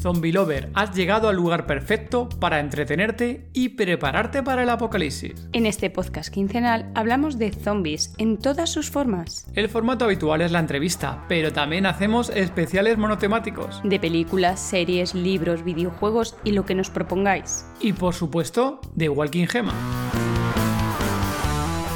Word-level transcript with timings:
Zombie 0.00 0.32
Lover, 0.32 0.70
has 0.74 0.94
llegado 0.94 1.28
al 1.28 1.36
lugar 1.36 1.66
perfecto 1.66 2.28
para 2.28 2.60
entretenerte 2.60 3.48
y 3.52 3.70
prepararte 3.70 4.42
para 4.42 4.62
el 4.62 4.68
apocalipsis. 4.68 5.34
En 5.52 5.66
este 5.66 5.90
podcast 5.90 6.32
quincenal 6.32 6.90
hablamos 6.94 7.36
de 7.36 7.50
zombies 7.50 8.14
en 8.18 8.38
todas 8.38 8.70
sus 8.70 8.90
formas. 8.90 9.46
El 9.54 9.68
formato 9.68 10.04
habitual 10.04 10.40
es 10.40 10.52
la 10.52 10.60
entrevista, 10.60 11.24
pero 11.28 11.52
también 11.52 11.84
hacemos 11.84 12.30
especiales 12.30 12.96
monotemáticos. 12.96 13.80
De 13.82 13.98
películas, 13.98 14.60
series, 14.60 15.14
libros, 15.14 15.64
videojuegos 15.64 16.36
y 16.44 16.52
lo 16.52 16.64
que 16.64 16.76
nos 16.76 16.90
propongáis. 16.90 17.66
Y 17.80 17.92
por 17.92 18.14
supuesto, 18.14 18.80
de 18.94 19.08
Walking 19.08 19.46
Gema. 19.46 19.74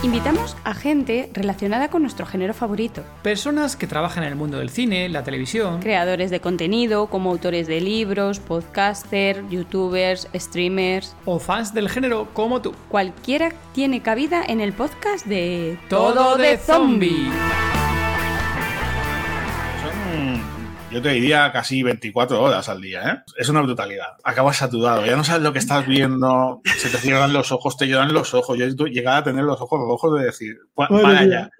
Invitamos 0.02 0.56
a 0.64 0.74
gente 0.74 1.30
relacionada 1.32 1.88
con 1.88 2.02
nuestro 2.02 2.26
género 2.26 2.54
favorito. 2.54 3.04
Personas 3.22 3.76
que 3.76 3.86
trabajan 3.86 4.24
en 4.24 4.30
el 4.30 4.34
mundo 4.34 4.58
del 4.58 4.68
cine, 4.68 5.08
la 5.08 5.22
televisión. 5.22 5.78
Creadores 5.78 6.32
de 6.32 6.40
contenido, 6.40 7.06
como 7.06 7.30
autores 7.30 7.68
de 7.68 7.80
libros, 7.80 8.40
podcasters, 8.40 9.48
youtubers, 9.48 10.28
streamers. 10.34 11.14
O 11.24 11.38
fans 11.38 11.72
del 11.72 11.88
género 11.88 12.26
como 12.32 12.60
tú. 12.60 12.74
Cualquiera 12.88 13.52
tiene 13.74 14.02
cabida 14.02 14.42
en 14.44 14.60
el 14.60 14.72
podcast 14.72 15.24
de 15.24 15.78
Todo 15.88 16.36
de 16.36 16.58
Zombie. 16.58 17.30
Yo 20.92 21.00
te 21.00 21.08
diría 21.10 21.50
casi 21.52 21.82
24 21.82 22.42
horas 22.42 22.68
al 22.68 22.80
día, 22.80 23.08
¿eh? 23.08 23.32
Es 23.38 23.48
una 23.48 23.62
brutalidad. 23.62 24.08
Acabas 24.24 24.58
saturado, 24.58 25.04
ya 25.06 25.16
no 25.16 25.24
sabes 25.24 25.42
lo 25.42 25.52
que 25.52 25.58
estás 25.58 25.86
viendo, 25.86 26.60
se 26.64 26.90
te 26.90 26.98
cierran 26.98 27.32
los 27.32 27.50
ojos, 27.50 27.76
te 27.76 27.88
lloran 27.88 28.12
los 28.12 28.34
ojos. 28.34 28.58
Yo 28.58 28.86
llegaba 28.86 29.18
a 29.18 29.24
tener 29.24 29.44
los 29.44 29.60
ojos 29.60 29.80
rojos 29.80 30.18
de 30.18 30.26
decir, 30.26 30.56
para 30.74 31.18
allá, 31.18 31.50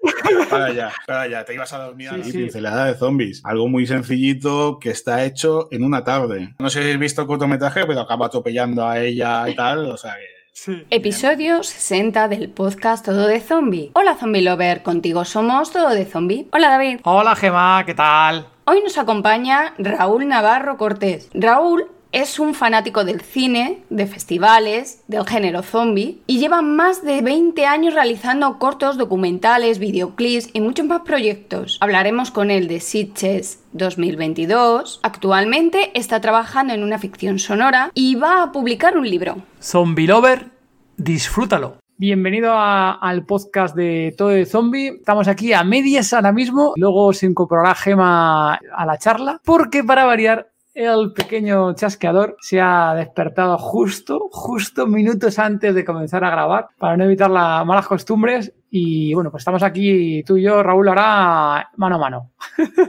para 0.49 0.65
allá, 0.65 0.91
para 1.07 1.21
allá, 1.21 1.45
te 1.45 1.55
ibas 1.55 1.73
a 1.73 1.79
dormir 1.79 2.11
sí, 2.13 2.19
y 2.19 2.31
sí. 2.31 2.37
pincelada 2.37 2.85
de 2.85 2.95
zombies. 2.95 3.41
Algo 3.43 3.67
muy 3.67 3.87
sencillito 3.87 4.77
que 4.79 4.91
está 4.91 5.25
hecho 5.25 5.67
en 5.71 5.83
una 5.83 6.03
tarde. 6.03 6.53
No 6.59 6.69
sé 6.69 6.79
si 6.79 6.83
habéis 6.85 6.99
visto 6.99 7.21
el 7.21 7.27
cortometraje, 7.27 7.85
pero 7.87 8.01
acaba 8.01 8.27
atropellando 8.27 8.87
a 8.87 8.99
ella 8.99 9.49
y 9.49 9.55
tal, 9.55 9.89
o 9.91 9.97
sea 9.97 10.13
que... 10.13 10.33
Sí, 10.55 10.85
Episodio 10.91 11.63
60 11.63 12.27
del 12.27 12.49
podcast 12.49 13.03
Todo 13.03 13.25
de 13.25 13.39
Zombie. 13.39 13.89
Hola 13.95 14.15
Zombie 14.15 14.43
Lover, 14.43 14.83
contigo 14.83 15.25
somos 15.25 15.71
Todo 15.71 15.89
de 15.89 16.05
Zombie. 16.05 16.47
Hola 16.51 16.69
David. 16.69 16.99
Hola 17.05 17.35
Gemma, 17.35 17.83
¿qué 17.87 17.95
tal? 17.95 18.52
Hoy 18.65 18.81
nos 18.81 18.97
acompaña 18.97 19.73
Raúl 19.77 20.25
Navarro 20.25 20.77
Cortés. 20.77 21.29
Raúl 21.33 21.87
es 22.13 22.39
un 22.39 22.53
fanático 22.53 23.03
del 23.03 23.19
cine, 23.19 23.83
de 23.89 24.07
festivales, 24.07 25.03
del 25.09 25.27
género 25.27 25.63
zombie 25.63 26.21
y 26.27 26.39
lleva 26.39 26.61
más 26.61 27.03
de 27.03 27.21
20 27.21 27.65
años 27.65 27.93
realizando 27.93 28.59
cortos, 28.59 28.97
documentales, 28.97 29.79
videoclips 29.79 30.51
y 30.53 30.61
muchos 30.61 30.85
más 30.85 31.01
proyectos. 31.01 31.77
Hablaremos 31.81 32.31
con 32.31 32.51
él 32.51 32.69
de 32.69 32.79
Sitches 32.79 33.59
2022. 33.73 35.01
Actualmente 35.03 35.91
está 35.93 36.21
trabajando 36.21 36.73
en 36.73 36.83
una 36.83 36.99
ficción 36.99 37.39
sonora 37.39 37.91
y 37.93 38.15
va 38.15 38.43
a 38.43 38.51
publicar 38.53 38.97
un 38.97 39.09
libro. 39.09 39.43
Zombie 39.59 40.07
Lover, 40.07 40.51
disfrútalo. 40.95 41.82
Bienvenido 42.05 42.51
al 42.53 43.25
podcast 43.25 43.73
de 43.77 44.13
Todo 44.17 44.27
de 44.27 44.45
Zombie. 44.45 44.89
Estamos 44.89 45.29
aquí 45.29 45.53
a 45.53 45.63
medias 45.63 46.11
ahora 46.11 46.33
mismo. 46.33 46.73
Luego 46.75 47.13
se 47.13 47.27
incorporará 47.27 47.75
Gema 47.75 48.55
a 48.55 48.85
la 48.85 48.97
charla. 48.97 49.39
Porque 49.45 49.85
para 49.85 50.03
variar, 50.03 50.49
el 50.73 51.13
pequeño 51.13 51.73
chasqueador 51.75 52.35
se 52.41 52.59
ha 52.59 52.93
despertado 52.93 53.57
justo, 53.57 54.27
justo 54.31 54.85
minutos 54.85 55.39
antes 55.39 55.73
de 55.73 55.85
comenzar 55.85 56.25
a 56.25 56.29
grabar 56.29 56.67
para 56.77 56.97
no 56.97 57.05
evitar 57.05 57.29
las 57.29 57.65
malas 57.65 57.87
costumbres. 57.87 58.51
Y 58.75 59.13
bueno, 59.13 59.29
pues 59.29 59.41
estamos 59.41 59.61
aquí 59.61 60.23
tú 60.23 60.35
y 60.35 60.41
yo, 60.41 60.63
Raúl, 60.63 60.87
ahora 60.87 61.69
mano 61.77 61.95
a 61.95 61.99
mano. 61.99 62.31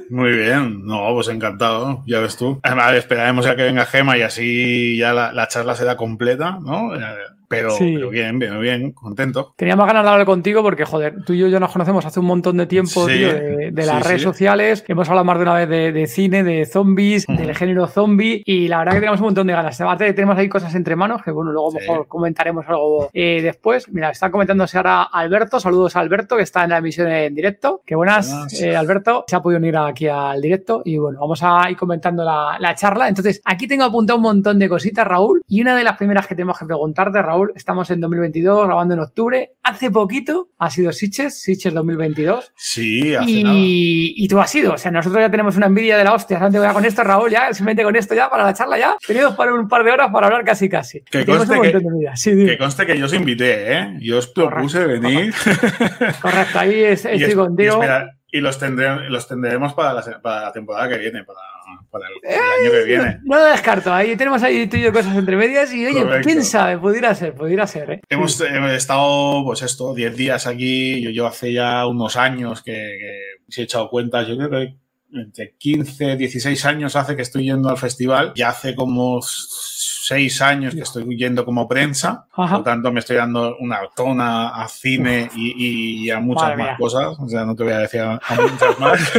Muy 0.08 0.32
bien, 0.32 0.86
no, 0.86 1.12
pues 1.12 1.28
encantado, 1.28 2.02
ya 2.06 2.20
ves 2.20 2.38
tú. 2.38 2.58
Además, 2.62 2.94
esperaremos 2.94 3.46
a 3.46 3.54
que 3.54 3.64
venga 3.64 3.84
Gema 3.84 4.16
y 4.16 4.22
así 4.22 4.96
ya 4.96 5.12
la, 5.12 5.30
la 5.34 5.46
charla 5.46 5.74
será 5.74 5.94
completa, 5.98 6.58
¿no? 6.58 6.92
Pero, 7.46 7.70
sí. 7.72 7.92
pero, 7.94 8.08
bien, 8.08 8.38
bien, 8.38 8.59
bien, 8.60 8.92
contento. 8.92 9.53
Teníamos 9.56 9.86
ganas 9.86 10.03
de 10.03 10.10
hablar 10.10 10.26
contigo 10.26 10.62
porque, 10.62 10.86
joder, 10.86 11.22
tú 11.25 11.34
y 11.34 11.38
yo 11.38 11.47
ya 11.48 11.60
nos 11.60 11.70
conocemos 11.70 12.04
hace 12.04 12.19
un 12.19 12.26
montón 12.26 12.56
de 12.56 12.66
tiempo, 12.66 13.06
sí, 13.06 13.19
tío, 13.19 13.32
de, 13.32 13.70
de 13.70 13.86
las 13.86 14.03
sí, 14.03 14.09
redes 14.09 14.22
sociales. 14.22 14.84
Hemos 14.88 15.09
hablado 15.09 15.26
más 15.26 15.36
de 15.36 15.42
una 15.42 15.54
vez 15.54 15.69
de, 15.69 15.92
de 15.92 16.06
cine, 16.06 16.42
de 16.42 16.64
zombies, 16.64 17.28
uh 17.28 17.32
-huh. 17.32 17.36
del 17.36 17.54
género 17.54 17.86
zombie 17.86 18.42
y 18.44 18.66
la 18.66 18.78
verdad 18.78 18.94
que 18.94 19.00
tenemos 19.00 19.20
un 19.20 19.26
montón 19.26 19.47
de 19.47 19.53
ganas. 19.53 19.80
Aparte, 19.80 20.12
tenemos 20.14 20.36
ahí 20.38 20.48
cosas 20.48 20.75
entre 20.75 20.97
manos 20.97 21.22
que, 21.22 21.30
bueno, 21.30 21.53
luego 21.53 21.70
mejor 21.72 22.09
comentaremos 22.09 22.66
algo 22.66 23.10
eh, 23.12 23.41
después. 23.42 23.88
Mira, 23.92 24.10
está 24.10 24.30
comentándose 24.30 24.78
ahora 24.78 25.03
Alberto. 25.03 25.60
Saludos 25.60 25.73
a 25.94 26.00
Alberto, 26.00 26.36
que 26.36 26.42
está 26.42 26.64
en 26.64 26.70
la 26.70 26.78
emisión 26.78 27.10
en 27.10 27.34
directo. 27.34 27.82
Qué 27.84 27.94
buenas, 27.94 28.30
buenas. 28.30 28.60
Eh, 28.60 28.76
Alberto. 28.76 29.24
Se 29.26 29.36
ha 29.36 29.42
podido 29.42 29.58
unir 29.58 29.76
aquí 29.76 30.08
al 30.08 30.40
directo 30.40 30.82
y, 30.84 30.98
bueno, 30.98 31.20
vamos 31.20 31.40
a 31.42 31.70
ir 31.70 31.76
comentando 31.76 32.24
la, 32.24 32.56
la 32.58 32.74
charla. 32.74 33.08
Entonces, 33.08 33.40
aquí 33.44 33.66
tengo 33.66 33.84
apuntado 33.84 34.16
un 34.18 34.22
montón 34.22 34.58
de 34.58 34.68
cositas, 34.68 35.06
Raúl, 35.06 35.42
y 35.48 35.60
una 35.60 35.76
de 35.76 35.84
las 35.84 35.96
primeras 35.96 36.26
que 36.26 36.34
tenemos 36.34 36.58
que 36.58 36.66
preguntarte, 36.66 37.20
Raúl, 37.22 37.52
estamos 37.54 37.90
en 37.90 38.00
2022, 38.00 38.66
grabando 38.66 38.94
en 38.94 39.00
octubre. 39.00 39.52
Hace 39.62 39.90
poquito 39.90 40.48
ha 40.58 40.70
sido 40.70 40.92
Sitches, 40.92 41.40
Sitches 41.40 41.74
2022. 41.74 42.52
Sí, 42.56 43.14
hace 43.14 43.30
y, 43.30 43.44
nada. 43.44 43.56
y 43.58 44.28
tú 44.28 44.41
has 44.41 44.50
sido. 44.50 44.74
O 44.74 44.78
sea, 44.78 44.91
nosotros 44.91 45.20
ya 45.20 45.30
tenemos 45.30 45.56
una 45.56 45.66
envidia 45.66 45.96
de 45.98 46.04
la 46.04 46.14
hostia. 46.14 46.36
Solamente 46.36 46.58
voy 46.58 46.68
a 46.68 46.72
con 46.72 46.84
esto, 46.84 47.02
Raúl, 47.02 47.30
ya, 47.30 47.52
simplemente 47.52 47.84
con 47.84 47.96
esto 47.96 48.14
ya, 48.14 48.30
para 48.30 48.44
la 48.44 48.54
charla 48.54 48.78
ya. 48.78 48.96
Tenemos 49.06 49.34
para 49.34 49.54
un 49.54 49.68
par 49.68 49.84
de 49.84 49.91
horas 49.91 50.10
para 50.12 50.26
hablar 50.26 50.44
casi 50.44 50.68
casi. 50.68 51.00
Que 51.02 51.24
conste 51.24 51.60
que, 51.60 51.80
sí, 52.14 52.34
que, 52.34 52.58
conste 52.58 52.86
que, 52.86 52.98
yo 52.98 53.06
os 53.06 53.14
invité, 53.14 53.72
¿eh? 53.72 53.98
Yo 54.00 54.18
os 54.18 54.26
propuse 54.28 54.80
Correcto. 54.80 55.08
venir. 55.08 55.34
Correcto, 55.34 55.63
ahí 56.54 56.84
es, 56.84 57.04
estoy 57.04 57.32
y. 57.32 57.62
Y, 57.62 57.66
espera, 57.66 58.16
y 58.30 58.41
los, 58.41 58.58
tendremos 58.58 59.75
para 59.75 59.92
la, 59.94 60.22
para 60.22 60.41
la 60.42 60.52
temporada 60.52 60.88
que 60.88 60.98
viene, 60.98 61.25
para 61.25 61.41
para 61.91 62.06
el, 62.08 62.14
el, 62.25 62.41
año 62.41 62.70
que 62.70 62.84
viene. 62.84 63.20
No 63.25 63.38
lo 63.38 63.44
descarto, 63.47 63.92
ahí 63.92 64.16
tenemos 64.16 64.42
ahí 64.42 64.66
tú 64.66 64.76
y 64.76 64.82
yo 64.82 64.92
cosas 64.92 65.16
entre 65.16 65.36
medias 65.36 65.72
y 65.72 65.86
oye, 65.86 66.03
Correcto. 66.03 66.26
quién 66.26 66.44
sabe, 66.44 66.78
pudiera 66.78 67.14
ser, 67.14 67.34
pudiera 67.34 67.66
ser. 67.66 67.91
¿eh? 67.91 68.00
Hemos, 68.08 68.41
hemos, 68.41 68.72
estado, 68.72 69.44
pues 69.44 69.62
esto, 69.62 69.94
10 69.94 70.16
días 70.16 70.47
aquí, 70.47 71.03
yo, 71.03 71.10
yo 71.10 71.26
hace 71.26 71.53
ya 71.53 71.86
unos 71.86 72.16
años 72.16 72.62
que, 72.62 72.72
que 72.72 73.19
si 73.48 73.60
he 73.60 73.64
echado 73.64 73.88
cuentas, 73.88 74.26
yo 74.26 74.36
creo 74.36 74.50
que 74.50 74.74
entre 75.12 75.54
15, 75.56 76.16
16 76.16 76.64
años 76.64 76.97
hace 76.97 77.14
que 77.14 77.22
estoy 77.22 77.44
yendo 77.44 77.69
al 77.69 77.78
festival, 77.78 78.32
ya 78.34 78.48
hace 78.48 78.74
como 78.74 79.20
seis 80.06 80.42
años 80.42 80.75
que 80.75 80.82
estoy 80.82 81.04
yendo 81.16 81.44
como 81.44 81.66
prensa, 81.66 82.26
Ajá. 82.32 82.50
por 82.50 82.59
lo 82.59 82.65
tanto 82.65 82.92
me 82.92 83.00
estoy 83.00 83.16
dando 83.16 83.56
una 83.59 83.81
tona 83.97 84.50
a 84.50 84.69
cine 84.69 85.31
y, 85.34 86.04
y, 86.06 86.10
a 86.10 86.20
muchas 86.20 86.42
Madre 86.42 86.56
más 86.59 86.66
mía. 86.66 86.76
cosas, 86.78 87.16
o 87.19 87.28
sea, 87.28 87.44
no 87.47 87.56
te 87.56 87.65
voy 87.65 87.72
a 87.72 87.78
decir 87.78 88.00
a, 88.00 88.15
a 88.15 88.34
muchas 88.34 88.78
más. 88.78 89.00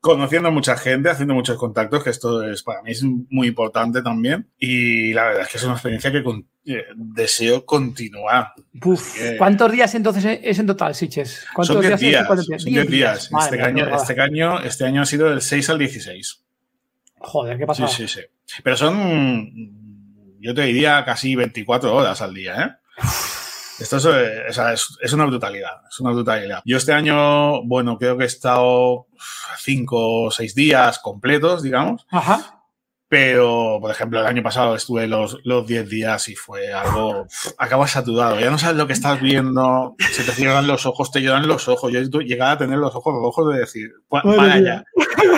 conociendo 0.00 0.48
a 0.48 0.52
mucha 0.52 0.76
gente, 0.76 1.10
haciendo 1.10 1.34
muchos 1.34 1.58
contactos, 1.58 2.04
que 2.04 2.10
esto 2.10 2.42
es 2.42 2.62
para 2.62 2.82
mí 2.82 2.92
es 2.92 3.02
muy 3.02 3.48
importante 3.48 4.02
también. 4.02 4.48
Y 4.58 5.12
la 5.12 5.24
verdad 5.24 5.42
es 5.42 5.48
que 5.48 5.56
es 5.56 5.64
una 5.64 5.74
experiencia 5.74 6.12
que 6.12 6.22
con, 6.22 6.46
eh, 6.66 6.84
deseo 6.94 7.64
continuar. 7.64 8.52
Uf, 8.84 9.14
que... 9.14 9.36
¿Cuántos 9.38 9.72
días 9.72 9.94
entonces 9.94 10.40
es 10.42 10.58
en 10.58 10.66
total, 10.66 10.94
Siches? 10.94 11.46
¿Cuántos 11.54 11.74
son 11.74 11.86
10 11.86 12.00
días? 12.00 12.28
días? 12.28 12.62
Son 12.62 12.72
10 12.72 12.90
días. 12.90 13.30
Este, 13.38 13.62
año, 13.62 13.96
este, 13.96 14.20
año, 14.20 14.60
este 14.60 14.84
año 14.84 15.02
ha 15.02 15.06
sido 15.06 15.30
del 15.30 15.40
6 15.40 15.70
al 15.70 15.78
16. 15.78 16.42
Joder, 17.20 17.58
¿qué 17.58 17.66
pasa? 17.66 17.88
Sí, 17.88 18.06
sí, 18.06 18.20
sí. 18.20 18.26
Pero 18.62 18.76
son, 18.76 19.50
yo 20.40 20.54
te 20.54 20.62
diría, 20.62 21.04
casi 21.04 21.34
24 21.34 21.94
horas 21.94 22.20
al 22.22 22.34
día, 22.34 22.62
¿eh? 22.62 22.70
Esto 23.80 23.96
es, 23.96 24.04
o 24.04 24.52
sea, 24.52 24.72
es, 24.72 24.96
es, 25.00 25.12
una 25.12 25.26
brutalidad, 25.26 25.82
es 25.90 25.98
una 25.98 26.12
brutalidad. 26.12 26.62
Yo 26.64 26.76
este 26.76 26.92
año, 26.92 27.62
bueno, 27.64 27.98
creo 27.98 28.16
que 28.16 28.22
he 28.22 28.26
estado 28.26 29.08
cinco 29.58 30.24
o 30.24 30.30
seis 30.30 30.54
días 30.54 31.00
completos, 31.00 31.62
digamos. 31.62 32.06
Ajá. 32.10 32.64
Pero, 33.08 33.78
por 33.80 33.90
ejemplo, 33.90 34.18
el 34.18 34.26
año 34.26 34.42
pasado 34.42 34.74
estuve 34.74 35.06
los, 35.06 35.38
los 35.44 35.66
10 35.66 35.88
días 35.88 36.28
y 36.28 36.34
fue 36.34 36.72
algo. 36.72 37.26
Acabas 37.58 37.92
saturado. 37.92 38.40
Ya 38.40 38.50
no 38.50 38.58
sabes 38.58 38.76
lo 38.76 38.88
que 38.88 38.92
estás 38.92 39.20
viendo. 39.20 39.94
Se 40.10 40.24
te 40.24 40.32
cierran 40.32 40.66
los 40.66 40.84
ojos, 40.84 41.12
te 41.12 41.20
lloran 41.20 41.46
los 41.46 41.68
ojos. 41.68 41.92
Yo 41.92 42.00
llegaba 42.00 42.52
a 42.52 42.58
tener 42.58 42.78
los 42.78 42.94
ojos 42.94 43.14
rojos 43.14 43.52
de 43.52 43.60
decir, 43.60 43.90
para 44.08 44.54
allá, 44.54 44.84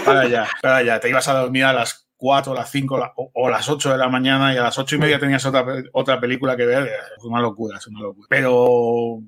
para 0.06 0.20
allá, 0.20 0.48
para 0.62 0.76
allá. 0.76 1.00
Te 1.00 1.10
ibas 1.10 1.28
a 1.28 1.34
dormir 1.34 1.64
a 1.64 1.74
las 1.74 2.05
4, 2.26 2.54
las 2.54 2.68
5 2.72 3.12
o, 3.14 3.30
o, 3.32 3.48
las 3.48 3.68
8 3.68 3.92
de 3.92 3.98
la 3.98 4.08
mañana 4.08 4.52
y 4.52 4.56
a 4.56 4.62
las 4.64 4.76
8 4.76 4.96
y 4.96 4.98
media 4.98 5.20
tenías 5.20 5.46
otra, 5.46 5.64
otra 5.92 6.18
película 6.18 6.56
que 6.56 6.66
ver. 6.66 6.90
Es 7.16 7.22
una 7.22 7.40
locura, 7.40 7.78
es 7.78 7.86
una 7.86 8.00
locura. 8.00 8.26
Pero 8.28 9.20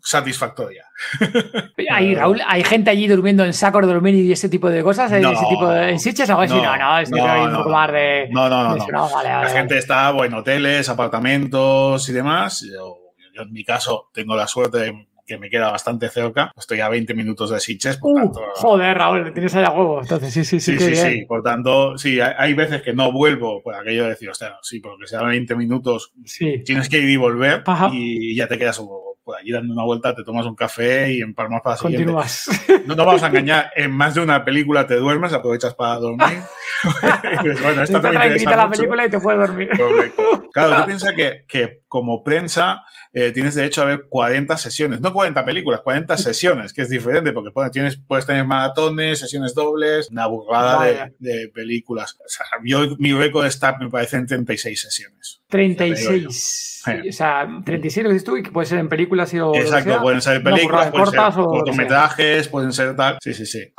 satisfactoria. 0.00 0.86
Hay, 1.90 2.14
Raúl, 2.14 2.40
¿hay 2.46 2.64
gente 2.64 2.88
allí 2.88 3.06
durmiendo 3.06 3.44
en 3.44 3.52
sacos 3.52 3.82
de 3.86 3.92
dormir 3.92 4.14
y 4.14 4.32
ese 4.32 4.48
tipo 4.48 4.70
de 4.70 4.82
cosas? 4.82 5.10
No, 5.20 5.30
¿Ese 5.30 5.44
tipo 5.50 5.68
de 5.68 5.90
en 5.90 5.96
así? 5.96 6.14
No, 6.30 6.76
no, 6.78 6.98
es 7.00 7.10
que 7.10 7.20
no, 7.20 7.44
un 7.44 7.52
no, 7.52 7.58
poco 7.58 7.70
más 7.70 7.92
de... 7.92 8.28
No, 8.30 8.48
no, 8.48 8.64
no. 8.64 8.74
de, 8.76 8.92
no. 8.92 9.10
vale, 9.10 9.28
la 9.28 9.48
gente 9.50 9.74
vale. 9.74 9.78
está 9.78 10.10
bueno, 10.12 10.36
en 10.36 10.40
hoteles, 10.40 10.88
apartamentos 10.88 12.08
y 12.08 12.12
demás. 12.14 12.64
Yo, 12.66 12.96
yo, 13.34 13.42
en 13.42 13.52
mi 13.52 13.62
caso 13.62 14.08
tengo 14.14 14.34
la 14.34 14.46
suerte 14.46 14.78
de 14.78 15.06
que 15.26 15.38
me 15.38 15.50
queda 15.50 15.70
bastante 15.70 16.08
cerca. 16.08 16.52
Estoy 16.56 16.80
a 16.80 16.88
20 16.88 17.14
minutos 17.14 17.50
de 17.50 17.60
Sitges, 17.60 17.96
por 17.98 18.12
uh, 18.12 18.16
tanto... 18.16 18.40
Joder, 18.54 18.96
Raúl, 18.96 19.32
tienes 19.32 19.54
allá 19.54 19.70
huevo. 19.70 20.00
Entonces, 20.00 20.32
sí, 20.32 20.44
sí, 20.44 20.60
sí, 20.60 20.72
sí, 20.72 20.78
sí, 20.78 20.90
bien. 20.92 21.12
sí, 21.12 21.24
Por 21.26 21.42
tanto, 21.42 21.98
sí, 21.98 22.20
hay, 22.20 22.34
hay, 22.38 22.54
veces 22.54 22.82
que 22.82 22.92
no 22.92 23.12
vuelvo 23.12 23.62
por 23.62 23.74
aquello 23.74 24.04
de 24.04 24.10
decir, 24.10 24.30
hostia, 24.30 24.56
sí, 24.62 24.80
porque 24.80 25.06
sea 25.06 25.22
20 25.22 25.54
minutos, 25.56 26.12
sí. 26.24 26.62
tienes 26.64 26.88
que 26.88 26.98
ir 26.98 27.10
y 27.10 27.16
volver 27.16 27.62
Ajá. 27.66 27.90
y 27.92 28.34
ya 28.34 28.46
te 28.46 28.58
quedas 28.58 28.78
un 28.78 28.88
poco 28.88 29.06
por 29.26 29.36
allí 29.36 29.50
dando 29.50 29.72
una 29.74 29.82
vuelta, 29.82 30.14
te 30.14 30.22
tomas 30.22 30.46
un 30.46 30.54
café 30.54 31.12
y 31.12 31.20
en 31.20 31.34
Palmas 31.34 31.60
para 31.60 31.74
la 31.74 31.82
Continúas. 31.82 32.48
No 32.86 32.94
nos 32.94 33.04
vamos 33.04 33.22
a 33.24 33.26
engañar, 33.26 33.72
en 33.74 33.90
más 33.90 34.14
de 34.14 34.20
una 34.20 34.44
película 34.44 34.86
te 34.86 34.94
duermes, 34.94 35.32
aprovechas 35.32 35.74
para 35.74 35.96
dormir. 35.96 36.38
bueno, 37.62 37.82
esta 37.82 38.00
te 38.00 38.10
tranquilita 38.10 38.56
la 38.56 38.70
película 38.70 39.06
y 39.06 39.10
te 39.10 39.20
puedes 39.20 39.40
dormir. 39.40 39.70
Correcto. 39.76 40.48
Claro, 40.52 40.76
tú 40.76 40.86
piensas 40.86 41.12
que, 41.14 41.44
que 41.48 41.82
como 41.88 42.22
prensa 42.22 42.82
eh, 43.12 43.32
tienes 43.32 43.54
derecho 43.54 43.82
a 43.82 43.86
ver 43.86 44.06
40 44.08 44.56
sesiones, 44.58 45.00
no 45.00 45.12
40 45.12 45.44
películas, 45.44 45.80
40 45.80 46.16
sesiones, 46.18 46.72
que 46.72 46.82
es 46.82 46.88
diferente 46.88 47.32
porque 47.32 47.50
puedes, 47.50 47.70
tienes, 47.72 47.96
puedes 47.96 48.26
tener 48.26 48.44
maratones, 48.44 49.20
sesiones 49.20 49.54
dobles, 49.54 50.10
una 50.10 50.26
burrada 50.26 50.84
de, 50.84 51.14
de, 51.18 51.48
películas. 51.48 52.18
O 52.24 52.28
sea, 52.28 52.46
yo, 52.64 52.96
mi 52.98 53.12
récord 53.12 53.46
está, 53.46 53.76
me 53.78 53.88
parece, 53.88 54.16
en 54.16 54.26
36 54.26 54.80
sesiones. 54.80 55.42
36. 55.48 56.82
O 57.08 57.12
sea, 57.12 57.48
36 57.64 58.04
lo 58.04 58.10
dices 58.10 58.24
tú 58.24 58.36
y 58.36 58.42
que 58.42 58.50
puede 58.50 58.66
ser 58.66 58.78
en 58.78 58.88
películas 58.88 59.32
y 59.34 59.40
o 59.40 59.54
Exacto, 59.54 59.90
sea, 59.90 60.02
pueden 60.02 60.20
ser 60.20 60.42
películas, 60.42 60.90
pueden 60.90 61.06
ser 61.06 61.32
cortometrajes, 61.32 62.48
pueden 62.48 62.72
ser 62.72 62.96
tal. 62.96 63.18
Sí, 63.20 63.34
sí, 63.34 63.46
sí. 63.46 63.72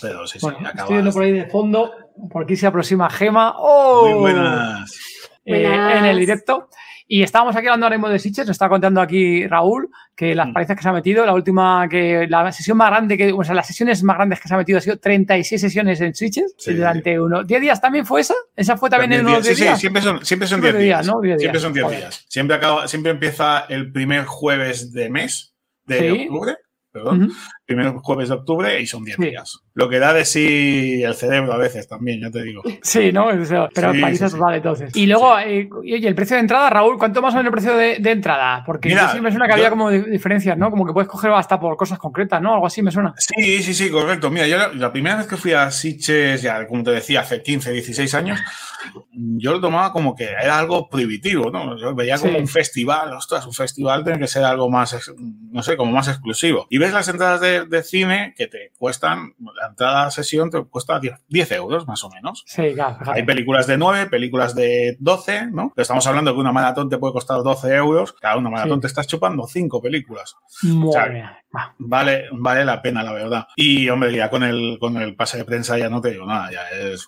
Pero 0.00 0.26
sí, 0.26 0.38
bueno, 0.40 0.58
sí, 0.58 0.66
estoy 0.66 0.92
viendo 0.94 1.12
por 1.12 1.22
ahí 1.22 1.32
de 1.32 1.46
fondo, 1.46 1.92
por 2.30 2.44
aquí 2.44 2.56
se 2.56 2.66
aproxima 2.66 3.10
Gema. 3.10 3.54
¡Oh! 3.56 4.08
Muy 4.08 4.18
buenas. 4.20 4.92
Eh, 5.44 5.64
en 5.64 6.04
el 6.04 6.18
directo. 6.18 6.68
Y 7.06 7.22
estábamos 7.22 7.54
aquí 7.54 7.66
hablando 7.66 7.84
ahora 7.84 7.96
mismo 7.96 8.08
de 8.08 8.18
Sitches, 8.18 8.46
nos 8.46 8.54
está 8.54 8.68
contando 8.68 9.00
aquí 9.00 9.46
Raúl 9.46 9.90
que 10.16 10.34
las 10.34 10.50
palizas 10.52 10.74
que 10.76 10.82
se 10.82 10.88
ha 10.88 10.92
metido, 10.92 11.26
la 11.26 11.34
última 11.34 11.86
que, 11.90 12.26
la 12.28 12.50
sesión 12.50 12.78
más 12.78 12.88
grande, 12.88 13.18
que, 13.18 13.30
o 13.30 13.44
sea, 13.44 13.54
las 13.54 13.66
sesiones 13.66 14.02
más 14.02 14.16
grandes 14.16 14.40
que 14.40 14.48
se 14.48 14.54
ha 14.54 14.56
metido 14.56 14.78
ha 14.78 14.80
sido 14.80 14.98
36 14.98 15.60
sesiones 15.60 16.00
en 16.00 16.14
Switches 16.14 16.54
sí, 16.56 16.72
durante 16.72 17.20
unos 17.20 17.46
10 17.46 17.60
días 17.60 17.80
también 17.80 18.06
fue 18.06 18.22
esa, 18.22 18.34
esa 18.56 18.78
fue 18.78 18.88
también, 18.88 19.10
también 19.10 19.26
en 19.28 19.34
unos 19.34 19.44
10 19.44 19.56
sí, 19.56 19.64
días. 19.64 19.74
Sí, 19.76 19.80
siempre 19.82 20.02
son, 20.02 20.24
siempre 20.24 20.48
son 20.48 20.60
10 20.62 20.78
días. 20.78 20.82
días, 20.82 21.06
¿no? 21.06 21.20
10 21.20 21.40
siempre 21.40 21.60
son 21.60 21.72
10 21.74 21.90
días. 21.90 22.24
Siempre, 22.28 22.56
acaba, 22.56 22.88
siempre 22.88 23.12
empieza 23.12 23.66
el 23.68 23.92
primer 23.92 24.24
jueves 24.24 24.92
de 24.92 25.10
mes 25.10 25.54
de 25.84 25.98
sí. 25.98 26.26
octubre 26.28 26.56
perdón, 26.94 27.24
uh 27.24 27.26
-huh. 27.26 27.32
primer 27.66 27.92
jueves 27.94 28.28
de 28.28 28.36
octubre 28.36 28.80
y 28.80 28.86
son 28.86 29.04
10 29.04 29.16
sí. 29.16 29.22
días. 29.24 29.58
Lo 29.74 29.88
que 29.88 29.98
da 29.98 30.12
de 30.12 30.24
sí 30.24 31.02
el 31.02 31.14
cerebro 31.14 31.52
a 31.52 31.56
veces 31.56 31.88
también, 31.88 32.20
ya 32.20 32.30
te 32.30 32.40
digo. 32.44 32.62
Sí, 32.82 33.10
¿no? 33.10 33.26
O 33.26 33.44
sea, 33.44 33.68
pero 33.74 33.92
sí, 33.92 34.00
países 34.00 34.30
sí, 34.30 34.38
vale 34.38 34.58
entonces. 34.58 34.94
Y 34.94 35.06
luego, 35.06 35.36
eh, 35.40 35.68
oye, 35.76 36.06
el 36.06 36.14
precio 36.14 36.36
de 36.36 36.42
entrada, 36.42 36.70
Raúl, 36.70 36.96
¿cuánto 36.96 37.20
más 37.20 37.34
o 37.34 37.38
menos 37.38 37.46
el 37.46 37.52
precio 37.52 37.76
de, 37.76 37.98
de 37.98 38.10
entrada? 38.12 38.62
Porque 38.64 38.90
Mira, 38.90 39.10
sí 39.10 39.20
me 39.20 39.30
suena 39.30 39.46
que 39.46 39.52
yo, 39.52 39.56
había 39.56 39.70
como 39.70 39.90
diferencias, 39.90 40.56
¿no? 40.56 40.70
Como 40.70 40.86
que 40.86 40.92
puedes 40.92 41.08
coger 41.08 41.32
hasta 41.32 41.58
por 41.58 41.76
cosas 41.76 41.98
concretas, 41.98 42.40
¿no? 42.40 42.54
Algo 42.54 42.66
así 42.66 42.80
me 42.80 42.92
suena. 42.92 43.12
Sí, 43.16 43.60
sí, 43.60 43.74
sí, 43.74 43.90
correcto. 43.90 44.30
Mira, 44.30 44.46
yo 44.46 44.56
la, 44.56 44.72
la 44.72 44.92
primera 44.92 45.16
vez 45.16 45.26
que 45.26 45.36
fui 45.36 45.52
a 45.52 45.72
Sitges, 45.72 46.42
ya 46.42 46.64
como 46.68 46.84
te 46.84 46.92
decía, 46.92 47.22
hace 47.22 47.42
15, 47.42 47.72
16 47.72 48.14
años, 48.14 48.40
yo 49.16 49.52
lo 49.52 49.60
tomaba 49.60 49.92
como 49.92 50.14
que 50.14 50.24
era 50.24 50.58
algo 50.58 50.88
prohibitivo, 50.88 51.50
¿no? 51.50 51.76
Yo 51.76 51.94
veía 51.94 52.18
como 52.18 52.32
sí. 52.32 52.38
un 52.38 52.48
festival, 52.48 53.12
ostras, 53.12 53.46
un 53.46 53.52
festival 53.52 54.04
tiene 54.04 54.18
que 54.18 54.26
ser 54.26 54.44
algo 54.44 54.70
más, 54.70 55.12
no 55.18 55.62
sé, 55.62 55.76
como 55.76 55.92
más 55.92 56.08
exclusivo. 56.08 56.66
Y 56.70 56.78
ves 56.78 56.92
las 56.92 57.08
entradas 57.08 57.40
de, 57.40 57.66
de 57.66 57.82
cine 57.82 58.34
que 58.36 58.46
te 58.46 58.72
cuestan, 58.78 59.34
la 59.38 59.68
entrada 59.68 60.06
a 60.06 60.10
sesión 60.10 60.50
te 60.50 60.62
cuesta 60.64 60.98
10, 60.98 61.14
10 61.28 61.52
euros 61.52 61.86
más 61.86 62.02
o 62.04 62.10
menos. 62.10 62.44
Sí, 62.46 62.72
claro. 62.74 62.98
Hay 63.12 63.22
películas 63.22 63.66
de 63.66 63.78
9, 63.78 64.06
películas 64.06 64.54
de 64.54 64.96
12, 64.98 65.46
¿no? 65.52 65.72
Pero 65.74 65.82
estamos 65.82 66.06
hablando 66.06 66.30
de 66.30 66.36
que 66.36 66.40
una 66.40 66.52
maratón 66.52 66.88
te 66.88 66.98
puede 66.98 67.12
costar 67.12 67.42
12 67.42 67.74
euros, 67.74 68.12
cada 68.12 68.36
una 68.36 68.50
maratón 68.50 68.78
sí. 68.78 68.82
te 68.82 68.86
estás 68.88 69.06
chupando 69.06 69.46
5 69.46 69.80
películas. 69.80 70.36
Muy 70.62 70.88
o 70.88 70.92
sea, 70.92 71.40
vale, 71.78 72.24
vale 72.32 72.64
la 72.64 72.82
pena, 72.82 73.02
la 73.02 73.12
verdad. 73.12 73.46
Y, 73.56 73.88
hombre, 73.88 74.14
ya 74.14 74.30
con 74.30 74.42
el, 74.42 74.78
con 74.80 74.96
el 74.96 75.14
pase 75.14 75.38
de 75.38 75.44
prensa 75.44 75.78
ya 75.78 75.88
no 75.88 76.00
te 76.00 76.10
digo 76.10 76.26
nada, 76.26 76.50
ya 76.50 76.68
es 76.70 77.06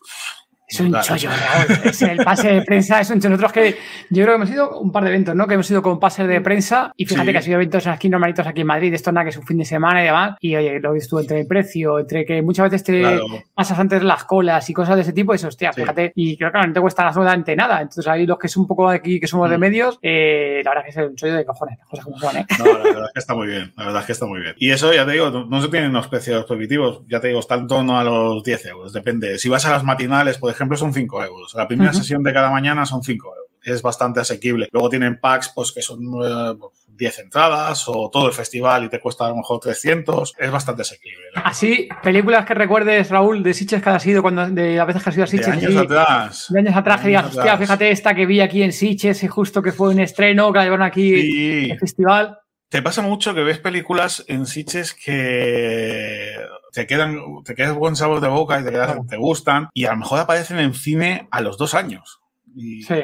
es 0.68 0.80
un 0.80 0.92
chollo, 1.00 1.30
Raúl. 1.30 1.80
Es 1.84 2.02
el 2.02 2.18
pase 2.24 2.48
de 2.54 2.62
prensa, 2.62 3.00
es 3.00 3.10
un 3.10 3.20
chollo. 3.20 3.36
Nosotros 3.36 3.52
que 3.52 3.76
yo 4.10 4.22
creo 4.24 4.26
que 4.26 4.34
hemos 4.34 4.50
ido 4.50 4.80
un 4.80 4.90
par 4.90 5.04
de 5.04 5.10
eventos, 5.10 5.34
¿no? 5.34 5.46
Que 5.46 5.54
hemos 5.54 5.70
ido 5.70 5.80
con 5.80 6.00
pase 6.00 6.26
de 6.26 6.40
prensa 6.40 6.92
y 6.96 7.06
fíjate 7.06 7.26
sí. 7.26 7.32
que 7.32 7.38
ha 7.38 7.42
sido 7.42 7.56
eventos 7.56 7.86
aquí 7.86 8.08
normalitos 8.08 8.46
aquí 8.46 8.62
en 8.62 8.66
Madrid, 8.66 8.92
esto 8.92 9.12
nada 9.12 9.24
que 9.24 9.30
es 9.30 9.36
un 9.36 9.46
fin 9.46 9.58
de 9.58 9.64
semana 9.64 10.02
y 10.02 10.06
demás. 10.06 10.36
Y 10.40 10.56
oye, 10.56 10.80
lo 10.80 10.92
ves 10.92 11.08
tú 11.08 11.20
entre 11.20 11.40
el 11.40 11.46
precio, 11.46 12.00
entre 12.00 12.24
que 12.24 12.42
muchas 12.42 12.70
veces 12.70 12.84
te 12.84 13.00
claro. 13.00 13.26
pasas 13.54 13.78
antes 13.78 14.02
las 14.02 14.24
colas 14.24 14.68
y 14.68 14.74
cosas 14.74 14.96
de 14.96 15.02
ese 15.02 15.12
tipo, 15.12 15.32
y 15.32 15.36
eso, 15.36 15.48
hostia, 15.48 15.72
sí. 15.72 15.82
fíjate. 15.82 16.12
Y 16.16 16.36
creo 16.36 16.50
que 16.50 16.58
no 16.58 16.72
te 16.72 16.80
cuesta 16.80 17.06
absolutamente 17.06 17.54
nada. 17.54 17.80
Entonces 17.80 18.06
ahí 18.08 18.26
los 18.26 18.38
que 18.38 18.48
son 18.48 18.62
un 18.62 18.66
poco 18.66 18.90
de 18.90 18.96
aquí, 18.96 19.20
que 19.20 19.28
somos 19.28 19.48
mm. 19.48 19.52
de 19.52 19.58
medios, 19.58 19.98
eh, 20.02 20.62
la 20.64 20.70
verdad 20.70 20.84
que 20.84 20.90
es 20.90 20.96
un 20.96 21.14
chollo 21.14 21.34
de 21.34 21.44
cojones, 21.44 21.78
las 21.78 21.88
cosas 21.88 22.04
como 22.04 22.18
son, 22.18 22.36
¿eh? 22.36 22.46
No, 22.58 22.64
la 22.64 22.82
verdad 22.82 23.04
es 23.06 23.12
que 23.12 23.20
está 23.20 23.34
muy 23.34 23.46
bien, 23.46 23.72
la 23.76 23.84
verdad 23.84 24.00
es 24.00 24.06
que 24.06 24.12
está 24.12 24.26
muy 24.26 24.40
bien. 24.40 24.54
Y 24.58 24.70
eso, 24.70 24.92
ya 24.92 25.06
te 25.06 25.12
digo, 25.12 25.30
no 25.30 25.62
se 25.62 25.68
tienen 25.68 25.90
unos 25.90 26.08
precios 26.08 26.44
prohibitivos, 26.44 27.02
ya 27.08 27.20
te 27.20 27.28
digo, 27.28 27.38
está 27.38 27.54
en 27.54 27.68
torno 27.68 27.98
a 27.98 28.02
los 28.02 28.42
10 28.42 28.66
euros, 28.66 28.92
depende. 28.92 29.38
Si 29.38 29.48
vas 29.48 29.64
a 29.66 29.70
las 29.70 29.84
matinales, 29.84 30.38
por 30.38 30.55
ejemplo, 30.56 30.76
son 30.76 30.92
5 30.92 31.24
euros. 31.24 31.54
La 31.54 31.68
primera 31.68 31.90
uh 31.90 31.94
-huh. 31.94 31.98
sesión 31.98 32.22
de 32.22 32.32
cada 32.32 32.50
mañana 32.50 32.84
son 32.84 33.02
5 33.02 33.28
euros. 33.28 33.46
Es 33.62 33.82
bastante 33.82 34.20
asequible. 34.20 34.68
Luego 34.72 34.88
tienen 34.88 35.18
packs 35.18 35.50
pues, 35.54 35.72
que 35.72 35.82
son 35.82 36.00
eh, 36.24 36.54
10 36.88 37.18
entradas 37.18 37.84
o 37.88 38.10
todo 38.10 38.28
el 38.28 38.32
festival 38.32 38.84
y 38.84 38.88
te 38.88 39.00
cuesta 39.00 39.26
a 39.26 39.30
lo 39.30 39.36
mejor 39.36 39.60
300. 39.60 40.34
Es 40.38 40.50
bastante 40.50 40.82
asequible. 40.82 41.26
Así, 41.34 41.88
películas 42.02 42.44
que 42.46 42.54
recuerdes, 42.54 43.10
Raúl, 43.10 43.42
de 43.42 43.54
Sitges 43.54 43.82
que 43.82 43.90
has 43.90 44.02
sido, 44.02 44.22
cuando, 44.22 44.48
de 44.48 44.76
las 44.76 44.86
veces 44.86 45.02
que 45.02 45.10
has 45.10 45.16
ido 45.16 45.24
a 45.24 45.26
Sitges. 45.26 45.46
De 45.46 45.66
años 45.66 45.82
atrás. 45.82 46.46
De 46.48 46.60
años 46.60 46.76
atrás, 46.76 47.00
que 47.00 47.08
digas, 47.08 47.26
hostia, 47.26 47.56
fíjate 47.56 47.90
esta 47.90 48.14
que 48.14 48.26
vi 48.26 48.40
aquí 48.40 48.62
en 48.62 48.72
Sitges 48.72 49.22
y 49.22 49.28
justo 49.28 49.62
que 49.62 49.72
fue 49.72 49.90
un 49.90 50.00
estreno, 50.00 50.52
que 50.52 50.58
la 50.58 50.64
llevaron 50.64 50.86
aquí 50.86 51.20
sí. 51.20 51.64
en 51.64 51.70
el 51.72 51.78
festival. 51.78 52.38
Te 52.68 52.82
pasa 52.82 53.00
mucho 53.00 53.32
que 53.32 53.44
ves 53.44 53.58
películas 53.58 54.24
en 54.26 54.44
Sitges 54.44 54.92
que 54.92 56.34
te 56.76 56.86
quedan, 56.86 57.42
te 57.42 57.54
quedas 57.54 57.74
buen 57.74 57.96
sabor 57.96 58.20
de 58.20 58.28
boca 58.28 58.60
y 58.60 58.64
te, 58.64 58.70
quedas, 58.70 58.98
te 59.08 59.16
gustan 59.16 59.70
y 59.72 59.86
a 59.86 59.92
lo 59.92 59.96
mejor 59.96 60.20
aparecen 60.20 60.58
en 60.58 60.74
cine 60.74 61.26
a 61.30 61.40
los 61.40 61.56
dos 61.56 61.72
años. 61.72 62.20
Y 62.54 62.82
sí. 62.82 62.94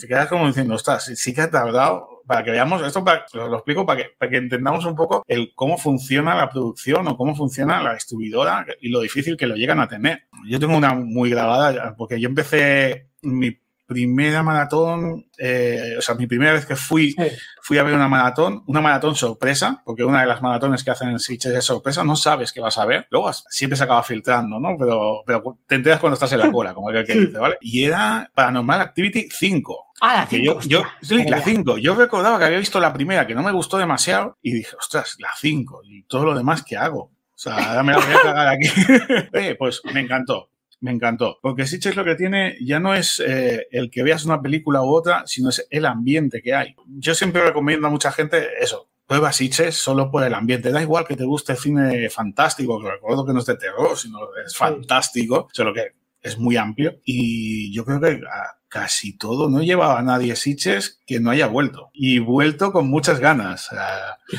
te 0.00 0.08
quedas 0.08 0.28
como 0.28 0.46
diciendo, 0.46 0.74
ostras, 0.74 1.12
sí 1.14 1.34
que 1.34 1.42
ha 1.42 1.50
tardado 1.50 2.22
para 2.26 2.42
que 2.42 2.52
veamos 2.52 2.80
esto, 2.80 3.04
para, 3.04 3.26
lo 3.34 3.54
explico 3.56 3.84
para 3.84 4.02
que, 4.02 4.10
para 4.18 4.30
que 4.30 4.38
entendamos 4.38 4.86
un 4.86 4.94
poco 4.94 5.24
el 5.26 5.52
cómo 5.54 5.76
funciona 5.76 6.34
la 6.34 6.48
producción 6.48 7.06
o 7.06 7.18
cómo 7.18 7.34
funciona 7.34 7.82
la 7.82 7.92
distribuidora 7.92 8.64
y 8.80 8.88
lo 8.88 9.00
difícil 9.00 9.36
que 9.36 9.46
lo 9.46 9.56
llegan 9.56 9.80
a 9.80 9.88
tener. 9.88 10.22
Yo 10.48 10.58
tengo 10.58 10.74
una 10.74 10.94
muy 10.94 11.28
grabada, 11.28 11.96
porque 11.98 12.18
yo 12.18 12.30
empecé 12.30 13.08
mi 13.20 13.58
primera 13.88 14.42
maratón, 14.42 15.24
eh, 15.38 15.94
o 15.96 16.02
sea, 16.02 16.14
mi 16.14 16.26
primera 16.26 16.52
vez 16.52 16.66
que 16.66 16.76
fui, 16.76 17.12
sí. 17.12 17.24
fui 17.62 17.78
a 17.78 17.82
ver 17.82 17.94
una 17.94 18.06
maratón, 18.06 18.62
una 18.66 18.82
maratón 18.82 19.16
sorpresa, 19.16 19.82
porque 19.82 20.04
una 20.04 20.20
de 20.20 20.26
las 20.26 20.42
maratones 20.42 20.84
que 20.84 20.90
hacen 20.90 21.08
en 21.08 21.18
Sitges 21.18 21.54
es 21.54 21.64
sorpresa, 21.64 22.04
no 22.04 22.14
sabes 22.14 22.52
qué 22.52 22.60
vas 22.60 22.76
a 22.76 22.84
ver, 22.84 23.06
luego 23.10 23.32
siempre 23.32 23.78
se 23.78 23.84
acaba 23.84 24.02
filtrando, 24.02 24.60
¿no? 24.60 24.76
Pero, 24.78 25.22
pero 25.26 25.58
te 25.66 25.76
enteras 25.76 26.00
cuando 26.00 26.14
estás 26.14 26.30
en 26.32 26.40
la 26.40 26.52
cola, 26.52 26.74
como 26.74 26.90
el 26.90 27.06
que 27.06 27.14
dice, 27.14 27.38
¿vale? 27.38 27.56
Y 27.62 27.82
era 27.82 28.30
Paranormal 28.34 28.82
Activity 28.82 29.30
5. 29.30 29.86
Ah, 30.02 30.16
la 30.16 30.26
5. 30.26 30.44
Yo, 30.44 30.60
yo, 30.68 30.82
sí, 31.00 31.24
la 31.24 31.40
5. 31.40 31.78
Yo 31.78 31.94
recordaba 31.94 32.38
que 32.38 32.44
había 32.44 32.58
visto 32.58 32.78
la 32.80 32.92
primera, 32.92 33.26
que 33.26 33.34
no 33.34 33.42
me 33.42 33.52
gustó 33.52 33.78
demasiado, 33.78 34.36
y 34.42 34.52
dije, 34.52 34.76
ostras, 34.78 35.16
la 35.18 35.30
5, 35.34 35.80
y 35.84 36.02
todo 36.02 36.26
lo 36.26 36.34
demás 36.34 36.62
que 36.62 36.76
hago. 36.76 37.04
O 37.04 37.40
sea, 37.40 37.70
ahora 37.70 37.82
me 37.82 37.92
la 37.92 37.98
voy 37.98 38.14
a 38.14 38.20
cagar 38.20 38.48
aquí. 38.48 38.68
eh, 39.32 39.56
pues 39.58 39.80
me 39.94 40.00
encantó 40.00 40.50
me 40.80 40.90
encantó. 40.90 41.38
Porque 41.42 41.66
Sitges 41.66 41.96
lo 41.96 42.04
que 42.04 42.14
tiene 42.14 42.56
ya 42.60 42.80
no 42.80 42.94
es 42.94 43.20
eh, 43.20 43.66
el 43.70 43.90
que 43.90 44.02
veas 44.02 44.24
una 44.24 44.40
película 44.40 44.82
u 44.82 44.88
otra, 44.88 45.24
sino 45.26 45.48
es 45.48 45.66
el 45.70 45.86
ambiente 45.86 46.42
que 46.42 46.54
hay. 46.54 46.74
Yo 46.86 47.14
siempre 47.14 47.42
recomiendo 47.42 47.86
a 47.86 47.90
mucha 47.90 48.12
gente 48.12 48.48
eso. 48.60 48.88
Prueba 49.06 49.32
Sitges 49.32 49.76
solo 49.76 50.10
por 50.10 50.22
el 50.24 50.34
ambiente. 50.34 50.70
Da 50.70 50.82
igual 50.82 51.06
que 51.06 51.16
te 51.16 51.24
guste 51.24 51.52
el 51.52 51.58
cine 51.58 52.10
fantástico, 52.10 52.80
que 52.80 52.90
recuerdo 52.90 53.24
que 53.24 53.32
no 53.32 53.40
es 53.40 53.46
de 53.46 53.56
terror, 53.56 53.96
sino 53.96 54.18
es 54.44 54.56
fantástico, 54.56 55.48
solo 55.52 55.72
que 55.72 55.92
es 56.20 56.38
muy 56.38 56.56
amplio. 56.56 57.00
Y 57.04 57.72
yo 57.72 57.84
creo 57.84 58.00
que 58.00 58.20
casi 58.68 59.16
todo, 59.16 59.48
no 59.48 59.62
llevaba 59.62 59.98
a 59.98 60.02
nadie 60.02 60.36
Sitges 60.36 61.00
que 61.06 61.20
no 61.20 61.30
haya 61.30 61.46
vuelto. 61.46 61.90
Y 61.92 62.18
vuelto 62.18 62.72
con 62.72 62.88
muchas 62.88 63.18
ganas. 63.18 63.70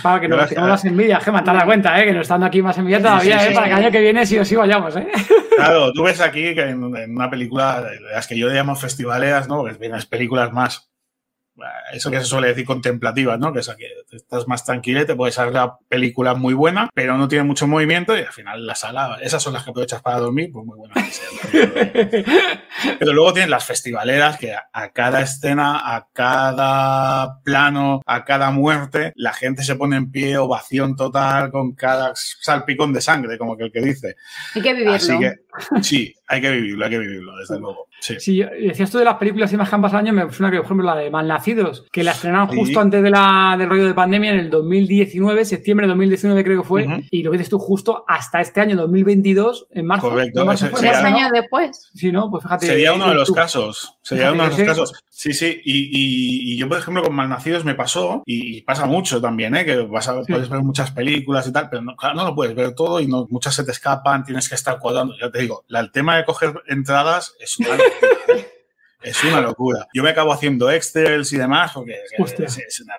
Para 0.01 0.21
que 0.21 0.27
no 0.27 0.38
nos 0.38 0.55
más 0.55 0.86
envidia, 0.86 1.19
Gema, 1.19 1.43
te 1.43 1.51
das 1.51 1.65
cuenta, 1.65 2.01
¿eh? 2.01 2.05
que 2.05 2.13
no 2.13 2.21
estando 2.21 2.45
aquí 2.45 2.62
más 2.62 2.77
envidia 2.77 3.01
todavía, 3.01 3.39
sí, 3.39 3.45
sí, 3.45 3.51
¿eh? 3.51 3.55
para 3.55 3.67
el 3.67 3.74
año 3.74 3.91
que 3.91 4.01
viene 4.01 4.25
sí 4.25 4.38
o 4.38 4.45
sí 4.45 4.55
vayamos. 4.55 4.95
¿eh? 4.95 5.07
Claro, 5.59 5.91
tú 5.91 6.03
ves 6.03 6.21
aquí 6.21 6.55
que 6.55 6.62
en, 6.62 6.95
en 6.95 7.17
una 7.17 7.29
película, 7.29 7.86
las 8.13 8.27
que 8.27 8.38
yo 8.38 8.48
le 8.48 8.53
llamo 8.53 8.77
festivaleras, 8.77 9.50
¿no? 9.50 9.65
Que 9.65 9.89
las 9.89 10.05
películas 10.05 10.53
más 10.53 10.88
eso 11.94 12.12
que 12.12 12.20
se 12.20 12.25
suele 12.25 12.50
decir 12.50 12.66
contemplativas, 12.66 13.39
¿no? 13.39 13.54
Que 13.54 13.60
es 13.60 13.70
que 13.78 13.88
estás 14.16 14.48
más 14.48 14.66
tranquilo, 14.66 15.06
te 15.06 15.16
puedes 15.16 15.38
hacer 15.38 15.54
la 15.54 15.78
película 15.88 16.34
muy 16.34 16.54
buena, 16.54 16.89
pero 16.94 17.18
no 17.18 17.28
tiene 17.28 17.44
mucho 17.44 17.68
movimiento 17.68 18.18
y 18.18 18.22
al 18.22 18.34
final 18.34 18.66
la 18.66 18.75
sala, 18.75 19.18
esas 19.22 19.42
son 19.42 19.54
las 19.54 19.63
que 19.63 19.72
aprovechas 19.72 20.01
para 20.01 20.20
dormir, 20.20 20.50
pues 20.51 20.66
muy 20.66 20.78
buena 20.78 20.96
que 20.96 21.12
sea. 21.12 21.30
Pero 23.00 23.13
luego 23.13 23.34
tienes 23.34 23.50
las 23.50 23.66
festivaleras 23.66 24.38
que 24.38 24.54
a 24.54 24.89
cada 24.94 25.22
escena, 25.22 25.96
a 25.96 26.08
cada 26.13 27.42
plano, 27.44 28.01
a 28.06 28.24
cada 28.24 28.51
muerte, 28.51 29.12
la 29.16 29.34
gente 29.34 29.63
se 29.63 29.75
pone 29.75 29.98
en 29.98 30.12
pie, 30.12 30.38
ovación 30.38 30.96
total, 30.96 31.51
con 31.51 31.74
cada 31.74 32.13
salpicón 32.16 32.94
de 32.94 33.01
sangre, 33.01 33.38
como 33.38 33.58
que 33.58 33.66
el 33.66 33.72
que 33.72 33.82
dice. 33.82 34.16
Hay 34.56 34.62
que 34.62 34.74
vivirlo. 34.74 34.94
Así 34.94 35.18
que, 35.20 35.36
sí, 35.82 36.16
hay 36.31 36.41
que 36.41 36.51
vivirlo, 36.51 36.86
hay 36.86 36.91
que 36.91 37.00
vivirlo, 37.00 37.36
desde 37.38 37.59
luego. 37.59 37.88
Sí. 38.00 38.19
sí 38.19 38.43
decías 38.62 38.91
tú 38.91 39.00
de 39.00 39.03
las 39.03 39.15
películas 39.15 39.51
y 39.51 39.57
más 39.57 39.67
que 39.67 39.75
han 39.75 39.81
pasado 39.81 40.00
años, 40.00 40.13
me 40.13 40.31
suena 40.31 40.51
que, 40.51 40.57
por 40.57 40.65
ejemplo, 40.65 40.86
la 40.86 40.95
de 40.95 41.09
Malnacidos, 41.09 41.86
que 41.91 42.03
la 42.03 42.12
estrenaron 42.12 42.48
justo 42.48 42.79
antes 42.79 43.01
de 43.01 43.09
la, 43.09 43.55
del 43.57 43.67
rollo 43.67 43.88
de 43.88 43.95
pandemia 43.95 44.31
en 44.31 44.39
el 44.39 44.50
2019, 44.51 45.43
septiembre 45.43 45.88
de 45.88 45.89
2019 45.89 46.43
creo 46.43 46.62
que 46.62 46.67
fue, 46.67 47.07
y 47.09 47.24
lo 47.24 47.31
dices 47.31 47.50
tú 47.50 47.57
justo 47.57 48.05
hasta 48.07 48.41
este 48.41 48.62
año 48.62 48.77
2022, 48.77 49.67
en 49.71 49.88
marzo. 49.88 50.09
Correcto. 50.09 50.45
Tres 50.77 50.98
años 50.98 51.31
después. 51.33 51.89
Sí, 51.95 52.12
¿no? 52.12 52.29
Pues 52.29 52.43
fíjate. 52.43 52.67
Sería 52.67 52.93
uno 52.93 53.09
de 53.09 53.15
los 53.15 53.31
casos. 53.31 53.98
Sería 54.03 54.31
uno 54.31 54.43
de 54.43 54.50
los 54.50 54.59
casos. 54.59 55.03
Sí, 55.09 55.33
sí. 55.33 55.59
Y, 55.65 56.53
y, 56.53 56.57
yo, 56.57 56.69
por 56.69 56.77
ejemplo, 56.77 57.03
con 57.03 57.13
Malnacidos 57.13 57.65
me 57.65 57.75
pasó, 57.75 58.24
y 58.25 58.62
pasa 58.62 58.86
mucho 58.86 59.19
también, 59.19 59.53
¿eh? 59.55 59.65
que 59.65 59.75
vas 59.81 60.07
a, 60.07 60.21
puedes 60.21 60.48
ver 60.48 60.62
muchas 60.62 60.91
películas 60.91 61.45
y 61.48 61.51
tal, 61.51 61.69
pero 61.69 61.81
no, 61.81 61.95
claro, 61.98 62.15
no 62.15 62.24
lo 62.24 62.36
puedes 62.36 62.55
ver 62.55 62.74
todo 62.74 63.01
y 63.01 63.07
no, 63.07 63.27
muchas 63.29 63.53
se 63.53 63.65
te 63.65 63.71
escapan, 63.71 64.24
tienes 64.24 64.48
que 64.48 64.55
estar 64.55 64.79
cuadrando. 64.79 65.15
Ya 65.19 65.29
te 65.29 65.39
digo, 65.39 65.65
el 65.67 65.91
tema 65.91 66.18
de 66.19 66.25
coger 66.25 66.53
entradas 66.67 67.35
es 67.39 67.57
una 67.59 67.75
locura. 67.75 68.09
¿eh? 68.27 68.47
Es 69.01 69.23
una 69.23 69.41
locura. 69.41 69.88
Yo 69.93 70.03
me 70.03 70.09
acabo 70.09 70.33
haciendo 70.33 70.69
Excels 70.69 71.31
y 71.33 71.38
demás 71.38 71.71
porque 71.73 71.95
es, 72.43 72.57
es 72.57 72.79
una 72.81 72.95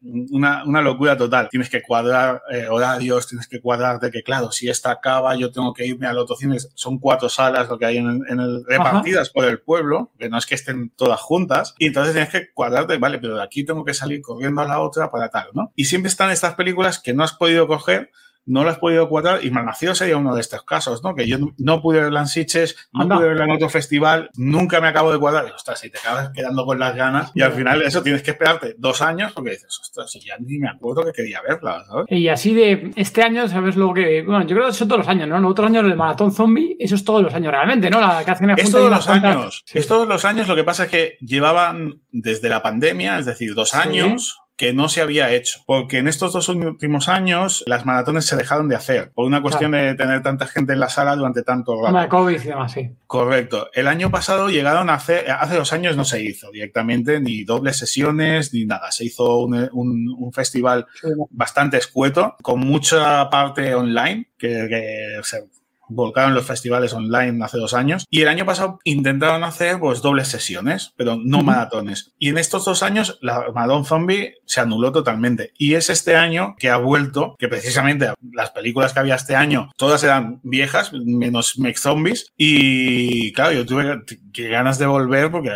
una, 0.00 0.64
una, 0.64 0.80
locura 0.80 1.16
total. 1.16 1.48
Tienes 1.48 1.68
que 1.68 1.82
cuadrar 1.82 2.42
eh, 2.50 2.68
horarios, 2.68 3.26
tienes 3.26 3.48
que 3.48 3.60
cuadrar 3.60 3.98
de 3.98 4.10
que, 4.10 4.22
claro, 4.22 4.52
si 4.52 4.68
esta 4.68 4.90
acaba, 4.90 5.34
yo 5.34 5.50
tengo 5.50 5.72
que 5.74 5.86
irme 5.86 6.06
al 6.06 6.18
otro 6.18 6.36
cine. 6.36 6.56
Son 6.74 6.98
cuatro 6.98 7.28
salas 7.28 7.68
lo 7.68 7.78
que 7.78 7.86
hay 7.86 7.96
en, 7.96 8.22
en 8.28 8.40
el, 8.40 8.64
repartidas 8.64 9.30
por 9.30 9.44
el 9.44 9.60
pueblo, 9.60 10.12
que 10.18 10.28
no 10.28 10.38
es 10.38 10.46
que 10.46 10.54
estén 10.54 10.90
todas 10.90 11.20
juntas. 11.20 11.74
Y 11.78 11.86
entonces 11.86 12.12
tienes 12.12 12.30
que 12.30 12.52
cuadrarte, 12.52 12.96
vale, 12.98 13.18
pero 13.18 13.36
de 13.36 13.42
aquí 13.42 13.64
tengo 13.64 13.84
que 13.84 13.94
salir 13.94 14.22
corriendo 14.22 14.62
a 14.62 14.66
la 14.66 14.80
otra 14.80 15.10
para 15.10 15.30
tal, 15.30 15.48
¿no? 15.52 15.72
Y 15.74 15.86
siempre 15.86 16.08
están 16.08 16.30
estas 16.30 16.54
películas 16.54 17.00
que 17.00 17.12
no 17.12 17.24
has 17.24 17.32
podido 17.32 17.66
coger 17.66 18.10
no 18.48 18.64
lo 18.64 18.70
has 18.70 18.78
podido 18.78 19.08
cuadrar 19.08 19.44
y 19.44 19.50
Malnacido 19.50 19.94
sería 19.94 20.16
uno 20.16 20.34
de 20.34 20.40
estos 20.40 20.62
casos, 20.64 21.04
¿no? 21.04 21.14
Que 21.14 21.28
yo 21.28 21.38
no 21.58 21.82
pude 21.82 22.00
verla 22.00 22.20
en 22.20 22.26
Sitges, 22.26 22.88
no 22.92 23.06
pude 23.08 23.28
verla 23.28 23.44
en 23.44 23.50
otro 23.52 23.68
festival, 23.68 24.30
nunca 24.36 24.80
me 24.80 24.88
acabo 24.88 25.12
de 25.12 25.18
cuadrar. 25.18 25.46
Y, 25.48 25.52
ostras, 25.52 25.78
si 25.78 25.90
te 25.90 25.98
acabas 25.98 26.30
quedando 26.30 26.64
con 26.64 26.78
las 26.78 26.96
ganas 26.96 27.30
y 27.34 27.42
al 27.42 27.52
final 27.52 27.82
eso 27.82 28.02
tienes 28.02 28.22
que 28.22 28.32
esperarte 28.32 28.74
dos 28.78 29.02
años 29.02 29.32
porque 29.32 29.50
dices, 29.50 29.78
ostras, 29.80 30.10
si 30.10 30.20
ya 30.20 30.36
ni 30.38 30.58
me 30.58 30.68
acuerdo 30.68 31.04
que 31.04 31.12
quería 31.12 31.42
verla, 31.42 31.84
¿sabes? 31.86 32.06
Y 32.08 32.28
así 32.28 32.54
de 32.54 32.90
este 32.96 33.22
año, 33.22 33.46
¿sabes 33.48 33.76
lo 33.76 33.92
que...? 33.92 34.22
Bueno, 34.22 34.46
yo 34.46 34.56
creo 34.56 34.68
que 34.68 34.72
son 34.72 34.88
todos 34.88 35.00
los 35.00 35.08
años, 35.08 35.28
¿no? 35.28 35.38
Los 35.38 35.50
otros 35.50 35.66
años 35.66 35.84
el 35.84 35.96
Maratón 35.96 36.32
Zombie, 36.32 36.76
eso 36.78 36.94
es 36.94 37.04
todos 37.04 37.22
los 37.22 37.34
años 37.34 37.52
realmente, 37.52 37.90
¿no? 37.90 38.00
La 38.00 38.24
que 38.24 38.30
hacen 38.30 38.50
Es 38.50 38.70
todos 38.70 38.90
los 38.90 39.08
años. 39.08 39.64
Es 39.72 39.86
todos 39.86 40.08
los 40.08 40.24
años, 40.24 40.48
lo 40.48 40.56
que 40.56 40.64
pasa 40.64 40.84
es 40.84 40.90
que 40.90 41.18
llevaban 41.20 42.00
desde 42.10 42.48
la 42.48 42.62
pandemia, 42.62 43.18
es 43.18 43.26
decir, 43.26 43.54
dos 43.54 43.74
años 43.74 44.38
que 44.58 44.72
no 44.72 44.88
se 44.88 45.00
había 45.00 45.32
hecho, 45.32 45.60
porque 45.66 45.98
en 45.98 46.08
estos 46.08 46.32
dos 46.32 46.48
últimos 46.48 47.08
años 47.08 47.62
las 47.66 47.86
maratones 47.86 48.26
se 48.26 48.34
dejaron 48.34 48.68
de 48.68 48.74
hacer, 48.74 49.12
por 49.12 49.24
una 49.24 49.40
cuestión 49.40 49.70
de 49.70 49.94
tener 49.94 50.20
tanta 50.24 50.46
gente 50.46 50.72
en 50.72 50.80
la 50.80 50.88
sala 50.88 51.14
durante 51.14 51.44
tanto 51.44 51.80
rato. 51.80 51.94
La 51.94 52.08
COVID 52.08 52.34
y 52.34 52.44
demás, 52.44 52.72
sí. 52.72 52.90
Correcto. 53.06 53.68
El 53.72 53.86
año 53.86 54.10
pasado 54.10 54.48
llegaron 54.48 54.90
a 54.90 54.94
hacer, 54.94 55.30
hace 55.30 55.54
dos 55.54 55.72
años 55.72 55.96
no 55.96 56.04
se 56.04 56.24
hizo 56.24 56.50
directamente 56.50 57.20
ni 57.20 57.44
dobles 57.44 57.76
sesiones 57.76 58.52
ni 58.52 58.64
nada, 58.64 58.90
se 58.90 59.04
hizo 59.04 59.38
un, 59.38 59.70
un, 59.72 60.32
festival 60.32 60.86
bastante 61.30 61.76
escueto, 61.76 62.34
con 62.42 62.58
mucha 62.58 63.30
parte 63.30 63.76
online, 63.76 64.26
que, 64.36 64.66
que 64.68 65.20
se 65.22 65.44
volcaron 65.88 66.34
los 66.34 66.46
festivales 66.46 66.92
online 66.92 67.44
hace 67.44 67.58
dos 67.58 67.74
años. 67.74 68.04
Y 68.10 68.22
el 68.22 68.28
año 68.28 68.46
pasado 68.46 68.78
intentaron 68.84 69.44
hacer 69.44 69.78
pues 69.78 70.02
dobles 70.02 70.28
sesiones, 70.28 70.92
pero 70.96 71.16
no 71.16 71.42
maratones. 71.42 72.12
Y 72.18 72.28
en 72.28 72.38
estos 72.38 72.64
dos 72.64 72.82
años 72.82 73.18
la 73.22 73.46
Maratón 73.54 73.84
Zombie 73.84 74.34
se 74.44 74.60
anuló 74.60 74.92
totalmente. 74.92 75.52
Y 75.58 75.74
es 75.74 75.90
este 75.90 76.16
año 76.16 76.56
que 76.58 76.70
ha 76.70 76.76
vuelto, 76.76 77.34
que 77.38 77.48
precisamente 77.48 78.12
las 78.32 78.50
películas 78.50 78.92
que 78.92 79.00
había 79.00 79.14
este 79.14 79.36
año, 79.36 79.70
todas 79.76 80.02
eran 80.04 80.40
viejas, 80.42 80.92
menos 80.92 81.58
Mech 81.58 81.78
Zombies. 81.78 82.28
Y 82.36 83.32
claro, 83.32 83.52
yo 83.52 83.66
tuve 83.66 84.02
que 84.32 84.48
ganas 84.48 84.78
de 84.78 84.86
volver 84.86 85.30
porque 85.30 85.50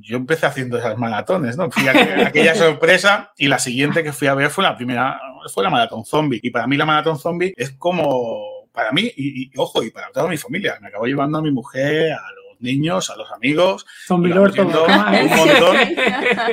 yo 0.00 0.16
empecé 0.16 0.46
haciendo 0.46 0.78
esas 0.78 0.98
maratones, 0.98 1.56
¿no? 1.56 1.70
Fui 1.70 1.86
a 1.88 2.26
aquella 2.26 2.54
sorpresa 2.54 3.32
y 3.36 3.48
la 3.48 3.58
siguiente 3.58 4.02
que 4.02 4.12
fui 4.12 4.28
a 4.28 4.34
ver 4.34 4.50
fue 4.50 4.64
la 4.64 4.76
primera, 4.76 5.20
fue 5.52 5.64
la 5.64 5.70
Maratón 5.70 6.04
Zombie. 6.04 6.40
Y 6.42 6.50
para 6.50 6.66
mí 6.66 6.76
la 6.76 6.86
Maratón 6.86 7.18
Zombie 7.18 7.54
es 7.56 7.70
como 7.72 8.53
para 8.74 8.90
mí, 8.90 9.10
y, 9.16 9.50
ojo, 9.56 9.84
y 9.84 9.90
para 9.90 10.10
toda 10.10 10.28
mi 10.28 10.36
familia. 10.36 10.76
Me 10.82 10.88
acabo 10.88 11.06
llevando 11.06 11.38
a 11.38 11.42
mi 11.42 11.52
mujer, 11.52 12.12
a 12.12 12.20
niños, 12.64 13.10
a 13.10 13.16
los 13.16 13.30
amigos. 13.30 13.86
Zombie 14.06 14.32
un 14.32 14.38
montón. 15.36 15.76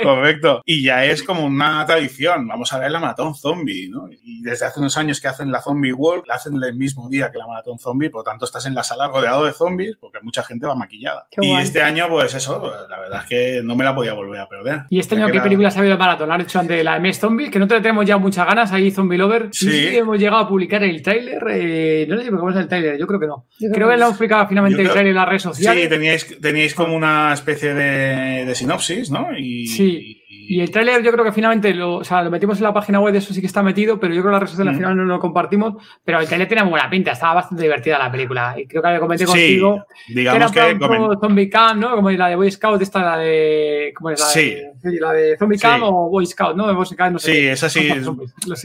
Correcto. 0.04 0.62
Y 0.66 0.84
ya 0.84 1.06
es 1.06 1.24
como 1.24 1.46
una 1.46 1.86
tradición. 1.86 2.48
Vamos 2.48 2.72
a 2.74 2.80
ver 2.80 2.92
la 2.92 3.00
maratón 3.00 3.34
zombie, 3.36 3.90
¿no? 3.90 4.08
Y 4.12 4.42
desde 4.44 4.66
hace 4.66 4.80
unos 4.80 4.98
años 4.98 5.20
que 5.20 5.28
hacen 5.28 5.52
la 5.52 5.62
Zombie 5.62 5.94
World, 5.94 6.26
la 6.28 6.36
hacen 6.36 6.62
el 6.62 6.76
mismo 6.76 7.10
día 7.10 7.32
que 7.32 7.38
la 7.38 7.48
maratón 7.48 7.80
zombie, 7.80 8.10
por 8.10 8.20
lo 8.20 8.24
tanto 8.24 8.46
estás 8.46 8.66
en 8.66 8.76
la 8.76 8.84
sala 8.84 9.08
rodeado 9.08 9.46
de 9.46 9.54
zombies 9.54 9.98
porque 10.00 10.20
mucha 10.22 10.44
gente 10.44 10.68
va 10.68 10.76
maquillada. 10.76 11.28
y 11.42 11.52
este 11.56 11.82
año, 11.82 12.08
pues 12.10 12.34
eso, 12.34 12.72
la 12.90 13.00
verdad 13.00 13.22
es 13.24 13.30
que 13.30 13.62
no 13.64 13.76
me 13.76 13.84
la 13.84 13.96
podía 13.96 14.14
volver 14.14 14.42
a 14.42 14.48
perder. 14.48 14.82
¿Y 14.90 15.00
este 15.00 15.16
año 15.16 15.28
qué 15.32 15.42
películas 15.42 15.76
ha 15.76 15.80
habido 15.80 15.96
de 15.96 16.00
maratón? 16.00 16.32
Han 16.32 16.42
hecho 16.42 16.60
ante 16.60 16.84
la 16.84 17.00
MS 17.00 17.20
Zombie, 17.20 17.50
que 17.50 17.60
no 17.60 17.68
te 17.68 17.80
tenemos 17.82 18.06
ya 18.06 18.18
muchas 18.18 18.46
ganas 18.46 18.72
ahí, 18.72 18.92
Zombie 18.92 19.18
Lover. 19.18 19.50
Sí. 19.52 19.96
hemos 19.96 20.20
llegado 20.20 20.44
a 20.44 20.48
publicar 20.48 20.84
el 20.84 21.02
tráiler. 21.02 21.44
Eh, 21.50 22.06
no 22.08 22.18
sé 22.18 22.26
si 22.26 22.32
me 22.32 22.50
es 22.52 22.56
el 22.58 22.68
tráiler, 22.68 22.98
yo 22.98 23.08
creo 23.08 23.20
que 23.20 23.28
no. 23.28 23.46
creo 23.74 23.90
que 23.90 23.98
lo 23.98 24.06
han 24.08 24.14
publicado 24.14 24.48
finalmente 24.48 24.82
el 24.82 24.90
tráiler 24.90 25.12
en 25.12 25.16
las 25.16 25.28
redes 25.28 25.44
sociales. 25.44 25.84
Sí, 25.84 25.90
teníais, 26.02 26.26
teníais 26.42 26.74
como 26.74 26.96
una 26.96 27.32
especie 27.34 27.74
de, 27.74 28.46
de 28.46 28.56
sinopsis, 28.56 29.12
¿no? 29.12 29.38
Y, 29.38 29.68
sí. 29.68 30.21
Y 30.52 30.60
el 30.60 30.70
tráiler 30.70 31.02
yo 31.02 31.14
creo 31.14 31.24
que 31.24 31.32
finalmente 31.32 31.74
lo, 31.74 31.96
o 31.96 32.04
sea, 32.04 32.22
lo 32.22 32.30
metimos 32.30 32.58
en 32.58 32.66
la 32.66 32.74
página 32.74 33.00
web, 33.00 33.16
eso 33.16 33.34
sí 33.34 33.40
que 33.40 33.48
está 33.48 33.64
metido, 33.64 33.98
pero 34.02 34.14
yo 34.14 34.20
creo 34.20 34.32
que 34.32 34.34
la 34.34 34.40
red 34.42 34.48
social 34.48 34.68
al 34.68 34.76
final 34.76 34.98
no 34.98 35.06
lo 35.06 35.18
compartimos. 35.18 35.82
Pero 36.04 36.20
el 36.20 36.28
tráiler 36.28 36.50
tiene 36.50 36.64
buena 36.64 36.90
pinta, 36.90 37.14
estaba 37.14 37.36
bastante 37.36 37.64
divertida 37.64 37.98
la 37.98 38.12
película. 38.12 38.56
Y 38.58 38.68
creo 38.68 38.84
que 38.84 39.00
comenté 39.00 39.26
contigo. 39.26 39.86
Digamos 40.10 40.52
que, 40.52 40.60
era 40.60 40.78
que 40.78 41.18
Zombie 41.22 41.50
Camp, 41.50 41.80
¿no? 41.80 41.96
Como 41.96 42.12
la 42.12 42.28
de 42.28 42.36
Boy 42.36 42.52
Scout, 42.52 42.82
esta 42.82 43.02
la 43.02 43.18
de. 43.20 43.94
¿Cómo 43.96 44.10
es 44.10 44.20
la 44.20 44.26
sí. 44.26 44.58
de, 44.84 45.00
la 45.00 45.14
de 45.14 45.38
Zombie 45.38 45.58
Camp 45.58 45.84
o 45.86 46.10
Boy 46.10 46.26
Scout, 46.26 46.58
¿no? 46.58 46.68
De 46.68 46.74
Boy 46.74 46.86
Scout, 46.86 47.14
no 47.14 47.20
sé. 47.20 47.32
Sí, 47.32 47.48
es 47.48 47.64
así. 47.64 47.90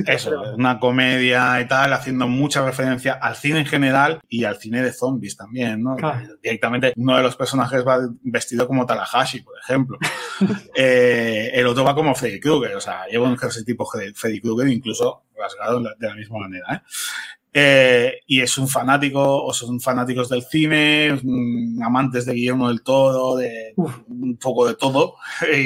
eso, 0.08 0.42
una 0.56 0.80
comedia 0.80 1.60
y 1.60 1.68
tal, 1.68 1.92
haciendo 1.92 2.26
mucha 2.26 2.66
referencia 2.66 3.12
al 3.12 3.36
cine 3.36 3.60
en 3.60 3.66
general 3.66 4.18
y 4.28 4.42
al 4.42 4.56
cine 4.56 4.82
de 4.82 4.92
zombies 4.92 5.36
también, 5.36 5.84
¿no? 5.84 5.96
Directamente, 6.42 6.94
uno 6.96 7.16
de 7.16 7.22
los 7.22 7.36
personajes 7.36 7.86
va 7.86 8.00
vestido 8.22 8.66
como 8.66 8.84
Takahashi, 8.86 9.42
por 9.42 9.54
ejemplo. 9.62 9.98
eh, 10.74 11.52
el 11.54 11.75
otro 11.76 11.84
va 11.84 11.94
como 11.94 12.14
Freddy 12.14 12.40
Krueger, 12.40 12.76
o 12.76 12.80
sea, 12.80 13.06
lleva 13.06 13.28
un 13.28 13.36
jersey 13.36 13.64
tipo 13.64 13.86
Freddy 13.86 14.40
Krueger, 14.40 14.68
incluso 14.68 15.24
rasgado 15.36 15.80
de 15.80 16.08
la 16.08 16.14
misma 16.14 16.38
manera. 16.38 16.74
¿eh? 16.74 16.80
Eh, 17.58 18.20
y 18.26 18.40
es 18.42 18.58
un 18.58 18.68
fanático, 18.68 19.44
o 19.44 19.52
son 19.52 19.80
fanáticos 19.80 20.28
del 20.28 20.42
cine, 20.42 21.18
amantes 21.82 22.26
de 22.26 22.34
Guillermo 22.34 22.68
del 22.68 22.82
Toro, 22.82 23.36
de 23.36 23.72
un 23.76 24.36
poco 24.36 24.66
de 24.66 24.74
todo. 24.74 25.16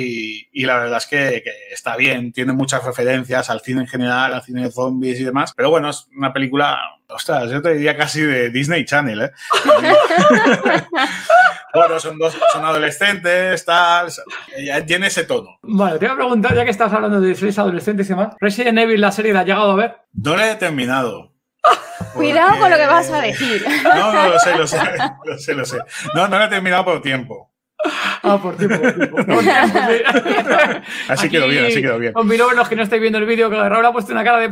Y, 0.53 0.65
la 0.65 0.79
verdad 0.79 0.99
es 0.99 1.07
que, 1.07 1.43
está 1.73 1.97
bien, 1.97 2.33
tiene 2.33 2.53
muchas 2.53 2.85
referencias 2.85 3.51
al 3.51 3.61
cine 3.61 3.83
en 3.83 3.87
general, 3.87 4.35
al 4.35 4.43
cine 4.43 4.65
de 4.65 4.71
zombies 4.71 5.19
y 5.21 5.25
demás. 5.25 5.53
Pero 5.57 5.71
bueno, 5.71 5.91
es 5.91 6.07
una 6.17 6.33
película, 6.33 6.79
ostras, 7.09 7.51
yo 7.51 7.63
te 7.63 7.75
diría 7.75 7.97
casi 7.97 8.21
de 8.21 8.51
Disney 8.51 8.85
Channel, 8.85 9.23
¿eh? 9.23 9.31
bueno, 11.75 12.01
son 12.01 12.19
dos, 12.19 12.37
son 12.53 12.65
adolescentes, 12.65 13.65
tal, 13.65 14.11
tiene 14.87 15.07
ese 15.07 15.25
tono. 15.25 15.59
Bueno, 15.63 15.99
te 15.99 16.07
voy 16.07 16.15
a 16.15 16.17
preguntar, 16.17 16.55
ya 16.55 16.65
que 16.65 16.71
estás 16.71 16.93
hablando 16.93 17.21
de 17.21 17.35
series 17.35 17.59
adolescentes 17.59 18.07
y 18.07 18.11
demás, 18.11 18.35
¿Resident 18.41 18.79
Evil, 18.79 19.01
la 19.01 19.13
serie, 19.13 19.33
la 19.33 19.41
has 19.41 19.47
llegado 19.47 19.71
a 19.73 19.77
ver? 19.77 19.97
No 20.13 20.37
la 20.37 20.51
he 20.51 20.57
terminado. 20.57 21.33
Cuidado 22.15 22.59
con 22.59 22.71
lo 22.71 22.77
que 22.77 22.87
vas 22.87 23.11
a 23.11 23.21
decir. 23.21 23.65
No, 23.85 24.13
no, 24.13 24.29
lo 24.31 24.39
sé, 24.39 24.57
lo 24.57 24.67
sé, 24.67 24.79
lo 25.25 25.39
sé, 25.39 25.55
lo 25.55 25.65
sé. 25.65 25.79
No, 26.15 26.29
no 26.29 26.39
lo 26.39 26.45
he 26.45 26.49
terminado 26.49 26.85
por 26.85 27.03
tiempo. 27.03 27.51
Ah, 28.23 28.39
por 28.41 28.57
tiempo, 28.57 28.79
por 28.79 28.95
tiempo. 28.95 29.17
así 31.09 31.31
quedó 31.31 31.49
bien, 31.49 31.65
así 31.67 31.81
quedó 31.81 31.99
bien. 31.99 32.13
Con 32.13 32.29
los 32.29 32.69
que 32.69 32.77
no 32.77 32.83
estáis 32.83 33.01
viendo 33.01 33.19
el 33.19 33.27
vídeo, 33.27 33.49
que 33.49 33.57
Raúl 33.57 33.87
ha 33.87 33.93
puesto 33.93 34.13
una 34.13 34.25
cara 34.25 34.39
de... 34.39 34.51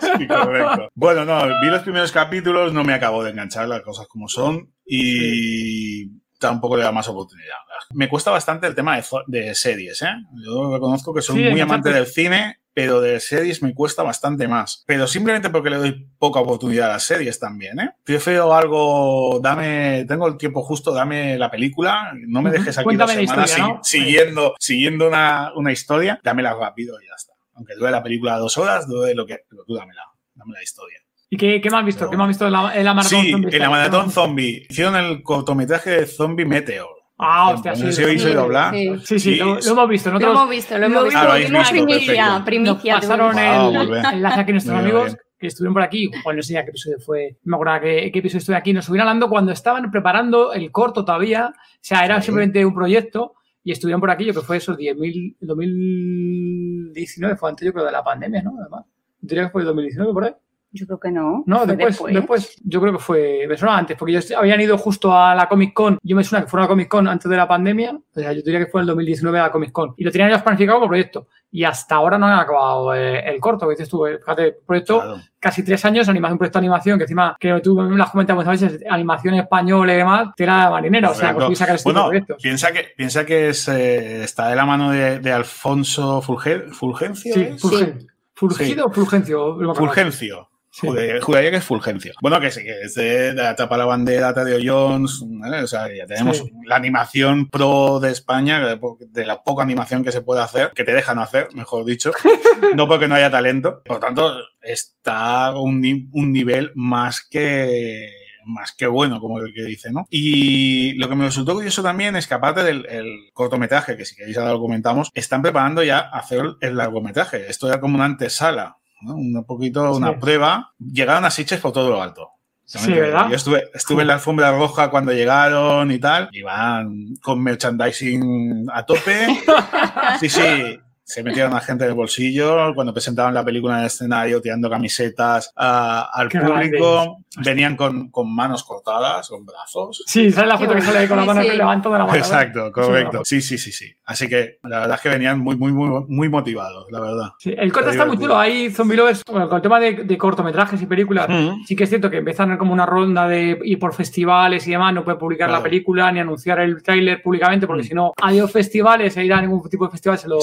sí, 0.00 0.26
correcto. 0.26 0.88
Bueno, 0.94 1.24
no, 1.24 1.44
vi 1.60 1.68
los 1.68 1.82
primeros 1.82 2.12
capítulos, 2.12 2.72
no 2.72 2.84
me 2.84 2.94
acabo 2.94 3.22
de 3.22 3.30
enganchar 3.30 3.68
las 3.68 3.82
cosas 3.82 4.06
como 4.08 4.28
son 4.28 4.72
y 4.94 6.20
tampoco 6.38 6.76
le 6.76 6.82
da 6.82 6.92
más 6.92 7.08
oportunidad. 7.08 7.56
Me 7.94 8.08
cuesta 8.08 8.30
bastante 8.30 8.66
el 8.66 8.74
tema 8.74 9.00
de, 9.26 9.54
series, 9.54 10.02
¿eh? 10.02 10.14
Yo 10.44 10.72
reconozco 10.72 11.14
que 11.14 11.22
soy 11.22 11.50
muy 11.50 11.60
amante 11.60 11.90
del 11.90 12.06
cine 12.06 12.58
pero 12.74 13.00
de 13.00 13.20
series 13.20 13.62
me 13.62 13.74
cuesta 13.74 14.02
bastante 14.02 14.48
más. 14.48 14.84
Pero 14.86 15.06
simplemente 15.06 15.50
porque 15.50 15.70
le 15.70 15.76
doy 15.76 16.08
poca 16.18 16.40
oportunidad 16.40 16.88
a 16.90 16.94
las 16.94 17.04
series 17.04 17.38
también, 17.38 17.78
¿eh? 17.80 17.90
Prefiero 18.04 18.54
algo, 18.54 19.40
dame, 19.42 20.04
tengo 20.08 20.26
el 20.26 20.36
tiempo 20.36 20.62
justo, 20.62 20.92
dame 20.92 21.36
la 21.36 21.50
película, 21.50 22.12
no 22.14 22.40
me 22.40 22.50
dejes 22.50 22.78
aquí 22.78 22.96
dos 22.96 23.10
semanas 23.10 23.58
siguiendo, 23.82 24.54
siguiendo 24.58 25.08
una, 25.08 25.52
una, 25.54 25.72
historia, 25.72 26.20
dámela 26.22 26.54
rápido 26.54 26.98
y 27.00 27.06
ya 27.06 27.14
está. 27.14 27.32
Aunque 27.54 27.74
dure 27.74 27.90
la 27.90 28.02
película 28.02 28.38
dos 28.38 28.56
horas, 28.56 28.88
dure 28.88 29.14
lo 29.14 29.26
que, 29.26 29.40
pero 29.48 29.64
tú 29.64 29.74
dámela, 29.74 30.04
dame 30.34 30.54
la 30.54 30.62
historia. 30.62 31.01
¿Y 31.32 31.38
qué, 31.38 31.62
qué 31.62 31.70
me 31.70 31.78
has 31.78 31.84
visto? 31.86 32.10
¿Qué 32.10 32.16
me 32.18 32.24
has 32.24 32.28
visto 32.28 32.44
en 32.44 32.52
la, 32.52 32.76
en 32.76 32.84
la 32.84 32.92
maratón 32.92 33.20
sí, 33.22 33.32
en 33.32 33.58
la 33.58 33.70
maratón 33.70 34.10
zombie. 34.10 34.66
Hicieron 34.68 34.96
el 34.96 35.22
cortometraje 35.22 35.88
de 35.88 36.06
Zombie 36.06 36.44
Meteor. 36.44 36.90
Ah, 37.16 37.52
hostia, 37.54 37.74
sí. 37.74 37.90
sí, 37.90 38.18
sí, 38.18 38.32
hablar. 38.32 38.74
Sí, 39.02 39.18
sí, 39.18 39.36
lo, 39.36 39.58
hemos 39.58 39.88
visto. 39.88 40.10
Nosotros, 40.10 40.34
lo 40.34 40.40
hemos 40.40 40.50
visto, 40.50 40.76
lo 40.76 40.84
hemos 40.84 41.04
visto. 41.04 41.18
Ah, 41.18 41.64
primicia, 41.70 42.42
primicia. 42.44 42.94
pasaron 42.96 43.38
el 43.38 44.04
enlace 44.12 44.40
aquí 44.40 44.52
nuestros 44.52 44.78
amigos 44.78 45.16
que 45.38 45.46
estuvieron 45.46 45.72
por 45.72 45.82
aquí, 45.82 46.10
bueno, 46.22 46.36
no 46.36 46.42
sé 46.42 46.52
ya 46.52 46.64
qué 46.64 46.70
episodio 46.70 46.98
fue, 47.00 47.38
no 47.44 47.56
me 47.56 47.56
acuerdo 47.56 47.80
qué, 47.80 48.12
qué 48.12 48.18
episodio 48.18 48.38
estuve 48.38 48.56
aquí, 48.56 48.74
nos 48.74 48.84
estuvieron 48.84 49.08
hablando 49.08 49.30
cuando 49.30 49.52
estaban 49.52 49.90
preparando 49.90 50.52
el 50.52 50.70
corto 50.70 51.04
todavía, 51.04 51.46
o 51.48 51.78
sea, 51.80 52.04
era 52.04 52.20
simplemente 52.20 52.64
un 52.64 52.74
proyecto 52.74 53.34
y 53.64 53.72
estuvieron 53.72 54.00
por 54.00 54.10
aquí, 54.10 54.26
yo 54.26 54.34
que 54.34 54.42
fue 54.42 54.58
eso, 54.58 54.76
10.000, 54.76 55.38
2019, 55.40 57.36
fue 57.36 57.48
antes 57.48 57.66
yo 57.66 57.72
creo 57.72 57.86
de 57.86 57.90
la 57.90 58.04
pandemia, 58.04 58.42
¿no? 58.42 58.52
Además, 58.60 58.84
diría 59.20 59.46
que 59.46 59.50
fue 59.50 59.64
2019 59.64 60.12
por 60.12 60.24
ahí. 60.24 60.32
Yo 60.74 60.86
creo 60.86 60.98
que 60.98 61.10
no. 61.10 61.44
No, 61.46 61.66
después, 61.66 62.00
después, 62.10 62.56
yo 62.64 62.80
creo 62.80 62.94
que 62.94 62.98
fue, 62.98 63.44
me 63.46 63.58
suena 63.58 63.76
antes, 63.76 63.94
porque 63.94 64.12
ellos 64.12 64.32
habían 64.32 64.58
ido 64.58 64.78
justo 64.78 65.14
a 65.14 65.34
la 65.34 65.46
Comic 65.46 65.74
Con, 65.74 65.98
yo 66.02 66.16
me 66.16 66.24
suena 66.24 66.44
que 66.44 66.50
fueron 66.50 66.64
a 66.64 66.66
la 66.66 66.70
Comic 66.70 66.88
Con 66.88 67.08
antes 67.08 67.30
de 67.30 67.36
la 67.36 67.46
pandemia, 67.46 67.92
o 67.92 68.20
sea, 68.20 68.32
yo 68.32 68.40
diría 68.40 68.60
que 68.60 68.70
fue 68.70 68.80
el 68.80 68.86
2019 68.86 69.38
a 69.38 69.42
la 69.42 69.52
Comic 69.52 69.70
Con, 69.70 69.92
y 69.98 70.04
lo 70.04 70.10
tenían 70.10 70.30
ellos 70.30 70.40
planificado 70.40 70.78
como 70.78 70.88
proyecto, 70.88 71.28
y 71.50 71.64
hasta 71.64 71.96
ahora 71.96 72.16
no 72.16 72.26
han 72.26 72.38
acabado 72.38 72.94
eh, 72.94 73.20
el 73.28 73.38
corto, 73.38 73.66
que 73.68 73.72
dices 73.72 73.88
tú, 73.90 74.06
eh, 74.06 74.18
fíjate, 74.18 74.56
proyecto, 74.66 75.20
casi 75.38 75.62
tres 75.62 75.84
años, 75.84 76.08
animación, 76.08 76.32
un 76.32 76.38
proyecto 76.38 76.58
de 76.58 76.64
animación, 76.64 76.98
que 76.98 77.04
encima, 77.04 77.36
que 77.38 77.60
tú 77.60 77.74
me 77.74 77.98
las 77.98 78.10
comentas 78.10 78.34
muchas 78.34 78.58
veces, 78.58 78.82
animación 78.88 79.34
española 79.34 79.92
y 79.92 79.96
demás, 79.98 80.28
tela 80.34 80.70
marinera, 80.70 81.10
o 81.10 81.14
sea, 81.14 81.34
pues 81.34 81.58
sacar 81.58 81.76
este 81.76 81.92
bueno, 81.92 82.10
piensa 82.40 82.72
que, 82.72 82.94
piensa 82.96 83.26
que 83.26 83.50
es, 83.50 83.68
eh, 83.68 84.24
está 84.24 84.48
de 84.48 84.56
la 84.56 84.64
mano 84.64 84.90
de, 84.90 85.32
Alfonso 85.32 86.22
Fulgencio. 86.22 87.34
Sí, 87.34 87.58
Fulgencio. 87.58 88.08
¿Fulgido 88.34 88.86
o 88.86 88.90
Fulgencio? 88.90 89.74
Fulgencio. 89.74 90.48
Judaría 90.74 91.50
que 91.50 91.56
es 91.56 91.64
Fulgencio. 91.64 92.14
Bueno, 92.22 92.40
que 92.40 92.50
sí, 92.50 92.62
que 92.62 92.82
es 92.82 92.94
de, 92.94 93.34
la 93.34 93.54
tapa 93.54 93.76
la 93.76 93.84
bandera, 93.84 94.32
Tadeo 94.32 94.58
Jones, 94.64 95.22
o 95.22 95.66
sea, 95.66 95.94
ya 95.94 96.06
tenemos 96.06 96.44
la 96.64 96.76
animación 96.76 97.48
pro 97.48 98.00
de 98.00 98.10
España, 98.10 98.78
de 98.78 99.26
la 99.26 99.42
poca 99.42 99.62
animación 99.62 100.02
que 100.02 100.12
se 100.12 100.22
puede 100.22 100.40
hacer, 100.40 100.72
que 100.74 100.84
te 100.84 100.94
dejan 100.94 101.18
hacer, 101.18 101.48
mejor 101.54 101.84
dicho, 101.84 102.12
no 102.74 102.88
porque 102.88 103.06
no 103.06 103.14
haya 103.14 103.30
talento. 103.30 103.82
Por 103.84 104.00
tanto, 104.00 104.34
está 104.62 105.54
un, 105.54 106.08
un 106.12 106.32
nivel 106.32 106.72
más 106.74 107.20
que 107.20 108.10
más 108.44 108.72
que 108.72 108.88
bueno, 108.88 109.20
como 109.20 109.38
el 109.38 109.54
que 109.54 109.62
dice, 109.62 109.92
¿no? 109.92 110.06
Y 110.10 110.94
lo 110.94 111.08
que 111.08 111.14
me 111.14 111.26
resultó 111.26 111.54
curioso 111.54 111.82
también 111.82 112.16
es 112.16 112.26
que 112.26 112.34
aparte 112.34 112.64
del 112.64 113.30
cortometraje, 113.32 113.96
que 113.96 114.04
si 114.04 114.16
queréis 114.16 114.36
ahora 114.36 114.52
lo 114.52 114.60
comentamos, 114.60 115.10
están 115.14 115.42
preparando 115.42 115.84
ya 115.84 116.00
hacer 116.00 116.42
el 116.60 116.76
largometraje. 116.76 117.48
Esto 117.48 117.68
era 117.68 117.80
como 117.80 117.94
una 117.94 118.06
antesala 118.06 118.78
un 119.04 119.44
poquito, 119.44 119.94
una 119.94 120.18
prueba. 120.18 120.72
Llegaron 120.78 121.24
a 121.24 121.30
Sitges 121.30 121.60
por 121.60 121.72
todo 121.72 121.90
lo 121.90 122.02
alto. 122.02 122.30
Sí, 122.64 122.92
¿verdad? 122.92 123.28
Yo 123.28 123.36
estuve, 123.36 123.64
estuve 123.74 124.02
en 124.02 124.08
la 124.08 124.14
alfombra 124.14 124.50
roja 124.52 124.88
cuando 124.88 125.12
llegaron 125.12 125.90
y 125.90 125.98
tal. 125.98 126.28
Iban 126.32 127.16
con 127.20 127.42
merchandising 127.42 128.66
a 128.72 128.84
tope. 128.84 129.26
Sí, 130.20 130.28
sí 130.28 130.80
se 131.12 131.22
metieron 131.22 131.52
a 131.52 131.60
gente 131.60 131.84
del 131.84 131.92
bolsillo 131.92 132.74
cuando 132.74 132.94
presentaban 132.94 133.34
la 133.34 133.44
película 133.44 133.74
en 133.74 133.80
el 133.80 133.86
escenario 133.86 134.40
tirando 134.40 134.70
camisetas 134.70 135.52
al 135.54 136.28
público. 136.28 137.18
venían 137.44 137.76
con, 137.76 138.10
con, 138.10 138.34
manos 138.34 138.64
cortadas 138.64 139.28
con 139.28 139.44
brazos. 139.44 140.02
Sí 140.06 140.32
sale 140.32 140.48
la 140.48 140.58
foto 140.58 140.74
que 140.74 140.80
sale 140.80 141.00
ahí 141.00 141.08
con 141.08 141.18
la 141.18 141.24
mano 141.26 141.42
que 141.42 141.54
levantó 141.54 141.92
de 141.92 141.98
la 141.98 142.06
mano 142.06 142.16
exacto 142.16 142.72
correcto. 142.72 143.22
sí 143.24 143.42
sí 143.42 143.58
sí 143.58 143.72
sí. 143.72 143.92
Así 144.06 144.26
que 144.26 144.58
la 144.62 144.80
verdad 144.80 144.96
es 144.96 145.02
que 145.02 145.08
venían 145.10 145.38
muy 145.38 145.56
muy 145.56 145.72
muy 145.72 146.04
muy 146.08 146.28
motivados 146.30 146.86
la 146.90 147.00
verdad. 147.00 147.28
Sí, 147.38 147.54
el 147.56 147.70
corto 147.72 147.90
está 147.90 148.06
muy 148.06 148.16
chulo. 148.16 148.38
Hay 148.38 148.70
zombie 148.70 148.96
lovers 148.96 149.22
bueno, 149.30 149.48
con 149.48 149.56
el 149.56 149.62
tema 149.62 149.80
de, 149.80 150.18
cortometrajes 150.18 150.80
y 150.80 150.86
películas 150.86 151.28
sí 151.66 151.76
que 151.76 151.84
es 151.84 151.90
cierto 151.90 152.08
que 152.08 152.18
empiezan 152.18 152.56
como 152.56 152.72
una 152.72 152.86
ronda 152.86 153.28
de 153.28 153.58
ir 153.64 153.78
por 153.78 153.92
festivales 153.92 154.66
y 154.66 154.70
demás 154.70 154.94
no 154.94 155.04
puede 155.04 155.18
publicar 155.18 155.50
la 155.50 155.62
película 155.62 156.10
ni 156.10 156.20
anunciar 156.20 156.60
el 156.60 156.82
tráiler 156.82 157.20
públicamente 157.22 157.66
porque 157.66 157.84
si 157.84 157.94
no 157.94 158.14
hay 158.20 158.40
festivales 158.48 159.14
e 159.16 159.24
ir 159.24 159.32
a 159.34 159.42
ningún 159.42 159.68
tipo 159.68 159.84
de 159.84 159.90
festival 159.90 160.18
se 160.18 160.28
lo 160.28 160.38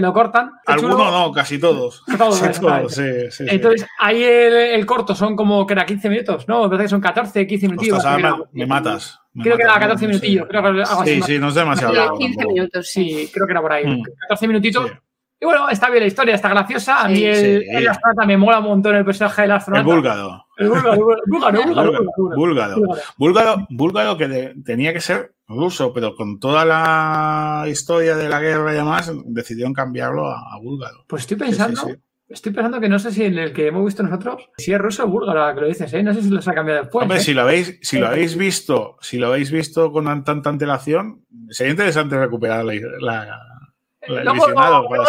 se 0.00 0.06
lo 0.06 0.12
cortan. 0.12 0.50
Algunos 0.66 0.98
no, 0.98 1.32
casi 1.32 1.58
todos. 1.58 2.02
Todos, 2.18 2.92
sí, 2.92 3.02
sí, 3.30 3.44
Entonces, 3.46 3.86
ahí 3.98 4.22
el, 4.22 4.84
corto 4.86 5.14
son 5.14 5.36
como 5.36 5.66
que 5.66 5.74
era 5.74 5.84
15 5.84 6.08
minutos, 6.08 6.48
¿no? 6.48 6.62
Me 6.62 6.68
parece 6.68 6.84
que 6.84 6.88
son 6.88 7.00
14, 7.00 7.46
15 7.46 7.68
minutos. 7.68 8.04
me, 8.52 8.66
matas. 8.66 9.20
creo 9.40 9.56
que 9.56 9.62
era 9.62 9.78
14 9.78 10.06
minutillos. 10.06 10.46
Creo 10.48 10.62
que 10.62 10.84
sí, 11.04 11.22
sí, 11.22 11.38
no 11.38 11.48
es 11.48 11.54
demasiado 11.54 12.18
15 12.18 12.46
minutos, 12.46 12.88
sí. 12.88 13.30
creo 13.32 13.46
que 13.46 13.52
era 13.52 13.60
por 13.60 13.72
ahí. 13.72 13.84
14 14.28 14.46
mm. 14.46 14.48
minutitos. 14.48 14.90
Y 15.40 15.46
bueno, 15.46 15.70
está 15.70 15.88
bien 15.88 16.02
la 16.02 16.06
historia, 16.06 16.34
está 16.34 16.50
graciosa. 16.50 17.00
A 17.00 17.08
mí 17.08 17.24
el, 17.24 17.64
el, 17.70 17.88
astronauta 17.88 18.26
me 18.26 18.36
mola 18.36 18.58
un 18.58 18.66
montón 18.66 18.94
el 18.94 19.06
personaje 19.06 19.42
del 19.42 19.52
astronauta. 19.52 19.88
El 19.88 19.96
búlgaro. 19.96 20.46
El 20.58 20.68
búlgaro, 20.68 20.96
búlgaro, 21.26 21.62
búlgaro. 22.36 22.76
Búlgaro, 23.16 23.66
búlgaro 23.70 24.16
que 24.18 24.54
tenía 24.62 24.92
que 24.92 25.00
ser 25.00 25.32
ruso, 25.48 25.94
pero 25.94 26.14
con 26.14 26.38
toda 26.38 26.66
la 26.66 27.64
historia 27.68 28.16
de 28.16 28.28
la 28.28 28.38
guerra 28.40 28.72
y 28.72 28.76
demás, 28.76 29.10
decidieron 29.24 29.72
cambiarlo 29.72 30.26
a, 30.28 30.58
búlgaro. 30.60 31.06
Pues 31.08 31.22
estoy 31.22 31.38
pensando, 31.38 31.88
estoy 32.28 32.52
pensando 32.52 32.78
que 32.78 32.90
no 32.90 32.98
sé 32.98 33.10
si 33.10 33.24
en 33.24 33.38
el 33.38 33.54
que 33.54 33.68
hemos 33.68 33.86
visto 33.86 34.02
nosotros, 34.02 34.50
si 34.58 34.74
es 34.74 34.78
ruso 34.78 35.04
o 35.04 35.08
búlgaro, 35.08 35.54
que 35.54 35.62
lo 35.62 35.68
dices, 35.68 35.90
¿eh? 35.94 36.02
No 36.02 36.12
sé 36.12 36.20
si 36.20 36.28
los 36.28 36.46
ha 36.46 36.52
cambiado 36.52 36.82
después. 36.82 37.02
Hombre, 37.02 37.16
¿eh? 37.16 37.22
si 37.22 37.32
lo 37.32 37.40
habéis, 37.40 37.78
si 37.80 37.98
lo 37.98 38.08
habéis 38.08 38.36
visto, 38.36 38.98
si 39.00 39.16
lo 39.16 39.28
habéis 39.28 39.50
visto 39.50 39.90
con 39.90 40.04
tanta 40.22 40.50
antelación, 40.50 41.24
sería 41.48 41.70
interesante 41.70 42.18
recuperar 42.18 42.62
la 42.62 43.49
Luego, 44.08 44.46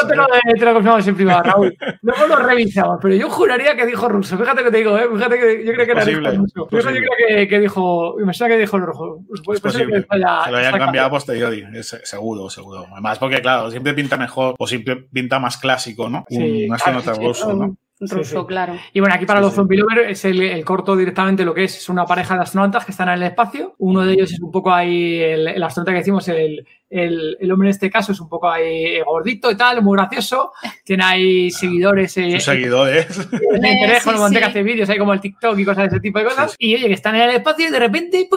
te, 0.06 0.16
lo, 0.16 0.26
te, 0.28 0.66
lo, 0.66 0.74
confirmamos 0.74 1.08
en 1.08 1.16
privado, 1.16 1.44
Raúl. 1.44 1.78
Luego 2.02 2.28
lo 2.28 2.36
revisamos, 2.36 3.00
pero 3.02 3.16
yo 3.16 3.30
juraría 3.30 3.76
que 3.76 3.86
dijo 3.86 4.10
ruso. 4.10 4.38
Fíjate 4.38 4.64
que 4.64 4.72
te 4.72 4.78
digo, 4.78 4.98
¿eh? 4.98 5.08
Fíjate 5.14 5.40
que 5.40 5.66
yo 5.66 5.74
creo 5.74 5.86
que 5.86 5.92
era 5.92 6.04
ruso. 6.36 6.68
Yo 6.70 6.80
creo 6.80 7.12
que, 7.28 7.48
que 7.48 7.60
dijo, 7.60 8.16
me 8.18 8.34
suena 8.34 8.54
que 8.54 8.60
dijo 8.60 8.78
rojo. 8.78 9.24
Pues 9.46 9.62
posible. 9.62 10.06
Que 10.10 10.18
lo 10.18 10.58
hayan 10.58 10.78
cambiado 10.78 11.08
a 11.08 11.12
posteriori, 11.12 11.66
seguro, 11.82 12.50
seguro. 12.50 12.86
Además, 12.92 13.18
porque 13.18 13.42
claro, 13.42 13.72
siempre 13.72 13.94
pinta 13.94 14.18
mejor 14.18 14.56
o 14.58 14.68
siempre 14.68 14.98
pinta 14.98 15.40
más 15.40 15.58
clásico, 15.58 16.10
¿no? 16.10 16.26
Sí, 16.28 16.66
Un 16.68 16.74
astronauta 16.74 17.14
ruso, 17.14 17.54
¿no? 17.54 17.78
Ruso, 18.02 18.48
claro. 18.48 18.78
Y 18.94 19.00
bueno, 19.00 19.14
aquí 19.14 19.26
para 19.26 19.42
los 19.42 19.54
zombie 19.54 19.78
lovers 19.78 20.10
es 20.10 20.26
el, 20.26 20.66
corto 20.66 20.96
directamente 20.96 21.46
lo 21.46 21.54
que 21.54 21.66
es, 21.66 21.78
es 21.78 21.88
una 21.88 22.06
pareja 22.06 22.36
de 22.36 22.42
astronautas 22.42 22.84
que 22.84 22.92
están 22.92 23.10
en 23.10 23.16
el 23.16 23.24
espacio. 23.24 23.76
Uno 23.78 24.02
de 24.02 24.14
ellos 24.14 24.34
es 24.34 24.42
un 24.42 24.52
poco 24.52 24.74
ahí, 24.74 25.20
el, 25.20 25.48
el 25.48 25.64
astronauta 25.64 25.92
que 25.92 26.00
decimos, 26.00 26.28
el, 26.28 26.66
el, 26.90 27.52
hombre 27.52 27.70
en 27.70 27.72
este 27.72 27.90
caso 27.90 28.12
es 28.12 28.20
un 28.20 28.28
poco 28.28 28.50
ahí 28.50 29.00
gordito 29.02 29.52
y 29.52 29.56
tal, 29.56 29.82
muy 29.82 29.98
gracioso. 29.98 30.52
Tiene 30.84 31.04
ahí 31.04 31.48
ah, 31.48 31.58
seguidores. 31.58 32.18
Eh, 32.18 32.40
seguidores. 32.40 33.30
Le 33.32 33.72
interesa, 33.72 34.28
sí, 34.28 34.36
sí. 34.36 34.44
hace 34.44 34.64
vídeos 34.64 34.90
ahí 34.90 34.98
como 34.98 35.14
el 35.14 35.22
TikTok 35.22 35.58
y 35.58 35.66
cosas 35.66 35.84
de 35.84 35.88
ese 35.96 36.00
tipo 36.00 36.20
de 36.20 36.26
cosas. 36.26 36.56
Y 36.58 36.76
oye, 36.76 36.88
que 36.88 36.94
están 36.94 37.16
en 37.16 37.22
el 37.22 37.36
espacio 37.36 37.68
y 37.68 37.72
de 37.72 37.80
repente 37.80 38.28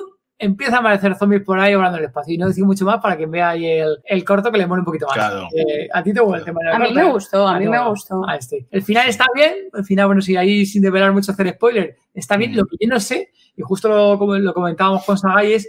empiezan 0.45 0.77
a 0.77 0.79
aparecer 0.79 1.15
zombies 1.17 1.43
por 1.43 1.59
ahí 1.59 1.75
volando 1.75 1.99
en 1.99 2.05
el 2.05 2.09
espacio. 2.09 2.35
Y 2.35 2.39
no 2.39 2.49
decir 2.49 2.65
mucho 2.65 2.85
más 2.85 3.01
para 3.01 3.17
que 3.17 3.27
vea 3.27 3.51
ahí 3.51 3.67
el, 3.67 3.99
el 4.05 4.25
corto 4.25 4.51
que 4.53 4.59
le 4.59 4.67
mole 4.67 4.81
un 4.81 4.85
poquito 4.85 5.07
más. 5.07 5.15
Claro. 5.15 5.49
Eh, 5.55 5.89
a 5.93 6.03
ti 6.03 6.13
te 6.13 6.21
gusta 6.21 6.39
el 6.39 6.45
tema 6.45 6.61
A 6.73 6.79
mí 6.79 6.93
me 6.93 7.05
gustó, 7.05 7.47
a, 7.47 7.59
mí 7.59 7.69
me 7.69 7.89
gustó. 7.89 8.29
A 8.29 8.37
este. 8.37 8.67
El 8.71 8.83
final 8.83 9.09
está 9.09 9.27
bien. 9.35 9.55
El 9.73 9.85
final, 9.85 10.07
bueno, 10.07 10.23
si 10.23 10.37
ahí 10.37 10.67
sin 10.67 10.83
develar 10.83 11.13
mucho 11.13 11.33
hacer 11.33 11.51
spoiler, 11.55 11.97
está 12.13 12.37
bien. 12.37 12.53
Mm. 12.53 12.57
Lo 12.57 12.67
que 12.67 12.77
yo 12.81 12.89
no 12.89 13.01
sé, 13.01 13.31
y 13.57 13.63
justo 13.63 13.89
lo, 13.89 14.39
lo 14.39 14.55
comentábamos 14.55 15.05
con 15.05 15.19
Sagai, 15.19 15.55
es 15.55 15.69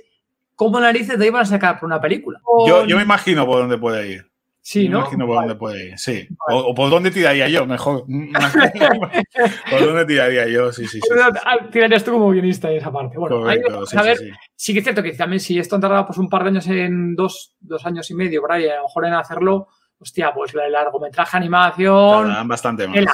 cómo 0.56 0.80
narices 0.80 1.18
te 1.18 1.26
iban 1.26 1.42
a 1.42 1.46
sacar 1.46 1.80
por 1.80 1.88
una 1.88 2.02
película. 2.02 2.40
Yo, 2.68 2.86
yo 2.86 2.98
me 2.98 3.04
imagino 3.04 3.46
por 3.46 3.60
dónde 3.60 3.78
puede 3.78 4.12
ir. 4.12 4.35
Sí, 4.68 4.90
¿no? 4.90 4.98
Me 4.98 5.02
imagino 5.02 5.28
por 5.28 5.36
dónde 5.36 5.56
puede 5.56 5.90
ir, 5.90 6.00
sí. 6.00 6.28
O, 6.50 6.74
por 6.74 6.90
dónde 6.90 7.12
tiraría 7.12 7.48
yo, 7.48 7.68
mejor. 7.68 8.04
por 9.70 9.80
dónde 9.80 10.06
tiraría 10.06 10.48
yo, 10.48 10.72
sí, 10.72 10.88
sí. 10.88 11.00
sí, 11.00 11.10
ah, 11.22 11.70
Tirarías 11.72 12.04
tú 12.04 12.14
como 12.14 12.32
guionista 12.32 12.72
en 12.72 12.78
esa 12.78 12.92
parte. 12.92 13.16
Bueno, 13.16 13.46
a 13.46 14.02
ver, 14.02 14.18
sí, 14.56 14.74
que 14.74 14.80
es 14.80 14.84
cierto 14.84 15.04
que 15.04 15.12
también 15.12 15.40
si 15.40 15.60
esto 15.60 15.76
han 15.76 15.82
tardado 15.82 16.08
pues, 16.08 16.18
un 16.18 16.28
par 16.28 16.42
de 16.42 16.50
años 16.50 16.66
en 16.66 17.16
dos, 17.16 17.56
dos 17.60 17.86
años 17.86 18.10
y 18.10 18.16
medio, 18.16 18.42
por 18.42 18.54
ahí, 18.54 18.68
a 18.68 18.78
lo 18.78 18.84
mejor 18.86 19.06
en 19.06 19.14
hacerlo, 19.14 19.68
hostia, 20.00 20.34
pues 20.34 20.56
el 20.56 20.72
largometraje, 20.72 21.38
animación. 21.38 22.26
Tardan 22.26 22.48
bastante 22.48 22.88
más. 22.88 23.06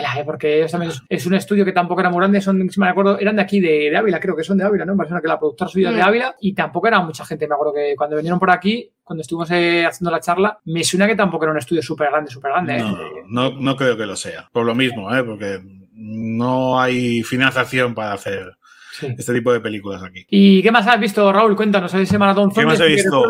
¿Eh? 0.00 0.22
porque 0.24 0.58
ellos 0.58 0.70
también 0.70 0.92
es, 1.08 1.26
un 1.26 1.34
estudio 1.34 1.64
que 1.64 1.72
tampoco 1.72 2.00
era 2.00 2.10
muy 2.10 2.18
grande, 2.18 2.40
son, 2.40 2.68
si 2.68 2.80
me 2.80 2.88
acuerdo, 2.88 3.18
eran 3.18 3.36
de 3.36 3.42
aquí, 3.42 3.60
de, 3.60 3.96
Ávila, 3.96 4.20
creo 4.20 4.36
que 4.36 4.44
son 4.44 4.58
de 4.58 4.64
Ávila, 4.64 4.84
¿no? 4.84 4.94
Me 4.94 5.04
parece 5.04 5.20
que 5.20 5.28
la 5.28 5.38
productora 5.38 5.70
suya 5.70 5.90
de 5.90 6.00
mm. 6.00 6.04
Ávila 6.04 6.36
y 6.40 6.54
tampoco 6.54 6.88
era 6.88 7.00
mucha 7.00 7.24
gente. 7.24 7.46
Me 7.46 7.54
acuerdo 7.54 7.74
que 7.74 7.94
cuando 7.96 8.16
vinieron 8.16 8.38
por 8.38 8.50
aquí, 8.50 8.90
cuando 9.02 9.22
estuvimos 9.22 9.50
eh, 9.50 9.86
haciendo 9.86 10.10
la 10.10 10.20
charla, 10.20 10.58
me 10.64 10.82
suena 10.82 11.06
que 11.06 11.16
tampoco 11.16 11.44
era 11.44 11.52
un 11.52 11.58
estudio 11.58 11.82
súper 11.82 12.10
grande, 12.10 12.30
súper 12.30 12.52
grande. 12.52 12.78
¿eh? 12.78 12.84
No, 13.28 13.50
no, 13.50 13.76
creo 13.76 13.96
que 13.96 14.06
lo 14.06 14.16
sea. 14.16 14.48
Por 14.52 14.64
lo 14.64 14.74
mismo, 14.74 15.14
¿eh? 15.14 15.22
porque 15.22 15.60
no 15.92 16.80
hay 16.80 17.22
financiación 17.22 17.94
para 17.94 18.12
hacer 18.12 18.56
este 19.00 19.34
tipo 19.34 19.52
de 19.52 19.60
películas 19.60 20.02
aquí. 20.02 20.26
¿Y 20.28 20.62
qué 20.62 20.70
más 20.70 20.86
has 20.86 21.00
visto, 21.00 21.32
Raúl? 21.32 21.56
Cuéntanos, 21.56 21.92
ese 21.94 22.18
maratón 22.18 22.50
¿Qué 22.50 22.64
más 22.64 22.80
he 22.80 22.88
visto? 22.88 23.24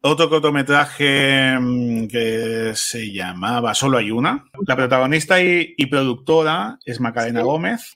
Otro 0.00 0.28
cortometraje 0.30 1.58
mm, 1.58 2.06
que 2.06 2.72
se 2.74 3.12
llamaba 3.12 3.74
Solo 3.74 3.98
hay 3.98 4.12
una. 4.12 4.44
La 4.66 4.76
protagonista 4.76 5.40
y, 5.42 5.74
productora 5.86 6.78
es 6.84 7.00
Macarena 7.00 7.42
Gómez. 7.42 7.94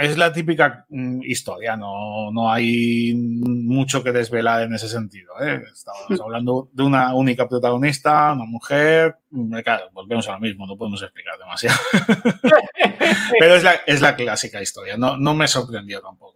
Es 0.00 0.18
la 0.18 0.32
típica 0.32 0.84
mm, 0.88 1.22
historia, 1.22 1.76
no, 1.76 2.32
no 2.32 2.50
hay 2.50 3.14
mucho 3.14 4.02
que 4.02 4.10
desvelar 4.10 4.62
en 4.62 4.74
ese 4.74 4.88
sentido. 4.88 5.32
¿eh? 5.40 5.62
Estamos 5.72 6.20
hablando 6.24 6.68
de 6.72 6.82
una 6.82 7.14
única 7.14 7.48
protagonista, 7.48 8.32
una 8.32 8.46
mujer. 8.46 9.18
Mm, 9.30 9.56
claro, 9.60 9.90
volvemos 9.92 10.28
a 10.28 10.32
lo 10.32 10.40
mismo, 10.40 10.66
no 10.66 10.76
podemos 10.76 11.00
explicar 11.02 11.38
demasiado. 11.38 11.78
Pero 13.38 13.54
es 13.54 13.62
la, 13.62 13.74
es 13.86 14.00
la 14.00 14.16
clásica 14.16 14.60
historia, 14.60 14.96
no, 14.96 15.16
no 15.16 15.34
me 15.34 15.46
sorprendió 15.46 16.00
tampoco 16.00 16.34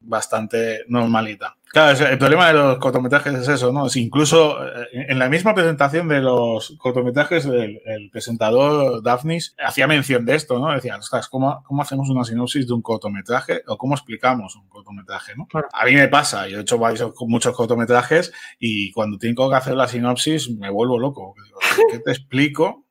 bastante 0.00 0.84
normalita. 0.88 1.55
Claro, 1.76 2.06
el 2.06 2.16
problema 2.16 2.46
de 2.46 2.54
los 2.54 2.78
cortometrajes 2.78 3.34
es 3.34 3.48
eso, 3.48 3.70
¿no? 3.70 3.88
Es 3.88 3.96
incluso 3.96 4.66
eh, 4.66 5.08
en 5.10 5.18
la 5.18 5.28
misma 5.28 5.54
presentación 5.54 6.08
de 6.08 6.22
los 6.22 6.74
cortometrajes, 6.78 7.44
el, 7.44 8.08
presentador 8.10 9.02
Daphnis 9.02 9.54
hacía 9.58 9.86
mención 9.86 10.24
de 10.24 10.36
esto, 10.36 10.58
¿no? 10.58 10.72
Decía, 10.72 10.96
ostras, 10.96 11.28
¿cómo, 11.28 11.62
¿cómo, 11.66 11.82
hacemos 11.82 12.08
una 12.08 12.24
sinopsis 12.24 12.66
de 12.66 12.72
un 12.72 12.80
cortometraje 12.80 13.60
o 13.66 13.76
cómo 13.76 13.94
explicamos 13.94 14.56
un 14.56 14.66
cortometraje, 14.70 15.34
¿no? 15.36 15.48
A 15.70 15.84
mí 15.84 15.92
me 15.92 16.08
pasa, 16.08 16.48
yo 16.48 16.56
he 16.56 16.62
hecho 16.62 16.78
varios, 16.78 17.12
muchos 17.26 17.54
cortometrajes 17.54 18.32
y 18.58 18.90
cuando 18.92 19.18
tengo 19.18 19.50
que 19.50 19.56
hacer 19.56 19.74
la 19.74 19.86
sinopsis 19.86 20.50
me 20.56 20.70
vuelvo 20.70 20.98
loco. 20.98 21.34
¿Qué 21.92 21.98
te 21.98 22.10
explico? 22.10 22.86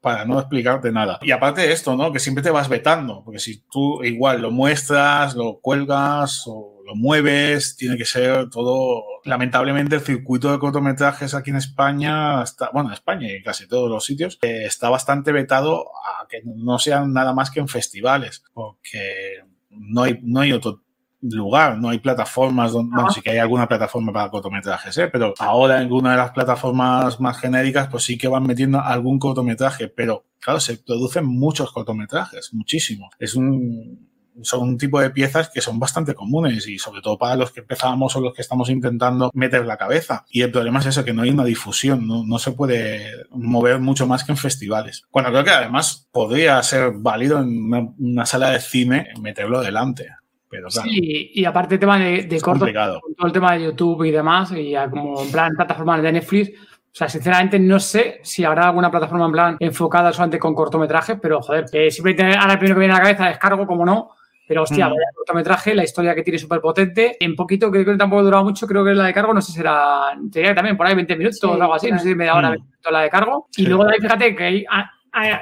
para 0.00 0.24
no 0.24 0.38
explicarte 0.38 0.92
nada. 0.92 1.18
Y 1.22 1.32
aparte 1.32 1.62
de 1.62 1.72
esto, 1.72 1.96
¿no? 1.96 2.12
Que 2.12 2.20
siempre 2.20 2.42
te 2.42 2.50
vas 2.50 2.68
vetando, 2.68 3.22
porque 3.24 3.40
si 3.40 3.62
tú 3.68 4.02
igual 4.04 4.40
lo 4.40 4.52
muestras, 4.52 5.34
lo 5.34 5.58
cuelgas 5.60 6.44
o 6.46 6.77
lo 6.88 6.96
mueves, 6.96 7.76
tiene 7.76 7.98
que 7.98 8.06
ser 8.06 8.48
todo. 8.48 9.04
Lamentablemente, 9.24 9.96
el 9.96 10.00
circuito 10.00 10.50
de 10.50 10.58
cortometrajes 10.58 11.34
aquí 11.34 11.50
en 11.50 11.56
España, 11.56 12.42
está, 12.42 12.70
bueno, 12.72 12.88
en 12.88 12.94
España 12.94 13.28
y 13.30 13.42
casi 13.42 13.68
todos 13.68 13.90
los 13.90 14.06
sitios, 14.06 14.38
eh, 14.40 14.64
está 14.64 14.88
bastante 14.88 15.30
vetado 15.30 15.84
a 16.02 16.26
que 16.26 16.40
no 16.44 16.78
sean 16.78 17.12
nada 17.12 17.34
más 17.34 17.50
que 17.50 17.60
en 17.60 17.68
festivales, 17.68 18.42
porque 18.54 19.42
no 19.68 20.04
hay, 20.04 20.18
no 20.22 20.40
hay 20.40 20.52
otro 20.52 20.82
lugar, 21.20 21.76
no 21.76 21.90
hay 21.90 21.98
plataformas, 21.98 22.72
donde, 22.72 22.94
bueno, 22.94 23.10
sí 23.10 23.20
que 23.20 23.32
hay 23.32 23.38
alguna 23.38 23.68
plataforma 23.68 24.10
para 24.10 24.30
cortometrajes, 24.30 24.96
¿eh? 24.96 25.08
pero 25.08 25.34
ahora 25.40 25.76
en 25.76 25.82
alguna 25.82 26.12
de 26.12 26.16
las 26.16 26.30
plataformas 26.30 27.20
más 27.20 27.38
genéricas, 27.38 27.88
pues 27.88 28.04
sí 28.04 28.16
que 28.16 28.28
van 28.28 28.46
metiendo 28.46 28.80
algún 28.80 29.18
cortometraje, 29.18 29.88
pero 29.88 30.24
claro, 30.40 30.58
se 30.58 30.78
producen 30.78 31.26
muchos 31.26 31.70
cortometrajes, 31.70 32.54
muchísimos. 32.54 33.10
Es 33.18 33.34
un, 33.34 34.07
son 34.42 34.68
un 34.68 34.78
tipo 34.78 35.00
de 35.00 35.10
piezas 35.10 35.50
que 35.50 35.60
son 35.60 35.78
bastante 35.78 36.14
comunes 36.14 36.66
y 36.68 36.78
sobre 36.78 37.00
todo 37.00 37.18
para 37.18 37.36
los 37.36 37.52
que 37.52 37.60
empezamos 37.60 38.14
o 38.16 38.20
los 38.20 38.34
que 38.34 38.42
estamos 38.42 38.70
intentando 38.70 39.30
meter 39.34 39.64
la 39.66 39.76
cabeza. 39.76 40.24
Y 40.30 40.42
el 40.42 40.50
problema 40.50 40.80
es 40.80 40.86
eso, 40.86 41.04
que 41.04 41.12
no 41.12 41.22
hay 41.22 41.30
una 41.30 41.44
difusión, 41.44 42.06
no, 42.06 42.24
no 42.24 42.38
se 42.38 42.52
puede 42.52 43.12
mover 43.30 43.80
mucho 43.80 44.06
más 44.06 44.24
que 44.24 44.32
en 44.32 44.38
festivales. 44.38 45.04
Bueno, 45.12 45.30
creo 45.30 45.44
que 45.44 45.50
además 45.50 46.08
podría 46.12 46.62
ser 46.62 46.92
válido 46.96 47.40
en 47.40 47.64
una, 47.64 47.88
una 47.98 48.26
sala 48.26 48.50
de 48.50 48.60
cine 48.60 49.08
meterlo 49.20 49.60
delante. 49.60 50.08
Pero 50.50 50.70
Sí, 50.70 51.30
y 51.34 51.44
aparte 51.44 51.74
el 51.74 51.80
tema 51.80 51.98
de, 51.98 52.22
de 52.22 52.40
corto, 52.40 52.64
todo 52.64 53.26
el 53.26 53.32
tema 53.32 53.54
de 53.54 53.64
YouTube 53.64 54.04
y 54.04 54.10
demás, 54.10 54.50
y 54.56 54.74
como 54.90 55.22
en 55.22 55.30
plan 55.30 55.54
plataformas 55.54 56.02
de 56.02 56.12
Netflix, 56.12 56.50
o 56.50 56.94
sea, 56.98 57.08
sinceramente 57.08 57.58
no 57.58 57.78
sé 57.78 58.18
si 58.22 58.44
habrá 58.44 58.66
alguna 58.66 58.90
plataforma 58.90 59.26
en 59.26 59.32
plan 59.32 59.56
enfocada 59.60 60.12
solamente 60.12 60.38
con 60.38 60.54
cortometrajes, 60.54 61.18
pero 61.20 61.40
joder, 61.42 61.66
que 61.70 61.90
siempre 61.90 62.34
ahora 62.34 62.54
el 62.54 62.58
primero 62.58 62.76
que 62.76 62.80
viene 62.80 62.94
a 62.94 62.96
la 62.96 63.02
cabeza 63.02 63.26
descargo, 63.26 63.66
como 63.66 63.84
no, 63.84 64.10
pero 64.48 64.62
hostia, 64.62 64.86
mm. 64.86 64.90
vaya 64.90 65.04
cortometraje, 65.14 65.74
la 65.74 65.84
historia 65.84 66.14
que 66.14 66.22
tiene 66.22 66.38
súper 66.38 66.62
potente. 66.62 67.18
En 67.20 67.36
poquito, 67.36 67.70
creo 67.70 67.84
que 67.84 67.96
tampoco 67.96 68.20
ha 68.20 68.24
durado 68.24 68.44
mucho, 68.44 68.66
creo 68.66 68.82
que 68.82 68.94
la 68.94 69.04
de 69.04 69.12
cargo, 69.12 69.34
no 69.34 69.42
sé 69.42 69.52
si 69.52 69.58
será, 69.58 70.18
sería 70.32 70.54
también 70.54 70.74
por 70.74 70.86
ahí 70.86 70.94
20 70.94 71.16
minutos 71.16 71.44
o 71.44 71.52
algo 71.52 71.74
así, 71.74 71.92
no 71.92 71.98
sé 71.98 72.08
si 72.08 72.14
media 72.14 72.34
hora, 72.34 72.52
mm. 72.52 72.90
la 72.90 73.02
de 73.02 73.10
cargo. 73.10 73.46
Y 73.56 73.66
luego 73.66 73.84
de 73.84 73.92
ahí, 73.92 74.00
fíjate 74.00 74.34
que 74.34 74.44
hay 74.44 74.64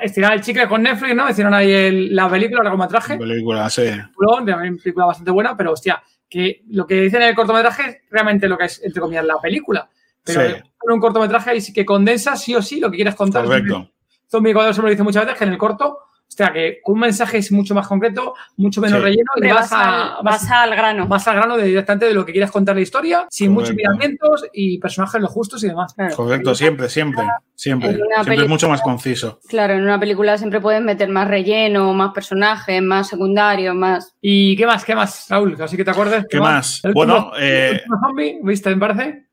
estirar 0.03 0.33
el 0.33 0.41
chicle 0.41 0.67
con 0.67 0.83
Netflix, 0.83 1.15
¿no? 1.15 1.31
Hicieron 1.31 1.55
ahí 1.55 2.11
la 2.11 2.29
película, 2.29 2.61
el 2.61 2.65
largometraje. 2.65 3.17
Película, 3.17 3.71
sí. 3.71 3.89
Una 4.17 4.59
película 4.83 5.07
bastante 5.07 5.31
buena, 5.31 5.57
pero 5.57 5.73
hostia, 5.73 6.03
que 6.29 6.63
lo 6.71 6.87
que 6.87 7.03
dicen 7.03 7.23
en 7.23 7.29
el 7.29 7.35
cortometraje 7.35 7.83
es 7.89 7.97
realmente 8.11 8.49
lo 8.49 8.59
que 8.59 8.65
es, 8.65 8.83
entre 8.83 9.01
comillas, 9.01 9.25
la 9.25 9.39
película. 9.39 9.89
Pero 10.25 10.43
en 10.43 10.63
un 10.93 11.01
cortometraje 11.01 11.51
ahí 11.51 11.61
sí 11.61 11.73
que 11.73 11.85
condensa 11.85 12.35
sí 12.35 12.55
o 12.55 12.63
sí 12.63 12.81
lo 12.81 12.91
que 12.91 12.97
quieres 12.97 13.15
contar. 13.15 13.45
Correcto. 13.45 13.91
Zombie 14.29 14.51
Ecuador 14.51 14.75
se 14.75 14.81
me 14.81 14.87
lo 14.87 14.91
dice 14.91 15.05
muchas 15.05 15.25
veces 15.25 15.39
que 15.39 15.45
en 15.45 15.53
el 15.53 15.59
corto 15.59 15.99
o 16.29 16.37
sea, 16.37 16.53
que 16.53 16.81
un 16.85 16.99
mensaje 16.99 17.39
es 17.39 17.51
mucho 17.51 17.75
más 17.75 17.89
concreto, 17.89 18.35
mucho 18.57 18.83
menos 18.83 19.01
relleno 19.01 19.31
y 19.37 19.49
vas, 19.49 19.73
a, 19.73 20.19
vas, 20.23 20.51
al 20.51 20.71
grano. 20.77 21.07
Vas 21.07 21.27
al 21.29 21.37
grano 21.37 21.57
de, 21.57 21.65
directamente 21.65 22.07
de 22.07 22.13
lo 22.13 22.27
que 22.27 22.33
quieras 22.33 22.51
contar 22.51 22.75
la 22.75 22.83
historia, 22.83 23.27
sin 23.31 23.53
muchos 23.53 23.75
miramientos 23.75 24.45
y 24.53 24.79
personajes 24.79 25.19
lo 25.21 25.29
justos 25.29 25.65
y 25.65 25.69
demás. 25.69 25.95
Correcto, 26.15 26.55
siempre, 26.55 26.91
siempre, 26.91 27.25
siempre. 27.55 27.99
Siempre 28.23 28.45
es 28.45 28.49
mucho 28.49 28.69
más 28.69 28.83
conciso. 28.83 29.41
Claro, 29.49 29.75
en 29.75 29.83
una 29.83 29.99
película 29.99 30.37
siempre 30.37 30.61
puedes 30.61 30.83
meter 30.83 31.09
más 31.09 31.27
relleno, 31.27 31.95
más 31.95 32.13
personajes, 32.13 32.83
más 32.83 33.09
secundarios, 33.09 33.75
más... 33.75 34.15
¿Y 34.21 34.57
qué 34.57 34.67
más? 34.67 34.85
¿Qué 34.85 34.95
más, 34.95 35.27
Raúl? 35.31 35.57
Así 35.59 35.77
que 35.77 35.85
te 35.85 35.91
acuerdas. 35.91 36.27
¿Qué, 36.29 36.39
más? 36.39 36.83
bueno, 36.93 37.33
eh... 37.39 37.69
¿El 37.69 37.75
último 37.77 37.99
zombie? 38.05 38.39
¿Viste, 38.43 38.71
me 38.71 38.77
parece? 38.77 39.27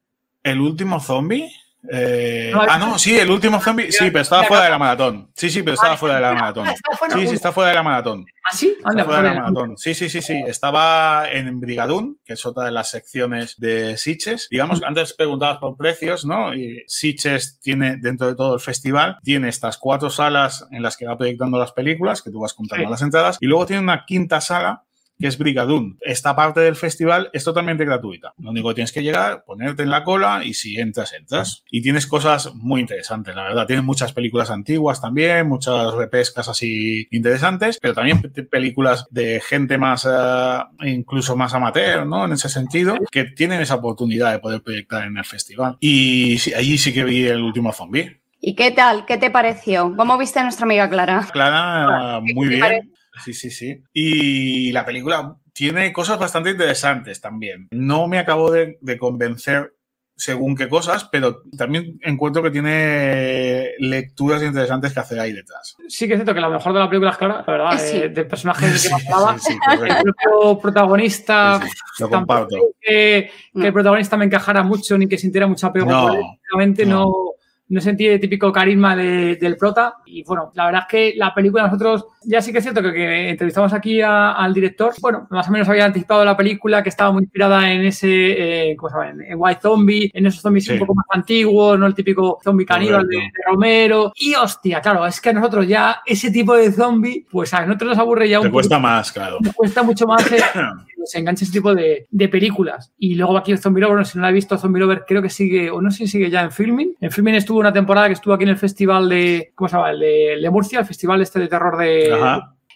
¿El 0.44 0.62
último 0.62 1.00
zombie? 1.02 1.52
Eh, 1.92 2.54
ah, 2.56 2.78
no, 2.78 2.98
sí, 2.98 3.18
el 3.18 3.30
último 3.30 3.60
zombie. 3.60 3.92
Sí, 3.92 4.06
pero 4.06 4.22
estaba 4.22 4.44
fuera 4.44 4.64
de 4.64 4.70
la 4.70 4.78
maratón. 4.78 5.30
Sí, 5.36 5.50
sí, 5.50 5.64
pero 5.64 5.76
estaba 5.76 5.98
fuera 5.98 6.16
de 6.16 6.22
la 6.22 6.34
maratón. 6.34 6.68
Sí, 7.14 7.28
sí, 7.28 7.36
está 7.36 7.52
fuera 7.52 7.70
de 7.70 7.76
la 7.76 7.84
maratón. 7.84 8.26
¿Ah, 8.46 8.56
sí? 8.56 8.76
Fuera 8.82 9.22
de 9.22 9.30
la 9.30 9.42
maratón. 9.42 9.78
Sí, 9.78 9.94
sí, 9.94 10.10
sí, 10.10 10.22
sí. 10.22 10.42
Estaba 10.48 11.30
en 11.30 11.60
Brigadún, 11.60 12.20
que 12.24 12.34
es 12.34 12.46
otra 12.46 12.66
de 12.66 12.72
las 12.72 12.90
secciones 12.90 13.60
de 13.60 13.98
Siches. 13.98 14.48
Digamos, 14.50 14.82
antes 14.84 15.14
preguntabas 15.14 15.58
por 15.58 15.76
precios, 15.76 16.26
¿no? 16.26 16.54
Y 16.54 16.84
Siches 16.88 17.60
tiene, 17.62 17.98
dentro 17.98 18.28
de 18.28 18.36
todo 18.36 18.56
el 18.56 18.62
festival, 18.62 19.18
tiene 19.24 19.50
estas 19.50 19.78
cuatro 19.78 20.10
salas 20.10 20.66
en 20.72 20.84
las 20.84 20.96
que 20.96 21.06
va 21.06 21.18
proyectando 21.18 21.60
las 21.60 21.74
películas, 21.74 22.22
que 22.22 22.32
tú 22.32 22.40
vas 22.40 22.54
contando 22.54 22.90
las 22.90 23.02
entradas, 23.02 23.38
y 23.42 23.48
luego 23.48 23.66
tiene 23.66 23.82
una 23.82 24.06
quinta 24.06 24.40
sala 24.42 24.84
que 25.20 25.28
es 25.28 25.38
Brigadoon. 25.38 25.98
Esta 26.02 26.36
parte 26.36 26.60
del 26.60 26.76
festival 26.76 27.30
es 27.34 27.44
totalmente 27.44 27.86
gratuita. 27.86 28.34
Lo 28.38 28.52
único 28.52 28.70
que 28.70 28.76
tienes 28.76 28.92
que 28.92 29.04
llegar, 29.04 29.44
ponerte 29.46 29.84
en 29.84 29.90
la 29.90 30.04
cola 30.04 30.44
y 30.44 30.54
si 30.54 30.78
entras, 30.80 31.14
entras. 31.14 31.64
Y 31.70 31.82
tienes 31.82 32.08
cosas 32.08 32.54
muy 32.56 32.82
interesantes, 32.82 33.36
la 33.36 33.44
verdad. 33.44 33.68
Tienes 33.68 33.86
muchas 33.86 34.14
películas 34.14 34.50
antiguas 34.50 35.02
también, 35.02 35.48
muchas 35.48 35.94
repescas 35.94 36.48
así 36.50 37.08
interesantes, 37.12 37.80
pero 37.82 37.94
también 37.94 38.22
películas 38.50 39.08
de 39.12 39.42
gente 39.42 39.78
más, 39.78 40.06
eh, 40.06 40.60
incluso 40.86 41.36
más 41.36 41.54
amateur, 41.54 42.06
¿no? 42.06 42.26
En 42.26 42.34
ese 42.34 42.50
sentido, 42.50 42.98
que 43.12 43.26
tienen 43.26 43.62
esa 43.62 43.76
oportunidad 43.76 44.32
de 44.32 44.40
poder 44.40 44.62
proyectar 44.62 45.04
en 45.06 45.18
el 45.18 45.26
festival. 45.26 45.78
Y 45.80 46.38
allí 46.56 46.78
sí 46.78 46.94
que 46.94 47.04
vi 47.04 47.26
el 47.26 47.42
último 47.42 47.72
zombie. 47.72 48.22
¿Y 48.46 48.56
qué 48.56 48.72
tal? 48.72 49.06
¿Qué 49.06 49.18
te 49.18 49.30
pareció? 49.30 49.96
¿Cómo 49.96 50.18
viste 50.18 50.40
a 50.40 50.44
nuestra 50.44 50.66
amiga 50.66 50.90
Clara? 50.90 51.26
Clara, 51.32 52.20
muy 52.20 52.50
bien. 52.50 52.93
Sí, 53.24 53.34
sí, 53.34 53.52
sí. 53.52 53.84
Y 53.94 54.72
la 54.72 54.86
película 54.86 55.38
tiene 55.54 55.94
cosas 55.94 56.20
bastante 56.20 56.52
interesantes 56.52 57.22
también. 57.22 57.68
No 57.72 58.08
me 58.08 58.20
acabo 58.20 58.52
de, 58.52 58.78
convencer 59.00 59.76
según 60.16 60.56
qué 60.56 60.70
cosas, 60.70 61.06
pero 61.12 61.42
también 61.58 62.00
encuentro 62.04 62.44
que 62.44 62.52
tiene 62.52 63.72
lecturas 63.80 64.44
interesantes 64.44 64.94
que 64.94 65.00
hacer 65.00 65.20
ahí 65.20 65.34
detrás. 65.34 65.76
Sí 65.88 66.08
que 66.08 66.14
es 66.14 66.18
cierto 66.20 66.34
que 66.34 66.42
lo 66.42 66.50
mejor 66.50 66.74
de 66.74 66.80
la 66.80 66.90
película 66.90 67.12
es 67.12 67.18
Clara, 67.18 67.44
la 67.46 67.54
verdad, 67.54 67.94
eh, 67.94 68.10
del 68.10 68.28
personaje 68.28 68.68
que 68.68 68.94
hablaba. 68.94 69.38
Sí, 69.40 69.54
el 69.72 70.04
propio 70.04 70.60
protagonista... 70.60 71.60
lo 72.00 72.10
comparto. 72.10 72.58
Que, 72.80 73.32
que, 73.54 73.68
el 73.68 73.74
protagonista 73.74 74.18
me 74.18 74.26
encajara 74.26 74.64
mucho 74.64 74.98
ni 74.98 75.08
que 75.08 75.18
sintiera 75.18 75.48
mucha 75.48 75.68
apego. 75.68 75.90
No, 75.90 76.14
no 76.14 76.86
no 76.86 77.34
sentí 77.82 78.08
el 78.08 78.20
típico 78.20 78.52
carisma 78.52 78.96
del 78.96 79.58
prota. 79.58 79.96
Y 80.06 80.24
bueno, 80.24 80.52
la 80.56 80.66
verdad 80.66 80.82
es 80.82 80.88
que 80.88 81.14
la 81.18 81.34
película 81.34 81.64
nosotros, 81.64 82.06
ya 82.24 82.42
sí 82.42 82.52
que 82.52 82.60
es 82.60 82.64
cierto 82.64 82.82
que, 82.82 83.30
entrevistamos 83.30 83.74
aquí 83.74 84.02
al 84.02 84.54
director, 84.54 84.94
bueno, 85.02 85.28
más 85.30 85.48
o 85.48 85.52
menos 85.52 85.68
había 85.70 85.86
anticipado 85.86 86.24
la 86.26 86.38
película 86.38 86.84
que 86.84 86.90
estaba 86.90 87.12
muy 87.12 87.24
inspirada 87.24 87.72
en 87.72 87.86
ese, 87.86 88.72
eh, 88.72 88.76
¿cómo 88.76 88.90
se 88.90 88.96
llama? 88.96 89.24
En 89.26 89.36
White 89.38 89.62
Zombie, 89.62 90.12
en 90.14 90.26
esos 90.26 90.42
zombies 90.42 90.70
un 90.70 90.80
poco 90.80 90.96
más 90.96 91.06
antiguos, 91.10 91.80
¿no? 91.80 91.88
El 91.88 91.96
típico 91.96 92.40
zombie 92.44 92.66
caníbal 92.66 93.08
de, 93.08 93.32
Romero. 93.48 94.12
Y 94.16 94.36
hostia, 94.36 94.82
claro, 94.82 95.06
es 95.06 95.20
que 95.20 95.30
a 95.30 95.34
nosotros 95.34 95.68
ya 95.68 96.02
ese 96.06 96.32
tipo 96.32 96.56
de 96.56 96.72
zombie, 96.72 97.26
pues 97.30 97.54
a 97.54 97.66
nosotros 97.66 97.90
nos 97.90 98.00
aburre 98.00 98.30
ya 98.30 98.40
un 98.40 98.46
Te 98.48 98.52
cuesta 98.52 98.80
más, 98.80 99.12
claro. 99.12 99.38
Nos 99.42 99.54
cuesta 99.54 99.84
mucho 99.84 100.06
más. 100.06 100.32
Eh, 100.32 100.38
se 101.06 101.20
engancha 101.20 101.44
ese 101.44 101.54
tipo 101.54 101.74
de, 101.76 102.08
películas. 102.32 102.94
Y 102.98 103.16
luego 103.16 103.38
aquí 103.38 103.56
Zombie 103.58 103.82
Lover, 103.82 104.06
si 104.06 104.18
no 104.18 104.24
la 104.24 104.30
he 104.30 104.34
visto, 104.34 104.58
Zombie 104.58 104.80
Lover 104.80 105.04
creo 105.08 105.22
que 105.22 105.30
sigue, 105.30 105.70
o 105.70 105.82
no 105.82 105.92
sé 105.92 106.00
si 106.00 106.08
sigue 106.08 106.30
ya 106.30 106.42
en 106.42 106.52
filming. 106.52 106.96
En 107.02 107.12
filming 107.12 107.36
estuvo 107.36 107.60
una 107.64 107.74
temporada 107.74 108.08
que 108.08 108.14
estuvo 108.14 108.34
aquí 108.34 108.44
en 108.44 108.50
el 108.50 108.58
festival 108.58 109.10
de, 109.10 109.52
¿cómo 109.56 109.68
se 109.68 109.76
llama? 109.76 109.92
El 109.92 110.42
de, 110.42 110.50
Murcia, 110.50 110.80
el 110.80 110.86
festival 110.86 111.22
este 111.22 111.40
de 111.40 111.48
terror 111.48 111.78
de... 111.78 112.14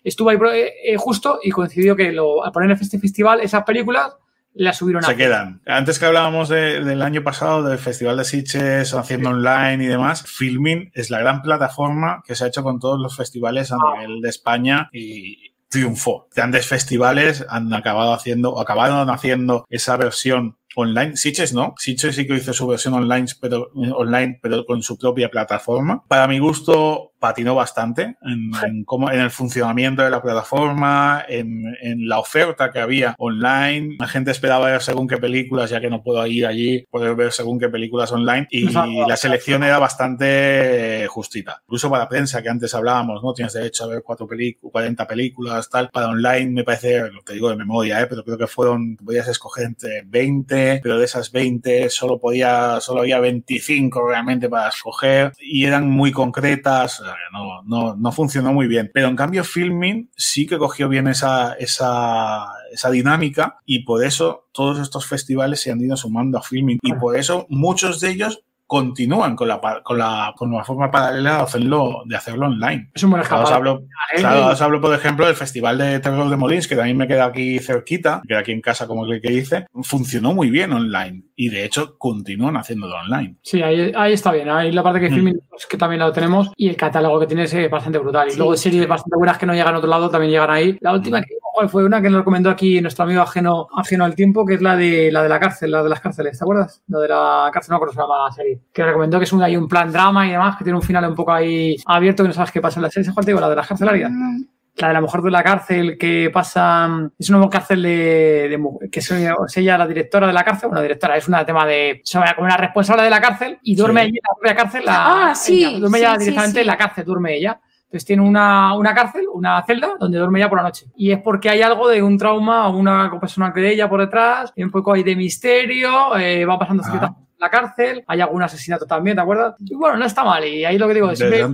Estuvo 0.03 0.29
ahí 0.29 0.37
eh, 0.53 0.73
eh, 0.85 0.97
justo 0.97 1.39
y 1.43 1.51
coincidió 1.51 1.95
que 1.95 2.11
lo, 2.11 2.45
al 2.45 2.51
poner 2.51 2.71
en 2.71 2.77
este 2.79 2.97
festival 2.97 3.41
esas 3.41 3.63
películas 3.63 4.15
las 4.53 4.77
subieron 4.77 5.03
a... 5.03 5.07
Se 5.07 5.15
quedan. 5.15 5.61
Antes 5.65 5.99
que 5.99 6.05
hablábamos 6.05 6.49
del 6.49 7.01
año 7.01 7.23
pasado, 7.23 7.63
del 7.63 7.77
Festival 7.77 8.17
de 8.17 8.23
Sitges, 8.23 8.93
haciendo 8.93 9.29
online 9.29 9.83
y 9.83 9.87
demás, 9.87 10.23
Filming 10.23 10.91
es 10.93 11.09
la 11.09 11.19
gran 11.19 11.41
plataforma 11.41 12.23
que 12.25 12.35
se 12.35 12.45
ha 12.45 12.47
hecho 12.47 12.63
con 12.63 12.79
todos 12.79 12.99
los 12.99 13.15
festivales 13.15 13.71
a 13.71 13.75
ah. 13.75 13.99
nivel 13.99 14.21
de 14.21 14.29
España 14.29 14.89
y, 14.93 15.51
triunfó. 15.69 16.27
Grandes 16.35 16.67
festivales 16.67 17.45
han 17.49 17.73
acabado 17.73 18.13
haciendo, 18.13 18.53
o 18.53 18.61
acabaron 18.61 19.09
haciendo 19.09 19.65
esa 19.69 19.97
versión 19.97 20.57
online. 20.77 21.17
Sitges 21.17 21.53
no. 21.53 21.73
Sitges 21.77 22.15
sí 22.15 22.27
que 22.27 22.35
hizo 22.35 22.53
su 22.53 22.67
versión 22.67 22.93
online, 22.93 23.27
pero, 23.41 23.69
online, 23.95 24.39
pero 24.41 24.65
con 24.65 24.81
su 24.83 24.97
propia 24.97 25.29
plataforma. 25.29 26.03
Para 26.07 26.27
mi 26.27 26.39
gusto, 26.39 27.13
patinó 27.19 27.55
bastante 27.55 28.15
en, 28.21 28.51
en, 28.63 28.83
cómo, 28.83 29.09
en 29.11 29.19
el 29.19 29.31
funcionamiento 29.31 30.03
de 30.03 30.11
la 30.11 30.21
plataforma, 30.21 31.25
en, 31.27 31.75
en, 31.81 32.07
la 32.07 32.19
oferta 32.19 32.71
que 32.71 32.79
había 32.79 33.15
online. 33.17 33.95
La 33.99 34.07
gente 34.07 34.31
esperaba 34.31 34.67
ver 34.67 34.81
según 34.81 35.07
qué 35.07 35.17
películas, 35.17 35.71
ya 35.71 35.81
que 35.81 35.89
no 35.89 36.03
puedo 36.03 36.25
ir 36.27 36.45
allí, 36.45 36.85
poder 36.91 37.15
ver 37.15 37.31
según 37.31 37.59
qué 37.59 37.69
películas 37.69 38.11
online. 38.11 38.47
Y 38.51 38.69
la 38.69 39.17
selección 39.17 39.63
era 39.63 39.79
bastante 39.79 41.07
justita. 41.09 41.61
Incluso 41.63 41.89
para 41.89 42.07
prensa, 42.07 42.43
que 42.43 42.49
antes 42.49 42.73
hablábamos, 42.75 43.23
¿no? 43.23 43.33
Tienes 43.33 43.53
derecho 43.53 43.85
a 43.85 43.87
ver 43.87 44.03
cuatro 44.03 44.27
películas, 44.27 44.71
40 44.71 45.07
películas, 45.07 45.69
tal. 45.69 45.89
Para 45.89 46.09
online 46.09 46.51
me 46.51 46.63
parece, 46.63 47.09
lo 47.11 47.23
te 47.23 47.33
digo 47.33 47.49
de 47.49 47.55
memoria, 47.55 47.99
¿eh? 48.01 48.07
pero 48.07 48.23
creo 48.23 48.37
que 48.37 48.47
fueron, 48.47 48.95
podías 48.97 49.27
escoger 49.27 49.65
entre 49.65 50.03
20 50.05 50.66
20, 50.67 50.81
pero 50.81 50.97
de 50.97 51.05
esas 51.05 51.31
20 51.31 51.89
solo 51.89 52.19
podía, 52.19 52.79
solo 52.81 53.01
había 53.01 53.19
25 53.19 54.07
realmente 54.07 54.49
para 54.49 54.69
escoger 54.69 55.33
y 55.39 55.65
eran 55.65 55.89
muy 55.89 56.11
concretas, 56.11 57.01
no, 57.31 57.63
no, 57.63 57.95
no 57.95 58.11
funcionó 58.11 58.53
muy 58.53 58.67
bien. 58.67 58.91
Pero 58.93 59.07
en 59.07 59.15
cambio 59.15 59.43
Filming 59.43 60.09
sí 60.15 60.45
que 60.45 60.57
cogió 60.57 60.89
bien 60.89 61.07
esa, 61.07 61.53
esa, 61.53 62.47
esa 62.71 62.91
dinámica 62.91 63.59
y 63.65 63.83
por 63.83 64.03
eso 64.03 64.47
todos 64.51 64.79
estos 64.79 65.05
festivales 65.05 65.61
se 65.61 65.71
han 65.71 65.81
ido 65.81 65.95
sumando 65.95 66.37
a 66.37 66.41
Filming 66.41 66.79
y 66.81 66.93
por 66.93 67.17
eso 67.17 67.45
muchos 67.49 67.99
de 67.99 68.09
ellos 68.09 68.43
continúan 68.67 69.35
con 69.35 69.47
la, 69.47 69.81
con 69.81 69.97
la, 69.97 70.33
con 70.35 70.51
la 70.51 70.63
forma 70.63 70.91
paralela 70.91 71.37
de 71.37 71.41
hacerlo, 71.43 72.03
de 72.05 72.15
hacerlo 72.17 72.47
online. 72.47 72.91
Es 72.93 73.03
un 73.03 73.11
buen 73.11 73.21
ejemplo. 73.23 73.45
Os 73.45 73.51
hablo, 73.51 73.83
claro, 74.15 74.47
os 74.47 74.61
hablo, 74.61 74.81
por 74.81 74.93
ejemplo, 74.93 75.25
del 75.25 75.35
Festival 75.35 75.77
de 75.77 75.99
Terror 75.99 76.29
de 76.29 76.35
Molins, 76.35 76.67
que 76.67 76.75
también 76.75 76.97
me 76.97 77.07
queda 77.07 77.25
aquí 77.25 77.59
cerquita, 77.59 78.21
queda 78.27 78.39
aquí 78.39 78.51
en 78.51 78.61
casa, 78.61 78.85
como 78.85 79.05
el 79.05 79.21
que 79.21 79.29
dice. 79.29 79.67
Funcionó 79.83 80.33
muy 80.33 80.49
bien 80.49 80.73
online 80.73 81.23
y 81.35 81.49
de 81.49 81.63
hecho 81.63 81.97
continúan 81.97 82.57
haciéndolo 82.57 82.95
online. 82.97 83.37
Sí, 83.41 83.61
ahí, 83.61 83.91
ahí 83.95 84.13
está 84.13 84.31
bien. 84.33 84.49
Ahí 84.49 84.71
la 84.71 84.83
parte 84.83 84.99
que 84.99 85.09
mm. 85.09 85.39
que 85.69 85.77
también 85.77 86.01
lo 86.01 86.11
tenemos 86.11 86.51
y 86.57 86.67
el 86.67 86.75
catálogo 86.75 87.21
que 87.21 87.27
tiene 87.27 87.43
es 87.43 87.71
bastante 87.71 87.99
brutal. 87.99 88.27
Y 88.31 88.35
luego 88.35 88.57
series 88.57 88.87
bastante 88.87 89.15
buenas 89.15 89.37
que 89.37 89.45
no 89.45 89.53
llegan 89.53 89.75
a 89.75 89.77
otro 89.77 89.89
lado 89.89 90.09
también 90.09 90.31
llegan 90.31 90.51
ahí. 90.51 90.77
La 90.81 90.93
última 90.93 91.19
mm. 91.19 91.23
que 91.23 91.36
fue 91.67 91.83
una 91.83 92.01
que 92.01 92.09
nos 92.09 92.19
recomendó 92.19 92.49
aquí 92.49 92.79
nuestro 92.81 93.05
amigo 93.05 93.21
ajeno, 93.21 93.67
ajeno 93.75 94.05
al 94.05 94.15
tiempo, 94.15 94.45
que 94.45 94.55
es 94.55 94.61
la 94.61 94.75
de 94.75 95.11
la 95.11 95.23
de 95.23 95.29
la 95.29 95.39
cárcel, 95.39 95.71
la 95.71 95.83
de 95.83 95.89
las 95.89 95.99
cárceles, 95.99 96.37
¿te 96.37 96.43
acuerdas? 96.43 96.83
La 96.87 96.99
de 96.99 97.07
la 97.07 97.49
cárcel, 97.51 97.71
no 97.71 97.75
acuerdo 97.77 97.93
se 97.93 98.01
llama 98.01 98.25
la 98.27 98.31
serie. 98.31 98.59
Que 98.71 98.83
recomendó 98.83 99.17
que 99.17 99.25
es 99.25 99.33
un, 99.33 99.41
hay 99.41 99.57
un 99.57 99.67
plan 99.67 99.91
drama 99.91 100.27
y 100.27 100.31
demás, 100.31 100.57
que 100.57 100.63
tiene 100.63 100.77
un 100.77 100.83
final 100.83 101.09
un 101.09 101.15
poco 101.15 101.33
ahí 101.33 101.75
abierto, 101.85 102.23
que 102.23 102.29
no 102.29 102.33
sabes 102.33 102.51
qué 102.51 102.61
pasa 102.61 102.79
en 102.79 102.83
la 102.83 102.91
serie. 102.91 103.11
¿Cuál 103.13 103.25
te 103.25 103.31
digo? 103.31 103.41
La 103.41 103.49
de 103.49 103.55
las 103.55 103.67
carcelarias. 103.67 104.11
Mm. 104.11 104.43
La 104.77 104.89
de 104.89 104.93
la 104.93 105.01
mujer 105.01 105.21
de 105.21 105.31
la 105.31 105.43
cárcel 105.43 105.97
que 105.97 106.29
pasa. 106.31 107.09
Es 107.17 107.29
una 107.31 107.49
cárcel 107.49 107.81
de, 107.81 108.59
que 108.91 108.99
es, 108.99 109.11
ella 109.57 109.77
la 109.77 109.87
directora 109.87 110.27
de 110.27 110.33
la 110.33 110.43
cárcel. 110.43 110.69
Una 110.69 110.81
directora, 110.83 111.17
es 111.17 111.27
una 111.27 111.43
tema 111.43 111.65
de. 111.65 112.01
Se 112.03 112.19
va 112.19 112.35
como 112.35 112.45
una 112.45 112.57
responsable 112.57 113.01
de 113.01 113.09
la 113.09 113.19
cárcel 113.19 113.57
y 113.63 113.75
duerme 113.75 114.01
allí 114.01 114.09
en 114.09 114.21
la 114.23 114.35
propia 114.35 114.55
cárcel. 114.55 114.85
La, 114.85 115.29
ah, 115.29 115.35
sí. 115.35 115.79
duerme 115.79 115.97
ella 115.97 116.17
directamente 116.17 116.61
en 116.61 116.67
la 116.67 116.77
cárcel, 116.77 117.05
duerme 117.05 117.35
ella. 117.35 117.59
Entonces 117.87 118.05
tiene 118.05 118.21
una, 118.21 118.75
una, 118.75 118.93
cárcel, 118.93 119.25
una 119.33 119.63
celda, 119.63 119.93
donde 119.97 120.17
duerme 120.17 120.39
ella 120.39 120.49
por 120.49 120.57
la 120.57 120.63
noche. 120.63 120.87
Y 120.97 121.11
es 121.11 121.21
porque 121.21 121.49
hay 121.49 121.61
algo 121.61 121.87
de 121.87 122.03
un 122.03 122.17
trauma 122.17 122.67
o 122.67 122.77
una 122.77 123.09
persona 123.19 123.53
que 123.53 123.61
de 123.61 123.71
ella 123.71 123.89
por 123.89 124.01
detrás, 124.01 124.51
y 124.57 124.63
un 124.63 124.71
poco 124.71 124.91
ahí 124.91 125.03
de 125.03 125.15
misterio, 125.15 126.17
eh, 126.17 126.45
va 126.45 126.59
pasando 126.59 126.83
ciertas 126.83 127.11
en 127.11 127.41
la 127.41 127.49
cárcel, 127.49 128.03
hay 128.07 128.19
algún 128.19 128.41
asesinato 128.41 128.85
también, 128.85 129.15
¿te 129.15 129.21
acuerdas? 129.21 129.55
Y 129.59 129.75
bueno, 129.75 129.95
no 129.97 130.05
está 130.05 130.23
mal. 130.23 130.43
Y 130.43 130.65
ahí 130.65 130.77
lo 130.77 130.87
que 130.87 130.95
digo 130.95 131.11
es 131.11 131.19
que 131.19 131.47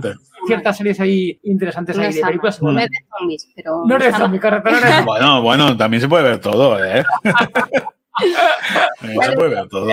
ciertas 0.46 0.76
series 0.76 0.98
ahí 0.98 1.38
interesantes 1.42 1.96
ahí 1.98 2.12
de 2.12 2.20
películas. 2.22 2.62
No 2.62 2.78
es 2.78 2.88
de 2.88 3.04
zombies, 3.18 3.48
pero. 3.54 3.84
No 3.86 3.96
es 3.96 4.04
de 4.04 4.12
zombies, 4.12 4.42
correcto. 4.42 4.70
No 4.70 5.04
bueno, 5.04 5.42
bueno, 5.42 5.76
también 5.76 6.00
se 6.00 6.08
puede 6.08 6.24
ver 6.24 6.40
todo, 6.40 6.82
¿eh? 6.82 7.04
se 8.20 9.32
puede 9.32 9.54
ver 9.54 9.68
todo. 9.68 9.88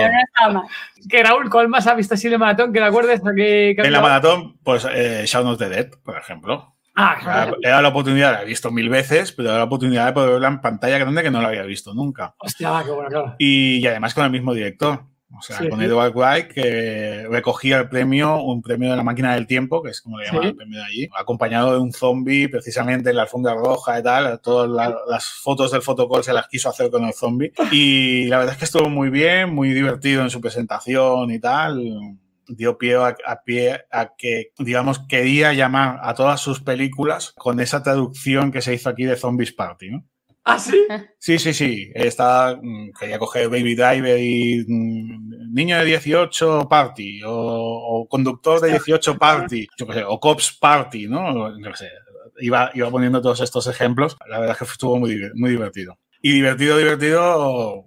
Que 1.08 1.22
Raúl, 1.22 1.50
¿cuál 1.50 1.68
más 1.68 1.86
ha 1.86 1.94
visto 1.94 2.14
así 2.14 2.28
de 2.28 2.38
maratón? 2.38 2.72
Que 2.72 2.80
te 2.80 2.84
acuerdes 2.84 3.20
que, 3.34 3.70
En 3.76 3.92
la 3.92 4.00
maratón, 4.00 4.58
pues 4.62 4.86
eh, 4.90 5.24
Shaun 5.26 5.46
of 5.48 5.58
the 5.58 5.68
Dead, 5.68 5.90
por 6.04 6.16
ejemplo. 6.16 6.74
Ah, 6.94 7.16
claro. 7.20 7.56
He 7.62 7.68
dado 7.68 7.82
la 7.82 7.88
oportunidad, 7.88 8.32
la 8.32 8.42
he 8.42 8.46
visto 8.46 8.70
mil 8.70 8.88
veces, 8.88 9.32
pero 9.32 9.48
he 9.48 9.48
dado 9.48 9.60
la 9.60 9.64
oportunidad 9.64 10.06
de 10.06 10.12
poder 10.12 10.30
verla 10.32 10.48
en 10.48 10.60
pantalla 10.60 10.98
grande 10.98 11.22
que 11.22 11.30
no 11.30 11.40
la 11.40 11.48
había 11.48 11.62
visto 11.62 11.94
nunca. 11.94 12.34
Hostia, 12.38 12.82
qué 12.84 12.90
bueno, 12.90 13.08
claro. 13.08 13.34
Y, 13.38 13.78
y 13.78 13.86
además 13.86 14.12
con 14.12 14.24
el 14.24 14.30
mismo 14.30 14.52
director. 14.52 15.04
O 15.36 15.42
sea, 15.42 15.68
con 15.68 15.82
Edward 15.82 16.14
Wright, 16.14 16.48
que 16.48 17.26
recogía 17.28 17.78
el 17.78 17.88
premio, 17.88 18.42
un 18.42 18.62
premio 18.62 18.90
de 18.90 18.96
la 18.96 19.02
máquina 19.02 19.34
del 19.34 19.46
tiempo, 19.46 19.82
que 19.82 19.90
es 19.90 20.00
como 20.00 20.18
le 20.18 20.26
llaman 20.26 20.44
el 20.44 20.56
premio 20.56 20.78
de 20.78 20.84
allí, 20.84 21.08
acompañado 21.18 21.72
de 21.72 21.80
un 21.80 21.92
zombie, 21.92 22.48
precisamente 22.48 23.10
en 23.10 23.16
la 23.16 23.22
alfombra 23.22 23.54
roja 23.54 23.98
y 23.98 24.02
tal. 24.02 24.40
Todas 24.40 24.94
las 25.08 25.24
fotos 25.24 25.72
del 25.72 25.82
fotocall 25.82 26.22
se 26.22 26.32
las 26.32 26.48
quiso 26.48 26.68
hacer 26.68 26.90
con 26.90 27.04
el 27.04 27.14
zombie. 27.14 27.52
Y 27.70 28.26
la 28.26 28.38
verdad 28.38 28.54
es 28.54 28.58
que 28.58 28.64
estuvo 28.66 28.88
muy 28.88 29.10
bien, 29.10 29.54
muy 29.54 29.72
divertido 29.72 30.22
en 30.22 30.30
su 30.30 30.40
presentación 30.40 31.30
y 31.30 31.38
tal 31.38 32.18
dio 32.48 32.78
pie 32.78 32.96
a, 32.96 33.42
pie 33.44 33.84
a 33.90 34.14
que, 34.16 34.52
digamos, 34.58 34.98
quería 35.00 35.52
llamar 35.52 36.00
a 36.02 36.14
todas 36.14 36.40
sus 36.40 36.60
películas 36.60 37.32
con 37.36 37.60
esa 37.60 37.82
traducción 37.82 38.52
que 38.52 38.62
se 38.62 38.74
hizo 38.74 38.88
aquí 38.88 39.04
de 39.04 39.16
Zombies 39.16 39.52
Party, 39.52 39.90
¿no? 39.90 40.04
¿Ah, 40.44 40.58
sí? 40.58 40.86
Sí, 41.18 41.38
sí, 41.38 41.54
sí. 41.54 41.90
Está, 41.94 42.58
mm, 42.60 42.90
quería 42.98 43.18
coger 43.18 43.48
Baby 43.48 43.74
Driver 43.74 44.18
y 44.18 44.64
mm, 44.66 45.54
niño 45.54 45.78
de 45.78 45.84
18 45.84 46.68
party 46.68 47.20
o, 47.24 48.06
conductor 48.10 48.60
de 48.60 48.70
18 48.70 49.16
party, 49.18 49.68
yo 49.76 49.86
qué 49.86 49.94
sé, 49.94 50.04
o 50.04 50.18
cops 50.18 50.58
party, 50.60 51.06
¿no? 51.06 51.56
No 51.56 51.74
sé. 51.76 51.90
Iba, 52.38 52.70
iba 52.74 52.90
poniendo 52.90 53.20
todos 53.22 53.40
estos 53.40 53.66
ejemplos. 53.68 54.16
La 54.28 54.40
verdad 54.40 54.56
es 54.56 54.58
que 54.58 54.72
estuvo 54.72 54.98
muy, 54.98 55.30
muy 55.34 55.50
divertido. 55.50 55.98
Y 56.24 56.32
divertido, 56.32 56.78
divertido 56.78 57.20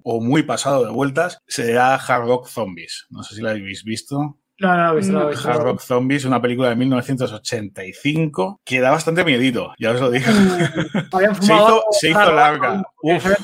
o, 0.03 0.21
muy 0.21 0.43
pasado 0.43 0.83
de 0.85 0.91
vueltas 0.91 1.39
será 1.47 1.95
Hard 1.95 2.27
Rock 2.27 2.47
Zombies. 2.47 3.05
No 3.09 3.23
sé 3.23 3.35
si 3.35 3.41
lo 3.41 3.49
habéis 3.49 3.85
visto. 3.85 4.37
No, 4.57 4.77
no, 4.77 4.95
visto, 4.95 5.11
no, 5.11 5.27
Hard 5.27 5.63
Rock 5.63 5.81
Zombies, 5.81 6.23
una 6.23 6.41
película 6.41 6.69
de 6.69 6.77
1985 6.77 8.61
que 8.63 8.79
da 8.79 8.91
bastante 8.91 9.25
miedito, 9.25 9.73
ya 9.77 9.91
os 9.91 9.99
lo 9.99 10.09
digo. 10.11 10.31
Mm, 10.31 11.41
se 11.41 11.53
hizo, 11.53 11.83
se 11.91 12.09
hizo 12.09 12.31
larga. 12.31 12.83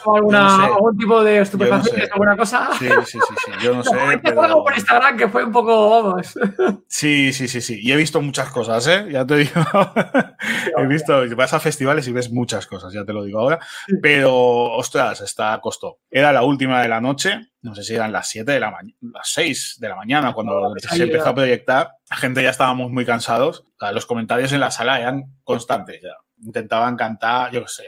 Alguna, 0.05 0.65
algún 0.65 0.97
tipo 0.97 1.23
de 1.23 1.39
estupefacientes, 1.39 2.11
alguna 2.11 2.37
cosa? 2.37 2.69
Sí, 2.79 2.87
sí, 3.05 3.19
sí, 3.19 3.35
sí, 3.45 3.51
yo 3.63 3.75
no 3.75 3.83
sé. 3.83 3.95
Algo 3.97 4.63
por 4.63 4.73
Instagram 4.73 5.17
que 5.17 5.27
fue 5.27 5.43
un 5.43 5.51
poco, 5.51 5.89
vamos. 5.89 6.33
Sí, 6.87 7.33
sí, 7.33 7.47
sí, 7.47 7.61
sí. 7.61 7.79
Y 7.81 7.91
he 7.91 7.95
visto 7.95 8.21
muchas 8.21 8.49
cosas, 8.49 8.85
¿eh? 8.87 9.07
Ya 9.09 9.25
te 9.25 9.37
digo. 9.37 9.51
he 10.77 10.85
visto, 10.87 11.23
vas 11.35 11.53
a 11.53 11.59
festivales 11.59 12.07
y 12.07 12.11
ves 12.11 12.31
muchas 12.31 12.67
cosas, 12.67 12.93
ya 12.93 13.05
te 13.05 13.13
lo 13.13 13.23
digo 13.23 13.39
ahora. 13.39 13.59
Pero, 14.01 14.33
ostras, 14.33 15.21
está 15.21 15.59
costó. 15.61 15.99
Era 16.09 16.31
la 16.31 16.43
última 16.43 16.81
de 16.81 16.89
la 16.89 17.01
noche 17.01 17.51
no 17.61 17.75
sé 17.75 17.83
si 17.83 17.93
eran 17.93 18.11
las 18.11 18.27
7 18.27 18.51
de 18.51 18.59
la 18.59 18.71
mañana, 18.71 18.97
las 19.01 19.29
6 19.33 19.77
de 19.79 19.89
la 19.89 19.95
mañana, 19.95 20.33
cuando 20.33 20.73
se 20.77 21.03
empezó 21.03 21.29
a 21.29 21.35
proyectar, 21.35 21.91
la 22.09 22.15
gente 22.15 22.41
ya 22.41 22.49
estábamos 22.49 22.91
muy 22.91 23.05
cansados. 23.05 23.65
los 23.93 24.05
comentarios 24.05 24.51
en 24.51 24.61
la 24.61 24.71
sala 24.71 24.99
eran 24.99 25.39
constantes 25.43 26.01
ya. 26.01 26.15
Intentaban 26.43 26.95
cantar, 26.95 27.51
yo 27.51 27.61
qué 27.61 27.67
sé, 27.67 27.83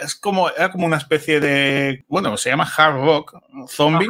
es 0.00 0.14
como, 0.14 0.48
era 0.50 0.70
como 0.70 0.86
una 0.86 0.96
especie 0.96 1.40
de, 1.40 2.04
bueno, 2.08 2.36
se 2.36 2.50
llama 2.50 2.70
hard 2.76 2.94
rock, 3.04 3.38
zombie, 3.68 4.08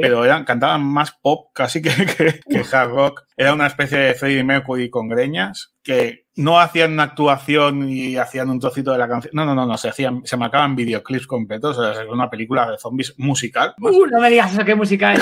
pero 0.00 0.24
eran, 0.24 0.44
cantaban 0.44 0.82
más 0.82 1.12
pop 1.12 1.50
casi 1.54 1.82
que, 1.82 1.90
que, 2.16 2.40
que 2.40 2.64
hard 2.76 2.90
rock. 2.90 3.22
Era 3.36 3.52
una 3.54 3.66
especie 3.66 3.98
de 3.98 4.14
Freddie 4.14 4.44
Mercury 4.44 4.90
con 4.90 5.08
greñas 5.08 5.74
que 5.82 6.26
no 6.36 6.58
hacían 6.58 6.92
una 6.92 7.02
actuación 7.04 7.88
y 7.88 8.16
hacían 8.16 8.50
un 8.50 8.60
trocito 8.60 8.92
de 8.92 8.98
la 8.98 9.08
canción. 9.08 9.32
No, 9.34 9.44
no, 9.44 9.54
no, 9.54 9.66
no, 9.66 9.76
se 9.76 9.88
hacían, 9.88 10.22
se 10.24 10.36
marcaban 10.36 10.74
videoclips 10.74 11.26
completos. 11.26 11.76
O 11.76 11.92
sea, 11.92 12.02
es 12.02 12.08
una 12.08 12.30
película 12.30 12.70
de 12.70 12.78
zombies 12.78 13.14
musical. 13.18 13.74
Uh, 13.80 14.06
no 14.06 14.20
me 14.20 14.30
digas 14.30 14.52
eso 14.52 14.64
que 14.64 14.74
musical. 14.74 15.18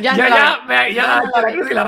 Ya, 0.00 0.16
ya, 0.16 0.58
ya, 0.90 1.22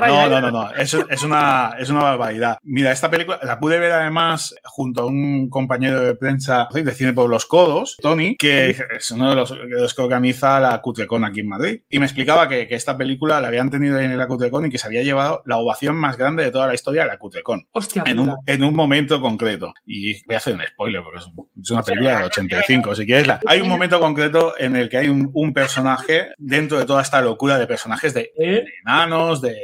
No, 0.07 0.29
no, 0.29 0.41
no, 0.41 0.51
no. 0.51 0.71
Es, 0.71 0.93
es, 0.93 1.23
una, 1.23 1.75
es 1.79 1.89
una 1.89 2.03
barbaridad. 2.03 2.57
Mira, 2.63 2.91
esta 2.91 3.09
película 3.09 3.39
la 3.43 3.59
pude 3.59 3.79
ver 3.79 3.91
además 3.91 4.55
junto 4.63 5.03
a 5.03 5.05
un 5.07 5.49
compañero 5.49 6.01
de 6.01 6.15
prensa 6.15 6.67
de 6.71 6.91
cine 6.91 7.13
por 7.13 7.29
los 7.29 7.45
codos, 7.45 7.97
Tony, 8.01 8.35
que 8.37 8.69
es 8.69 9.11
uno 9.11 9.29
de 9.29 9.35
los, 9.35 9.53
que 9.95 10.01
organiza 10.01 10.59
la 10.59 10.79
Cutrecon 10.81 11.25
aquí 11.25 11.39
en 11.39 11.49
Madrid. 11.49 11.81
Y 11.89 11.99
me 11.99 12.05
explicaba 12.05 12.47
que, 12.47 12.67
que 12.67 12.75
esta 12.75 12.95
película 12.97 13.41
la 13.41 13.47
habían 13.47 13.71
tenido 13.71 13.99
en 13.99 14.15
la 14.17 14.27
Cutrecon 14.27 14.67
y 14.67 14.69
que 14.69 14.77
se 14.77 14.87
había 14.87 15.03
llevado 15.03 15.41
la 15.45 15.57
ovación 15.67 15.95
más 15.95 16.17
grande 16.17 16.43
de 16.43 16.51
toda 16.51 16.67
la 16.67 16.73
historia 16.73 17.03
de 17.03 17.09
la 17.09 17.17
Cutrecon. 17.17 17.67
Hostia, 17.71 18.03
en 18.05 18.19
un, 18.19 18.35
en 18.45 18.63
un, 18.63 18.75
momento 18.75 19.21
concreto. 19.21 19.73
Y 19.85 20.23
voy 20.25 20.35
a 20.35 20.37
hacer 20.37 20.55
un 20.55 20.61
spoiler 20.61 21.03
porque 21.03 21.19
es, 21.19 21.71
una 21.71 21.83
película 21.83 22.19
de 22.19 22.25
85, 22.25 22.95
si 22.95 23.05
quieres. 23.05 23.27
La, 23.27 23.39
hay 23.45 23.61
un 23.61 23.69
momento 23.69 23.99
concreto 23.99 24.53
en 24.57 24.75
el 24.75 24.89
que 24.89 24.97
hay 24.97 25.09
un, 25.09 25.29
un 25.33 25.53
personaje 25.53 26.29
dentro 26.37 26.79
de 26.79 26.85
toda 26.85 27.01
esta 27.01 27.21
locura 27.21 27.57
de 27.57 27.67
personajes 27.67 28.13
de, 28.13 28.31
¿Eh? 28.37 28.63
de 28.63 28.73
enanos, 28.83 29.41
de 29.41 29.55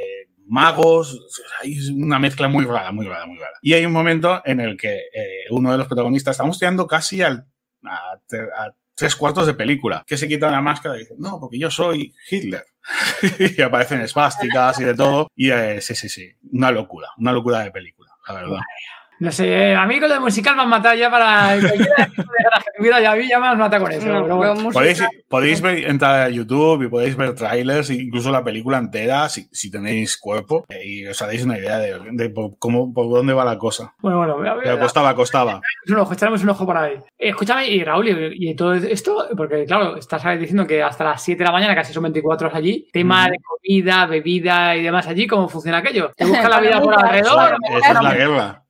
magos, 0.48 1.20
hay 1.62 1.90
una 1.92 2.20
mezcla 2.20 2.48
muy 2.48 2.66
rara, 2.66 2.92
muy 2.92 3.08
rara, 3.08 3.26
muy 3.26 3.38
rara. 3.38 3.58
Y 3.62 3.74
hay 3.74 3.86
un 3.86 3.92
momento 3.92 4.42
en 4.46 4.60
el 4.60 4.78
que 4.78 4.98
eh, 5.14 5.46
uno 5.50 5.72
de 5.72 5.78
los 5.78 5.88
protagonistas, 5.88 6.34
estamos 6.34 6.60
tirando 6.60 6.86
casi 6.86 7.22
al, 7.22 7.48
a, 7.84 8.14
a, 8.14 8.76
tres 8.96 9.16
cuartos 9.16 9.48
de 9.48 9.54
película, 9.54 10.04
que 10.06 10.18
se 10.18 10.28
quita 10.28 10.52
la 10.52 10.62
máscara 10.62 10.96
y 10.96 11.00
dice, 11.00 11.16
no, 11.18 11.40
porque 11.40 11.58
yo 11.58 11.72
soy 11.72 12.14
Hitler. 12.30 12.66
y 13.58 13.62
aparecen 13.62 14.02
esvásticas 14.02 14.80
y 14.80 14.84
de 14.84 14.94
todo. 14.94 15.28
Y 15.36 15.52
eh, 15.52 15.82
sí, 15.82 15.96
sí, 15.96 16.10
sí, 16.10 16.32
una 16.52 16.72
locura, 16.72 17.10
una 17.18 17.32
locura 17.32 17.60
de 17.60 17.72
película, 17.72 18.12
la 18.28 18.34
verdad. 18.34 18.60
No 19.20 19.32
sé, 19.32 19.76
a 19.76 19.86
mí 19.86 20.00
con 20.00 20.10
lo 20.10 20.20
musical 20.22 20.56
me 20.56 20.64
han 20.64 20.70
matado 20.70 20.96
ya 20.96 21.10
para 21.10 21.56
vida 22.84 23.02
ya 23.02 23.14
vi, 23.16 23.30
ya 23.30 23.40
me 23.40 23.48
has 23.48 23.58
matado 23.58 23.84
con 23.84 23.92
eso. 23.92 24.08
No, 24.08 24.72
podéis, 24.72 25.04
podéis 25.28 25.62
ver, 25.62 25.90
entrar 25.90 26.22
a 26.22 26.30
YouTube 26.30 26.84
y 26.84 26.88
podéis 26.88 27.16
ver 27.16 27.34
trailers, 27.34 27.90
incluso 27.90 28.32
la 28.32 28.44
película 28.44 28.78
entera, 28.78 29.30
si, 29.30 29.48
si 29.52 29.72
tenéis 29.72 30.18
cuerpo, 30.18 30.66
eh, 30.70 30.82
y 30.86 31.08
os 31.08 31.22
haréis 31.22 31.44
una 31.44 31.58
idea 31.58 31.80
de, 31.80 32.00
de 32.12 32.30
por, 32.30 32.58
cómo, 32.60 32.94
por 32.94 33.10
dónde 33.10 33.34
va 33.34 33.46
la 33.46 33.58
cosa. 33.58 33.94
Bueno, 34.00 34.18
bueno, 34.18 34.34
a 34.52 34.56
ver, 34.56 34.64
Pero 34.64 34.80
costaba, 34.80 35.16
costaba. 35.16 35.62
Un 35.88 35.98
ojo, 35.98 36.14
echaremos 36.14 36.44
un 36.44 36.50
ojo 36.50 36.66
por 36.66 36.78
ahí. 36.78 36.94
Eh, 37.18 37.30
escúchame, 37.30 37.68
y 37.68 37.84
Raúl, 37.84 38.10
y, 38.10 38.50
y, 38.50 38.56
todo 38.56 38.74
esto, 38.74 39.28
porque 39.36 39.66
claro, 39.66 39.98
estás 39.98 40.24
diciendo 40.40 40.68
que 40.68 40.84
hasta 40.84 41.04
las 41.04 41.24
7 41.24 41.40
de 41.40 41.46
la 41.46 41.52
mañana, 41.52 41.76
casi 41.76 41.94
son 41.94 42.04
24 42.04 42.48
horas 42.48 42.58
allí, 42.58 42.88
tema 42.92 43.28
mm. 43.28 43.32
de 43.32 43.38
comida, 43.40 44.06
bebida 44.06 44.76
y 44.76 44.84
demás 44.84 45.08
allí, 45.08 45.28
¿cómo 45.28 45.48
funciona 45.48 45.78
aquello? 45.78 46.12
¿Te 46.16 46.26
busca 46.26 46.50
la 46.50 46.60
vida 46.60 46.82
por 46.82 46.94
alrededor? 46.94 47.58
Esa 47.78 47.92
es 47.94 48.02
la 48.02 48.14
guerra. 48.14 48.63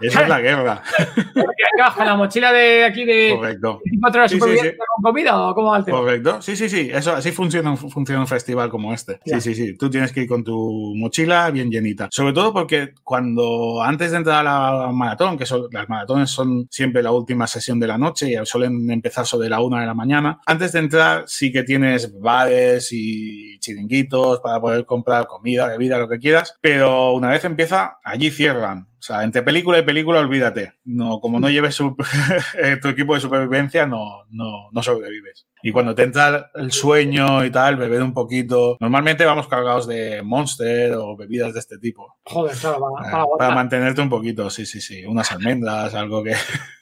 Esa 0.00 0.22
es 0.22 0.28
la 0.28 0.40
guerra. 0.40 0.82
Aquí 0.98 1.80
abajo, 1.80 2.04
la 2.04 2.16
mochila 2.16 2.52
de 2.52 2.84
aquí 2.84 3.04
de 3.04 3.34
Correcto. 3.36 3.80
24 3.84 4.20
horas 4.20 4.30
sí, 4.30 4.40
sí, 4.40 4.58
sí. 4.58 4.72
Comida 5.02 5.40
o 5.40 5.54
cómo 5.54 5.70
va 5.70 5.78
el 5.78 5.84
tema? 5.84 5.98
Correcto. 5.98 6.42
Sí, 6.42 6.56
sí, 6.56 6.68
sí. 6.68 6.90
Eso, 6.92 7.12
así 7.12 7.32
funciona, 7.32 7.76
funciona 7.76 8.20
un 8.20 8.26
festival 8.26 8.68
como 8.70 8.92
este. 8.92 9.20
Sí, 9.24 9.40
sí, 9.40 9.54
sí. 9.54 9.76
Tú 9.76 9.90
tienes 9.90 10.12
que 10.12 10.22
ir 10.22 10.28
con 10.28 10.44
tu 10.44 10.94
mochila 10.96 11.50
bien 11.50 11.70
llenita. 11.70 12.08
Sobre 12.10 12.32
todo 12.32 12.52
porque 12.52 12.94
cuando 13.02 13.82
antes 13.82 14.10
de 14.10 14.18
entrar 14.18 14.46
a 14.46 14.86
la 14.86 14.92
maratón, 14.92 15.38
que 15.38 15.46
son, 15.46 15.68
las 15.70 15.88
maratones 15.88 16.30
son 16.30 16.66
siempre 16.70 17.02
la 17.02 17.12
última 17.12 17.46
sesión 17.46 17.80
de 17.80 17.86
la 17.86 17.98
noche 17.98 18.30
y 18.30 18.46
suelen 18.46 18.90
empezar 18.90 19.26
sobre 19.26 19.48
la 19.48 19.60
una 19.60 19.80
de 19.80 19.86
la 19.86 19.94
mañana, 19.94 20.40
antes 20.46 20.72
de 20.72 20.80
entrar 20.80 21.24
sí 21.26 21.52
que 21.52 21.62
tienes 21.62 22.18
bares 22.20 22.92
y 22.92 23.58
chiringuitos 23.58 24.40
para 24.40 24.60
poder 24.60 24.86
comprar 24.86 25.26
comida, 25.26 25.66
bebida, 25.66 25.98
lo 25.98 26.08
que 26.08 26.18
quieras, 26.18 26.56
pero 26.60 27.12
una 27.12 27.30
vez 27.30 27.44
empieza, 27.44 27.98
allí 28.04 28.30
cierran. 28.30 28.88
O 28.98 29.02
sea, 29.06 29.22
entre 29.22 29.42
película 29.42 29.78
y 29.78 29.82
película, 29.82 30.18
olvídate. 30.18 30.72
No, 30.84 31.20
como 31.20 31.38
no 31.38 31.48
lleves 31.48 31.78
eh, 32.60 32.76
tu 32.80 32.88
equipo 32.88 33.14
de 33.14 33.20
supervivencia, 33.20 33.86
no, 33.86 34.24
no, 34.30 34.68
no 34.72 34.82
sobrevives. 34.86 35.46
Y 35.62 35.72
cuando 35.72 35.94
te 35.94 36.04
entra 36.04 36.50
el 36.54 36.72
sueño 36.72 37.44
y 37.44 37.50
tal, 37.50 37.76
beber 37.76 38.02
un 38.02 38.14
poquito. 38.14 38.76
Normalmente 38.80 39.24
vamos 39.24 39.48
cargados 39.48 39.86
de 39.86 40.22
Monster 40.22 40.94
o 40.94 41.16
bebidas 41.16 41.52
de 41.52 41.60
este 41.60 41.78
tipo. 41.78 42.16
Joder, 42.24 42.56
claro, 42.56 42.78
para, 42.94 43.22
eh, 43.22 43.26
para, 43.38 43.54
mantenerte 43.54 44.00
un 44.00 44.08
poquito, 44.08 44.48
sí, 44.48 44.64
sí, 44.64 44.80
sí. 44.80 45.04
Unas 45.04 45.30
almendras, 45.32 45.94
algo 45.94 46.22
que. 46.22 46.34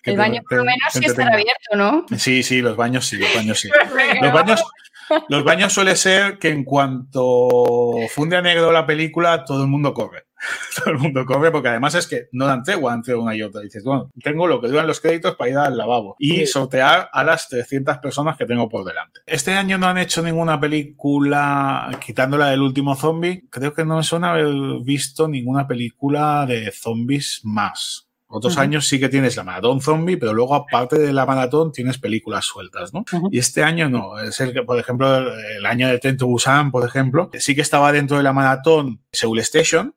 el 0.05 0.17
baño, 0.17 0.43
por 0.49 0.59
lo 0.59 0.65
menos, 0.65 0.93
sí 0.93 1.05
estará 1.05 1.33
abierto, 1.33 1.77
¿no? 1.77 2.05
Sí, 2.17 2.43
sí, 2.43 2.61
los 2.61 2.77
baños 2.77 3.07
sí, 3.07 3.17
los 3.17 3.35
baños 3.35 3.59
sí. 3.59 3.71
los 4.23 4.33
baños. 4.33 4.65
Los 5.29 5.45
baños 5.45 5.73
suele 5.73 5.97
ser 5.97 6.39
que 6.39 6.49
en 6.49 6.65
cuanto 6.65 7.95
funde 8.11 8.37
a 8.37 8.43
negro 8.43 8.73
la 8.73 8.87
película, 8.87 9.45
todo 9.45 9.63
el 9.63 9.69
mundo 9.69 9.93
corre. 9.93 10.25
todo 10.77 10.95
el 10.95 10.99
mundo 10.99 11.25
corre 11.25 11.51
porque 11.51 11.69
además 11.69 11.95
es 11.95 12.07
que 12.07 12.29
no 12.33 12.47
dan 12.47 12.63
tregua 12.63 12.95
entre 12.95 13.15
una 13.15 13.35
y 13.35 13.43
otra. 13.43 13.61
Dices, 13.61 13.85
bueno, 13.85 14.11
tengo 14.23 14.47
lo 14.47 14.61
que 14.61 14.69
duran 14.69 14.87
los 14.87 15.01
créditos 15.01 15.37
para 15.37 15.51
ir 15.51 15.57
al 15.57 15.77
lavabo 15.77 16.17
y 16.19 16.47
sortear 16.47 17.09
a 17.13 17.25
las 17.25 17.49
300 17.49 17.99
personas 17.99 18.37
que 18.37 18.47
tengo 18.47 18.69
por 18.69 18.85
delante. 18.85 19.21
Este 19.27 19.53
año 19.53 19.79
no 19.79 19.87
han 19.87 19.99
hecho 19.99 20.23
ninguna 20.23 20.61
película, 20.61 21.91
quitándola 22.05 22.49
del 22.51 22.63
último 22.63 22.95
zombie, 22.95 23.49
creo 23.51 23.75
que 23.75 23.85
no 23.85 23.97
me 23.97 24.03
suena 24.03 24.33
haber 24.33 24.47
visto 24.83 25.29
ninguna 25.29 25.67
película 25.67 26.47
de 26.47 26.71
zombies 26.73 27.41
más. 27.45 28.09
Otros 28.37 28.59
años 28.59 28.89
sí 28.89 28.99
que 28.99 29.09
tienes 29.09 29.37
la 29.37 29.45
maratón 29.45 29.81
zombie, 29.81 30.17
pero 30.17 30.35
luego 30.35 30.57
aparte 30.57 30.99
de 30.99 31.13
la 31.13 31.25
maratón 31.25 31.71
tienes 31.71 31.99
películas 31.99 32.45
sueltas, 32.45 32.93
¿no? 32.93 33.05
Y 33.31 33.39
este 33.39 33.63
año 33.63 33.89
no. 33.89 34.19
Es 34.19 34.41
el 34.41 34.53
que, 34.53 34.63
por 34.63 34.77
ejemplo, 34.77 35.33
el 35.39 35.65
año 35.65 35.87
de 35.87 36.01
Tento 36.01 36.27
Busan, 36.27 36.73
por 36.73 36.85
ejemplo, 36.85 37.31
sí 37.35 37.55
que 37.55 37.61
estaba 37.61 37.93
dentro 37.93 38.17
de 38.17 38.25
la 38.25 38.33
maratón 38.33 39.03
Seoul 39.13 39.39
Station, 39.39 39.95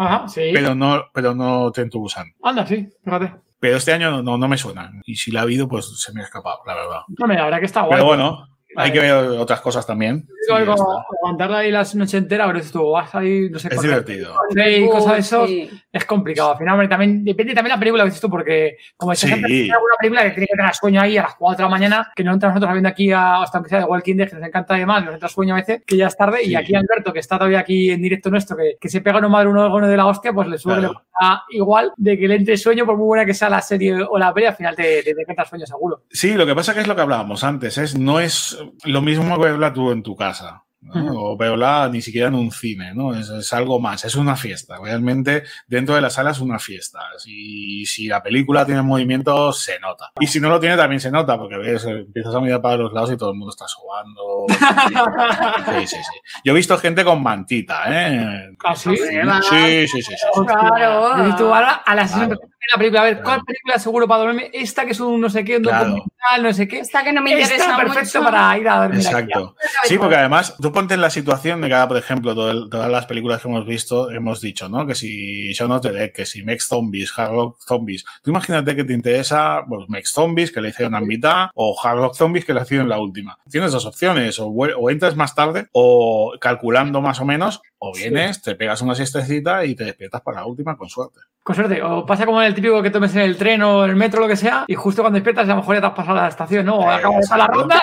Ajá, 0.00 0.26
sí. 0.28 0.50
Pero 0.54 0.74
no, 0.74 1.04
pero 1.12 1.34
no 1.34 1.70
Tren 1.72 1.90
Busan. 1.92 2.32
Anda, 2.42 2.66
sí, 2.66 2.88
fíjate. 3.04 3.34
Pero 3.58 3.76
este 3.76 3.92
año 3.92 4.22
no, 4.22 4.38
no 4.38 4.48
me 4.48 4.56
suena. 4.56 4.90
Y 5.04 5.16
si 5.16 5.30
la 5.30 5.40
ha 5.40 5.42
habido, 5.42 5.68
pues 5.68 6.00
se 6.00 6.10
me 6.14 6.22
ha 6.22 6.24
escapado, 6.24 6.60
la 6.66 6.74
verdad. 6.74 7.00
No, 7.18 7.26
la 7.26 7.44
verdad 7.44 7.58
que 7.58 7.66
está 7.66 7.82
guay. 7.82 7.92
Pero 7.92 8.06
bueno, 8.06 8.48
hay 8.76 8.92
que 8.92 9.00
ver 9.00 9.12
otras 9.12 9.60
cosas 9.60 9.86
también. 9.86 10.26
Sí, 10.46 10.52
aguantarla 10.52 11.58
ahí 11.58 11.70
las 11.70 11.94
noches 11.94 12.14
enteras, 12.14 12.48
pero 12.52 12.64
tú 12.70 12.90
vas 12.92 13.14
ahí, 13.14 13.48
no 13.50 13.58
sé 13.58 13.68
Es 13.70 13.82
divertido. 13.82 14.34
Y 14.54 14.86
cosas 14.88 15.12
de 15.12 15.18
eso, 15.18 15.46
es 15.92 16.04
complicado. 16.04 16.52
Al 16.52 16.58
final, 16.58 16.88
también, 16.88 17.24
depende 17.24 17.54
también 17.54 17.74
la 17.74 17.78
película 17.78 18.04
que 18.04 18.10
dices 18.10 18.20
tú, 18.20 18.30
porque 18.30 18.76
como 18.96 19.14
si 19.14 19.26
sí. 19.26 19.70
alguna 19.70 19.94
película 19.98 20.22
que 20.24 20.30
tiene 20.30 20.46
que 20.46 20.56
tener 20.56 20.74
sueño 20.74 21.00
ahí 21.00 21.18
a 21.18 21.22
las 21.22 21.34
4 21.34 21.56
de 21.56 21.62
la 21.62 21.68
mañana, 21.68 22.12
que 22.14 22.24
no 22.24 22.32
entramos 22.32 22.54
nosotros 22.54 22.74
viendo 22.74 22.88
aquí 22.88 23.10
a, 23.12 23.42
hasta 23.42 23.62
que 23.62 23.68
sea 23.68 23.78
de 23.80 23.84
Walking 23.84 24.16
Dead, 24.16 24.28
que 24.28 24.36
nos 24.36 24.46
encanta 24.46 24.74
además, 24.74 25.04
nos 25.04 25.14
entra 25.14 25.28
sueño 25.28 25.54
a 25.54 25.58
veces, 25.58 25.82
que 25.86 25.96
ya 25.96 26.06
es 26.06 26.16
tarde, 26.16 26.38
sí. 26.42 26.50
y 26.50 26.54
aquí 26.54 26.74
Alberto, 26.74 27.12
que 27.12 27.20
está 27.20 27.38
todavía 27.38 27.60
aquí 27.60 27.90
en 27.90 28.02
directo 28.02 28.30
nuestro, 28.30 28.56
que, 28.56 28.76
que 28.80 28.88
se 28.88 29.00
pega 29.00 29.18
uno 29.18 29.28
madre 29.28 29.48
uno 29.48 29.86
de 29.86 29.96
la 29.96 30.06
hostia, 30.06 30.32
pues 30.32 30.48
le 30.48 30.58
suele 30.58 30.80
claro. 30.80 31.02
Igual 31.50 31.92
de 31.96 32.18
que 32.18 32.28
le 32.28 32.36
entre 32.36 32.56
sueño, 32.56 32.86
por 32.86 32.96
muy 32.96 33.06
buena 33.06 33.26
que 33.26 33.34
sea 33.34 33.50
la 33.50 33.60
serie 33.60 34.02
o 34.02 34.18
la 34.18 34.32
peli, 34.32 34.46
al 34.46 34.56
final 34.56 34.74
te, 34.74 35.02
te, 35.02 35.14
te 35.14 35.44
sueño 35.48 35.66
seguro. 35.66 36.04
Sí, 36.10 36.34
lo 36.34 36.46
que 36.46 36.54
pasa 36.54 36.74
que 36.74 36.80
es 36.80 36.86
lo 36.86 36.94
que 36.94 37.02
hablábamos 37.02 37.44
antes, 37.44 37.78
es 37.78 37.98
no 37.98 38.20
es 38.20 38.58
lo 38.84 39.02
mismo 39.02 39.38
verla 39.38 39.72
tú 39.72 39.90
en 39.90 40.02
tu 40.02 40.16
casa. 40.16 40.64
¿No? 40.82 41.30
o 41.32 41.36
verla 41.36 41.88
ni 41.92 42.00
siquiera 42.00 42.28
en 42.28 42.34
un 42.34 42.50
cine, 42.50 42.94
¿no? 42.94 43.14
Es, 43.14 43.28
es, 43.28 43.52
algo 43.52 43.80
más, 43.80 44.04
es 44.04 44.14
una 44.14 44.36
fiesta. 44.36 44.78
Realmente 44.82 45.44
dentro 45.66 45.94
de 45.94 46.00
la 46.00 46.10
sala 46.10 46.30
es 46.30 46.40
una 46.40 46.58
fiesta. 46.58 47.00
Y 47.26 47.84
si 47.86 48.06
la 48.06 48.22
película 48.22 48.64
tiene 48.64 48.82
movimiento, 48.82 49.52
se 49.52 49.78
nota. 49.78 50.10
Y 50.18 50.26
si 50.26 50.40
no 50.40 50.48
lo 50.48 50.58
tiene, 50.58 50.76
también 50.76 51.00
se 51.00 51.10
nota, 51.10 51.38
porque 51.38 51.56
ves, 51.58 51.84
empiezas 51.84 52.34
a 52.34 52.40
mirar 52.40 52.62
para 52.62 52.76
los 52.76 52.92
lados 52.92 53.12
y 53.12 53.16
todo 53.16 53.30
el 53.30 53.36
mundo 53.36 53.50
está 53.50 53.66
sobando. 53.68 54.46
sí, 55.80 55.86
sí, 55.86 55.96
sí. 55.96 56.20
Yo 56.44 56.52
he 56.52 56.56
visto 56.56 56.78
gente 56.78 57.04
con 57.04 57.22
mantita, 57.22 57.84
¿eh? 57.88 58.50
¿Ah, 58.64 58.74
sí? 58.74 58.96
Sí, 58.96 59.88
sí, 59.88 60.02
sí. 60.02 60.14
Claro. 60.46 61.28
Y 61.28 61.36
tú 61.36 61.52
ahora 61.52 61.82
a 61.84 61.94
las 61.94 62.12
claro. 62.12 62.38
la 62.72 62.78
película, 62.78 63.00
a 63.02 63.04
ver, 63.04 63.22
¿cuál 63.22 63.42
película 63.42 63.78
seguro 63.78 64.08
para 64.08 64.20
dormirme? 64.20 64.50
Esta 64.52 64.84
que 64.84 64.92
es 64.92 65.00
un 65.00 65.20
no 65.20 65.28
sé 65.28 65.44
qué, 65.44 65.58
un 65.58 65.64
Claro. 65.64 66.04
Documental, 66.20 66.42
no 66.42 66.52
sé 66.52 66.68
qué. 66.68 66.78
Esta 66.80 67.02
que 67.04 67.12
no 67.12 67.22
me 67.22 67.30
interesa 67.32 67.76
perfecto 67.76 68.18
mucho. 68.20 68.30
para 68.30 68.58
ir 68.58 68.68
a 68.68 68.76
dormir. 68.82 69.00
Exacto. 69.00 69.56
Sí, 69.84 69.98
porque 69.98 70.16
además, 70.16 70.54
tú 70.60 70.72
ponte 70.72 70.94
en 70.94 71.00
la 71.00 71.10
situación 71.10 71.60
de 71.60 71.72
ahora, 71.72 71.88
por 71.88 71.96
ejemplo, 71.96 72.34
todo 72.34 72.50
el- 72.50 72.68
todas 72.70 72.90
las 72.90 73.06
películas 73.06 73.40
que 73.42 73.48
hemos 73.48 73.66
visto, 73.66 74.10
hemos 74.10 74.40
dicho, 74.40 74.68
¿no? 74.68 74.86
Que 74.86 74.94
si 74.94 75.52
Shaun 75.52 75.72
of 75.72 75.82
the 75.82 75.92
Dead, 75.92 76.12
que 76.12 76.26
si 76.26 76.42
Mex 76.42 76.66
Zombies, 76.68 77.12
Hard 77.18 77.32
Rock 77.32 77.58
Zombies. 77.66 78.04
Tú 78.22 78.30
imagínate 78.30 78.76
que 78.76 78.84
te 78.84 78.92
interesa, 78.92 79.62
pues, 79.68 79.88
Mex 79.88 80.10
Zombies, 80.12 80.52
que 80.52 80.60
le 80.60 80.68
hicieron 80.70 80.94
a 80.94 81.00
mitad, 81.00 81.48
o 81.54 81.76
Hard 81.82 81.98
Rock 81.98 82.14
Zombies, 82.14 82.44
que 82.44 82.54
le 82.54 82.62
hicieron 82.62 82.86
en 82.86 82.90
la 82.90 82.98
última. 83.00 83.38
Tienes 83.50 83.72
dos 83.72 83.86
opciones, 83.86 84.38
o, 84.38 84.46
o 84.48 84.90
entras 84.90 85.16
más 85.16 85.34
tarde, 85.34 85.68
o 85.72 86.34
calculando 86.40 87.00
más 87.00 87.20
o 87.20 87.24
menos, 87.24 87.62
o 87.82 87.92
vienes, 87.94 88.40
te 88.42 88.54
pegas 88.54 88.80
una 88.82 88.94
siestecita 88.94 89.64
y 89.64 89.74
te 89.74 89.84
despiertas 89.84 90.20
para 90.20 90.40
la 90.40 90.46
última 90.46 90.76
con 90.76 90.88
suerte. 90.88 91.18
Con 91.42 91.56
suerte. 91.56 91.82
O 91.82 92.04
pasa 92.04 92.26
como 92.26 92.42
el 92.42 92.54
típico 92.54 92.82
que 92.82 92.90
tomes 92.90 93.14
en 93.16 93.22
el 93.22 93.36
tren 93.38 93.62
o 93.62 93.86
el 93.86 93.96
metro, 93.96 94.20
lo 94.20 94.28
que 94.28 94.36
sea, 94.36 94.64
y 94.68 94.74
justo 94.74 95.00
cuando 95.02 95.16
despiertas, 95.16 95.46
a 95.46 95.52
lo 95.54 95.56
mejor 95.56 95.76
ya 95.76 95.80
te 95.80 95.86
has 95.86 95.92
pasado 95.94 96.16
la 96.18 96.28
estación, 96.28 96.66
¿no? 96.66 96.76
O 96.80 96.90
Eh, 96.90 96.94
acabas 96.94 97.30
la 97.30 97.46
ronda 97.46 97.82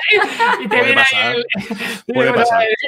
y, 0.62 0.65
y 0.65 0.67
te 0.69 0.75
viene 0.83 1.01
el, 1.33 1.45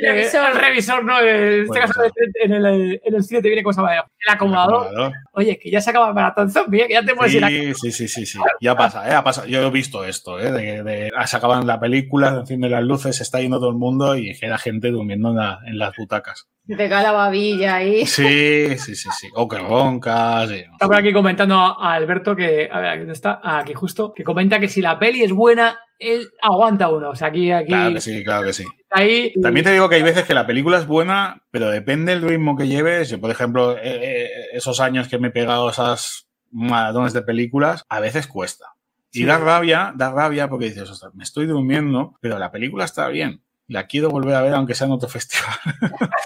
el, 0.01 0.05
el- 0.05 0.19
el 0.19 0.55
revisor, 0.55 1.03
¿no? 1.03 1.19
En 1.19 1.63
este 1.63 1.79
caso, 1.79 2.01
en 2.43 2.51
el, 2.53 3.01
en 3.03 3.15
el 3.15 3.23
cine 3.23 3.41
te 3.41 3.47
viene 3.49 3.63
cosa 3.63 3.81
El 3.81 4.33
acomodador. 4.33 4.85
Acomodador. 4.85 5.13
Oye, 5.33 5.57
que 5.57 5.71
ya 5.71 5.81
se 5.81 5.89
acaba 5.89 6.09
el 6.09 6.13
maratón 6.13 6.51
zombie, 6.51 6.83
¿eh? 6.83 6.87
que 6.87 6.93
ya 6.93 7.03
te 7.03 7.15
puedes 7.15 7.33
ir 7.33 7.43
a 7.43 7.47
Sí, 7.47 7.73
sí, 7.73 7.91
sí, 7.91 8.07
sí, 8.07 8.25
sí. 8.27 8.39
Ya 8.61 8.75
pasa, 8.75 9.09
¿eh? 9.09 9.13
Ha 9.15 9.23
pasado. 9.23 9.47
Yo 9.47 9.61
he 9.65 9.71
visto 9.71 10.05
esto, 10.05 10.39
¿eh? 10.39 10.51
De, 10.51 10.83
de, 10.83 11.11
se 11.25 11.37
acaban 11.37 11.65
la 11.65 11.79
película, 11.79 12.31
se 12.33 12.39
encienden 12.41 12.71
las 12.71 12.83
luces, 12.83 13.15
se 13.15 13.23
está 13.23 13.39
yendo 13.41 13.59
todo 13.59 13.69
el 13.71 13.75
mundo 13.77 14.15
y 14.15 14.37
queda 14.37 14.57
gente 14.59 14.91
durmiendo 14.91 15.29
en, 15.29 15.35
la- 15.37 15.59
en 15.65 15.79
las 15.79 15.95
butacas. 15.97 16.47
De 16.77 16.87
cada 16.87 17.11
babilla 17.11 17.77
ahí. 17.77 18.05
Sí, 18.05 18.77
sí, 18.77 18.95
sí, 18.95 19.09
sí. 19.19 19.27
O 19.33 19.47
que 19.47 19.57
roncas. 19.57 20.49
sí. 20.49 20.63
Está 20.71 20.85
por 20.85 20.95
aquí 20.97 21.11
comentando 21.11 21.55
a 21.57 21.93
Alberto 21.93 22.35
que, 22.35 22.69
a 22.71 22.79
ver, 22.79 22.99
¿dónde 22.99 23.13
está? 23.13 23.39
Ah, 23.43 23.59
aquí 23.59 23.73
justo, 23.73 24.13
que 24.13 24.23
comenta 24.23 24.59
que 24.59 24.67
si 24.67 24.79
la 24.79 24.99
peli 24.99 25.23
es 25.23 25.31
buena, 25.31 25.79
él 25.97 26.29
aguanta 26.41 26.89
uno. 26.89 27.09
O 27.09 27.15
sea, 27.15 27.29
aquí, 27.29 27.51
aquí, 27.51 27.69
Claro 27.69 27.93
que 27.95 28.01
sí, 28.01 28.23
claro 28.23 28.45
que 28.45 28.53
sí. 28.53 28.65
ahí. 28.91 29.33
También 29.41 29.63
te 29.63 29.71
digo 29.71 29.89
que 29.89 29.95
hay 29.95 30.03
veces 30.03 30.25
que 30.25 30.35
la 30.35 30.45
película 30.45 30.77
es 30.77 30.85
buena, 30.85 31.41
pero 31.49 31.71
depende 31.71 32.11
del 32.13 32.21
ritmo 32.21 32.55
que 32.55 32.67
lleves. 32.67 33.09
Yo, 33.09 33.19
por 33.19 33.31
ejemplo, 33.31 33.75
eh, 33.75 33.79
eh, 33.83 34.29
esos 34.53 34.79
años 34.79 35.07
que 35.07 35.17
me 35.17 35.29
he 35.29 35.31
pegado 35.31 35.71
esas 35.71 36.27
maratones 36.51 37.13
de 37.13 37.23
películas, 37.23 37.83
a 37.89 37.99
veces 37.99 38.27
cuesta. 38.27 38.65
Y 39.11 39.21
Sí. 39.21 39.25
da 39.25 39.39
rabia, 39.39 39.91
da 39.95 40.11
rabia 40.11 40.47
porque 40.47 40.65
dices, 40.65 40.87
ostras, 40.87 41.15
me 41.15 41.23
estoy 41.23 41.47
durmiendo, 41.47 42.15
pero 42.21 42.37
la 42.37 42.51
película 42.51 42.85
está 42.85 43.07
bien. 43.07 43.41
La 43.69 43.85
quiero 43.87 44.09
volver 44.09 44.35
a 44.35 44.41
ver 44.41 44.53
aunque 44.53 44.75
sea 44.75 44.87
en 44.87 44.93
otro 44.93 45.07
festival. 45.07 45.53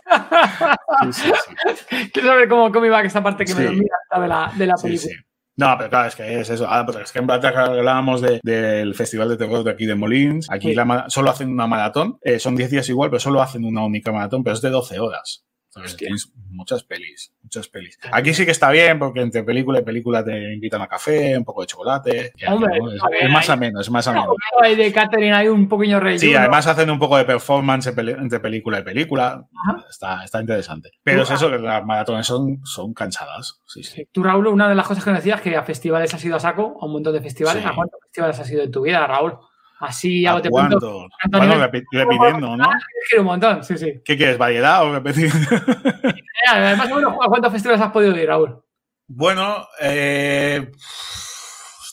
Sí, 1.04 1.12
sí, 1.14 1.32
sí. 1.90 2.12
Quiero 2.14 2.30
saber 2.30 2.48
cómo, 2.48 2.72
cómo 2.72 2.86
iba 2.86 3.02
esta 3.02 3.22
parte 3.22 3.46
que 3.46 3.54
me 3.56 3.66
dormía 3.66 3.92
de 4.22 4.28
la, 4.28 4.52
de 4.56 4.68
la 4.68 4.76
película. 4.76 5.14
No, 5.56 5.76
pero 5.78 5.90
claro, 5.90 6.08
es 6.08 6.16
que 6.16 6.40
es 6.40 6.50
eso. 6.50 6.66
Ah, 6.70 6.86
es 7.02 7.12
que 7.12 7.20
en 7.20 7.28
plata 7.28 7.50
hablábamos 7.50 8.22
de- 8.22 8.40
del 8.44 8.96
Festival 8.96 9.30
de 9.30 9.38
Terror 9.38 9.64
de 9.64 9.72
aquí 9.72 9.86
de 9.86 9.96
Molins. 9.96 10.50
Aquí 10.50 10.74
la 10.74 11.06
solo 11.10 11.30
hacen 11.32 11.50
una 11.52 11.68
maratón. 11.68 12.18
Eh, 12.22 12.40
son 12.40 12.56
10 12.56 12.72
días 12.72 12.90
igual, 12.90 13.10
pero 13.10 13.20
solo 13.20 13.42
hacen 13.42 13.66
una 13.66 13.84
única 13.84 14.12
maratón, 14.12 14.44
pero 14.44 14.56
es 14.56 14.62
de 14.62 14.70
12 14.70 15.00
horas. 15.00 15.44
Tienes 15.98 16.32
muchas 16.50 16.84
pelis, 16.84 17.34
muchas 17.42 17.68
pelis. 17.68 17.98
Aquí 18.12 18.34
sí 18.34 18.46
que 18.46 18.52
está 18.52 18.70
bien, 18.70 19.00
porque 19.00 19.22
entre 19.22 19.44
película 19.44 19.80
y 19.80 19.84
película 19.84 20.24
te 20.24 20.54
invitan 20.54 20.82
a 20.82 20.88
café, 20.88 21.36
un 21.38 21.44
poco 21.44 21.62
de 21.62 21.68
chocolate. 21.68 22.32
Ya, 22.38 22.54
Hombre, 22.54 22.78
¿no? 22.80 22.92
es, 22.92 23.02
a 23.04 23.10
ver, 23.10 23.24
es 23.24 23.30
más 23.32 23.50
ahí- 23.50 23.54
ameno, 23.54 23.82
es 23.82 23.90
más 23.90 24.08
ameno. 24.08 24.36
Hay 24.62 24.76
de 24.76 24.94
Catherine 24.94 25.34
hay 25.34 25.48
un 25.48 25.68
poquillo 25.68 26.00
rey. 26.00 26.20
Sí, 26.20 26.36
además 26.36 26.68
hacen 26.68 26.90
un 26.92 27.00
poco 27.00 27.18
de 27.18 27.26
performance 27.26 27.88
entre 27.88 28.40
película 28.40 28.80
y 28.80 28.84
película. 28.84 29.46
Está, 29.90 30.24
está 30.24 30.40
interesante. 30.42 30.92
Pero 31.04 31.24
es 31.24 31.32
Ah. 31.32 31.36
eso, 31.36 31.50
que 31.50 31.58
las 31.58 31.84
maratones 31.86 32.28
son, 32.28 32.60
son 32.66 32.94
cansadas. 32.94 33.60
Sí, 33.66 33.84
sí. 33.84 34.08
Tú, 34.12 34.22
Raúl, 34.24 34.48
una 34.48 34.70
de 34.70 34.76
las 34.76 34.88
cosas 34.88 35.04
que 35.04 35.10
nos 35.10 35.20
decías 35.20 35.42
que 35.42 35.56
a 35.56 35.64
festivales 35.64 36.14
has 36.14 36.24
ido 36.24 36.36
a 36.36 36.40
saco, 36.40 36.78
a 36.80 36.86
un 36.86 36.92
montón 36.94 37.14
de 37.14 37.22
festivales. 37.22 37.64
Sí. 37.64 37.68
¿A 37.70 37.74
cuántos 37.74 38.00
festivales 38.02 38.40
has 38.40 38.52
ido 38.52 38.62
en 38.64 38.72
tu 38.72 38.82
vida, 38.84 39.06
Raúl? 39.08 39.38
Así, 39.80 40.26
¿A 40.26 40.36
ya 40.36 40.42
te 40.42 40.50
cuántos? 40.50 40.84
Antonio- 41.22 41.48
Bueno, 41.48 41.68
repi- 41.68 41.84
repitiendo, 41.92 42.56
¿no? 42.58 42.72
Es 42.72 43.10
que 43.12 43.20
un 43.20 43.26
montón, 43.26 43.64
sí, 43.64 43.78
sí. 43.78 44.02
¿Qué 44.06 44.16
quieres, 44.16 44.38
variedad 44.38 44.86
o 44.86 44.94
repetir? 44.94 45.30
Además, 46.50 46.90
bueno, 46.90 47.18
¿a 47.22 47.28
cuántos 47.28 47.52
festivales 47.52 47.82
has 47.82 47.92
podido 47.92 48.18
ir, 48.18 48.28
Raúl? 48.28 48.62
bueno, 49.08 49.68
eh, 49.82 50.72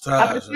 Ostras, 0.03 0.49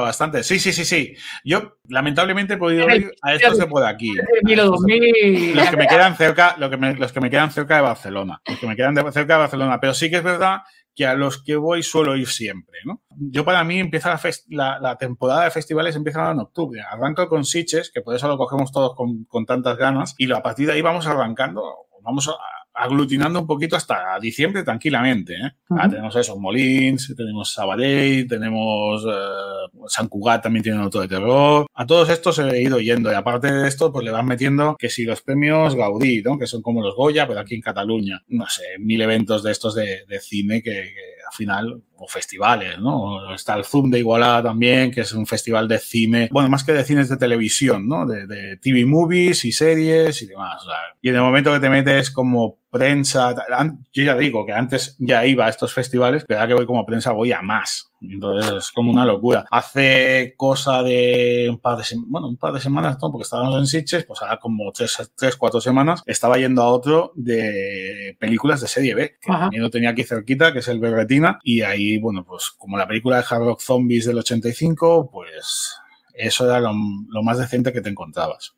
bastante. 0.00 0.44
Sí, 0.44 0.60
sí, 0.60 0.72
sí, 0.72 0.84
sí. 0.84 1.16
Yo 1.44 1.78
lamentablemente 1.88 2.54
he 2.54 2.56
podido 2.56 2.88
ir 2.94 3.10
a 3.22 3.34
estos 3.34 3.58
de 3.58 3.66
por 3.66 3.82
aquí. 3.84 4.14
Los 4.44 5.68
que 5.70 5.76
me 5.76 5.88
quedan 5.88 6.16
cerca, 6.16 6.54
lo 6.58 6.70
que 6.70 6.76
los 6.76 7.10
que 7.12 7.20
me 7.20 7.28
quedan 7.28 7.50
cerca 7.50 7.76
de 7.76 7.82
Barcelona. 7.82 8.40
Los 8.46 8.58
que 8.60 8.66
me 8.68 8.76
quedan 8.76 8.94
cerca 9.12 9.34
de 9.34 9.40
Barcelona. 9.40 9.80
Pero 9.80 9.92
sí 9.92 10.08
que 10.08 10.16
es 10.18 10.22
verdad 10.22 10.60
que 10.96 11.06
a 11.06 11.14
los 11.14 11.42
que 11.42 11.56
voy 11.56 11.82
suelo 11.82 12.16
ir 12.16 12.26
siempre, 12.26 12.80
¿no? 12.86 13.02
Yo 13.10 13.44
para 13.44 13.62
mí 13.64 13.78
empieza 13.78 14.18
la, 14.48 14.96
temporada 14.98 15.44
de 15.44 15.50
festivales 15.50 15.94
empieza 15.94 16.30
en 16.30 16.40
octubre. 16.40 16.80
Arranco 16.80 17.28
con 17.28 17.44
Siches, 17.44 17.92
que 17.92 18.00
por 18.00 18.16
eso 18.16 18.26
lo 18.26 18.38
cogemos 18.38 18.72
todos 18.72 18.96
con, 18.96 19.24
con 19.24 19.44
tantas 19.44 19.76
ganas, 19.76 20.14
y 20.16 20.32
a 20.32 20.42
partir 20.42 20.66
de 20.66 20.72
ahí 20.72 20.80
vamos 20.80 21.06
arrancando, 21.06 21.62
vamos 22.02 22.28
a, 22.28 22.32
aglutinando 22.76 23.40
un 23.40 23.46
poquito 23.46 23.74
hasta 23.76 24.18
diciembre 24.20 24.62
tranquilamente. 24.62 25.34
¿eh? 25.34 25.52
Ah, 25.70 25.88
tenemos 25.88 26.14
eso, 26.14 26.38
Molins, 26.38 27.14
tenemos 27.16 27.52
Sabadell, 27.52 28.28
tenemos 28.28 29.04
eh, 29.08 29.78
San 29.86 30.08
Cugat 30.08 30.42
también 30.42 30.62
tiene 30.62 30.78
un 30.78 30.84
auto 30.84 31.00
de 31.00 31.08
terror. 31.08 31.66
A 31.74 31.86
todos 31.86 32.10
estos 32.10 32.38
he 32.38 32.62
ido 32.62 32.78
yendo 32.78 33.10
y 33.10 33.14
aparte 33.14 33.50
de 33.50 33.66
esto, 33.66 33.92
pues 33.92 34.04
le 34.04 34.10
van 34.10 34.26
metiendo 34.26 34.76
que 34.78 34.90
si 34.90 35.04
los 35.04 35.22
premios 35.22 35.74
Gaudí, 35.74 36.22
¿no? 36.22 36.38
que 36.38 36.46
son 36.46 36.62
como 36.62 36.82
los 36.82 36.94
Goya, 36.94 37.26
pero 37.26 37.40
aquí 37.40 37.54
en 37.54 37.62
Cataluña. 37.62 38.22
No 38.28 38.46
sé, 38.46 38.62
mil 38.78 39.00
eventos 39.00 39.42
de 39.42 39.52
estos 39.52 39.74
de, 39.74 40.04
cine 40.20 40.62
que, 40.62 40.80
al 40.80 41.36
final 41.36 41.82
o 41.98 42.06
festivales, 42.08 42.78
¿no? 42.78 43.34
Está 43.34 43.54
el 43.54 43.64
Zoom 43.64 43.90
de 43.90 43.98
Igualada 43.98 44.44
también, 44.44 44.90
que 44.90 45.02
es 45.02 45.12
un 45.12 45.26
festival 45.26 45.68
de 45.68 45.78
cine, 45.78 46.28
bueno, 46.32 46.48
más 46.48 46.64
que 46.64 46.72
de 46.72 46.84
cines 46.84 47.08
de 47.08 47.16
televisión, 47.16 47.88
¿no? 47.88 48.06
De, 48.06 48.56
TV 48.56 48.84
movies 48.84 49.44
y 49.44 49.52
series 49.52 50.22
y 50.22 50.26
demás. 50.26 50.62
y 51.02 51.08
en 51.08 51.16
el 51.16 51.22
momento 51.22 51.52
que 51.52 51.60
te 51.60 51.70
metes 51.70 52.10
como 52.10 52.58
prensa, 52.70 53.34
yo 53.92 54.02
ya 54.04 54.16
digo 54.16 54.44
que 54.44 54.52
antes 54.52 54.96
ya 54.98 55.24
iba 55.24 55.46
a 55.46 55.48
estos 55.48 55.72
festivales, 55.72 56.24
pero 56.26 56.40
ahora 56.40 56.48
que 56.48 56.54
voy 56.54 56.66
como 56.66 56.84
prensa 56.84 57.12
voy 57.12 57.32
a 57.32 57.42
más. 57.42 57.90
Entonces 58.00 58.52
es 58.52 58.72
como 58.72 58.92
una 58.92 59.04
locura. 59.04 59.46
Hace 59.50 60.34
cosa 60.36 60.82
de 60.82 61.48
un 61.50 61.58
par 61.58 61.78
de, 61.78 61.84
bueno, 62.06 62.28
un 62.28 62.36
par 62.36 62.52
de 62.52 62.60
semanas, 62.60 62.98
¿no? 63.00 63.10
porque 63.10 63.22
estábamos 63.22 63.58
en 63.58 63.66
Sitges, 63.66 64.04
pues 64.04 64.20
ahora 64.22 64.38
como 64.38 64.70
tres, 64.72 65.10
tres, 65.16 65.36
cuatro 65.36 65.60
semanas, 65.60 66.02
estaba 66.06 66.36
yendo 66.36 66.62
a 66.62 66.68
otro 66.68 67.12
de 67.14 68.16
películas 68.18 68.60
de 68.60 68.68
serie 68.68 68.94
B, 68.94 69.16
que 69.20 69.32
también 69.32 69.62
lo 69.62 69.70
tenía 69.70 69.90
aquí 69.90 70.04
cerquita, 70.04 70.52
que 70.52 70.58
es 70.58 70.68
el 70.68 70.78
Berretina, 70.78 71.38
y 71.42 71.62
ahí, 71.62 71.85
bueno, 71.98 72.24
pues 72.24 72.50
como 72.50 72.76
la 72.76 72.86
película 72.86 73.16
de 73.16 73.24
Hard 73.28 73.44
Rock 73.44 73.60
Zombies 73.60 74.06
del 74.06 74.18
85, 74.18 75.10
pues 75.10 75.80
eso 76.14 76.44
era 76.46 76.60
lo, 76.60 76.72
más 77.22 77.38
decente 77.38 77.72
que 77.72 77.80
te 77.80 77.90
encontrabas. 77.90 78.54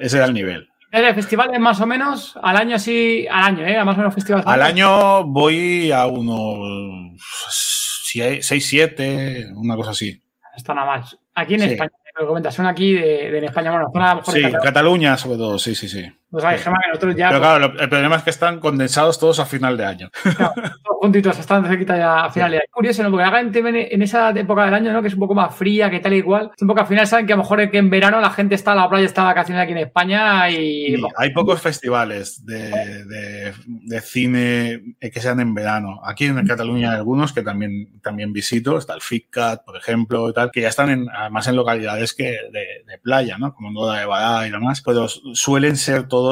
ese 0.00 0.16
era 0.16 0.26
el 0.26 0.34
nivel. 0.34 0.68
¿El 0.90 1.14
festival 1.14 1.52
es 1.52 1.58
más 1.60 1.80
o 1.80 1.86
menos 1.86 2.38
al 2.40 2.56
año 2.56 2.78
sí, 2.78 3.26
al 3.28 3.44
año, 3.44 3.66
¿eh? 3.66 3.84
Más 3.84 3.96
o 3.96 3.98
menos 3.98 4.14
festivales. 4.14 4.46
Al 4.46 4.62
año 4.62 5.24
voy 5.24 5.90
a 5.90 6.06
unos 6.06 7.20
6, 7.50 8.46
7, 8.46 9.48
una 9.56 9.74
cosa 9.74 9.90
así. 9.90 10.22
Está 10.56 10.72
nada 10.72 10.86
más. 10.86 11.18
Aquí 11.34 11.54
en 11.54 11.62
España, 11.62 11.90
me 12.16 12.26
comentas, 12.26 12.54
son 12.54 12.66
aquí 12.66 12.92
de, 12.92 13.30
de 13.30 13.38
en 13.38 13.44
España, 13.44 13.72
bueno, 13.72 13.90
zona 13.92 14.14
mejor 14.14 14.34
Sí, 14.34 14.42
Cataluña 14.62 15.16
sobre 15.16 15.36
todo, 15.36 15.58
sí, 15.58 15.74
sí, 15.74 15.88
sí. 15.88 16.04
Pues 16.34 16.44
hay 16.44 16.58
Gema 16.58 16.80
que 16.82 16.88
nosotros 16.88 17.14
ya. 17.14 17.28
Pero 17.28 17.40
claro, 17.40 17.72
el 17.78 17.88
problema 17.88 18.16
es 18.16 18.24
que 18.24 18.30
están 18.30 18.58
condensados 18.58 19.20
todos 19.20 19.38
a 19.38 19.46
final 19.46 19.76
de 19.76 19.84
año. 19.84 20.10
Claro, 20.34 20.52
todos 20.82 20.98
juntitos, 21.00 21.38
están 21.38 21.64
cerquita 21.64 21.96
ya 21.96 22.24
a 22.24 22.30
final 22.30 22.50
de 22.50 22.56
año. 22.56 22.66
Curioso, 22.72 23.04
¿no? 23.04 23.10
Porque 23.10 23.24
la 23.24 23.38
gente 23.38 23.94
en 23.94 24.02
esa 24.02 24.30
época 24.30 24.64
del 24.64 24.74
año, 24.74 24.92
¿no? 24.92 25.00
Que 25.00 25.08
es 25.08 25.14
un 25.14 25.20
poco 25.20 25.34
más 25.34 25.54
fría, 25.54 25.88
que 25.90 26.00
tal 26.00 26.12
y 26.12 26.16
igual. 26.16 26.50
Es 26.56 26.62
un 26.62 26.66
poco 26.66 26.80
al 26.80 26.88
final 26.88 27.06
saben 27.06 27.26
que 27.26 27.34
a 27.34 27.36
lo 27.36 27.42
mejor 27.42 27.70
que 27.70 27.78
en 27.78 27.88
verano 27.88 28.20
la 28.20 28.30
gente 28.30 28.56
está 28.56 28.72
a 28.72 28.74
la 28.74 28.88
playa, 28.88 29.06
está 29.06 29.22
de 29.22 29.26
vacaciones 29.26 29.62
aquí 29.62 29.72
en 29.72 29.78
España 29.78 30.50
y. 30.50 30.96
hay 31.16 31.32
pocos 31.32 31.60
festivales 31.60 32.44
de, 32.44 33.04
de, 33.04 33.52
de, 33.66 34.00
cine 34.00 34.82
que 35.00 35.20
sean 35.20 35.38
en 35.38 35.54
verano. 35.54 36.00
Aquí 36.04 36.24
en 36.24 36.44
Cataluña 36.46 36.90
hay 36.90 36.96
algunos 36.96 37.32
que 37.32 37.42
también, 37.42 38.00
también 38.02 38.32
visito. 38.32 38.76
Está 38.76 38.94
el 38.94 39.02
FICCAT, 39.02 39.64
por 39.64 39.76
ejemplo, 39.76 40.28
y 40.28 40.32
tal, 40.32 40.50
que 40.50 40.62
ya 40.62 40.68
están 40.68 40.90
en, 40.90 41.06
además 41.10 41.46
en 41.46 41.56
localidades 41.56 42.12
que 42.12 42.24
de, 42.50 42.98
playa, 43.02 43.36
¿no? 43.38 43.54
Como 43.54 43.70
Noda 43.70 44.00
de 44.00 44.06
Badá 44.06 44.46
y 44.46 44.50
demás. 44.50 44.82
Pero 44.84 45.08
suelen 45.08 45.76
ser 45.76 46.08
todos 46.08 46.23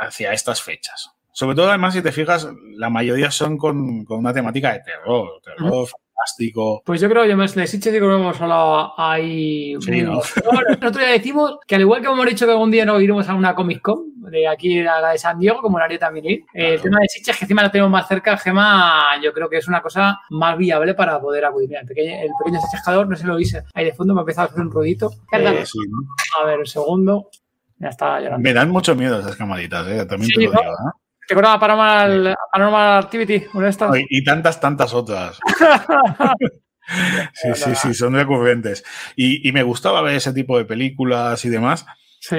hacia 0.00 0.32
estas 0.32 0.62
fechas. 0.62 1.10
Sobre 1.32 1.54
todo, 1.54 1.68
además, 1.68 1.92
si 1.92 2.00
te 2.00 2.12
fijas, 2.12 2.48
la 2.76 2.88
mayoría 2.88 3.30
son 3.30 3.58
con, 3.58 4.04
con 4.06 4.18
una 4.20 4.32
temática 4.32 4.72
de 4.72 4.80
terror, 4.80 5.40
terror, 5.44 5.86
fantástico. 5.86 6.82
Pues 6.84 7.00
yo 7.00 7.08
creo, 7.08 7.36
me 7.36 7.46
de 7.46 7.66
Sitches 7.66 7.92
digo 7.92 8.08
que 8.08 8.14
hemos 8.14 8.40
hablado 8.40 8.98
ahí. 8.98 9.76
Sí, 9.80 10.02
¿no? 10.02 10.12
Nosotros 10.80 10.98
ya 10.98 11.10
decimos 11.10 11.58
que 11.66 11.74
al 11.74 11.82
igual 11.82 12.00
que 12.00 12.08
hemos 12.08 12.24
dicho 12.24 12.46
que 12.46 12.52
algún 12.52 12.70
día 12.70 12.86
nos 12.86 13.02
iremos 13.02 13.28
a 13.28 13.34
una 13.34 13.54
Comic 13.54 13.82
Con, 13.82 14.18
de 14.30 14.48
aquí 14.48 14.80
a 14.80 15.00
la 15.00 15.12
de 15.12 15.18
San 15.18 15.38
Diego, 15.38 15.60
como 15.60 15.78
la 15.78 15.84
haría 15.84 15.98
también 15.98 16.24
ir. 16.24 16.44
El 16.54 16.80
tema 16.80 17.00
de 17.00 17.08
Sitges, 17.08 17.36
que 17.36 17.44
encima 17.44 17.62
lo 17.62 17.70
tenemos 17.70 17.90
más 17.90 18.08
cerca, 18.08 18.36
Gema, 18.38 19.20
yo 19.22 19.32
creo 19.32 19.48
que 19.48 19.58
es 19.58 19.68
una 19.68 19.82
cosa 19.82 20.20
más 20.30 20.56
viable 20.56 20.94
para 20.94 21.20
poder 21.20 21.44
acudir. 21.44 21.74
El 21.74 21.86
pequeño, 21.86 22.12
el 22.12 22.30
pequeño 22.38 22.60
no 22.60 23.16
sé 23.16 23.22
si 23.22 23.26
lo 23.26 23.36
viste 23.36 23.62
ahí 23.74 23.84
de 23.84 23.92
fondo, 23.92 24.14
me 24.14 24.20
ha 24.20 24.22
empezado 24.22 24.48
a 24.48 24.50
hacer 24.50 24.62
un 24.62 24.70
ruidito. 24.70 25.10
Eh, 25.32 25.64
a 26.40 26.46
ver, 26.46 26.60
el 26.60 26.66
segundo. 26.66 27.28
Ya 27.78 27.88
está 27.88 28.20
llorando. 28.20 28.42
Me 28.42 28.52
dan 28.52 28.70
mucho 28.70 28.94
miedo 28.94 29.20
esas 29.20 29.36
camaritas, 29.36 29.86
¿eh? 29.88 30.06
También 30.06 30.30
te 30.32 30.44
lo 30.44 30.50
digo, 30.50 30.62
¿eh? 30.62 30.90
¿Te 31.26 31.34
acuerdas 31.34 31.58
Paranormal, 31.58 32.36
Paranormal 32.52 32.98
Activity? 33.04 33.46
Y, 34.08 34.22
tantas, 34.22 34.60
tantas 34.60 34.94
otras. 34.94 35.38
sí, 37.34 37.48
sí, 37.54 37.74
sí, 37.74 37.94
son 37.94 38.14
recurrentes. 38.14 38.84
Y, 39.16 39.46
y, 39.48 39.52
me 39.52 39.64
gustaba 39.64 40.02
ver 40.02 40.14
ese 40.14 40.32
tipo 40.32 40.56
de 40.56 40.64
películas 40.64 41.44
y 41.44 41.48
demás. 41.48 41.84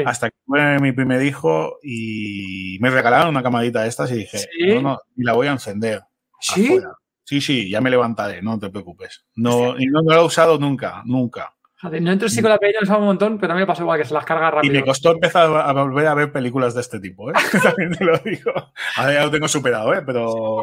Hasta 0.05 0.29
que 0.29 0.38
fue 0.45 0.79
mi 0.79 0.91
primer 0.91 1.21
hijo 1.21 1.77
y 1.81 2.77
me 2.81 2.89
regalaron 2.89 3.29
una 3.29 3.43
camarita 3.43 3.83
de 3.83 3.89
estas 3.89 4.11
y 4.11 4.15
dije, 4.15 4.39
no, 4.75 4.81
no, 4.81 4.99
y 5.15 5.23
la 5.23 5.33
voy 5.33 5.47
a 5.47 5.51
encender. 5.51 6.03
¿Sí? 6.39 6.79
Sí, 7.23 7.41
sí, 7.41 7.69
ya 7.69 7.81
me 7.81 7.89
levantaré, 7.89 8.41
no 8.41 8.57
te 8.57 8.69
preocupes. 8.69 9.25
No, 9.35 9.77
y 9.77 9.85
no, 9.88 10.01
no 10.01 10.15
lo 10.15 10.21
he 10.21 10.25
usado 10.25 10.57
nunca, 10.57 11.03
nunca. 11.05 11.53
No 11.84 12.11
entro 12.11 12.28
sí 12.28 12.41
con 12.41 12.49
la 12.49 12.57
película, 12.57 12.89
no 12.89 12.97
un 12.97 13.05
montón, 13.05 13.38
pero 13.38 13.49
también 13.49 13.63
me 13.63 13.67
pasó 13.67 13.84
igual 13.84 13.99
que 13.99 14.05
se 14.05 14.13
las 14.13 14.25
carga 14.25 14.49
rápido. 14.49 14.73
Y 14.73 14.78
me 14.78 14.84
costó 14.84 15.11
empezar 15.11 15.55
a 15.55 15.71
volver 15.73 16.07
a 16.07 16.15
ver 16.15 16.32
películas 16.32 16.73
de 16.73 16.82
este 16.82 16.99
tipo, 16.99 17.30
¿eh? 17.30 17.34
también 17.63 17.95
te 17.95 18.03
lo 18.03 18.17
digo. 18.17 18.51
Ahora 18.95 19.13
ya 19.13 19.25
lo 19.25 19.32
tengo 19.32 19.47
superado, 19.47 19.93
¿eh? 19.93 20.01
Pero. 20.03 20.61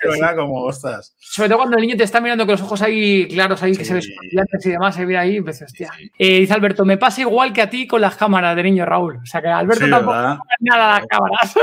Sí, 0.00 0.20
como, 0.36 0.62
ostras. 0.62 1.16
Sobre 1.18 1.48
todo 1.48 1.58
cuando 1.58 1.76
el 1.76 1.82
niño 1.82 1.96
te 1.96 2.04
está 2.04 2.20
mirando 2.20 2.46
con 2.46 2.52
los 2.52 2.62
ojos 2.62 2.80
ahí 2.82 3.26
claros, 3.26 3.60
ahí 3.64 3.76
que 3.76 3.84
se 3.84 3.94
ve 3.94 4.00
y 4.00 4.68
demás, 4.70 4.94
se 4.94 5.04
ve 5.04 5.18
ahí, 5.18 5.40
pues 5.40 5.60
hostia. 5.62 5.90
Eh, 6.16 6.40
dice 6.40 6.54
Alberto, 6.54 6.84
me 6.84 6.96
pasa 6.96 7.22
igual 7.22 7.52
que 7.52 7.62
a 7.62 7.68
ti 7.68 7.88
con 7.88 8.00
las 8.00 8.14
cámaras 8.14 8.54
de 8.54 8.62
niño 8.62 8.86
Raúl. 8.86 9.16
O 9.16 9.26
sea 9.26 9.42
que 9.42 9.48
a 9.48 9.58
Alberto 9.58 9.88
tampoco 9.88 10.16
le 10.16 10.70
nada 10.70 10.96
a 10.96 11.00
las 11.00 11.06
cámaras. 11.08 11.54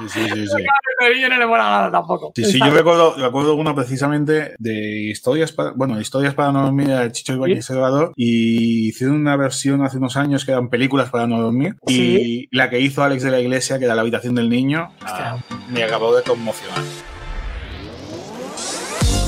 Sí, 0.00 0.08
sí, 0.08 0.30
sí. 0.30 0.46
sí. 0.56 0.64
El 1.00 1.14
niño 1.14 1.28
no 1.28 1.38
le 1.38 1.46
mola 1.46 1.64
nada 1.64 1.90
tampoco. 1.90 2.32
Sí, 2.36 2.44
sí, 2.44 2.58
yo 2.58 2.70
recuerdo, 2.70 3.14
recuerdo 3.16 3.54
uno 3.54 3.74
precisamente 3.74 4.54
de 4.58 5.00
historias, 5.10 5.52
para, 5.52 5.72
bueno, 5.72 6.00
historias 6.00 6.34
para 6.34 6.52
no 6.52 6.62
dormir 6.62 6.88
de 6.88 7.12
Chicho 7.12 7.34
Ibáñez 7.34 7.66
Salvador 7.66 8.12
y 8.16 8.27
y 8.28 8.88
hicieron 8.88 9.16
una 9.16 9.36
versión 9.36 9.82
hace 9.82 9.96
unos 9.96 10.16
años 10.16 10.44
que 10.44 10.52
eran 10.52 10.68
películas 10.68 11.10
para 11.10 11.26
no 11.26 11.40
dormir. 11.40 11.76
Y 11.86 12.54
la 12.54 12.68
que 12.68 12.80
hizo 12.80 13.02
Alex 13.02 13.22
de 13.22 13.30
la 13.30 13.40
Iglesia, 13.40 13.78
que 13.78 13.86
era 13.86 13.94
La 13.94 14.02
habitación 14.02 14.34
del 14.34 14.50
niño, 14.50 14.90
ah, 15.00 15.38
me 15.70 15.82
acabó 15.82 16.14
de 16.14 16.22
conmocionar. 16.22 16.82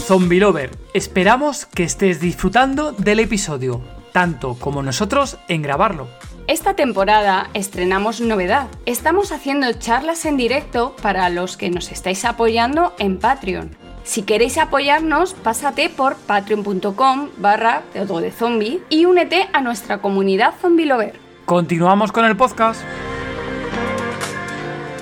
Zombie 0.06 0.40
Lover, 0.40 0.70
esperamos 0.92 1.66
que 1.66 1.84
estés 1.84 2.20
disfrutando 2.20 2.92
del 2.92 3.20
episodio, 3.20 3.80
tanto 4.12 4.54
como 4.54 4.82
nosotros 4.82 5.38
en 5.48 5.62
grabarlo. 5.62 6.08
Esta 6.46 6.74
temporada 6.74 7.48
estrenamos 7.54 8.20
novedad. 8.20 8.66
Estamos 8.84 9.30
haciendo 9.30 9.72
charlas 9.74 10.26
en 10.26 10.36
directo 10.36 10.96
para 11.00 11.28
los 11.30 11.56
que 11.56 11.70
nos 11.70 11.92
estáis 11.92 12.24
apoyando 12.24 12.92
en 12.98 13.18
Patreon. 13.18 13.79
Si 14.04 14.22
queréis 14.22 14.58
apoyarnos, 14.58 15.34
pásate 15.34 15.88
por 15.88 16.16
patreon.com 16.16 17.28
barra 17.36 17.82
de 17.92 18.30
zombie 18.30 18.82
y 18.88 19.04
únete 19.04 19.48
a 19.52 19.60
nuestra 19.60 19.98
comunidad 19.98 20.54
Zombie 20.60 20.86
Lover. 20.86 21.14
Continuamos 21.44 22.12
con 22.12 22.24
el 22.24 22.36
podcast. 22.36 22.82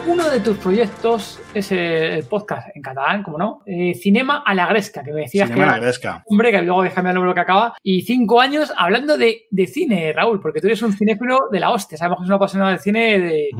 Uno 0.06 0.28
de 0.30 0.40
tus 0.40 0.56
proyectos 0.56 1.38
es 1.54 1.72
el 1.72 2.24
podcast 2.24 2.68
en 2.74 2.82
catalán, 2.82 3.22
como 3.22 3.38
no, 3.38 3.62
eh, 3.66 3.94
Cinema 3.94 4.42
a 4.44 4.54
la 4.54 4.66
Gresca, 4.66 5.02
que 5.02 5.12
me 5.12 5.22
decías 5.22 5.48
Cinema 5.48 5.64
que 5.64 5.70
a 5.70 5.72
la 5.74 5.80
Gresca. 5.80 6.22
Hombre, 6.26 6.50
que 6.50 6.62
luego 6.62 6.82
déjame 6.82 7.10
el 7.10 7.14
número 7.14 7.34
que 7.34 7.40
acaba. 7.40 7.74
Y 7.82 8.02
cinco 8.02 8.40
años 8.40 8.72
hablando 8.76 9.16
de, 9.16 9.46
cine, 9.66 10.12
Raúl, 10.12 10.40
porque 10.40 10.60
tú 10.60 10.66
eres 10.66 10.82
un 10.82 10.92
cinéfilo 10.92 11.48
de 11.50 11.60
la 11.60 11.70
hostia. 11.70 11.98
Sabemos 11.98 12.18
que 12.18 12.24
es 12.24 12.28
una 12.28 12.36
apasionado 12.36 12.70
del 12.70 12.80
cine 12.80 13.18
de, 13.18 13.50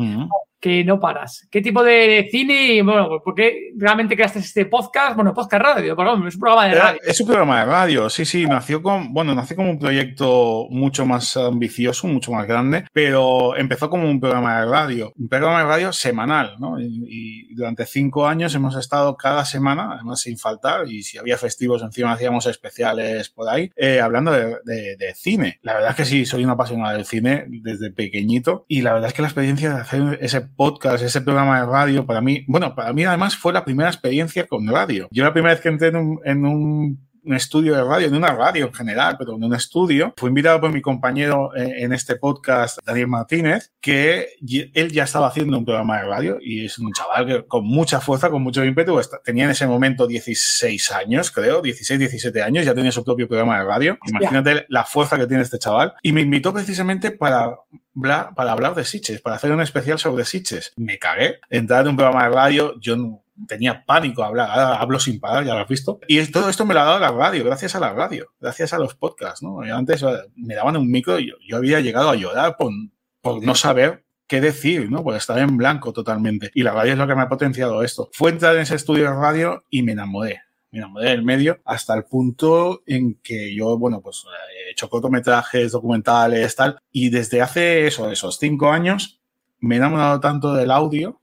que 0.61 0.85
no 0.85 0.99
paras. 0.99 1.47
¿Qué 1.51 1.61
tipo 1.61 1.83
de 1.83 2.29
cine? 2.31 2.83
Bueno, 2.83 3.21
¿por 3.25 3.35
qué 3.35 3.71
realmente 3.77 4.17
creaste 4.17 4.41
este 4.41 4.67
podcast? 4.67 5.15
Bueno, 5.15 5.33
podcast 5.33 5.63
radio, 5.63 5.97
perdón, 5.97 6.27
es 6.27 6.35
un 6.35 6.41
programa 6.41 6.67
de 6.67 6.75
radio. 6.75 7.01
Es 7.05 7.21
un 7.21 7.27
programa 7.27 7.61
de 7.61 7.65
radio, 7.67 8.11
sí, 8.11 8.25
sí, 8.25 8.47
nació 8.47 8.83
con, 8.83 9.13
bueno, 9.13 9.35
nació 9.35 9.57
como 9.57 9.71
un 9.71 9.79
proyecto 9.79 10.67
mucho 10.71 11.07
más 11.07 11.37
ambicioso, 11.37 12.09
mucho 12.09 12.33
más 12.33 12.47
grande, 12.47 12.87
pero 12.93 13.57
empezó 13.57 13.89
como 13.89 14.11
un 14.11 14.21
programa 14.21 14.61
de 14.61 14.67
radio, 14.67 15.13
un 15.17 15.29
programa 15.29 15.61
de 15.61 15.67
radio 15.67 15.93
semanal, 15.93 16.57
¿no? 16.59 16.81
Y, 16.81 17.55
durante 17.55 17.78
cinco 17.87 18.27
años 18.27 18.55
hemos 18.55 18.77
estado 18.77 19.17
cada 19.17 19.45
semana, 19.45 19.93
además 19.95 20.21
sin 20.21 20.39
faltar, 20.39 20.89
y 20.89 21.03
si 21.03 21.19
había 21.19 21.37
festivos 21.37 21.83
encima 21.83 22.13
hacíamos 22.13 22.47
especiales 22.47 23.29
por 23.29 23.49
ahí, 23.49 23.71
eh, 23.77 24.01
hablando 24.01 24.33
de, 24.33 24.57
de, 24.65 25.15
cine. 25.15 25.59
La 25.63 25.75
verdad 25.75 25.91
es 25.91 25.97
que 25.97 26.05
sí, 26.05 26.27
soy 26.27 26.45
una 26.45 26.53
apasionada 26.53 26.95
del 26.95 27.05
cine 27.05 27.47
desde 27.49 27.91
pequeñito, 27.91 28.65
y 28.69 28.83
la 28.83 28.93
verdad 28.93 29.09
es 29.09 29.15
que 29.15 29.23
la 29.23 29.29
experiencia 29.29 29.75
de 29.75 29.81
hacer 29.81 30.19
ese 30.21 30.41
podcast, 30.41 31.03
ese 31.03 31.21
programa 31.21 31.61
de 31.61 31.67
radio, 31.67 32.07
para 32.07 32.21
mí, 32.21 32.45
bueno, 32.47 32.75
para 32.75 32.93
mí 32.93 33.05
además 33.05 33.37
fue 33.37 33.53
la 33.53 33.65
primera 33.65 33.89
experiencia 33.89 34.47
con 34.47 34.67
radio. 34.67 35.09
Yo 35.11 35.25
la 35.25 35.33
primera 35.33 35.55
vez 35.55 35.63
que 35.63 35.69
entré 35.69 35.89
en 35.89 36.45
un, 36.45 37.08
estudio 37.35 37.75
de 37.75 37.85
radio, 37.85 38.11
de 38.11 38.17
una 38.17 38.35
radio 38.35 38.67
en 38.67 38.75
general, 38.75 39.17
pero 39.19 39.37
en 39.37 39.45
un 39.45 39.55
estudio. 39.55 40.15
Fui 40.17 40.29
invitado 40.29 40.61
por 40.61 40.73
mi 40.73 40.81
compañero 40.81 41.55
eh, 41.57 41.85
en 41.85 41.93
este 41.93 42.17
podcast, 42.17 42.79
Daniel 42.85 43.09
Martínez, 43.09 43.73
que 43.81 44.29
él 44.75 44.93
ya 44.93 45.05
estaba 45.05 45.29
haciendo 45.29 45.59
un 45.59 45.65
programa 45.65 45.99
de 45.99 46.05
radio 46.05 46.39
y 46.41 46.67
es 46.67 46.79
un 46.79 46.93
chaval 46.93 47.27
que 47.27 47.47
con 47.47 47.65
mucha 47.65 48.01
fuerza, 48.01 48.31
con 48.31 48.43
mucho 48.43 48.65
ímpetu, 48.65 49.01
tenía 49.25 49.45
en 49.45 49.51
ese 49.51 49.67
momento 49.67 50.07
16 50.07 50.93
años, 50.93 51.31
creo, 51.31 51.61
16, 51.63 51.99
17 51.99 52.43
años, 52.43 52.65
ya 52.65 52.75
tenía 52.75 52.93
su 52.93 53.05
propio 53.05 53.29
programa 53.29 53.59
de 53.59 53.65
radio. 53.65 53.99
Imagínate 54.07 54.67
la 54.69 54.85
fuerza 54.85 55.17
que 55.17 55.27
tiene 55.27 55.43
este 55.43 55.59
chaval. 55.59 55.95
Y 56.03 56.13
me 56.13 56.21
invitó 56.21 56.53
precisamente 56.53 57.11
para 57.11 57.57
para 58.01 58.53
hablar 58.53 58.75
de 58.75 58.85
Sitches, 58.85 59.21
para 59.21 59.37
hacer 59.37 59.53
un 59.53 59.61
especial 59.61 59.99
sobre 59.99 60.25
Sitches. 60.25 60.73
Me 60.77 60.99
cagué. 60.99 61.41
Entrar 61.51 61.83
en 61.83 61.89
un 61.89 61.97
programa 61.97 62.25
de 62.25 62.35
radio, 62.35 62.81
yo 62.81 62.97
no, 62.97 63.23
tenía 63.47 63.85
pánico 63.85 64.23
a 64.23 64.27
hablar, 64.27 64.51
ahora 64.51 64.77
hablo 64.77 64.99
sin 64.99 65.21
parar, 65.21 65.45
ya 65.45 65.55
lo 65.55 65.61
has 65.61 65.69
visto. 65.69 66.01
Y 66.09 66.25
todo 66.31 66.49
esto 66.49 66.67
me 66.67 66.75
lo 66.75 66.81
ha 66.81 66.85
dado 66.85 66.99
la 66.99 67.13
radio, 67.13 67.45
gracias 67.45 67.75
a 67.75 67.81
la 67.81 67.93
radio, 67.93 68.27
gracias 68.41 68.73
a 68.73 68.79
los 68.79 68.95
podcasts, 68.95 69.43
¿no? 69.43 69.61
antes 69.61 70.03
eh, 70.03 70.07
me 70.37 70.55
daban 70.55 70.77
un 70.77 70.91
micro 70.91 71.19
y 71.19 71.33
yo, 71.47 71.57
había 71.57 71.81
llegado 71.81 72.11
a 72.11 72.17
llorar 72.17 72.57
por, 72.57 72.73
por 73.21 73.45
no 73.45 73.55
saber 73.55 74.05
qué 74.27 74.41
decir, 74.41 74.91
¿no? 74.91 75.03
Por 75.03 75.17
estar 75.17 75.39
en 75.39 75.57
blanco 75.57 75.93
totalmente. 75.93 76.51
Y 76.55 76.63
la 76.63 76.73
radio 76.73 76.93
es 76.93 76.99
lo 76.99 77.07
que 77.07 77.15
me 77.15 77.23
ha 77.23 77.29
potenciado 77.29 77.83
esto. 77.83 78.11
Fue 78.13 78.31
entrar 78.31 78.55
en 78.55 78.63
ese 78.63 78.75
estudio 78.75 79.05
de 79.05 79.17
radio 79.17 79.65
y 79.71 79.83
me 79.83 79.93
enamoré. 79.93 80.43
Me 80.71 80.81
enamoré 80.81 81.11
del 81.11 81.25
medio 81.25 81.61
hasta 81.65 81.95
el 81.95 82.05
punto 82.05 82.83
en 82.87 83.19
que 83.23 83.55
yo, 83.55 83.79
bueno, 83.79 84.03
pues 84.03 84.25
he 84.69 84.71
hecho 84.71 84.91
cortometrajes, 84.91 85.73
documentales, 85.73 86.55
tal. 86.55 86.79
Y 86.93 87.09
desde 87.09 87.41
hace 87.41 87.87
eso, 87.87 88.11
esos 88.11 88.39
cinco 88.39 88.71
años, 88.71 89.23
me 89.61 89.77
he 89.77 89.79
enamorado 89.79 90.21
tanto 90.21 90.53
del 90.53 90.71
audio 90.71 91.21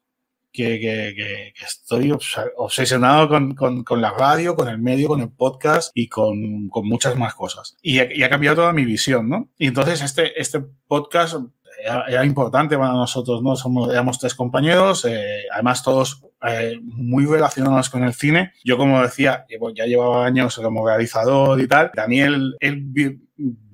que, 0.56 1.53
estoy 1.64 2.12
obsesionado 2.58 3.30
con, 3.56 4.01
la 4.01 4.12
radio, 4.12 4.56
con 4.56 4.68
el 4.68 4.80
medio, 4.80 5.10
con 5.10 5.22
el 5.22 5.30
podcast 5.30 5.91
y 5.93 6.08
con, 6.08 6.70
muchas 6.84 7.16
más 7.16 7.36
cosas. 7.36 7.76
Y 7.82 7.99
ha, 7.99 8.30
cambiado 8.30 8.58
toda 8.58 8.74
mi 8.74 8.86
visión, 8.86 9.30
¿no? 9.30 9.49
Y 9.58 9.68
entonces 9.68 10.01
este, 10.01 10.39
este 10.39 10.62
podcast 10.88 11.36
era, 11.84 12.26
importante 12.26 12.78
para 12.78 12.93
nosotros, 12.93 13.41
¿no? 13.43 13.56
Somos, 13.56 13.91
éramos 13.91 14.20
tres 14.20 14.36
compañeros, 14.36 15.06
eh, 15.06 15.43
además 15.51 15.84
todos 15.84 16.24
eh, 16.47 16.80
muy 16.82 17.26
relacionados 17.26 17.89
con 17.89 18.03
el 18.03 18.14
cine. 18.14 18.53
Yo, 18.64 18.78
como 18.78 19.01
decía, 19.01 19.45
ya 19.76 19.86
llevaba 19.86 20.26
años 20.26 20.56
como 20.56 20.88
realizador 20.88 21.60
y 21.60 21.68
tal. 21.68 21.91
Daniel, 21.95 22.56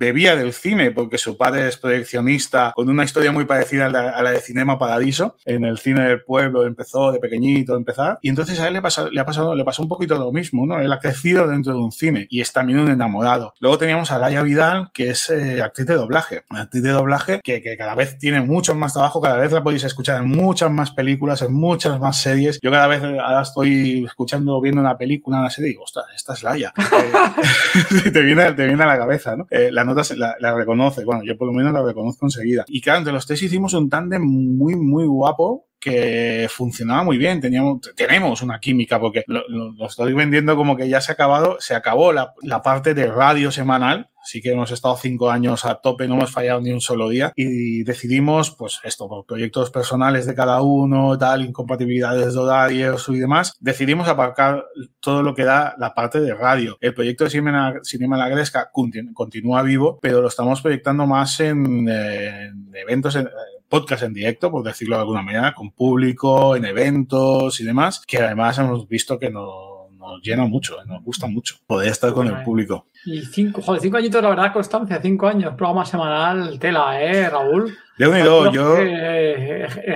bebía 0.01 0.35
del 0.35 0.51
cine 0.51 0.89
porque 0.89 1.19
su 1.19 1.37
padre 1.37 1.67
es 1.67 1.77
proyeccionista 1.77 2.73
con 2.75 2.89
una 2.89 3.03
historia 3.03 3.31
muy 3.31 3.45
parecida 3.45 3.85
a 3.85 4.23
la, 4.23 4.31
de 4.31 4.39
Cinema 4.39 4.79
Paradiso. 4.79 5.37
En 5.45 5.63
el 5.63 5.77
cine 5.77 6.07
del 6.07 6.23
pueblo 6.23 6.65
empezó 6.65 7.11
de 7.11 7.19
pequeñito 7.19 7.75
a 7.75 7.77
empezar 7.77 8.17
y 8.23 8.29
entonces 8.29 8.59
a 8.59 8.67
él 8.67 8.73
le, 8.73 8.81
pasa, 8.81 9.07
le, 9.11 9.21
ha 9.21 9.25
pasado, 9.25 9.53
le 9.53 9.63
pasó 9.63 9.83
un 9.83 9.89
poquito 9.89 10.17
lo 10.17 10.31
mismo, 10.31 10.65
¿no? 10.65 10.79
Él 10.79 10.91
ha 10.91 10.97
crecido 10.97 11.47
dentro 11.47 11.73
de 11.73 11.79
un 11.79 11.91
cine 11.91 12.25
y 12.31 12.41
es 12.41 12.51
también 12.51 12.79
un 12.79 12.89
enamorado. 12.89 13.53
Luego 13.59 13.77
teníamos 13.77 14.11
a 14.11 14.17
Laia 14.17 14.41
Vidal, 14.41 14.89
que 14.91 15.11
es 15.11 15.29
eh, 15.29 15.61
actriz 15.61 15.85
de 15.85 15.93
doblaje. 15.93 16.45
actriz 16.49 16.81
de 16.81 16.89
doblaje 16.89 17.39
que, 17.43 17.61
que, 17.61 17.77
cada 17.77 17.93
vez 17.93 18.17
tiene 18.17 18.41
mucho 18.41 18.73
más 18.73 18.93
trabajo, 18.93 19.21
cada 19.21 19.37
vez 19.37 19.51
la 19.51 19.61
podéis 19.61 19.83
escuchar 19.83 20.19
en 20.23 20.29
muchas 20.29 20.71
más 20.71 20.89
películas, 20.89 21.43
en 21.43 21.53
muchas 21.53 21.99
más 21.99 22.17
series. 22.19 22.59
Yo 22.59 22.71
cada 22.71 22.87
vez 22.87 23.03
ahora 23.03 23.43
estoy 23.43 24.03
escuchando, 24.05 24.59
viendo 24.61 24.81
una 24.81 24.97
película, 24.97 25.37
una 25.37 25.51
serie 25.51 25.69
y 25.69 25.73
digo, 25.73 25.83
ostras, 25.83 26.05
esta 26.15 26.33
es 26.33 26.41
Laia. 26.41 26.73
te, 28.13 28.21
viene, 28.21 28.51
te 28.53 28.65
viene 28.65 28.83
a 28.83 28.87
la 28.87 28.97
cabeza, 28.97 29.35
¿no? 29.35 29.45
Eh, 29.51 29.69
la 29.71 29.83
la, 29.95 30.35
la, 30.39 30.53
reconoce. 30.55 31.05
Bueno, 31.05 31.23
yo 31.23 31.37
por 31.37 31.47
lo 31.47 31.53
menos 31.53 31.73
la 31.73 31.83
reconozco 31.83 32.25
enseguida. 32.25 32.65
Y 32.67 32.81
claro, 32.81 32.99
entre 32.99 33.13
los 33.13 33.25
tres 33.25 33.41
hicimos 33.41 33.73
un 33.73 33.89
tándem 33.89 34.21
muy, 34.23 34.75
muy 34.75 35.05
guapo 35.05 35.67
que 35.81 36.47
funcionaba 36.49 37.03
muy 37.03 37.17
bien, 37.17 37.41
teníamos, 37.41 37.81
tenemos 37.95 38.43
una 38.43 38.59
química, 38.59 38.99
porque 38.99 39.23
lo, 39.27 39.43
estoy 39.87 40.13
vendiendo 40.13 40.55
como 40.55 40.77
que 40.77 40.87
ya 40.87 41.01
se 41.01 41.11
ha 41.11 41.13
acabado, 41.13 41.57
se 41.59 41.73
acabó 41.73 42.13
la, 42.13 42.33
la, 42.43 42.61
parte 42.61 42.93
de 42.93 43.07
radio 43.07 43.51
semanal, 43.51 44.11
sí 44.23 44.43
que 44.43 44.51
hemos 44.51 44.69
estado 44.69 44.95
cinco 44.95 45.31
años 45.31 45.65
a 45.65 45.81
tope, 45.81 46.07
no 46.07 46.13
hemos 46.13 46.31
fallado 46.31 46.61
ni 46.61 46.71
un 46.71 46.81
solo 46.81 47.09
día, 47.09 47.33
y 47.35 47.83
decidimos, 47.83 48.51
pues 48.51 48.79
esto, 48.83 49.09
por 49.09 49.25
proyectos 49.25 49.71
personales 49.71 50.27
de 50.27 50.35
cada 50.35 50.61
uno, 50.61 51.17
tal, 51.17 51.43
incompatibilidades 51.43 52.35
de 52.35 52.39
horarios 52.39 53.09
y 53.09 53.17
demás, 53.17 53.57
decidimos 53.59 54.07
aparcar 54.07 54.63
todo 54.99 55.23
lo 55.23 55.33
que 55.33 55.45
da 55.45 55.73
la 55.79 55.95
parte 55.95 56.21
de 56.21 56.35
radio. 56.35 56.77
El 56.79 56.93
proyecto 56.93 57.23
de 57.23 57.31
Cinema, 57.31 57.73
Cinema 57.81 58.17
La 58.17 58.29
Gresca 58.29 58.69
continúa 58.71 59.63
vivo, 59.63 59.97
pero 59.99 60.21
lo 60.21 60.27
estamos 60.27 60.61
proyectando 60.61 61.07
más 61.07 61.39
en, 61.39 61.89
en 61.89 62.69
eventos, 62.75 63.15
en, 63.15 63.27
podcast 63.71 64.03
en 64.03 64.13
directo, 64.13 64.51
por 64.51 64.63
decirlo 64.63 64.97
de 64.97 65.01
alguna 65.01 65.21
manera, 65.21 65.53
con 65.53 65.71
público, 65.71 66.57
en 66.57 66.65
eventos 66.65 67.59
y 67.61 67.63
demás, 67.63 68.03
que 68.05 68.17
además 68.17 68.59
hemos 68.59 68.85
visto 68.87 69.17
que 69.17 69.29
nos, 69.31 69.89
nos 69.97 70.21
llena 70.21 70.45
mucho, 70.45 70.75
nos 70.85 71.01
gusta 71.01 71.25
mucho 71.25 71.55
poder 71.65 71.89
estar 71.89 72.11
con 72.13 72.27
el 72.27 72.43
público. 72.43 72.87
Y 73.03 73.21
cinco, 73.21 73.61
joder, 73.61 73.81
cinco 73.81 73.97
añitos, 73.97 74.21
la 74.21 74.29
verdad, 74.29 74.53
constancia, 74.53 74.99
cinco 75.01 75.27
años, 75.27 75.55
programa 75.55 75.85
semanal, 75.85 76.59
tela, 76.59 77.01
¿eh, 77.01 77.29
Raúl? 77.29 77.75
De 77.97 78.07
unido, 78.07 78.51
yo, 78.51 78.77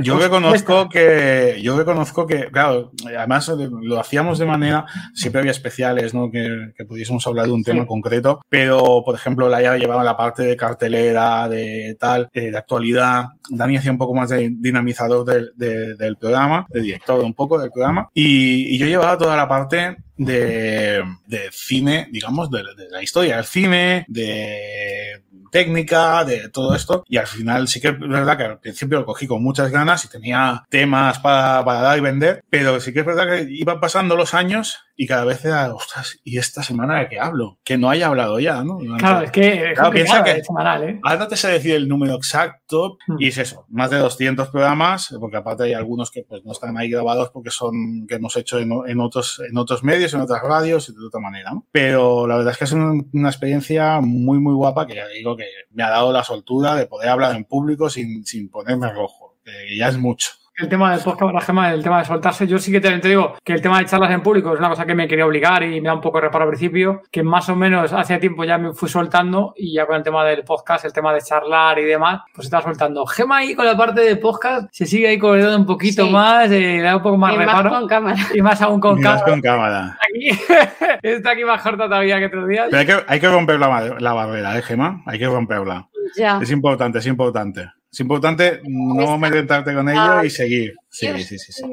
yo 0.01 0.19
reconozco 0.19 0.89
que, 0.89 1.59
yo 1.61 1.77
reconozco 1.77 2.27
que, 2.27 2.51
claro, 2.51 2.91
además 3.05 3.47
lo 3.81 3.99
hacíamos 3.99 4.37
de 4.37 4.45
manera, 4.45 4.85
siempre 5.13 5.39
había 5.39 5.51
especiales, 5.51 6.13
¿no? 6.13 6.29
Que, 6.29 6.73
que 6.77 6.85
pudiésemos 6.85 7.25
hablar 7.25 7.45
de 7.47 7.53
un 7.53 7.63
tema 7.63 7.85
concreto, 7.87 8.41
pero, 8.49 9.01
por 9.03 9.15
ejemplo, 9.15 9.49
la 9.49 9.61
ya 9.61 9.75
llevaba 9.77 10.03
la 10.03 10.17
parte 10.17 10.43
de 10.43 10.57
cartelera, 10.57 11.47
de 11.47 11.95
tal, 11.99 12.29
eh, 12.33 12.51
de 12.51 12.57
actualidad, 12.57 13.25
Dani 13.49 13.77
hacía 13.77 13.91
un 13.91 13.97
poco 13.97 14.13
más 14.13 14.29
de 14.29 14.51
dinamizador 14.51 15.25
del, 15.25 15.51
del 15.55 16.17
programa, 16.17 16.65
de 16.69 16.81
director 16.81 17.23
un 17.23 17.33
poco 17.33 17.59
del 17.59 17.71
programa, 17.71 18.09
y, 18.13 18.75
y 18.75 18.77
yo 18.77 18.87
llevaba 18.87 19.17
toda 19.17 19.35
la 19.35 19.47
parte 19.47 19.97
de, 20.17 21.03
de 21.25 21.49
cine, 21.51 22.07
digamos, 22.11 22.49
de, 22.49 22.63
de, 22.75 22.89
la 22.89 23.03
historia 23.03 23.37
del 23.37 23.45
cine, 23.45 24.05
de 24.07 25.23
técnica, 25.51 26.25
de 26.25 26.49
todo 26.49 26.75
esto. 26.75 27.03
Y 27.07 27.17
al 27.17 27.27
final 27.27 27.67
sí 27.67 27.79
que 27.79 27.89
es 27.89 27.99
verdad 27.99 28.37
que 28.37 28.43
al 28.43 28.59
principio 28.59 28.99
lo 28.99 29.05
cogí 29.05 29.27
con 29.27 29.43
muchas 29.43 29.71
ganas 29.71 30.03
y 30.05 30.09
tenía 30.09 30.63
temas 30.69 31.19
para, 31.19 31.63
para 31.63 31.81
dar 31.81 31.97
y 31.97 32.01
vender, 32.01 32.43
pero 32.49 32.79
sí 32.79 32.93
que 32.93 32.99
es 32.99 33.05
verdad 33.05 33.27
que 33.27 33.47
iban 33.49 33.79
pasando 33.79 34.15
los 34.15 34.33
años 34.33 34.79
y 34.95 35.07
cada 35.07 35.25
vez 35.25 35.43
era, 35.43 35.73
ostras, 35.73 36.19
¿y 36.23 36.37
esta 36.37 36.63
semana 36.63 36.99
de 36.99 37.09
qué 37.09 37.19
hablo? 37.19 37.59
Que 37.63 37.77
no 37.77 37.89
haya 37.89 38.07
hablado 38.07 38.39
ya, 38.39 38.63
¿no? 38.63 38.77
claro, 38.97 39.25
es 39.25 39.31
que, 39.31 39.73
claro, 39.75 39.91
piensa 39.91 40.23
que 40.23 40.43
semanal, 40.43 40.83
¿eh? 40.83 40.99
Ahora 41.03 41.27
te 41.27 41.35
sé 41.35 41.49
decir 41.49 41.75
el 41.75 41.87
número 41.87 42.15
exacto 42.15 42.97
hmm. 43.07 43.15
y 43.19 43.27
es 43.27 43.37
eso, 43.37 43.65
más 43.69 43.89
de 43.89 43.97
200 43.97 44.49
programas, 44.49 45.13
porque 45.19 45.37
aparte 45.37 45.63
hay 45.63 45.73
algunos 45.73 46.11
que 46.11 46.23
pues 46.23 46.45
no 46.45 46.53
están 46.53 46.77
ahí 46.77 46.89
grabados 46.89 47.29
porque 47.31 47.49
son, 47.49 48.07
que 48.07 48.15
hemos 48.15 48.35
hecho 48.37 48.59
en, 48.59 48.71
en 48.87 48.99
otros, 48.99 49.41
en 49.47 49.57
otros 49.57 49.83
medios, 49.83 50.13
en 50.13 50.21
otras 50.21 50.41
radios 50.41 50.89
y 50.89 50.93
de 50.93 51.05
otra 51.05 51.19
manera, 51.19 51.51
¿no? 51.51 51.65
Pero 51.71 52.27
la 52.27 52.37
verdad 52.37 52.53
es 52.53 52.57
que 52.57 52.65
es 52.65 52.71
una 52.71 53.29
experiencia 53.29 53.99
muy, 54.01 54.39
muy 54.39 54.53
guapa 54.53 54.87
que 54.87 54.95
ya 54.95 55.07
digo 55.07 55.35
que 55.35 55.45
me 55.71 55.83
ha 55.83 55.89
dado 55.89 56.13
la 56.13 56.23
soltura 56.23 56.75
de 56.75 56.85
poder 56.85 57.09
hablar 57.09 57.35
en 57.35 57.43
público 57.43 57.89
sin, 57.89 58.25
sin 58.25 58.49
ponerme 58.49 58.91
rojo, 58.93 59.37
que 59.43 59.77
ya 59.77 59.89
es 59.89 59.97
mucho 59.97 60.31
el 60.57 60.69
tema 60.69 60.91
del 60.91 61.03
podcast 61.03 61.33
la 61.33 61.41
gema, 61.41 61.73
el 61.73 61.83
tema 61.83 61.99
de 61.99 62.05
soltarse, 62.05 62.47
yo 62.47 62.57
sí 62.59 62.71
que 62.71 62.79
te, 62.79 62.97
digo 62.99 63.35
que 63.43 63.53
el 63.53 63.61
tema 63.61 63.79
de 63.79 63.85
charlas 63.85 64.11
en 64.11 64.21
público 64.21 64.53
es 64.53 64.59
una 64.59 64.69
cosa 64.69 64.85
que 64.85 64.95
me 64.95 65.07
quería 65.07 65.25
obligar 65.25 65.63
y 65.63 65.81
me 65.81 65.87
da 65.87 65.93
un 65.93 66.01
poco 66.01 66.17
de 66.17 66.25
reparo 66.25 66.45
al 66.45 66.49
principio, 66.49 67.01
que 67.11 67.23
más 67.23 67.49
o 67.49 67.55
menos 67.55 67.91
hace 67.91 68.17
tiempo 68.19 68.45
ya 68.45 68.57
me 68.57 68.73
fui 68.73 68.87
soltando 68.87 69.53
y 69.57 69.73
ya 69.73 69.85
con 69.85 69.97
el 69.97 70.03
tema 70.03 70.23
del 70.23 70.43
podcast, 70.43 70.85
el 70.85 70.93
tema 70.93 71.13
de 71.13 71.21
charlar 71.21 71.79
y 71.79 71.83
demás, 71.83 72.21
pues 72.33 72.47
se 72.47 72.55
está 72.55 72.61
soltando. 72.61 73.05
Gema 73.05 73.37
ahí 73.37 73.53
con 73.53 73.65
la 73.65 73.75
parte 73.75 74.01
de 74.01 74.15
podcast 74.15 74.69
se 74.71 74.85
sigue 74.85 75.09
ahí 75.09 75.19
corriendo 75.19 75.57
un 75.57 75.65
poquito 75.65 76.07
más, 76.07 76.49
eh, 76.51 76.77
le 76.77 76.81
da 76.81 76.95
un 76.95 77.03
poco 77.03 77.17
más 77.17 77.33
y 77.33 77.37
reparo. 77.37 77.69
Más 77.69 77.79
con 77.79 77.89
cámara. 77.89 78.17
Y 78.33 78.41
más 78.41 78.61
aún 78.61 78.79
con 78.79 78.99
y 78.99 79.01
cámara. 79.01 79.21
Más 79.21 79.29
con 79.29 79.41
cámara. 79.41 79.97
Aquí, 80.01 80.29
está 81.03 81.31
aquí 81.31 81.43
más 81.43 81.61
corta 81.61 81.85
todavía 81.85 82.17
que 82.19 82.27
otros 82.27 82.47
días. 82.47 82.67
Pero 82.71 82.79
hay 82.79 82.85
que, 82.85 83.03
hay 83.07 83.19
que 83.19 83.27
romper 83.27 83.59
la, 83.59 83.97
la 83.99 84.13
barrera, 84.13 84.57
¿eh, 84.57 84.61
Gema? 84.61 85.03
Hay 85.05 85.19
que 85.19 85.27
romperla. 85.27 85.89
Ya. 86.15 86.39
Es 86.41 86.51
importante, 86.51 86.99
es 86.99 87.07
importante. 87.07 87.71
Es 87.95 88.01
importante 88.01 88.59
no 88.65 89.17
meterte 89.17 89.73
con 89.73 89.87
ello 89.87 90.21
y 90.21 90.29
seguir. 90.29 90.75
Sí, 90.89 91.07
sí, 91.23 91.39
sí, 91.39 91.53
sí. 91.53 91.63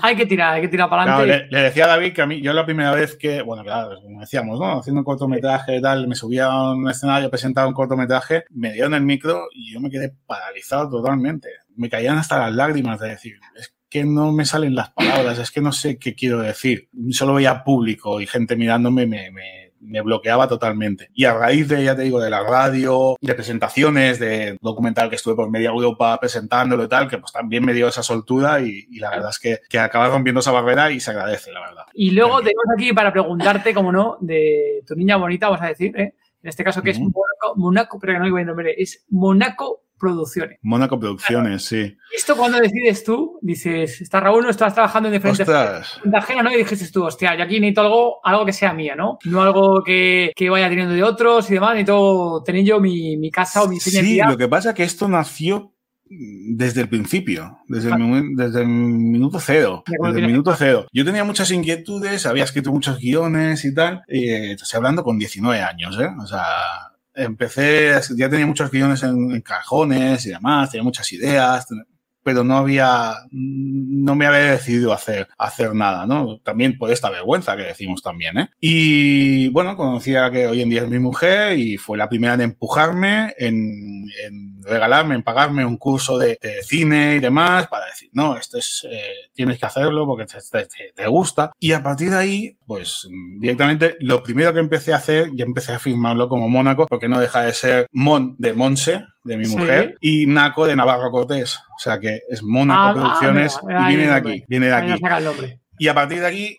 Hay 0.00 0.16
que 0.16 0.24
tirar, 0.24 0.54
hay 0.54 0.62
que 0.62 0.68
tirar 0.68 0.88
para 0.88 1.02
adelante. 1.02 1.46
le, 1.50 1.60
decía 1.60 1.84
a 1.84 1.88
David 1.88 2.14
que 2.14 2.22
a 2.22 2.26
mí, 2.26 2.40
yo 2.40 2.54
la 2.54 2.64
primera 2.64 2.92
vez 2.92 3.16
que, 3.16 3.42
bueno, 3.42 3.62
claro, 3.64 4.00
como 4.00 4.18
decíamos, 4.18 4.58
¿no? 4.58 4.78
Haciendo 4.78 5.02
un 5.02 5.04
cortometraje 5.04 5.76
y 5.76 5.82
tal, 5.82 6.08
me 6.08 6.14
subía 6.14 6.46
a 6.46 6.72
un 6.72 6.88
escenario, 6.88 7.28
presentaba 7.28 7.68
un 7.68 7.74
cortometraje, 7.74 8.44
me 8.48 8.72
dieron 8.72 8.94
el 8.94 9.02
micro 9.02 9.48
y 9.52 9.74
yo 9.74 9.78
me 9.80 9.90
quedé 9.90 10.14
paralizado 10.26 10.88
totalmente. 10.88 11.50
Me 11.76 11.90
caían 11.90 12.16
hasta 12.16 12.38
las 12.38 12.54
lágrimas 12.54 12.98
de 12.98 13.10
decir, 13.10 13.34
es 13.54 13.74
que 13.90 14.04
no 14.04 14.32
me 14.32 14.46
salen 14.46 14.74
las 14.74 14.88
palabras, 14.92 15.38
es 15.38 15.50
que 15.50 15.60
no 15.60 15.72
sé 15.72 15.98
qué 15.98 16.14
quiero 16.14 16.40
decir. 16.40 16.88
Solo 17.10 17.34
veía 17.34 17.62
público 17.62 18.22
y 18.22 18.26
gente 18.26 18.56
mirándome, 18.56 19.06
me, 19.06 19.30
me 19.32 19.67
me 19.80 20.00
bloqueaba 20.00 20.48
totalmente. 20.48 21.10
Y 21.14 21.24
a 21.24 21.34
raíz 21.34 21.68
de, 21.68 21.84
ya 21.84 21.96
te 21.96 22.02
digo, 22.02 22.20
de 22.20 22.30
la 22.30 22.42
radio, 22.42 23.16
de 23.20 23.34
presentaciones, 23.34 24.18
de 24.18 24.56
documental 24.60 25.08
que 25.08 25.16
estuve 25.16 25.34
por 25.34 25.50
media 25.50 25.70
Europa 25.70 26.18
presentándolo 26.20 26.84
y 26.84 26.88
tal, 26.88 27.08
que 27.08 27.18
pues 27.18 27.32
también 27.32 27.64
me 27.64 27.72
dio 27.72 27.88
esa 27.88 28.02
soltura 28.02 28.60
y, 28.60 28.86
la 28.98 29.10
verdad 29.10 29.30
es 29.30 29.38
que, 29.38 29.58
que 29.68 29.78
acaba 29.78 30.08
rompiendo 30.08 30.40
esa 30.40 30.52
barrera 30.52 30.90
y 30.90 31.00
se 31.00 31.10
agradece, 31.10 31.52
la 31.52 31.60
verdad. 31.60 31.84
Y 31.94 32.10
luego 32.10 32.38
tenemos 32.38 32.64
aquí 32.76 32.92
para 32.92 33.12
preguntarte, 33.12 33.74
como 33.74 33.92
no, 33.92 34.16
de 34.20 34.82
tu 34.86 34.94
niña 34.94 35.16
bonita, 35.16 35.48
vamos 35.48 35.62
a 35.64 35.68
decir, 35.68 35.98
¿eh? 35.98 36.14
en 36.42 36.48
este 36.48 36.64
caso 36.64 36.82
que 36.82 36.90
es 36.90 37.00
Monaco, 37.56 37.98
pero 37.98 38.12
que 38.12 38.18
no 38.18 38.24
digo 38.24 38.38
nombre, 38.40 38.74
es 38.78 39.04
Monaco 39.10 39.77
Producciones. 39.98 40.58
Mónaco 40.62 40.98
Producciones, 40.98 41.64
sí. 41.64 41.96
¿Esto 42.14 42.36
cuando 42.36 42.58
decides 42.58 43.04
tú? 43.04 43.38
Dices, 43.42 44.00
está 44.00 44.20
Raúl, 44.20 44.44
no 44.44 44.50
estás 44.50 44.74
trabajando 44.74 45.08
en 45.08 45.14
diferentes 45.14 45.48
ajenas, 45.48 46.44
¿no? 46.44 46.52
Y 46.52 46.56
dijiste 46.56 46.90
tú, 46.90 47.04
hostia, 47.04 47.36
yo 47.36 47.44
aquí 47.44 47.60
necesito 47.60 47.82
algo, 47.82 48.20
algo 48.24 48.46
que 48.46 48.52
sea 48.52 48.72
mío, 48.72 48.94
¿no? 48.96 49.18
No 49.24 49.42
algo 49.42 49.82
que, 49.84 50.32
que 50.34 50.50
vaya 50.50 50.68
teniendo 50.68 50.94
de 50.94 51.02
otros 51.02 51.50
y 51.50 51.54
demás, 51.54 51.70
necesito 51.72 52.42
tener 52.44 52.64
yo 52.64 52.80
mi, 52.80 53.16
mi 53.16 53.30
casa 53.30 53.62
o 53.62 53.68
mi 53.68 53.80
Sí, 53.80 54.20
lo 54.26 54.36
que 54.36 54.48
pasa 54.48 54.70
es 54.70 54.74
que 54.74 54.84
esto 54.84 55.08
nació 55.08 55.72
desde 56.10 56.80
el 56.80 56.88
principio, 56.88 57.58
desde, 57.66 57.90
el, 57.90 58.34
desde 58.34 58.62
el 58.62 58.68
minuto 58.68 59.38
cero. 59.40 59.84
Desde 59.86 60.20
el 60.20 60.26
minuto 60.26 60.54
cero. 60.56 60.86
Yo 60.92 61.04
tenía 61.04 61.24
muchas 61.24 61.50
inquietudes, 61.50 62.24
había 62.26 62.44
escrito 62.44 62.72
muchos 62.72 62.98
guiones 62.98 63.64
y 63.64 63.74
tal. 63.74 64.02
Eh, 64.08 64.52
estoy 64.52 64.76
hablando 64.78 65.04
con 65.04 65.18
19 65.18 65.60
años, 65.60 65.98
¿eh? 66.00 66.08
O 66.20 66.26
sea, 66.26 66.44
empecé, 67.18 67.92
ya 68.16 68.28
tenía 68.28 68.46
muchos 68.46 68.70
guiones 68.70 69.02
en, 69.02 69.40
cajones 69.40 70.24
y 70.26 70.30
demás, 70.30 70.70
tenía 70.70 70.84
muchas 70.84 71.12
ideas, 71.12 71.66
pero 72.28 72.44
no 72.44 72.58
había, 72.58 73.14
no 73.30 74.14
me 74.14 74.26
había 74.26 74.52
decidido 74.52 74.92
hacer, 74.92 75.28
hacer 75.38 75.74
nada, 75.74 76.04
¿no? 76.04 76.36
También 76.40 76.76
por 76.76 76.92
esta 76.92 77.08
vergüenza 77.08 77.56
que 77.56 77.62
decimos 77.62 78.02
también, 78.02 78.36
¿eh? 78.36 78.50
Y 78.60 79.48
bueno, 79.48 79.78
conocía 79.78 80.30
que 80.30 80.46
hoy 80.46 80.60
en 80.60 80.68
día 80.68 80.82
es 80.82 80.90
mi 80.90 80.98
mujer 80.98 81.58
y 81.58 81.78
fue 81.78 81.96
la 81.96 82.06
primera 82.06 82.34
en 82.34 82.42
empujarme, 82.42 83.32
en, 83.38 84.10
regalarme, 84.60 85.14
en 85.14 85.22
pagarme 85.22 85.64
un 85.64 85.78
curso 85.78 86.18
de, 86.18 86.38
cine 86.64 87.16
y 87.16 87.20
demás 87.20 87.66
para 87.68 87.86
decir, 87.86 88.10
no, 88.12 88.36
esto 88.36 88.58
es, 88.58 88.86
eh, 88.90 89.30
tienes 89.32 89.58
que 89.58 89.64
hacerlo 89.64 90.04
porque 90.04 90.26
te, 90.26 90.92
te, 90.94 91.06
gusta. 91.06 91.52
Y 91.58 91.72
a 91.72 91.82
partir 91.82 92.10
de 92.10 92.18
ahí, 92.18 92.58
pues 92.66 93.08
directamente 93.40 93.96
lo 94.00 94.22
primero 94.22 94.52
que 94.52 94.60
empecé 94.60 94.92
a 94.92 94.96
hacer, 94.96 95.30
ya 95.34 95.46
empecé 95.46 95.72
a 95.72 95.78
firmarlo 95.78 96.28
como 96.28 96.50
Mónaco, 96.50 96.86
porque 96.88 97.08
no 97.08 97.20
deja 97.20 97.40
de 97.40 97.54
ser 97.54 97.86
Mon 97.90 98.36
de 98.36 98.52
Monse, 98.52 99.06
de 99.24 99.36
mi 99.36 99.46
mujer, 99.46 99.96
y 100.00 100.26
Naco 100.26 100.66
de 100.66 100.76
Navarro 100.76 101.10
Cortés. 101.10 101.56
O 101.56 101.78
sea 101.78 101.98
que 101.98 102.20
es 102.28 102.42
Mónaco 102.42 102.80
ah, 102.80 102.92
Producciones 102.94 103.58
y 103.62 103.86
viene 103.86 104.06
de 104.06 104.12
aquí. 104.12 104.44
Viene 104.48 104.66
de 104.66 104.74
aquí. 104.74 104.94
Y 105.78 105.88
a 105.88 105.94
partir 105.94 106.20
de 106.20 106.26
aquí 106.26 106.58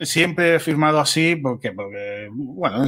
siempre 0.00 0.56
he 0.56 0.58
firmado 0.58 0.98
así 0.98 1.36
porque, 1.36 1.72
porque 1.72 2.28
bueno, 2.30 2.84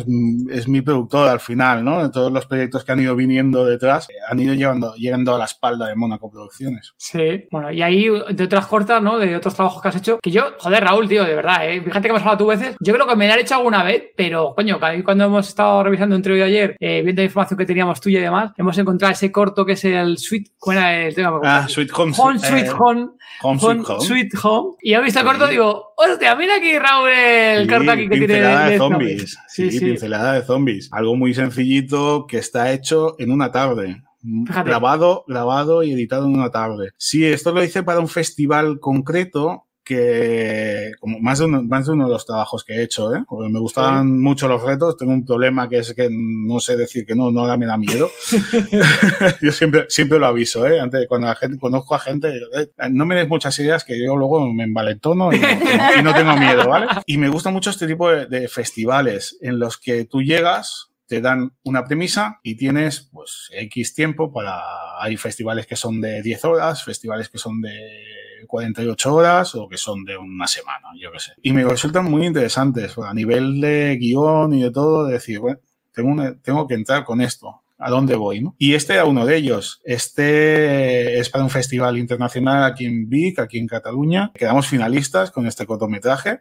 es, 0.51 0.67
mi 0.69 0.81
productor 0.81 1.29
al 1.29 1.41
final, 1.41 1.85
¿no? 1.85 2.03
De 2.03 2.11
todos 2.11 2.33
los 2.33 2.47
proyectos 2.47 2.85
que 2.85 2.93
han 2.93 3.01
ido 3.01 3.15
viniendo 3.15 3.65
detrás, 3.65 4.11
eh, 4.11 4.15
han 4.29 4.41
ido 4.41 4.55
llevando, 4.55 4.95
llegando 4.95 5.35
a 5.35 5.39
la 5.39 5.45
espalda 5.45 5.87
de 5.87 5.95
Mónaco 5.95 6.31
Producciones. 6.31 6.95
Sí, 6.97 7.47
bueno, 7.51 7.71
y 7.71 7.83
ahí 7.83 8.09
de 8.31 8.45
otras 8.45 8.67
cortas, 8.67 9.03
¿no? 9.03 9.19
De 9.19 9.37
otros 9.37 9.55
trabajos 9.55 9.81
que 9.81 9.89
has 9.89 9.97
hecho, 9.97 10.19
que 10.21 10.31
yo, 10.31 10.55
joder, 10.59 10.83
Raúl, 10.83 11.09
tío, 11.09 11.25
de 11.25 11.35
verdad, 11.35 11.69
¿eh? 11.69 11.81
Fíjate 11.81 12.03
que 12.03 12.09
hemos 12.09 12.23
hablado 12.23 12.39
tú 12.39 12.47
veces, 12.47 12.77
yo 12.81 12.93
creo 12.93 13.07
que 13.07 13.17
me 13.17 13.29
la 13.29 13.37
he 13.37 13.41
hecho 13.41 13.55
alguna 13.55 13.85
vez, 13.85 14.05
pero, 14.17 14.55
coño, 14.55 14.79
cuando 15.05 15.25
hemos 15.25 15.49
estado 15.49 15.85
revisando 15.85 16.17
hoy 16.17 16.39
y 16.39 16.43
ayer, 16.43 16.77
eh, 16.81 17.03
viendo 17.03 17.23
la 17.23 17.27
información 17.27 17.59
que 17.59 17.67
teníamos 17.67 18.01
tuya 18.01 18.19
y 18.19 18.23
demás, 18.23 18.53
hemos 18.57 18.77
encontrado 18.79 19.13
ese 19.13 19.31
corto 19.31 19.65
que 19.65 19.73
es 19.73 19.85
el 19.85 20.19
Sweet, 20.19 20.55
¿cuál 20.59 20.79
era 20.79 21.07
el 21.07 21.15
tema? 21.15 21.41
Ah, 21.45 21.67
Sweet 21.69 21.91
Home. 21.95 22.13
Home 22.17 22.39
Sweet 22.39 22.71
Home. 22.79 23.09
Home, 23.43 23.61
Sweet 23.61 23.89
Home. 23.89 24.01
Sweet 24.01 24.33
Home. 24.43 24.77
Y 24.81 24.95
he 24.95 25.01
visto 25.01 25.21
el 25.21 25.27
corto, 25.27 25.47
digo, 25.47 25.93
hostia, 25.97 26.35
mira 26.35 26.57
aquí, 26.57 26.77
Raúl 26.79 26.96
el 27.05 27.69
que 27.69 28.09
pincelada 28.09 28.69
de 28.69 28.79
zombies. 28.79 29.39
Sí, 29.49 29.71
sí, 29.71 29.81
pincelada 29.81 30.33
de 30.35 30.43
zombies. 30.43 30.89
Algo 30.93 31.17
muy 31.17 31.35
sencillito 31.35 32.27
que 32.27 32.39
está 32.39 32.73
hecho 32.73 33.17
en 33.19 33.31
una 33.31 33.51
tarde. 33.51 34.03
Grabado, 34.23 35.25
grabado 35.29 35.83
y 35.83 35.93
editado 35.93 36.27
en 36.27 36.35
una 36.35 36.51
tarde. 36.51 36.91
Sí, 36.97 37.25
esto 37.25 37.53
lo 37.53 37.63
hice 37.63 37.83
para 37.83 38.01
un 38.01 38.09
festival 38.09 38.81
concreto 38.81 39.66
que 39.87 40.91
como 40.99 41.21
más 41.21 41.39
de, 41.39 41.45
uno, 41.45 41.63
más 41.63 41.87
de 41.87 41.93
uno 41.93 42.07
de 42.07 42.11
los 42.11 42.27
trabajos 42.27 42.65
que 42.65 42.75
he 42.75 42.83
hecho, 42.83 43.15
¿eh? 43.15 43.23
Porque 43.29 43.49
me 43.49 43.61
gustaban 43.61 44.21
mucho 44.21 44.49
los 44.49 44.61
retos, 44.61 44.97
tengo 44.97 45.13
un 45.13 45.25
problema 45.25 45.69
que 45.69 45.79
es 45.79 45.95
que 45.95 46.09
no 46.11 46.59
sé 46.59 46.77
decir 46.77 47.07
que 47.07 47.15
no, 47.15 47.31
no 47.31 47.57
me 47.57 47.67
da 47.67 47.77
miedo. 47.77 48.11
yo 49.41 49.53
siempre, 49.53 49.87
siempre 49.89 50.19
lo 50.19 50.27
aviso, 50.27 50.67
¿eh? 50.67 50.81
Antes, 50.81 51.07
cuando 51.07 51.29
la 51.29 51.37
gente, 51.37 51.59
conozco 51.59 51.95
a 51.95 52.01
gente, 52.01 52.37
eh, 52.37 52.69
no 52.91 53.07
me 53.07 53.15
des 53.15 53.29
muchas 53.29 53.57
ideas 53.61 53.85
que 53.85 53.97
yo 54.05 54.17
luego 54.17 54.53
me 54.53 54.65
envalentono 54.65 55.33
y, 55.33 55.37
y 55.37 56.03
no 56.03 56.13
tengo 56.13 56.37
miedo, 56.37 56.69
¿vale? 56.69 56.89
Y 57.07 57.17
me 57.19 57.29
gusta 57.29 57.51
mucho 57.51 57.71
este 57.71 57.87
tipo 57.87 58.11
de, 58.11 58.27
de 58.27 58.49
festivales 58.49 59.39
en 59.41 59.61
los 59.61 59.79
que 59.79 60.05
tú 60.05 60.21
llegas, 60.21 60.91
te 61.07 61.21
dan 61.21 61.53
una 61.63 61.85
premisa 61.85 62.41
y 62.43 62.57
tienes 62.57 63.09
pues 63.13 63.51
X 63.53 63.95
tiempo 63.95 64.33
para... 64.33 64.61
Hay 64.99 65.17
festivales 65.17 65.67
que 65.67 65.77
son 65.77 66.01
de 66.01 66.23
10 66.23 66.45
horas, 66.47 66.83
festivales 66.83 67.29
que 67.29 67.39
son 67.39 67.61
de 67.61 68.26
48 68.47 69.15
horas 69.15 69.55
o 69.55 69.69
que 69.69 69.77
son 69.77 70.05
de 70.05 70.17
una 70.17 70.47
semana, 70.47 70.89
yo 70.99 71.13
qué 71.13 71.21
sé. 71.21 71.33
Y 71.43 71.53
me 71.53 71.65
resultan 71.65 72.05
muy 72.05 72.27
interesantes 72.27 72.97
a 72.99 73.15
nivel 73.15 73.61
de 73.61 73.97
guion 73.97 74.55
y 74.55 74.63
de 74.63 74.71
todo, 74.71 75.07
de 75.07 75.15
decir, 75.15 75.39
bueno, 75.39 75.59
tengo, 75.93 76.35
tengo 76.43 76.67
que 76.67 76.75
entrar 76.75 77.05
con 77.05 77.21
esto. 77.21 77.63
¿A 77.79 77.91
dónde 77.91 78.17
voy? 78.17 78.41
¿no? 78.41 78.55
Y 78.59 78.75
este 78.75 78.95
era 78.95 79.05
uno 79.05 79.27
de 79.27 79.37
ellos. 79.37 79.83
Este 79.85 81.19
es 81.19 81.29
para 81.29 81.45
un 81.45 81.51
festival 81.51 81.99
internacional 81.99 82.65
aquí 82.65 82.87
en 82.87 83.09
Vic, 83.09 83.39
aquí 83.39 83.59
en 83.59 83.67
Cataluña. 83.67 84.33
Quedamos 84.35 84.67
finalistas 84.67 85.31
con 85.31 85.47
este 85.47 85.67
cortometraje. 85.67 86.41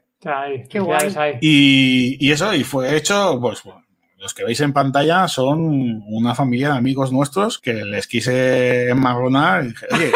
qué 0.70 0.80
guay. 0.80 1.14
Y, 1.42 2.18
y, 2.26 2.32
eso, 2.32 2.54
y 2.54 2.64
fue 2.64 2.96
hecho, 2.96 3.38
pues, 3.42 3.64
bueno, 3.64 3.86
los 4.18 4.34
que 4.34 4.44
veis 4.44 4.60
en 4.62 4.74
pantalla 4.74 5.28
son 5.28 6.04
una 6.08 6.34
familia 6.34 6.72
de 6.72 6.78
amigos 6.78 7.12
nuestros 7.12 7.60
que 7.60 7.74
les 7.74 8.08
quise 8.08 8.90
enmarronar 8.90 9.66
y 9.66 9.68
dije, 9.68 9.86
oye, 9.92 10.12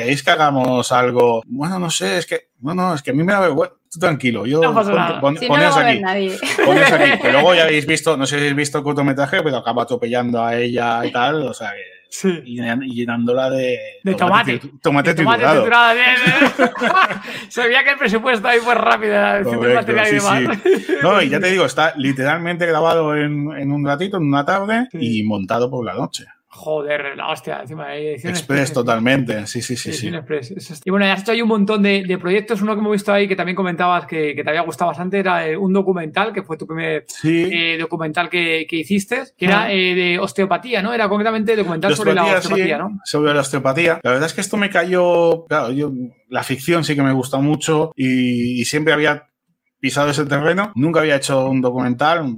¿queréis 0.00 0.22
que 0.22 0.30
hagamos 0.30 0.92
algo? 0.92 1.42
Bueno, 1.46 1.78
no 1.78 1.90
sé, 1.90 2.18
es 2.18 2.26
que, 2.26 2.48
no, 2.60 2.74
no, 2.74 2.94
es 2.94 3.02
que 3.02 3.10
a 3.10 3.14
mí 3.14 3.22
me 3.22 3.32
da 3.32 3.40
vergüenza. 3.40 3.74
Tú 3.92 3.98
tranquilo, 3.98 4.46
yo 4.46 4.60
no 4.60 4.72
pasa 4.72 4.92
nada. 4.92 5.20
Pon, 5.20 5.36
si 5.36 5.48
no 5.48 5.54
aquí. 5.54 6.00
Nadie. 6.00 6.34
aquí. 6.36 7.22
Que 7.22 7.32
luego 7.32 7.54
ya 7.54 7.62
habéis 7.64 7.86
visto, 7.86 8.16
no 8.16 8.24
sé 8.24 8.36
si 8.36 8.40
habéis 8.42 8.54
visto 8.54 8.78
el 8.78 8.84
cortometraje, 8.84 9.42
pero 9.42 9.56
acaba 9.56 9.82
atropellando 9.82 10.44
a 10.44 10.56
ella 10.56 11.04
y 11.04 11.12
tal, 11.12 11.42
o 11.42 11.54
sea 11.54 11.72
que. 11.72 12.00
Sí. 12.12 12.42
Y 12.44 12.94
llenándola 12.94 13.50
de, 13.50 13.78
de 14.02 14.14
tomate. 14.14 14.60
Tomate, 14.82 15.14
de 15.14 15.14
tomate 15.14 15.44
triturado. 15.44 15.64
Se 17.48 17.62
veía 17.62 17.84
que 17.84 17.90
el 17.90 17.98
presupuesto 17.98 18.48
ahí 18.48 18.58
fue 18.58 18.74
rápido. 18.74 19.14
Correcto, 19.44 19.92
sí, 20.06 20.18
sí. 20.18 20.92
No, 21.02 21.22
y 21.22 21.28
ya 21.28 21.38
te 21.38 21.50
digo, 21.52 21.64
está 21.64 21.94
literalmente 21.96 22.66
grabado 22.66 23.14
en, 23.16 23.52
en 23.56 23.70
un 23.70 23.86
ratito, 23.86 24.16
en 24.16 24.24
una 24.24 24.44
tarde, 24.44 24.88
y 24.92 25.22
montado 25.22 25.70
por 25.70 25.84
la 25.84 25.94
noche. 25.94 26.24
Joder, 26.52 27.16
la 27.16 27.28
hostia, 27.28 27.60
encima 27.60 27.90
de 27.90 28.14
edición 28.14 28.32
Express. 28.32 28.72
totalmente, 28.72 29.46
sí, 29.46 29.62
sí, 29.62 29.76
sí. 29.76 29.92
sí. 29.92 30.08
Express. 30.08 30.82
Y 30.84 30.90
bueno, 30.90 31.06
ya 31.06 31.12
has 31.12 31.22
hecho 31.22 31.30
ahí 31.30 31.40
un 31.40 31.48
montón 31.48 31.80
de, 31.84 32.18
proyectos. 32.20 32.60
Uno 32.60 32.74
que 32.74 32.80
hemos 32.80 32.90
visto 32.90 33.12
ahí 33.12 33.28
que 33.28 33.36
también 33.36 33.54
comentabas 33.54 34.04
que, 34.04 34.34
te 34.34 34.48
había 34.48 34.62
gustado 34.62 34.88
bastante 34.88 35.20
era 35.20 35.46
eh, 35.46 35.56
un 35.56 35.72
documental, 35.72 36.32
que 36.32 36.42
fue 36.42 36.56
tu 36.56 36.66
primer 36.66 37.06
eh, 37.22 37.78
documental 37.78 38.28
que, 38.28 38.66
hiciste, 38.68 39.22
que 39.38 39.44
era 39.44 39.72
eh, 39.72 39.94
de 39.94 40.18
osteopatía, 40.18 40.82
¿no? 40.82 40.92
Era 40.92 41.08
concretamente 41.08 41.54
documental 41.54 41.94
sobre 41.94 42.14
la 42.14 42.24
osteopatía, 42.24 42.78
¿no? 42.78 42.98
Sobre 43.04 43.32
la 43.32 43.40
osteopatía. 43.42 44.00
La 44.02 44.10
verdad 44.10 44.26
es 44.26 44.34
que 44.34 44.40
esto 44.40 44.56
me 44.56 44.70
cayó, 44.70 45.44
claro, 45.46 45.70
yo, 45.70 45.92
la 46.28 46.42
ficción 46.42 46.82
sí 46.82 46.96
que 46.96 47.02
me 47.02 47.12
gusta 47.12 47.38
mucho 47.38 47.92
y, 47.94 48.60
y 48.60 48.64
siempre 48.64 48.92
había 48.92 49.28
pisado 49.78 50.10
ese 50.10 50.26
terreno. 50.26 50.72
Nunca 50.74 50.98
había 50.98 51.14
hecho 51.14 51.48
un 51.48 51.60
documental, 51.60 52.36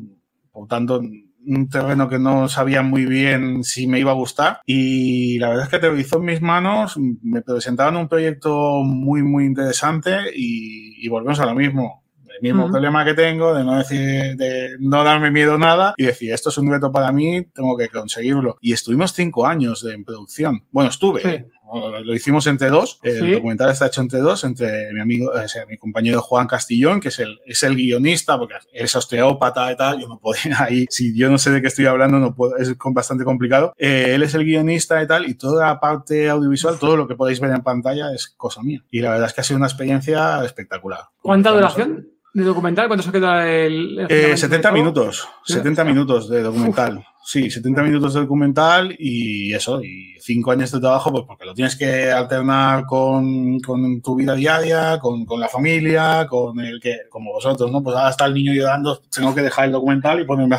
por 0.52 0.68
tanto 0.68 1.00
un 1.46 1.68
terreno 1.68 2.08
que 2.08 2.18
no 2.18 2.48
sabía 2.48 2.82
muy 2.82 3.06
bien 3.06 3.64
si 3.64 3.86
me 3.86 3.98
iba 3.98 4.10
a 4.12 4.14
gustar 4.14 4.60
y 4.66 5.38
la 5.38 5.48
verdad 5.48 5.64
es 5.64 5.70
que 5.70 5.78
te 5.78 6.00
hizo 6.00 6.18
en 6.18 6.24
mis 6.24 6.40
manos, 6.40 6.96
me 7.22 7.42
presentaban 7.42 7.96
un 7.96 8.08
proyecto 8.08 8.82
muy, 8.82 9.22
muy 9.22 9.44
interesante 9.44 10.18
y, 10.34 11.08
volvemos 11.08 11.40
a 11.40 11.46
lo 11.46 11.54
mismo. 11.54 12.02
El 12.34 12.40
mismo 12.40 12.70
problema 12.70 13.04
que 13.04 13.12
tengo 13.12 13.54
de 13.54 13.62
no 13.62 13.76
decir, 13.76 14.34
de 14.36 14.70
no 14.78 15.04
darme 15.04 15.30
miedo 15.30 15.58
nada 15.58 15.94
y 15.98 16.06
decir, 16.06 16.32
esto 16.32 16.48
es 16.48 16.56
un 16.56 16.70
reto 16.70 16.90
para 16.90 17.12
mí, 17.12 17.42
tengo 17.54 17.76
que 17.76 17.88
conseguirlo. 17.88 18.56
Y 18.62 18.72
estuvimos 18.72 19.12
cinco 19.12 19.46
años 19.46 19.82
de, 19.82 19.92
en 19.92 20.04
producción. 20.04 20.64
Bueno, 20.70 20.88
estuve 20.88 21.50
lo 21.72 22.14
hicimos 22.14 22.46
entre 22.46 22.68
dos. 22.68 22.98
El 23.02 23.32
documental 23.32 23.70
está 23.70 23.86
hecho 23.86 24.00
entre 24.00 24.20
dos, 24.20 24.44
entre 24.44 24.92
mi 24.92 25.00
amigo, 25.00 25.30
o 25.32 25.48
sea, 25.48 25.66
mi 25.66 25.78
compañero 25.78 26.20
Juan 26.20 26.46
Castillón, 26.46 27.00
que 27.00 27.08
es 27.08 27.18
el, 27.18 27.40
es 27.46 27.62
el 27.62 27.76
guionista, 27.76 28.38
porque 28.38 28.54
es 28.72 28.94
osteópata 28.94 29.72
y 29.72 29.76
tal. 29.76 30.00
Yo 30.00 30.08
no 30.08 30.18
podía 30.18 30.56
ahí, 30.62 30.86
si 30.90 31.16
yo 31.16 31.30
no 31.30 31.38
sé 31.38 31.50
de 31.50 31.60
qué 31.60 31.68
estoy 31.68 31.86
hablando, 31.86 32.18
no 32.18 32.34
puedo, 32.34 32.56
es 32.56 32.76
bastante 32.78 33.24
complicado. 33.24 33.72
Eh, 33.78 34.12
él 34.14 34.22
es 34.22 34.34
el 34.34 34.44
guionista 34.44 35.02
y 35.02 35.06
tal, 35.06 35.28
y 35.28 35.34
toda 35.34 35.66
la 35.66 35.80
parte 35.80 36.28
audiovisual, 36.28 36.78
todo 36.78 36.96
lo 36.96 37.08
que 37.08 37.14
podéis 37.14 37.40
ver 37.40 37.50
en 37.52 37.62
pantalla 37.62 38.12
es 38.14 38.28
cosa 38.28 38.62
mía. 38.62 38.84
Y 38.90 39.00
la 39.00 39.10
verdad 39.10 39.28
es 39.28 39.34
que 39.34 39.40
ha 39.40 39.44
sido 39.44 39.58
una 39.58 39.66
experiencia 39.66 40.44
espectacular. 40.44 41.00
¿Cuánta 41.20 41.50
duración? 41.50 42.08
¿De 42.34 42.44
documental? 42.44 42.86
¿Cuánto 42.86 43.04
se 43.04 43.12
queda 43.12 43.46
el...? 43.46 44.06
el 44.08 44.38
70 44.38 44.68
eh, 44.68 44.72
minutos. 44.72 45.28
70 45.44 45.84
minutos 45.84 46.30
de 46.30 46.42
documental. 46.42 47.04
Sí, 47.24 47.50
70 47.50 47.82
minutos 47.82 48.14
de 48.14 48.20
documental 48.20 48.96
y 48.98 49.52
eso, 49.54 49.82
y 49.82 50.16
cinco 50.20 50.52
años 50.52 50.72
de 50.72 50.80
trabajo, 50.80 51.12
pues 51.12 51.24
porque 51.26 51.44
lo 51.44 51.54
tienes 51.54 51.76
que 51.76 52.10
alternar 52.10 52.84
con, 52.86 53.60
con 53.60 54.00
tu 54.00 54.16
vida 54.16 54.34
diaria, 54.34 54.98
con, 54.98 55.24
con, 55.24 55.40
la 55.40 55.48
familia, 55.48 56.26
con 56.28 56.58
el 56.60 56.80
que, 56.80 57.02
como 57.08 57.32
vosotros, 57.32 57.70
¿no? 57.70 57.82
Pues 57.82 57.96
ahora 57.96 58.10
está 58.10 58.26
el 58.26 58.34
niño 58.34 58.52
llorando, 58.52 59.00
tengo 59.14 59.34
que 59.34 59.42
dejar 59.42 59.66
el 59.66 59.72
documental 59.72 60.20
y 60.20 60.24
ponerme 60.24 60.56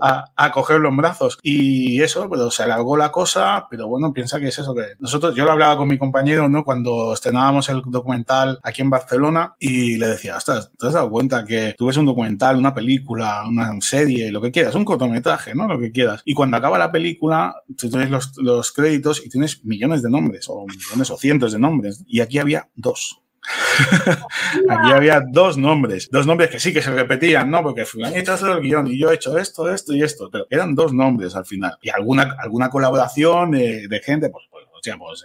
a 0.00 0.24
a, 0.36 0.50
cogerlo 0.52 0.88
en 0.88 0.96
brazos. 0.96 1.38
Y 1.42 2.00
eso, 2.02 2.28
pero 2.30 2.50
se 2.50 2.62
alargó 2.62 2.96
la 2.96 3.10
cosa, 3.10 3.66
pero 3.70 3.88
bueno, 3.88 4.12
piensa 4.12 4.40
que 4.40 4.48
es 4.48 4.58
eso 4.58 4.74
que 4.74 4.94
nosotros, 4.98 5.34
yo 5.34 5.44
lo 5.44 5.52
hablaba 5.52 5.76
con 5.76 5.88
mi 5.88 5.98
compañero, 5.98 6.48
¿no? 6.48 6.64
Cuando 6.64 7.12
estrenábamos 7.12 7.68
el 7.68 7.82
documental 7.86 8.58
aquí 8.62 8.82
en 8.82 8.90
Barcelona 8.90 9.54
y 9.58 9.96
le 9.96 10.08
decía, 10.08 10.36
ostras, 10.36 10.70
¿te 10.78 10.86
has 10.86 10.92
dado 10.92 11.10
cuenta 11.10 11.44
que 11.44 11.74
tú 11.76 11.86
ves 11.86 11.96
un 11.96 12.06
documental, 12.06 12.56
una 12.56 12.74
película, 12.74 13.44
una 13.46 13.72
serie, 13.80 14.30
lo 14.30 14.40
que 14.40 14.50
quieras, 14.52 14.74
un 14.74 14.84
cortometraje, 14.84 15.54
¿no? 15.56 15.66
Lo 15.66 15.78
que 15.78 15.92
quieras. 15.92 16.22
Y 16.24 16.34
cuando 16.34 16.56
acaba 16.56 16.78
la 16.78 16.92
película, 16.92 17.54
tú 17.76 17.88
tienes 17.90 18.10
los, 18.36 18.72
créditos 18.72 19.24
y 19.24 19.28
tienes 19.28 19.64
millones 19.64 20.02
de 20.02 20.10
nombres, 20.10 20.46
o 20.48 20.66
millones 20.66 21.10
o 21.10 21.16
cientos 21.16 21.52
de 21.52 21.58
nombres. 21.58 22.04
Y 22.06 22.20
aquí 22.20 22.38
había 22.38 22.68
dos. 22.74 23.22
Aquí 24.68 24.92
había 24.92 25.20
dos 25.20 25.56
nombres, 25.56 26.08
dos 26.10 26.26
nombres 26.26 26.50
que 26.50 26.58
sí 26.58 26.72
que 26.72 26.82
se 26.82 26.90
repetían, 26.90 27.48
¿no? 27.48 27.62
Porque 27.62 27.84
fulanito 27.84 28.32
ha 28.32 28.34
hecho 28.34 28.52
el 28.52 28.60
guion 28.60 28.88
y 28.88 28.98
yo 28.98 29.10
he 29.10 29.14
hecho 29.14 29.38
esto, 29.38 29.72
esto 29.72 29.94
y 29.94 30.02
esto, 30.02 30.28
pero 30.32 30.46
eran 30.50 30.74
dos 30.74 30.92
nombres 30.92 31.36
al 31.36 31.46
final. 31.46 31.78
Y 31.80 31.90
alguna, 31.90 32.34
alguna 32.40 32.70
colaboración 32.70 33.52
de, 33.52 34.00
gente, 34.04 34.30
pues, 34.30 34.46
pues, 34.50 34.65
pues 34.98 35.24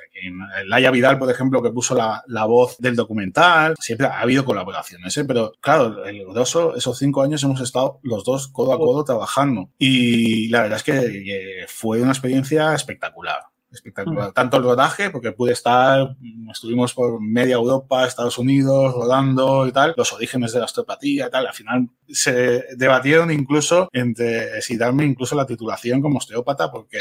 Laia 0.65 0.91
Vidal, 0.91 1.19
por 1.19 1.29
ejemplo, 1.29 1.61
que 1.61 1.71
puso 1.71 1.95
la, 1.95 2.23
la, 2.27 2.45
voz 2.45 2.77
del 2.79 2.95
documental, 2.95 3.75
siempre 3.79 4.07
ha 4.07 4.21
habido 4.21 4.45
colaboraciones, 4.45 5.15
¿eh? 5.17 5.25
pero 5.25 5.53
claro, 5.59 6.05
el 6.05 6.25
grosso, 6.25 6.75
esos 6.75 6.97
cinco 6.97 7.21
años 7.21 7.43
hemos 7.43 7.61
estado 7.61 7.99
los 8.03 8.23
dos 8.23 8.47
codo 8.47 8.73
a 8.73 8.77
codo 8.77 9.03
trabajando. 9.03 9.69
Y 9.77 10.49
la 10.49 10.63
verdad 10.63 10.77
es 10.77 10.83
que 10.83 11.65
fue 11.67 12.01
una 12.01 12.11
experiencia 12.11 12.73
espectacular 12.73 13.51
espectacular. 13.71 14.33
Tanto 14.33 14.57
el 14.57 14.63
rodaje, 14.63 15.09
porque 15.09 15.31
pude 15.31 15.53
estar, 15.53 16.15
estuvimos 16.51 16.93
por 16.93 17.21
media 17.21 17.55
Europa, 17.55 18.05
Estados 18.05 18.37
Unidos, 18.37 18.93
rodando 18.93 19.65
y 19.67 19.71
tal, 19.71 19.93
los 19.97 20.11
orígenes 20.13 20.51
de 20.51 20.59
la 20.59 20.65
osteopatía 20.65 21.27
y 21.27 21.29
tal. 21.29 21.47
Al 21.47 21.53
final 21.53 21.89
se 22.07 22.65
debatieron 22.75 23.31
incluso 23.31 23.89
entre 23.93 24.61
si 24.61 24.77
darme 24.77 25.05
incluso 25.05 25.35
la 25.35 25.45
titulación 25.45 26.01
como 26.01 26.17
osteópata, 26.17 26.71
porque 26.71 26.99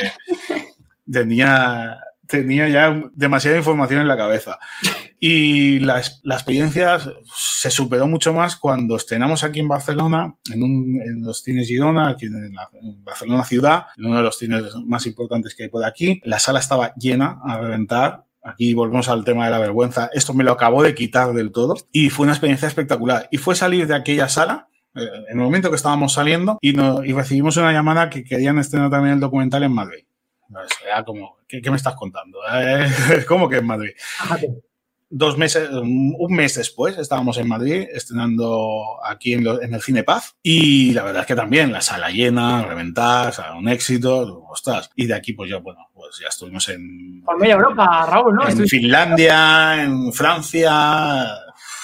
tenía, 1.10 1.98
tenía 2.30 2.68
ya 2.68 3.02
demasiada 3.12 3.58
información 3.58 4.00
en 4.00 4.08
la 4.08 4.16
cabeza. 4.16 4.58
Y 5.22 5.80
la, 5.80 6.00
la, 6.22 6.34
experiencia 6.34 6.98
se 7.36 7.70
superó 7.70 8.06
mucho 8.06 8.32
más 8.32 8.56
cuando 8.56 8.96
estrenamos 8.96 9.44
aquí 9.44 9.60
en 9.60 9.68
Barcelona, 9.68 10.34
en, 10.50 10.62
un, 10.62 10.98
en 11.04 11.20
los 11.20 11.42
cines 11.42 11.68
Girona, 11.68 12.08
aquí 12.08 12.24
en, 12.24 12.54
la, 12.54 12.70
Barcelona 13.04 13.44
ciudad, 13.44 13.84
en 13.98 14.06
uno 14.06 14.16
de 14.16 14.22
los 14.22 14.38
cines 14.38 14.74
más 14.86 15.04
importantes 15.04 15.54
que 15.54 15.64
hay 15.64 15.68
por 15.68 15.84
aquí. 15.84 16.22
La 16.24 16.38
sala 16.38 16.58
estaba 16.58 16.94
llena 16.94 17.38
a 17.44 17.58
reventar. 17.58 18.24
Aquí 18.42 18.72
volvemos 18.72 19.10
al 19.10 19.22
tema 19.22 19.44
de 19.44 19.50
la 19.50 19.58
vergüenza. 19.58 20.08
Esto 20.14 20.32
me 20.32 20.42
lo 20.42 20.52
acabó 20.52 20.82
de 20.82 20.94
quitar 20.94 21.34
del 21.34 21.52
todo 21.52 21.74
y 21.92 22.08
fue 22.08 22.24
una 22.24 22.32
experiencia 22.32 22.66
espectacular. 22.66 23.28
Y 23.30 23.36
fue 23.36 23.54
salir 23.54 23.86
de 23.86 23.96
aquella 23.96 24.26
sala 24.30 24.68
eh, 24.94 25.00
en 25.28 25.38
el 25.38 25.44
momento 25.44 25.68
que 25.68 25.76
estábamos 25.76 26.14
saliendo 26.14 26.56
y, 26.62 26.72
no, 26.72 27.04
y 27.04 27.12
recibimos 27.12 27.58
una 27.58 27.72
llamada 27.72 28.08
que 28.08 28.24
querían 28.24 28.58
estrenar 28.58 28.88
también 28.88 29.16
el 29.16 29.20
documental 29.20 29.64
en 29.64 29.72
Madrid. 29.72 30.04
Era 30.84 31.04
como, 31.04 31.38
¿qué, 31.46 31.60
¿qué, 31.60 31.70
me 31.70 31.76
estás 31.76 31.94
contando? 31.94 32.38
¿Cómo 33.28 33.48
que 33.48 33.56
en 33.56 33.66
Madrid? 33.66 33.92
dos 35.10 35.36
meses, 35.36 35.68
un 35.70 36.32
mes 36.32 36.54
después 36.54 36.96
estábamos 36.96 37.36
en 37.36 37.48
Madrid 37.48 37.88
estrenando 37.92 39.04
aquí 39.04 39.34
en, 39.34 39.44
el 39.46 39.82
Cine 39.82 40.04
Paz 40.04 40.36
y 40.40 40.92
la 40.92 41.02
verdad 41.02 41.22
es 41.22 41.26
que 41.26 41.34
también 41.34 41.72
la 41.72 41.80
sala 41.80 42.10
llena, 42.10 42.64
reventar, 42.64 43.34
un 43.58 43.68
éxito, 43.68 44.44
ostras. 44.48 44.90
Y 44.94 45.06
de 45.06 45.14
aquí 45.14 45.32
pues 45.32 45.50
ya, 45.50 45.58
bueno, 45.58 45.88
pues 45.92 46.18
ya 46.22 46.28
estuvimos 46.28 46.68
en... 46.68 47.22
Por 47.24 47.38
media 47.38 47.54
Europa, 47.54 48.06
Raúl, 48.06 48.36
¿no? 48.36 48.48
En 48.48 48.68
Finlandia, 48.68 49.82
en 49.82 50.12
Francia, 50.12 51.26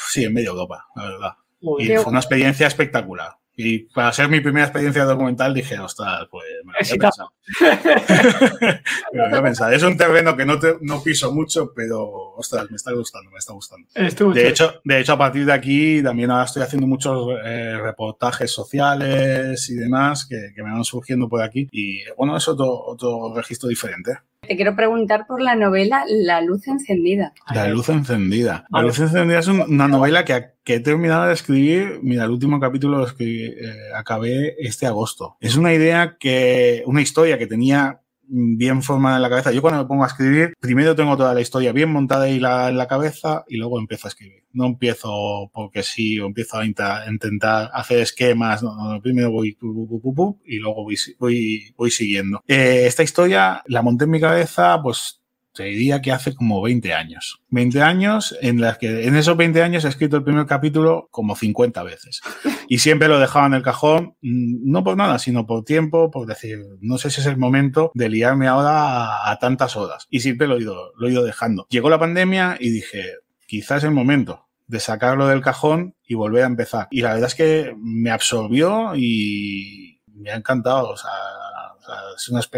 sí, 0.08 0.24
en 0.24 0.32
media 0.32 0.50
Europa, 0.50 0.86
la 0.94 1.02
verdad. 1.02 1.32
y 1.80 1.88
fue 1.96 2.10
una 2.10 2.20
experiencia 2.20 2.68
espectacular. 2.68 3.36
Y 3.58 3.78
para 3.94 4.12
ser 4.12 4.28
mi 4.28 4.40
primera 4.40 4.66
experiencia 4.66 5.04
documental 5.04 5.54
dije, 5.54 5.78
ostras, 5.78 6.28
pues 6.30 6.44
me 6.62 6.72
lo 6.72 6.78
había 6.78 6.98
pensado. 6.98 7.32
me 9.12 9.18
lo 9.18 9.24
había 9.24 9.42
pensado. 9.42 9.72
Es 9.72 9.82
un 9.82 9.96
terreno 9.96 10.36
que 10.36 10.44
no, 10.44 10.58
te, 10.58 10.76
no 10.82 11.02
piso 11.02 11.32
mucho, 11.32 11.72
pero 11.74 12.34
ostras, 12.36 12.70
me 12.70 12.76
está 12.76 12.92
gustando, 12.92 13.30
me 13.30 13.38
está 13.38 13.54
gustando. 13.54 13.88
De 13.94 14.48
hecho, 14.48 14.80
de 14.84 15.00
hecho, 15.00 15.14
a 15.14 15.18
partir 15.18 15.46
de 15.46 15.54
aquí 15.54 16.02
también 16.02 16.30
ahora 16.30 16.44
estoy 16.44 16.62
haciendo 16.62 16.86
muchos 16.86 17.28
eh, 17.46 17.78
reportajes 17.82 18.50
sociales 18.50 19.70
y 19.70 19.74
demás 19.74 20.26
que, 20.28 20.52
que, 20.54 20.62
me 20.62 20.72
van 20.72 20.84
surgiendo 20.84 21.26
por 21.26 21.42
aquí. 21.42 21.66
Y 21.72 22.00
bueno, 22.16 22.36
es 22.36 22.46
otro, 22.48 22.70
otro 22.70 23.32
registro 23.34 23.70
diferente. 23.70 24.18
Te 24.46 24.56
quiero 24.56 24.76
preguntar 24.76 25.26
por 25.26 25.40
la 25.40 25.54
novela 25.54 26.04
La 26.08 26.40
luz 26.40 26.68
encendida. 26.68 27.32
La 27.52 27.68
luz 27.68 27.88
encendida. 27.88 28.66
La 28.70 28.82
luz 28.82 28.98
encendida 28.98 29.38
es 29.38 29.48
una 29.48 29.88
novela 29.88 30.24
que, 30.24 30.52
que 30.64 30.74
he 30.74 30.80
terminado 30.80 31.26
de 31.26 31.34
escribir. 31.34 32.00
Mira, 32.02 32.24
el 32.24 32.30
último 32.30 32.60
capítulo 32.60 32.98
lo 32.98 33.06
que 33.14 33.46
eh, 33.46 33.54
acabé 33.94 34.56
este 34.58 34.86
agosto. 34.86 35.36
Es 35.40 35.56
una 35.56 35.72
idea 35.72 36.16
que, 36.18 36.82
una 36.86 37.02
historia 37.02 37.38
que 37.38 37.46
tenía 37.46 38.00
bien 38.28 38.82
formada 38.82 39.16
en 39.16 39.22
la 39.22 39.30
cabeza. 39.30 39.52
Yo 39.52 39.62
cuando 39.62 39.82
me 39.82 39.88
pongo 39.88 40.04
a 40.04 40.08
escribir, 40.08 40.54
primero 40.60 40.94
tengo 40.94 41.16
toda 41.16 41.34
la 41.34 41.40
historia 41.40 41.72
bien 41.72 41.90
montada 41.90 42.26
la, 42.26 42.68
en 42.68 42.76
la 42.76 42.86
cabeza 42.86 43.44
y 43.48 43.56
luego 43.56 43.78
empiezo 43.78 44.06
a 44.06 44.10
escribir. 44.10 44.44
No 44.52 44.66
empiezo 44.66 45.50
porque 45.52 45.82
sí, 45.82 46.18
o 46.18 46.26
empiezo 46.26 46.58
a 46.58 46.66
intentar 46.66 47.70
hacer 47.72 48.00
esquemas. 48.00 48.62
No, 48.62 48.74
no, 48.74 49.00
primero 49.00 49.30
voy 49.30 49.56
y 50.44 50.58
luego 50.58 50.84
voy, 50.84 50.96
voy, 51.18 51.74
voy 51.76 51.90
siguiendo. 51.90 52.42
Eh, 52.46 52.84
esta 52.86 53.02
historia 53.02 53.62
la 53.66 53.82
monté 53.82 54.04
en 54.04 54.10
mi 54.10 54.20
cabeza, 54.20 54.80
pues 54.82 55.20
te 55.56 55.64
diría 55.64 56.02
que 56.02 56.12
hace 56.12 56.34
como 56.34 56.62
20 56.62 56.92
años. 56.92 57.40
20 57.48 57.82
años 57.82 58.36
en 58.42 58.60
las 58.60 58.78
que 58.78 59.06
en 59.06 59.16
esos 59.16 59.36
20 59.36 59.62
años 59.62 59.84
he 59.84 59.88
escrito 59.88 60.16
el 60.16 60.22
primer 60.22 60.46
capítulo 60.46 61.08
como 61.10 61.34
50 61.34 61.82
veces. 61.82 62.20
Y 62.68 62.78
siempre 62.78 63.06
lo 63.06 63.20
dejaba 63.20 63.46
en 63.46 63.54
el 63.54 63.62
cajón, 63.62 64.16
mm, 64.22 64.68
no 64.70 64.82
por 64.82 64.96
nada, 64.96 65.20
sino 65.20 65.46
por 65.46 65.64
tiempo, 65.64 66.10
por 66.10 66.26
decir, 66.26 66.58
no 66.80 66.98
sé 66.98 67.10
si 67.10 67.20
es 67.20 67.26
el 67.28 67.36
momento 67.36 67.92
de 67.94 68.08
liarme 68.08 68.48
ahora 68.48 69.30
a, 69.30 69.38
tantas 69.38 69.76
horas. 69.76 70.08
Y 70.10 70.18
siempre 70.18 70.48
lo 70.48 70.56
he, 70.56 70.62
ido, 70.62 70.92
lo 70.96 71.06
he 71.06 71.12
ido 71.12 71.22
dejando. 71.22 71.68
Llegó 71.70 71.90
la 71.90 72.00
pandemia 72.00 72.56
y 72.58 72.70
dije, 72.70 73.04
quizás 73.46 73.78
es 73.78 73.84
el 73.84 73.92
momento 73.92 74.48
de 74.66 74.80
sacarlo 74.80 75.28
del 75.28 75.42
cajón 75.42 75.94
y 76.04 76.14
volver 76.14 76.42
a 76.42 76.48
empezar. 76.48 76.88
Y 76.90 77.02
la 77.02 77.14
verdad 77.14 77.28
es 77.28 77.36
que 77.36 77.74
me 77.78 78.10
absorbió 78.10 78.96
y 78.96 80.00
me 80.08 80.30
ha 80.30 80.36
encantado. 80.36 80.90
O 80.90 80.96
sea, 80.96 81.10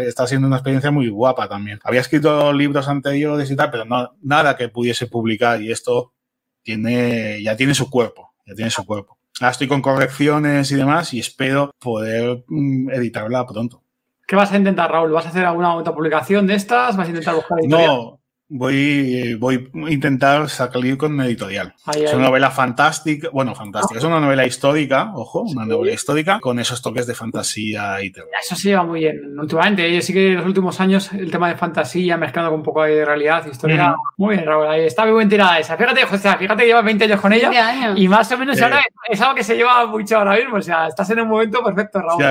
está 0.07 0.27
siendo 0.27 0.47
una 0.47 0.57
experiencia 0.57 0.91
muy 0.91 1.09
guapa 1.09 1.47
también. 1.47 1.79
Había 1.83 2.01
escrito 2.01 2.51
libros 2.53 2.87
anteriores 2.87 3.49
y 3.51 3.55
tal, 3.55 3.71
pero 3.71 3.85
no, 3.85 4.15
nada 4.21 4.55
que 4.57 4.69
pudiese 4.69 5.07
publicar 5.07 5.61
y 5.61 5.71
esto 5.71 6.13
tiene, 6.61 7.41
ya 7.41 7.55
tiene 7.55 7.73
su 7.73 7.89
cuerpo, 7.89 8.33
ya 8.45 8.55
tiene 8.55 8.71
su 8.71 8.85
cuerpo. 8.85 9.17
Ahora 9.39 9.51
estoy 9.51 9.67
con 9.67 9.81
correcciones 9.81 10.71
y 10.71 10.75
demás 10.75 11.13
y 11.13 11.19
espero 11.19 11.71
poder 11.79 12.43
mm, 12.47 12.89
editarla 12.91 13.45
pronto. 13.45 13.83
¿Qué 14.27 14.35
vas 14.35 14.51
a 14.51 14.57
intentar, 14.57 14.91
Raúl? 14.91 15.11
¿Vas 15.11 15.25
a 15.25 15.29
hacer 15.29 15.45
alguna 15.45 15.75
otra 15.75 15.93
publicación 15.93 16.45
de 16.45 16.55
estas? 16.55 16.95
¿Vas 16.95 17.07
a 17.07 17.09
intentar 17.09 17.35
buscar 17.35 17.59
editorial? 17.59 17.87
No, 17.87 18.18
voy, 18.49 19.35
voy 19.35 19.69
a 19.85 19.91
intentar 19.91 20.49
salir 20.49 20.97
con 20.97 21.13
una 21.13 21.27
editorial. 21.27 21.73
es 21.95 22.13
una 22.13 22.25
novela 22.25 22.49
fantástica, 22.49 23.29
bueno, 23.31 23.53
fantástica, 23.55 23.99
es 23.99 24.03
una 24.03 24.19
novela 24.19 24.45
histórica, 24.45 25.11
ojo, 25.13 25.41
una 25.41 25.65
novela 25.65 25.93
histórica 25.93 26.39
con 26.39 26.59
esos 26.59 26.81
toques 26.81 27.05
de 27.05 27.13
fantasía 27.13 28.01
y 28.01 28.11
terror. 28.11 28.29
Eso 28.41 28.55
se 28.55 28.69
lleva 28.69 28.83
muy 28.83 29.01
bien. 29.01 29.39
Últimamente, 29.39 29.93
yo 29.93 30.01
sí 30.01 30.13
que 30.13 30.29
en 30.29 30.37
los 30.37 30.45
últimos 30.45 30.79
años 30.81 31.13
el 31.13 31.29
tema 31.29 31.49
de 31.49 31.55
fantasía 31.55 32.17
mezclando 32.17 32.51
con 32.51 32.59
un 32.59 32.65
poco 32.65 32.83
de 32.83 33.05
realidad, 33.05 33.45
historia. 33.45 33.95
Muy 34.17 34.35
bien, 34.35 34.47
Raúl, 34.47 34.67
ahí 34.67 34.81
está 34.81 35.05
muy 35.05 35.15
bien 35.15 35.29
tirada 35.29 35.59
esa. 35.59 35.77
Fíjate, 35.77 36.03
José, 36.05 36.35
fíjate 36.37 36.63
que 36.63 36.67
llevas 36.67 36.85
20 36.85 37.03
años 37.05 37.21
con 37.21 37.31
ella 37.31 37.93
y 37.95 38.07
más 38.07 38.31
o 38.31 38.37
menos 38.37 38.59
ahora 38.61 38.81
es 39.07 39.21
algo 39.21 39.35
que 39.35 39.43
se 39.43 39.55
lleva 39.55 39.85
mucho 39.85 40.17
ahora 40.17 40.35
mismo, 40.35 40.57
o 40.57 40.61
sea, 40.61 40.87
estás 40.87 41.09
en 41.11 41.21
un 41.21 41.27
momento 41.27 41.63
perfecto, 41.63 42.01
Raúl. 42.01 42.23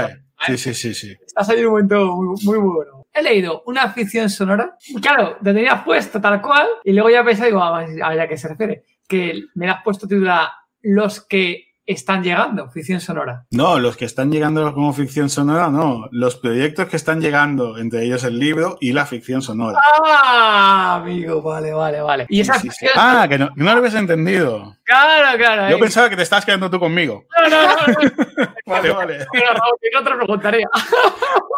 Sí, 0.47 0.57
sí, 0.57 0.75
sí, 0.75 0.95
sí. 0.95 1.17
Estás 1.27 1.49
en 1.51 1.67
un 1.67 1.73
momento 1.73 2.17
muy, 2.17 2.37
muy 2.45 2.59
bueno 2.59 2.98
he 3.19 3.23
leído 3.23 3.63
una 3.67 3.91
ficción 3.91 4.31
sonora. 4.31 4.77
Claro, 5.01 5.37
te 5.43 5.53
tenías 5.53 5.83
puesto 5.83 6.21
tal 6.21 6.41
cual 6.41 6.67
y 6.85 6.93
luego 6.93 7.11
ya 7.11 7.25
pensé, 7.25 7.47
digo, 7.47 7.63
a 7.63 7.81
ver 7.81 8.21
a 8.21 8.29
qué 8.29 8.37
se 8.37 8.49
refiere. 8.49 8.85
Que 9.07 9.45
me 9.55 9.67
la 9.67 9.75
has 9.75 9.83
puesto 9.83 10.07
titulada 10.07 10.53
Los 10.83 11.21
que 11.27 11.69
están 11.89 12.23
llegando, 12.23 12.69
ficción 12.69 13.01
sonora. 13.01 13.47
No, 13.51 13.79
los 13.79 13.97
que 13.97 14.05
están 14.05 14.31
llegando 14.31 14.75
como 14.75 14.93
ficción 14.93 15.31
sonora, 15.31 15.71
no. 15.71 16.07
Los 16.13 16.37
proyectos 16.37 16.87
que 16.87 16.97
están 16.97 17.23
llegando, 17.23 17.79
entre 17.79 18.05
ellos 18.05 18.25
el 18.25 18.39
libro 18.39 18.77
y 18.79 18.93
la 18.93 19.07
ficción 19.07 19.41
sonora. 19.41 19.81
Ah, 20.05 21.01
amigo, 21.03 21.41
vale, 21.41 21.73
vale, 21.73 22.03
vale. 22.03 22.27
Y 22.29 22.41
esa 22.41 22.61
ficción... 22.61 22.93
Ah, 22.95 23.27
que 23.27 23.39
no, 23.39 23.49
no, 23.57 23.65
lo 23.65 23.79
habías 23.79 23.95
entendido. 23.95 24.77
Claro, 24.89 25.37
claro. 25.37 25.71
Yo 25.71 25.79
pensaba 25.79 26.09
que 26.09 26.17
te 26.17 26.23
estás 26.23 26.47
quedando 26.47 26.71
tú 26.71 26.81
conmigo. 26.81 27.27
No, 27.39 27.49
no, 27.51 27.63
no. 27.63 28.55
vale, 28.65 28.91
vale. 28.95 29.27
Pero 29.31 29.47
Raúl, 29.53 29.77
no 29.93 30.03
te 30.03 30.17
preguntaría. 30.17 30.67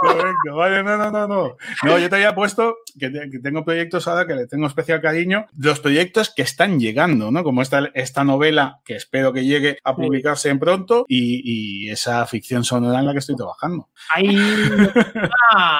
Correcto, 0.01 0.57
vale, 0.57 0.83
no, 0.83 0.97
no, 0.97 1.11
no, 1.12 1.28
no. 1.28 1.57
No, 1.85 1.99
yo 1.99 2.11
te 2.11 2.16
había 2.16 2.35
puesto 2.35 2.78
que, 2.99 3.09
tengo 3.41 3.64
proyectos 3.64 4.09
ahora 4.09 4.26
que 4.26 4.35
le 4.35 4.49
tengo 4.49 4.66
especial 4.66 5.01
cariño. 5.01 5.47
Los 5.57 5.78
proyectos 5.78 6.35
que 6.35 6.43
están 6.43 6.81
llegando, 6.81 7.31
¿no? 7.31 7.45
Como 7.45 7.62
esta, 7.62 7.91
esta 7.95 8.24
novela 8.24 8.81
que 8.85 8.97
espero 8.97 9.33
que 9.33 9.45
llegue 9.45 9.78
a 9.85 9.95
publicar 9.95 10.37
en 10.43 10.59
pronto 10.59 11.05
y, 11.07 11.89
esa 11.89 12.26
ficción 12.26 12.64
sonora 12.64 12.99
en 12.99 13.07
la 13.07 13.12
que 13.12 13.18
estoy 13.20 13.37
trabajando. 13.37 13.91
Hay 14.12 14.37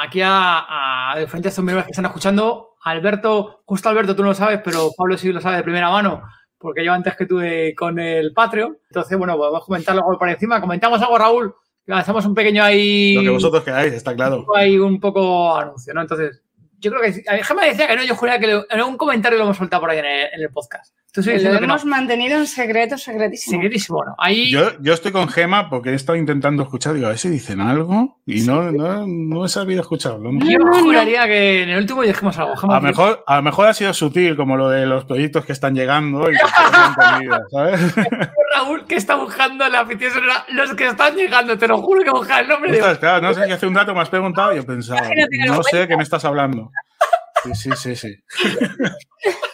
aquí 0.03 0.21
a, 0.23 1.17
diferentes 1.19 1.53
sombreros 1.53 1.85
que 1.85 1.91
están 1.91 2.07
escuchando. 2.07 2.77
Alberto, 2.83 3.63
justo 3.65 3.89
Alberto, 3.89 4.15
tú 4.15 4.23
no 4.23 4.29
lo 4.29 4.35
sabes, 4.35 4.61
pero 4.65 4.91
Pablo 4.97 5.19
sí 5.19 5.33
lo 5.33 5.41
sabe 5.41 5.57
de 5.57 5.63
primera 5.65 5.91
mano 5.91 6.23
porque 6.61 6.85
yo 6.85 6.93
antes 6.93 7.17
que 7.17 7.25
tuve 7.25 7.75
con 7.75 7.99
el 7.99 8.35
Patreon. 8.35 8.77
Entonces, 8.91 9.17
bueno, 9.17 9.37
podemos 9.37 9.65
comentarlo 9.65 10.03
por 10.19 10.29
encima. 10.29 10.61
Comentamos 10.61 11.01
algo, 11.01 11.17
Raúl. 11.17 11.55
Hacemos 11.89 12.25
un 12.27 12.35
pequeño 12.35 12.63
ahí. 12.63 13.15
Lo 13.15 13.23
que 13.23 13.31
vosotros 13.31 13.65
queráis, 13.65 13.95
está 13.95 14.15
claro. 14.15 14.47
Hay 14.55 14.79
un 14.79 15.01
poco 15.01 15.57
anuncio, 15.57 15.95
¿no? 15.95 16.03
Entonces, 16.03 16.43
yo 16.79 16.93
creo 16.93 17.03
que. 17.03 17.23
Déjame 17.23 17.67
decir 17.67 17.87
que 17.87 17.97
no, 17.97 18.05
yo 18.05 18.15
juraría 18.15 18.47
que 18.47 18.75
en 18.75 18.83
un 18.83 18.99
comentario 18.99 19.39
lo 19.39 19.45
hemos 19.45 19.57
soltado 19.57 19.81
por 19.81 19.91
ahí 19.91 19.99
en 19.99 20.05
el, 20.41 20.51
podcast. 20.51 20.95
Lo 21.17 21.59
hemos 21.59 21.85
mantenido 21.85 22.39
en 22.39 22.47
secreto, 22.47 22.97
secretísimo. 22.97 23.57
Secretísimo. 23.57 23.99
Bueno, 23.99 24.15
ahí... 24.19 24.51
yo, 24.51 24.81
yo 24.81 24.93
estoy 24.93 25.13
con 25.13 25.29
Gema 25.29 25.69
porque 25.69 25.91
he 25.91 25.95
estado 25.95 26.17
intentando 26.17 26.63
escuchar, 26.63 26.95
digo, 26.95 27.07
a 27.07 27.11
ver 27.11 27.19
si 27.19 27.29
dicen 27.29 27.61
algo 27.61 28.21
y 28.27 28.43
no, 28.43 28.71
no, 28.71 29.07
no 29.07 29.45
he 29.45 29.49
sabido 29.49 29.81
escucharlo. 29.81 30.31
Yo 30.33 30.59
juraría 30.83 31.27
que 31.27 31.63
en 31.63 31.71
el 31.71 31.79
último 31.79 32.03
dijimos 32.03 32.39
algo. 32.39 32.55
a, 32.63 32.75
lo 32.77 32.81
mejor, 32.81 33.25
a 33.27 33.37
lo 33.37 33.43
mejor 33.43 33.67
ha 33.67 33.75
sido 33.75 33.93
sutil, 33.93 34.37
como 34.37 34.57
lo 34.57 34.69
de 34.69 34.87
los 34.87 35.05
proyectos 35.05 35.45
que 35.45 35.53
están 35.53 35.75
llegando 35.75 36.31
y 36.31 36.35
que 36.35 36.39
se 36.39 37.05
entendido, 37.05 37.39
¿sabes? 37.51 37.95
Raúl, 38.55 38.87
que 38.87 38.97
está 38.97 39.17
buscando 39.17 39.69
la 39.69 39.81
afición 39.81 40.13
los 40.53 40.75
que 40.75 40.87
están 40.87 41.17
llegando, 41.17 41.59
te 41.59 41.67
lo 41.67 41.79
juro 41.79 42.03
que 42.05 42.11
busca 42.11 42.41
el 42.41 42.49
nombre. 42.49 42.73
de... 42.73 42.99
claro, 42.99 43.27
no 43.27 43.35
sé 43.35 43.47
si 43.47 43.53
hace 43.53 43.67
un 43.67 43.75
dato 43.75 43.95
me 43.95 44.01
has 44.01 44.09
preguntado 44.09 44.53
y 44.53 44.57
yo 44.57 44.67
pensaba, 44.67 45.03
no 45.47 45.63
sé 45.63 45.79
de 45.79 45.89
qué 45.89 45.97
me 45.97 46.03
estás 46.03 46.25
hablando. 46.25 46.71
Sí, 47.43 47.55
sí, 47.55 47.71
sí, 47.77 47.97
sí. 47.97 48.17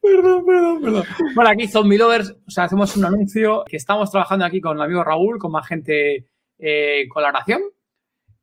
Perdón, 0.00 0.46
perdón, 0.46 0.80
perdón. 0.80 1.04
Bueno, 1.34 1.50
aquí 1.50 1.68
Zombie 1.68 1.98
Lovers, 1.98 2.34
o 2.46 2.50
sea, 2.50 2.64
hacemos 2.64 2.96
un 2.96 3.04
anuncio 3.04 3.64
que 3.66 3.76
estamos 3.76 4.10
trabajando 4.10 4.44
aquí 4.44 4.60
con 4.60 4.76
el 4.76 4.82
amigo 4.82 5.04
Raúl, 5.04 5.38
con 5.38 5.52
más 5.52 5.66
gente 5.66 6.26
eh, 6.58 7.06
con 7.08 7.22
la 7.22 7.28
oración, 7.28 7.60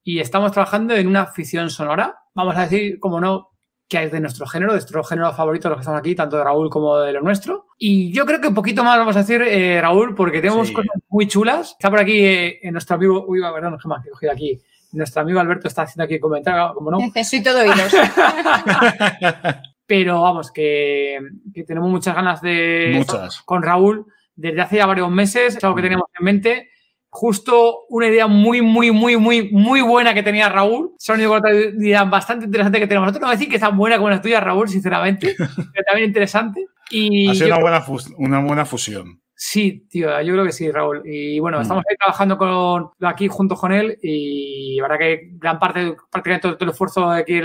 y 0.03 0.19
estamos 0.19 0.51
trabajando 0.51 0.95
en 0.95 1.07
una 1.07 1.25
ficción 1.25 1.69
sonora. 1.69 2.19
Vamos 2.35 2.55
a 2.55 2.61
decir, 2.61 2.99
como 2.99 3.19
no, 3.19 3.51
que 3.87 4.03
es 4.03 4.11
de 4.11 4.19
nuestro 4.19 4.45
género, 4.45 4.73
de 4.73 4.77
nuestro 4.77 5.03
género 5.03 5.33
favorito, 5.33 5.69
los 5.69 5.77
que 5.77 5.81
estamos 5.81 5.99
aquí, 5.99 6.13
tanto 6.13 6.37
de 6.37 6.43
Raúl 6.43 6.69
como 6.69 6.99
de 6.99 7.13
lo 7.13 7.21
nuestro. 7.21 7.67
Y 7.77 8.11
yo 8.11 8.25
creo 8.25 8.39
que 8.39 8.49
un 8.49 8.53
poquito 8.53 8.83
más 8.83 8.97
vamos 8.97 9.15
a 9.15 9.19
decir, 9.19 9.41
eh, 9.41 9.81
Raúl, 9.81 10.13
porque 10.13 10.41
tenemos 10.41 10.71
cosas 10.71 11.01
muy 11.09 11.27
chulas. 11.27 11.71
Está 11.71 11.89
por 11.89 11.99
aquí 11.99 12.19
eh, 12.19 12.59
en 12.61 12.73
nuestro 12.73 12.97
amigo, 12.97 13.25
uy, 13.27 13.41
perdón, 13.41 13.77
no, 13.83 14.01
que 14.01 14.09
he 14.09 14.11
cogido 14.11 14.31
aquí. 14.31 14.61
Nuestro 14.91 15.21
amigo 15.21 15.39
Alberto 15.39 15.67
está 15.67 15.81
haciendo 15.83 16.03
aquí 16.03 16.15
un 16.15 16.21
comentario, 16.21 16.73
como 16.73 16.91
no. 16.91 16.99
Necesito 16.99 17.53
de 17.53 17.61
oídos. 17.61 17.93
pero 19.87 20.21
vamos, 20.21 20.51
que, 20.51 21.17
tenemos 21.65 21.89
muchas 21.89 22.13
ganas 22.13 22.41
de... 22.41 22.91
Muchas. 22.93 23.41
Con 23.41 23.63
Raúl 23.63 24.05
desde 24.37 24.61
hace 24.61 24.77
ya 24.77 24.85
varios 24.85 25.09
meses, 25.09 25.57
es 25.57 25.63
algo 25.63 25.75
que 25.75 25.81
teníamos 25.81 26.07
en 26.17 26.23
mente. 26.23 26.69
Justo 27.09 27.85
una 27.89 28.07
idea 28.07 28.27
muy, 28.27 28.61
muy, 28.61 28.91
muy, 28.91 29.17
muy, 29.17 29.49
muy 29.51 29.81
buena 29.81 30.13
que 30.13 30.21
tenía 30.21 30.49
Raúl. 30.49 30.93
Son 30.99 31.19
otra 31.25 31.53
idea 31.53 32.03
bastante 32.03 32.45
interesante 32.45 32.79
que 32.79 32.87
tenemos. 32.87 33.07
Nosotros 33.07 33.21
no 33.21 33.27
voy 33.27 33.33
a 33.33 33.37
decir 33.37 33.49
que 33.49 33.55
es 33.55 33.61
tan 33.61 33.75
buena 33.75 33.97
como 33.97 34.09
la 34.09 34.21
tuya, 34.21 34.39
Raúl, 34.39 34.69
sinceramente, 34.69 35.35
pero 35.37 35.85
también 35.87 36.09
interesante. 36.09 36.65
Y 36.91 37.27
ha 37.29 37.33
sido 37.33 37.47
una, 37.47 37.59
buena 37.59 37.85
una 38.17 38.39
buena 38.41 38.65
fusión. 38.65 39.19
Sí, 39.39 39.85
tío, 39.87 40.19
yo 40.23 40.33
creo 40.33 40.45
que 40.45 40.51
sí, 40.51 40.71
Raúl. 40.71 41.03
Y 41.05 41.37
bueno, 41.37 41.59
mm. 41.59 41.61
estamos 41.61 41.83
ahí 41.87 41.95
trabajando 41.95 42.39
con, 42.39 42.89
aquí 43.01 43.27
junto 43.27 43.55
con 43.55 43.71
él 43.71 43.95
y 44.01 44.77
la 44.77 44.87
verdad 44.87 44.97
que 44.97 45.29
gran 45.33 45.59
parte, 45.59 45.95
prácticamente 46.09 46.41
todo, 46.41 46.57
el 46.59 46.69
esfuerzo 46.69 47.11
de 47.11 47.19
aquí 47.19 47.39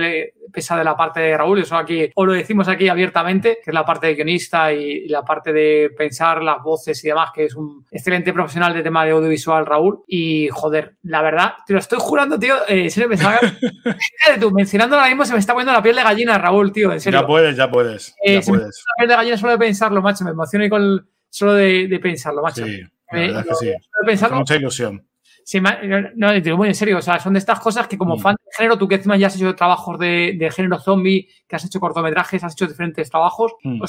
pesa 0.50 0.74
de 0.78 0.84
la 0.84 0.96
parte 0.96 1.20
de 1.20 1.36
Raúl. 1.36 1.58
Eso 1.58 1.76
aquí, 1.76 2.10
o 2.14 2.24
lo 2.24 2.32
decimos 2.32 2.66
aquí 2.68 2.88
abiertamente, 2.88 3.58
que 3.62 3.70
es 3.70 3.74
la 3.74 3.84
parte 3.84 4.06
de 4.06 4.14
guionista 4.14 4.72
y, 4.72 5.06
la 5.06 5.22
parte 5.22 5.52
de 5.52 5.90
pensar 5.94 6.42
las 6.42 6.62
voces 6.62 7.04
y 7.04 7.08
demás, 7.08 7.28
que 7.34 7.44
es 7.44 7.54
un 7.54 7.84
excelente 7.90 8.32
profesional 8.32 8.72
de 8.72 8.82
tema 8.82 9.04
de 9.04 9.10
audiovisual, 9.10 9.66
Raúl. 9.66 10.02
Y 10.06 10.48
joder, 10.48 10.96
la 11.02 11.20
verdad, 11.20 11.56
te 11.66 11.74
lo 11.74 11.78
estoy 11.78 11.98
jurando, 12.00 12.38
tío, 12.38 12.54
eh, 12.68 12.88
serio, 12.88 13.10
me 13.10 13.18
Fíjate 13.18 13.50
tú, 14.40 14.50
mencionando 14.50 14.96
ahora 14.96 15.08
mismo 15.08 15.26
se 15.26 15.34
me 15.34 15.40
está 15.40 15.52
poniendo 15.52 15.74
la 15.74 15.82
piel 15.82 15.96
de 15.96 16.04
gallina, 16.04 16.38
Raúl, 16.38 16.72
tío, 16.72 16.90
en 16.90 17.00
serio. 17.02 17.20
Ya 17.20 17.26
puedes, 17.26 17.54
ya 17.54 17.70
puedes. 17.70 18.16
Eh, 18.24 18.40
ya 18.40 18.50
puedes. 18.50 18.82
la 18.86 18.94
piel 18.96 19.08
de 19.10 19.16
gallina 19.16 19.36
solo 19.36 19.52
de 19.52 19.58
pensarlo, 19.58 20.00
macho, 20.00 20.24
me 20.24 20.30
emociono 20.30 20.64
y 20.64 20.70
con 20.70 21.06
solo 21.32 21.54
de, 21.54 21.98
pensarlo, 22.00 22.42
macho. 22.42 22.64
Sí, 22.66 22.82
la 23.10 23.18
verdad 23.18 23.40
es 23.40 23.58
que 23.58 23.66
sí. 23.66 23.72
Pensarlo, 24.06 24.36
mucha 24.36 24.56
ilusión. 24.56 25.06
Sí, 25.44 25.60
no, 25.60 26.28
te 26.28 26.40
digo 26.40 26.56
muy 26.56 26.68
en 26.68 26.74
serio, 26.74 26.98
o 26.98 27.02
sea, 27.02 27.18
son 27.18 27.32
de 27.32 27.38
estas 27.38 27.60
cosas 27.60 27.88
que 27.88 27.98
como 27.98 28.16
mm. 28.16 28.20
fan 28.20 28.36
de 28.36 28.56
género, 28.56 28.78
tú 28.78 28.88
que 28.88 28.96
encima 28.96 29.16
ya 29.16 29.26
has 29.26 29.36
hecho 29.36 29.54
trabajos 29.54 29.98
de, 29.98 30.36
de 30.38 30.50
género 30.50 30.78
zombie, 30.78 31.28
que 31.48 31.56
has 31.56 31.64
hecho 31.64 31.80
cortometrajes, 31.80 32.42
has 32.44 32.52
hecho 32.52 32.66
diferentes 32.66 33.10
trabajos, 33.10 33.52
mm. 33.62 33.82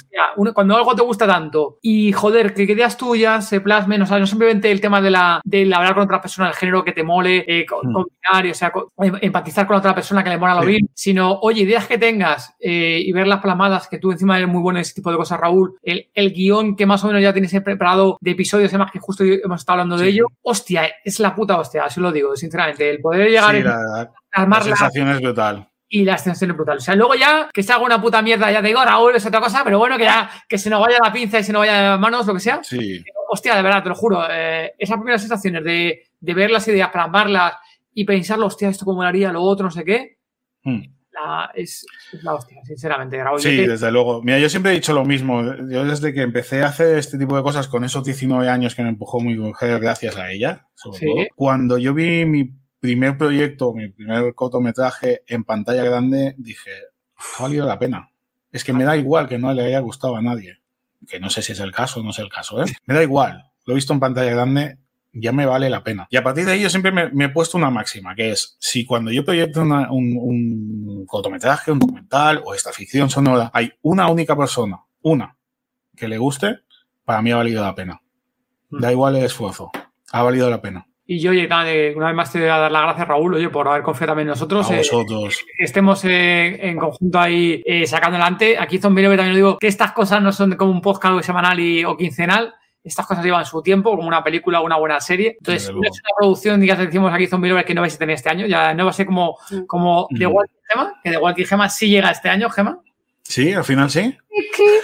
cuando 0.53 0.75
algo 0.75 0.95
te 0.95 1.03
gusta 1.03 1.27
tanto 1.27 1.79
y 1.81 2.11
joder, 2.11 2.53
que 2.53 2.63
ideas 2.63 2.97
tuyas 2.97 3.47
se 3.47 3.61
plasmen, 3.61 4.01
o 4.01 4.05
sea, 4.05 4.19
no 4.19 4.27
simplemente 4.27 4.71
el 4.71 4.81
tema 4.81 5.01
de 5.01 5.11
la 5.11 5.41
de 5.43 5.73
hablar 5.73 5.93
con 5.93 6.03
otra 6.03 6.21
persona 6.21 6.47
del 6.47 6.57
género 6.57 6.83
que 6.83 6.91
te 6.91 7.03
mole, 7.03 7.45
eh, 7.47 7.65
mm. 7.65 7.93
combinar, 7.93 8.51
o 8.51 8.53
sea, 8.53 8.73
em, 8.97 9.15
empatizar 9.21 9.67
con 9.67 9.77
otra 9.77 9.93
persona 9.93 10.23
que 10.23 10.29
le 10.29 10.37
mola 10.37 10.55
lo 10.55 10.65
bien, 10.65 10.89
sino, 10.93 11.39
oye, 11.41 11.61
ideas 11.61 11.87
que 11.87 11.97
tengas 11.97 12.55
eh, 12.59 13.01
y 13.05 13.11
ver 13.11 13.27
las 13.27 13.41
plasmadas, 13.41 13.87
que 13.87 13.99
tú 13.99 14.11
encima 14.11 14.37
eres 14.37 14.49
muy 14.49 14.61
bueno 14.61 14.79
en 14.79 14.81
ese 14.81 14.95
tipo 14.95 15.11
de 15.11 15.17
cosas, 15.17 15.39
Raúl, 15.39 15.77
el, 15.83 16.09
el 16.13 16.33
guion 16.33 16.75
que 16.75 16.85
más 16.85 17.03
o 17.03 17.07
menos 17.07 17.21
ya 17.21 17.33
tienes 17.33 17.53
preparado 17.61 18.17
de 18.21 18.31
episodios 18.31 18.71
y 18.71 18.73
demás, 18.73 18.91
que 18.91 18.99
justo 18.99 19.23
hemos 19.23 19.61
estado 19.61 19.79
hablando 19.79 19.97
de 19.97 20.09
ello, 20.09 20.27
hostia, 20.41 20.89
es 21.03 21.19
la 21.19 21.35
puta 21.35 21.42
hostia, 21.51 21.85
así 21.85 21.99
lo 21.99 22.11
digo, 22.11 22.35
sinceramente. 22.35 22.89
El 22.89 22.99
poder 22.99 23.29
llegar 23.29 23.55
a 23.55 24.09
armar 24.31 24.65
la 24.65 24.75
sensación 24.75 25.09
es 25.09 25.21
brutal. 25.21 25.69
Y 25.89 26.03
la 26.03 26.17
sensación 26.17 26.51
es 26.51 26.57
brutal. 26.57 26.77
O 26.77 26.81
sea, 26.81 26.95
luego 26.95 27.13
ya 27.15 27.49
que 27.53 27.61
se 27.61 27.71
haga 27.71 27.83
una 27.83 28.01
puta 28.01 28.21
mierda, 28.21 28.51
ya 28.51 28.61
te 28.61 28.67
digo, 28.67 28.83
Raúl, 28.83 29.15
es 29.15 29.25
otra 29.25 29.39
cosa, 29.39 29.63
pero 29.63 29.77
bueno, 29.77 29.97
que 29.97 30.05
ya 30.05 30.29
que 30.47 30.57
se 30.57 30.69
nos 30.69 30.81
vaya 30.81 30.97
la 31.03 31.13
pinza 31.13 31.39
y 31.39 31.43
se 31.43 31.53
nos 31.53 31.59
vaya 31.59 31.77
de 31.77 31.89
las 31.89 31.99
manos, 31.99 32.25
lo 32.25 32.33
que 32.33 32.39
sea. 32.39 32.59
Sí. 32.63 33.03
hostia, 33.29 33.55
de 33.55 33.61
verdad, 33.61 33.83
te 33.83 33.89
lo 33.89 33.95
juro. 33.95 34.25
Eh, 34.29 34.73
esas 34.77 34.97
primeras 34.97 35.21
sensaciones 35.21 35.63
de, 35.63 36.03
de 36.19 36.33
ver 36.33 36.49
las 36.49 36.67
ideas, 36.67 36.89
plasmarlas 36.89 37.53
y 37.93 38.05
pensarlo, 38.05 38.47
hostia, 38.47 38.69
esto 38.69 38.85
cómo 38.85 39.03
lo 39.03 39.07
haría, 39.07 39.31
lo 39.31 39.41
otro, 39.41 39.65
no 39.65 39.71
sé 39.71 39.83
qué. 39.83 40.17
Hmm 40.63 40.81
es, 41.53 41.85
la 42.21 42.33
hostia, 42.33 42.61
sinceramente. 42.65 43.21
sí, 43.39 43.57
desde 43.57 43.91
luego. 43.91 44.21
Mira, 44.21 44.39
yo 44.39 44.49
siempre 44.49 44.71
he 44.71 44.75
dicho 44.75 44.93
lo 44.93 45.05
mismo. 45.05 45.43
Yo 45.43 45.85
desde 45.85 46.13
que 46.13 46.21
empecé 46.21 46.63
a 46.63 46.67
hacer 46.67 46.97
este 46.97 47.17
tipo 47.17 47.35
de 47.35 47.43
cosas 47.43 47.67
con 47.67 47.83
esos 47.83 48.03
19 48.03 48.49
años 48.49 48.75
que 48.75 48.83
me 48.83 48.89
empujó 48.89 49.19
muy 49.19 49.35
mujer, 49.35 49.79
gracias 49.79 50.17
a 50.17 50.31
ella, 50.31 50.67
cuando 51.35 51.77
yo 51.77 51.93
vi 51.93 52.25
mi 52.25 52.51
primer 52.79 53.17
proyecto, 53.17 53.73
mi 53.73 53.89
primer 53.89 54.35
cortometraje 54.35 55.23
en 55.27 55.43
pantalla 55.43 55.83
grande, 55.83 56.35
dije, 56.37 56.71
ha 57.15 57.43
valido 57.43 57.65
la 57.65 57.79
pena. 57.79 58.09
Es 58.51 58.63
que 58.63 58.73
me 58.73 58.83
da 58.83 58.97
igual 58.97 59.27
que 59.27 59.39
no 59.39 59.53
le 59.53 59.63
haya 59.63 59.79
gustado 59.79 60.15
a 60.15 60.21
nadie. 60.21 60.59
Que 61.07 61.19
no 61.19 61.29
sé 61.29 61.41
si 61.41 61.53
es 61.53 61.59
el 61.59 61.71
caso 61.71 61.99
o 61.99 62.03
no 62.03 62.11
es 62.11 62.19
el 62.19 62.29
caso, 62.29 62.61
¿eh? 62.63 62.65
Me 62.85 62.93
da 62.93 63.03
igual. 63.03 63.51
Lo 63.65 63.73
he 63.73 63.75
visto 63.75 63.93
en 63.93 63.99
pantalla 63.99 64.31
grande 64.31 64.77
ya 65.13 65.31
me 65.31 65.45
vale 65.45 65.69
la 65.69 65.83
pena. 65.83 66.07
Y 66.09 66.17
a 66.17 66.23
partir 66.23 66.45
de 66.45 66.53
ahí 66.53 66.61
yo 66.61 66.69
siempre 66.69 66.91
me, 66.91 67.25
he 67.25 67.29
puesto 67.29 67.57
una 67.57 67.69
máxima, 67.69 68.15
que 68.15 68.31
es, 68.31 68.57
si 68.59 68.85
cuando 68.85 69.11
yo 69.11 69.23
proyecto 69.23 69.61
un, 69.61 69.71
un 69.71 71.05
cortometraje, 71.05 71.71
un 71.71 71.79
documental 71.79 72.41
o 72.45 72.53
esta 72.53 72.71
ficción 72.71 73.09
sonora, 73.09 73.51
hay 73.53 73.71
una 73.81 74.07
única 74.09 74.35
persona, 74.35 74.79
una, 75.01 75.37
que 75.95 76.07
le 76.07 76.17
guste, 76.17 76.59
para 77.05 77.21
mí 77.21 77.31
ha 77.31 77.37
valido 77.37 77.63
la 77.63 77.75
pena. 77.75 78.01
Hmm. 78.69 78.79
Da 78.79 78.91
igual 78.91 79.15
el 79.15 79.25
esfuerzo, 79.25 79.71
ha 80.11 80.23
valido 80.23 80.49
la 80.49 80.61
pena. 80.61 80.87
Y 81.05 81.19
yo, 81.19 81.31
oye, 81.31 81.45
una 81.95 82.07
vez 82.07 82.15
más 82.15 82.31
te 82.31 82.39
voy 82.39 82.47
a 82.47 82.57
dar 82.57 82.71
las 82.71 82.83
gracias, 82.83 83.07
Raúl, 83.09 83.33
oye, 83.33 83.49
por 83.49 83.67
haber 83.67 83.83
confiado 83.83 84.11
también 84.11 84.27
en 84.27 84.31
nosotros. 84.31 84.71
A 84.71 84.77
vosotros. 84.77 85.39
Eh, 85.41 85.63
estemos 85.63 86.03
eh, 86.05 86.69
en 86.69 86.77
conjunto 86.77 87.19
ahí 87.19 87.61
eh, 87.65 87.85
sacando 87.85 88.15
adelante. 88.15 88.57
Aquí 88.57 88.77
Zombie 88.77 89.03
también 89.03 89.29
lo 89.29 89.35
digo, 89.35 89.57
que 89.57 89.67
estas 89.67 89.91
cosas 89.91 90.21
no 90.21 90.31
son 90.31 90.55
como 90.55 90.71
un 90.71 90.79
podcast 90.79 91.25
semanal 91.25 91.59
y, 91.59 91.83
o 91.83 91.97
quincenal, 91.97 92.55
estas 92.83 93.05
cosas 93.05 93.23
llevan 93.23 93.45
su 93.45 93.61
tiempo, 93.61 93.95
como 93.95 94.07
una 94.07 94.23
película 94.23 94.59
o 94.59 94.65
una 94.65 94.77
buena 94.77 94.99
serie. 94.99 95.37
Entonces, 95.39 95.69
no 95.73 95.81
es 95.83 95.91
una 95.91 96.09
producción, 96.17 96.59
digamos, 96.59 96.85
decimos 96.85 97.13
aquí 97.13 97.27
Zombie 97.27 97.49
Lovers 97.49 97.65
que 97.65 97.73
no 97.73 97.81
vais 97.81 97.95
a 97.95 97.97
tener 97.97 98.15
este 98.15 98.29
año. 98.29 98.45
Ya 98.45 98.73
no 98.73 98.85
va 98.85 98.91
a 98.91 98.93
ser 98.93 99.05
como, 99.05 99.37
como 99.67 100.07
The 100.17 100.27
Walking 100.27 100.59
Gema, 100.69 100.93
que 101.03 101.11
The 101.11 101.17
Walking 101.17 101.45
Gema 101.45 101.69
sí 101.69 101.87
llega 101.89 102.11
este 102.11 102.29
año, 102.29 102.49
Gema. 102.49 102.79
Sí, 103.23 103.53
al 103.53 103.63
final 103.63 103.89
sí. 103.89 104.17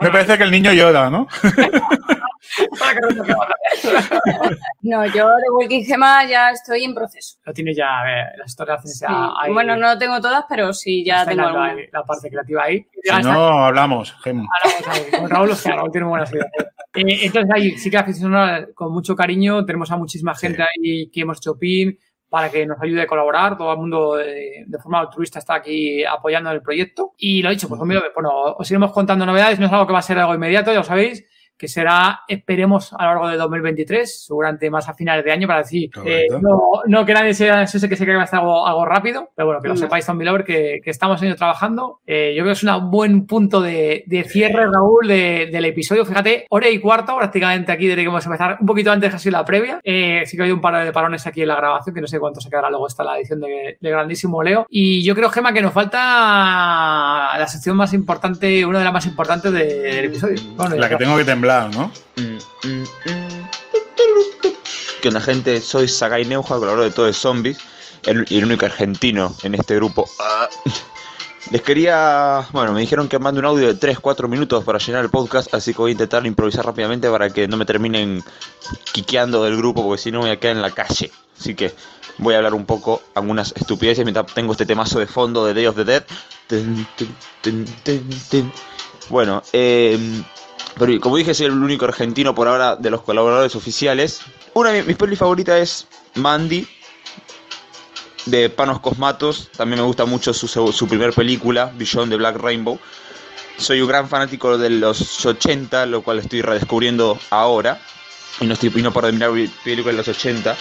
Me 0.00 0.10
parece 0.10 0.38
que 0.38 0.44
el 0.44 0.50
niño 0.50 0.72
llora, 0.72 1.10
¿no? 1.10 1.28
no, 4.82 5.06
yo 5.06 5.28
de 5.28 5.50
Walking 5.50 5.84
Gema 5.84 6.24
ya 6.24 6.50
estoy 6.50 6.84
en 6.84 6.94
proceso. 6.94 7.38
Lo 7.44 7.52
tienes 7.52 7.76
ya, 7.76 8.00
a 8.00 8.04
ver, 8.04 8.26
las 8.38 8.48
historias 8.48 9.00
ya 9.00 9.32
Bueno, 9.52 9.76
no 9.76 9.94
lo 9.94 9.98
tengo 9.98 10.20
todas, 10.20 10.44
pero 10.48 10.72
sí 10.72 11.04
ya 11.04 11.26
tengo 11.26 11.42
alguna. 11.42 11.74
la 11.92 12.04
parte 12.04 12.30
creativa 12.30 12.64
ahí. 12.64 12.86
Si 13.02 13.22
no, 13.22 13.64
hablamos, 13.64 14.14
Gema. 14.22 14.46
Con 15.18 15.30
Raúl, 15.30 15.50
Raúl 15.64 15.90
tiene 15.90 16.06
buenas 16.06 16.32
ideas. 16.32 16.46
Eh, 16.94 17.26
entonces 17.26 17.50
ahí 17.54 17.78
sí 17.78 17.90
que 17.90 17.96
la 17.96 18.66
con 18.74 18.92
mucho 18.92 19.14
cariño. 19.14 19.64
Tenemos 19.64 19.90
a 19.90 19.96
muchísima 19.96 20.34
gente 20.34 20.62
ahí 20.62 21.10
que 21.10 21.20
hemos 21.20 21.38
hecho 21.38 21.58
pin 21.58 21.98
para 22.28 22.50
que 22.50 22.66
nos 22.66 22.80
ayude 22.80 23.02
a 23.02 23.06
colaborar. 23.06 23.56
Todo 23.56 23.72
el 23.72 23.78
mundo 23.78 24.16
de, 24.16 24.66
forma 24.82 25.00
altruista 25.00 25.38
está 25.38 25.56
aquí 25.56 26.04
apoyando 26.04 26.50
el 26.50 26.62
proyecto. 26.62 27.14
Y 27.16 27.42
lo 27.42 27.50
he 27.50 27.52
dicho, 27.52 27.68
pues 27.68 27.80
bueno, 27.80 28.32
os 28.58 28.70
iremos 28.70 28.92
contando 28.92 29.26
novedades. 29.26 29.58
No 29.58 29.66
es 29.66 29.72
algo 29.72 29.86
que 29.86 29.92
va 29.92 29.98
a 29.98 30.02
ser 30.02 30.18
algo 30.18 30.34
inmediato, 30.34 30.72
ya 30.72 30.78
lo 30.78 30.84
sabéis 30.84 31.24
que 31.58 31.68
será, 31.68 32.20
esperemos, 32.28 32.92
a 32.92 33.04
lo 33.04 33.10
largo 33.10 33.28
de 33.28 33.36
2023, 33.36 34.26
seguramente 34.26 34.70
más 34.70 34.88
a 34.88 34.94
finales 34.94 35.24
de 35.24 35.32
año, 35.32 35.48
para 35.48 35.60
decir, 35.60 35.90
eh, 36.04 36.26
no, 36.40 36.82
no, 36.86 37.04
que 37.04 37.12
nadie 37.12 37.34
sea 37.34 37.62
ese 37.62 37.88
que 37.88 37.96
se 37.96 38.04
cree 38.04 38.16
que 38.16 38.24
va 38.24 38.38
algo, 38.38 38.66
algo 38.66 38.84
rápido, 38.84 39.30
pero 39.34 39.46
bueno, 39.46 39.60
que 39.60 39.68
lo 39.68 39.74
mm. 39.74 39.78
sepáis, 39.78 40.04
Zombie 40.04 40.24
Lover, 40.24 40.44
que, 40.44 40.80
que 40.82 40.90
estamos 40.90 41.22
en 41.22 41.34
trabajando. 41.36 42.00
Eh, 42.06 42.34
yo 42.36 42.42
creo 42.42 42.54
que 42.54 42.58
es 42.58 42.62
un 42.62 42.90
buen 42.90 43.26
punto 43.26 43.60
de, 43.60 44.04
de 44.06 44.24
cierre, 44.24 44.66
Raúl, 44.66 45.08
de, 45.08 45.48
del 45.50 45.64
episodio. 45.64 46.04
Fíjate, 46.04 46.46
hora 46.50 46.68
y 46.68 46.78
cuarto 46.78 47.16
prácticamente 47.16 47.72
aquí 47.72 47.86
desde 47.86 48.02
que 48.02 48.08
vamos 48.08 48.24
a 48.24 48.28
empezar, 48.28 48.58
un 48.60 48.66
poquito 48.66 48.92
antes 48.92 49.10
casi 49.10 49.30
la 49.30 49.44
previa. 49.44 49.80
Eh, 49.82 50.22
sí 50.26 50.36
que 50.36 50.44
hay 50.44 50.50
un 50.50 50.60
par 50.60 50.84
de 50.84 50.92
parones 50.92 51.26
aquí 51.26 51.42
en 51.42 51.48
la 51.48 51.56
grabación, 51.56 51.94
que 51.94 52.00
no 52.00 52.06
sé 52.06 52.20
cuánto 52.20 52.40
se 52.40 52.50
quedará 52.50 52.70
luego 52.70 52.86
está 52.86 53.04
la 53.04 53.16
edición 53.18 53.40
de, 53.40 53.78
de 53.80 53.90
grandísimo 53.90 54.42
Leo. 54.42 54.66
Y 54.68 55.02
yo 55.02 55.14
creo, 55.14 55.30
Gema, 55.30 55.52
que 55.52 55.62
nos 55.62 55.72
falta 55.72 56.97
la 57.48 57.52
sección 57.52 57.78
más 57.78 57.94
importante, 57.94 58.66
una 58.66 58.80
de 58.80 58.84
las 58.84 58.92
más 58.92 59.06
importantes 59.06 59.50
del 59.50 60.04
episodio. 60.04 60.38
la 60.76 60.86
que 60.90 60.96
tengo 60.96 61.16
que 61.16 61.24
temblar 61.24 61.74
¿no? 61.74 61.90
Que 65.00 65.08
una 65.08 65.20
gente, 65.22 65.62
soy 65.62 65.88
Sagai 65.88 66.26
Neuja, 66.26 66.56
colaborador 66.56 66.90
de 66.90 66.94
todo 66.94 67.06
de 67.06 67.14
zombies, 67.14 67.56
el, 68.04 68.26
el 68.28 68.44
único 68.44 68.66
argentino 68.66 69.34
en 69.44 69.54
este 69.54 69.76
grupo. 69.76 70.06
Les 71.50 71.62
quería, 71.62 72.46
bueno, 72.52 72.72
me 72.72 72.80
dijeron 72.80 73.08
que 73.08 73.18
mande 73.18 73.40
un 73.40 73.46
audio 73.46 73.66
de 73.66 73.78
3-4 73.78 74.28
minutos 74.28 74.64
para 74.64 74.78
llenar 74.78 75.04
el 75.04 75.10
podcast, 75.10 75.54
así 75.54 75.72
que 75.72 75.78
voy 75.78 75.90
a 75.90 75.92
intentar 75.92 76.26
improvisar 76.26 76.66
rápidamente 76.66 77.08
para 77.08 77.30
que 77.30 77.48
no 77.48 77.56
me 77.56 77.64
terminen 77.64 78.22
quiqueando 78.92 79.44
del 79.44 79.56
grupo, 79.56 79.82
porque 79.82 80.02
si 80.02 80.12
no 80.12 80.20
voy 80.20 80.30
a 80.30 80.38
quedar 80.38 80.56
en 80.56 80.62
la 80.62 80.72
calle. 80.72 81.10
Así 81.38 81.54
que 81.54 81.74
voy 82.18 82.34
a 82.34 82.38
hablar 82.38 82.54
un 82.54 82.66
poco 82.66 83.02
algunas 83.14 83.52
estupideces 83.56 84.04
mientras 84.04 84.26
tengo 84.34 84.52
este 84.52 84.66
temazo 84.66 84.98
de 84.98 85.06
fondo 85.06 85.46
de 85.46 85.54
Day 85.54 85.66
of 85.66 85.76
the 85.76 85.84
Dead. 85.84 86.04
Bueno, 89.08 89.42
eh, 89.52 89.98
pero 90.78 91.00
como 91.00 91.16
dije, 91.16 91.34
soy 91.34 91.46
el 91.46 91.52
único 91.52 91.86
argentino 91.86 92.34
por 92.34 92.48
ahora 92.48 92.76
de 92.76 92.90
los 92.90 93.02
colaboradores 93.02 93.56
oficiales. 93.56 94.20
Una 94.54 94.70
de 94.70 94.82
mis 94.82 94.96
pelis 94.96 95.18
favoritas 95.18 95.60
es 95.60 95.86
Mandy, 96.14 96.66
de 98.30 98.50
Panos 98.50 98.80
Cosmatos. 98.80 99.48
También 99.56 99.80
me 99.80 99.86
gusta 99.86 100.04
mucho 100.04 100.32
su, 100.32 100.48
su 100.48 100.88
primer 100.88 101.12
película, 101.12 101.72
Beyond 101.76 102.10
the 102.10 102.16
Black 102.16 102.36
Rainbow. 102.36 102.78
Soy 103.56 103.80
un 103.80 103.88
gran 103.88 104.08
fanático 104.08 104.56
de 104.56 104.70
los 104.70 105.24
80, 105.24 105.86
lo 105.86 106.02
cual 106.02 106.20
estoy 106.20 106.42
redescubriendo 106.42 107.18
ahora. 107.30 107.80
Y 108.40 108.46
no, 108.46 108.54
estoy, 108.54 108.72
y 108.74 108.82
no 108.82 108.92
por 108.92 109.04
terminar 109.04 109.30
películas 109.64 109.94
de 109.94 109.98
los 109.98 110.08
80. 110.08 110.56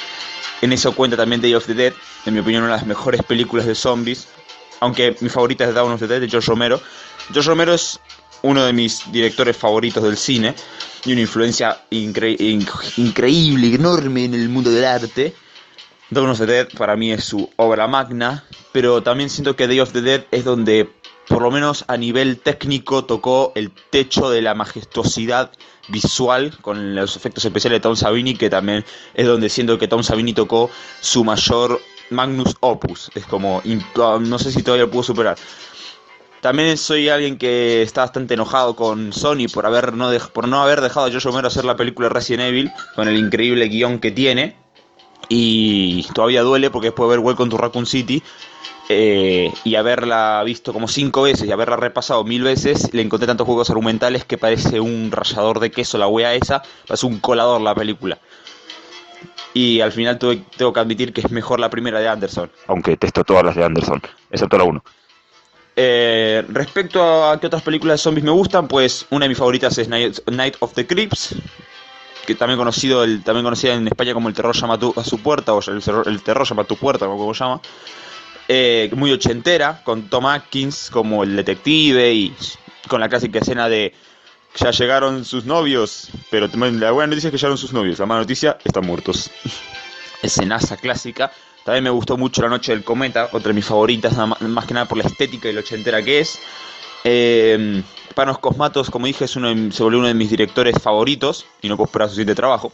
En 0.61 0.73
eso 0.73 0.93
cuenta 0.93 1.15
también 1.15 1.41
Day 1.41 1.53
of 1.53 1.65
the 1.67 1.75
Dead, 1.75 1.93
en 2.25 2.33
mi 2.33 2.39
opinión 2.39 2.63
una 2.63 2.73
de 2.73 2.79
las 2.79 2.87
mejores 2.87 3.21
películas 3.21 3.67
de 3.67 3.75
zombies. 3.75 4.27
Aunque 4.79 5.15
mi 5.19 5.29
favorita 5.29 5.65
es 5.65 5.73
Dawn 5.73 5.91
of 5.91 5.99
the 5.99 6.07
Dead 6.07 6.21
de 6.21 6.29
George 6.29 6.47
Romero. 6.47 6.81
George 7.31 7.49
Romero 7.49 7.73
es 7.73 7.99
uno 8.41 8.65
de 8.65 8.73
mis 8.73 9.11
directores 9.11 9.55
favoritos 9.57 10.03
del 10.03 10.17
cine 10.17 10.55
y 11.05 11.11
una 11.11 11.21
influencia 11.21 11.81
increíble, 11.89 13.75
enorme 13.75 14.25
en 14.25 14.33
el 14.33 14.49
mundo 14.49 14.71
del 14.71 14.85
arte. 14.85 15.35
Dawn 16.09 16.29
of 16.29 16.37
the 16.37 16.45
Dead 16.45 16.69
para 16.77 16.95
mí 16.95 17.11
es 17.11 17.25
su 17.25 17.49
obra 17.57 17.87
magna, 17.87 18.45
pero 18.71 19.03
también 19.03 19.29
siento 19.29 19.55
que 19.55 19.67
Day 19.67 19.81
of 19.81 19.91
the 19.91 20.01
Dead 20.01 20.23
es 20.31 20.45
donde, 20.45 20.89
por 21.27 21.41
lo 21.41 21.51
menos 21.51 21.83
a 21.89 21.97
nivel 21.97 22.39
técnico, 22.39 23.03
tocó 23.03 23.51
el 23.55 23.71
techo 23.89 24.29
de 24.29 24.41
la 24.41 24.53
majestuosidad 24.53 25.51
visual 25.89 26.57
con 26.61 26.95
los 26.95 27.17
efectos 27.17 27.43
especiales 27.43 27.77
de 27.77 27.81
Tom 27.81 27.97
Savini, 27.97 28.35
que 28.35 28.49
también 28.49 28.85
es 29.15 29.27
donde 29.27 29.49
siento 29.49 29.77
que 29.77 29.89
Tom 29.89 30.01
Savini 30.01 30.33
tocó 30.33 30.69
su 31.01 31.25
mayor 31.25 31.81
magnus 32.09 32.55
opus. 32.61 33.11
Es 33.13 33.25
como, 33.25 33.61
no 33.65 34.39
sé 34.39 34.53
si 34.53 34.63
todavía 34.63 34.85
lo 34.85 34.91
pudo 34.91 35.03
superar. 35.03 35.37
También 36.39 36.77
soy 36.77 37.09
alguien 37.09 37.37
que 37.37 37.81
está 37.81 38.01
bastante 38.01 38.35
enojado 38.35 38.77
con 38.77 39.11
Sony 39.11 39.47
por, 39.51 39.65
haber 39.65 39.93
no, 39.93 40.11
por 40.31 40.47
no 40.47 40.61
haber 40.61 40.79
dejado 40.79 41.07
a 41.07 41.11
Josh 41.11 41.23
Romero 41.23 41.47
hacer 41.47 41.65
la 41.65 41.75
película 41.75 42.07
Resident 42.07 42.49
Evil 42.49 42.71
con 42.95 43.09
el 43.09 43.17
increíble 43.17 43.67
guion 43.67 43.99
que 43.99 44.11
tiene. 44.11 44.55
Y 45.29 46.07
todavía 46.13 46.41
duele 46.41 46.69
porque 46.69 46.87
después 46.87 47.09
de 47.09 47.17
ver 47.17 47.25
Welcome 47.25 47.49
to 47.49 47.57
Raccoon 47.57 47.85
City 47.85 48.23
eh, 48.89 49.51
y 49.65 49.75
haberla 49.75 50.41
visto 50.45 50.71
como 50.71 50.87
cinco 50.87 51.23
veces 51.23 51.47
y 51.47 51.51
haberla 51.51 51.75
repasado 51.75 52.23
mil 52.23 52.43
veces, 52.43 52.93
le 52.93 53.01
encontré 53.01 53.27
tantos 53.27 53.45
juegos 53.45 53.69
argumentales 53.69 54.23
que 54.23 54.37
parece 54.37 54.79
un 54.79 55.11
rallador 55.11 55.59
de 55.59 55.71
queso 55.71 55.97
la 55.97 56.07
wea 56.07 56.33
esa, 56.33 56.63
parece 56.87 57.05
un 57.05 57.19
colador 57.19 57.59
la 57.59 57.75
película. 57.75 58.17
Y 59.53 59.81
al 59.81 59.91
final 59.91 60.19
tengo 60.19 60.71
que 60.71 60.79
admitir 60.79 61.11
que 61.11 61.21
es 61.21 61.31
mejor 61.31 61.59
la 61.59 61.69
primera 61.69 61.99
de 61.99 62.07
Anderson, 62.07 62.49
aunque 62.67 62.95
testo 62.95 63.23
todas 63.23 63.43
las 63.43 63.55
de 63.55 63.65
Anderson, 63.65 64.01
excepto 64.31 64.57
la 64.57 64.63
1. 64.63 64.83
Eh, 65.79 66.43
respecto 66.49 67.29
a 67.29 67.39
qué 67.39 67.47
otras 67.47 67.61
películas 67.61 67.99
de 67.99 68.03
zombies 68.03 68.23
me 68.23 68.31
gustan, 68.31 68.67
pues 68.67 69.05
una 69.09 69.25
de 69.25 69.29
mis 69.29 69.37
favoritas 69.37 69.77
es 69.77 69.87
Night, 69.87 70.55
of 70.59 70.73
the 70.73 70.87
Creeps, 70.87 71.35
que 72.27 72.35
también 72.35 72.59
conocido 72.59 73.05
el, 73.05 73.23
también 73.23 73.45
conocida 73.45 73.73
en 73.73 73.87
España 73.87 74.13
como 74.13 74.27
El 74.27 74.35
terror 74.35 74.53
llama 74.53 74.77
a 74.97 75.03
su 75.03 75.19
puerta, 75.19 75.53
o 75.53 75.61
el, 75.61 76.21
terror 76.21 76.45
llama 76.45 76.63
a 76.63 76.65
tu 76.65 76.75
puerta, 76.75 77.05
como 77.07 77.33
se 77.33 77.39
llama. 77.43 77.61
Eh, 78.49 78.91
muy 78.95 79.11
ochentera, 79.11 79.81
con 79.83 80.09
Tom 80.09 80.25
Atkins 80.25 80.89
como 80.91 81.23
el 81.23 81.35
detective 81.35 82.13
y 82.13 82.33
con 82.87 83.01
la 83.01 83.09
clásica 83.09 83.39
escena 83.39 83.67
de 83.67 83.93
ya 84.55 84.71
llegaron 84.71 85.25
sus 85.25 85.45
novios, 85.45 86.09
pero 86.29 86.47
la 86.47 86.91
buena 86.91 87.07
noticia 87.07 87.27
es 87.27 87.31
que 87.31 87.37
llegaron 87.37 87.57
sus 87.57 87.73
novios, 87.73 87.99
la 87.99 88.05
mala 88.05 88.21
noticia, 88.21 88.57
están 88.63 88.85
muertos. 88.85 89.31
Escenaza 90.21 90.77
clásica. 90.77 91.31
También 91.63 91.83
me 91.83 91.89
gustó 91.89 92.17
mucho 92.17 92.41
La 92.41 92.49
Noche 92.49 92.71
del 92.71 92.83
Cometa, 92.83 93.29
otra 93.31 93.49
de 93.49 93.53
mis 93.53 93.65
favoritas, 93.65 94.15
más 94.39 94.65
que 94.65 94.73
nada 94.73 94.85
por 94.87 94.97
la 94.97 95.03
estética 95.03 95.49
y 95.49 95.53
lo 95.53 95.59
ochentera 95.59 96.01
que 96.01 96.21
es. 96.21 96.39
Eh, 97.03 97.83
Panos 98.17 98.39
Cosmatos, 98.39 98.89
como 98.89 99.05
dije, 99.05 99.25
es 99.25 99.35
uno 99.35 99.71
se 99.71 99.83
volvió 99.83 99.99
uno 99.99 100.07
de 100.07 100.15
mis 100.15 100.31
directores 100.31 100.81
favoritos 100.81 101.45
y 101.61 101.69
no 101.69 101.77
puedo 101.77 101.85
esperar 101.85 102.09
su 102.09 102.15
siguiente 102.15 102.33
trabajo. 102.33 102.73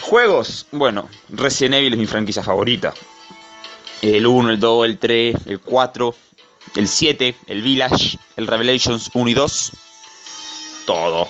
Juegos, 0.00 0.66
bueno, 0.72 1.08
Resident 1.28 1.76
Evil 1.76 1.92
es 1.92 1.98
mi 2.00 2.06
franquicia 2.06 2.42
favorita. 2.42 2.92
El 4.02 4.26
1, 4.26 4.50
el 4.50 4.58
2, 4.58 4.86
el 4.86 4.98
3, 4.98 5.36
el 5.46 5.60
4, 5.60 6.14
el 6.74 6.88
7, 6.88 7.36
el 7.46 7.62
Village, 7.62 8.18
el 8.36 8.48
Revelations 8.48 9.10
1 9.14 9.30
y 9.30 9.34
2. 9.34 9.72
Todo. 10.84 11.28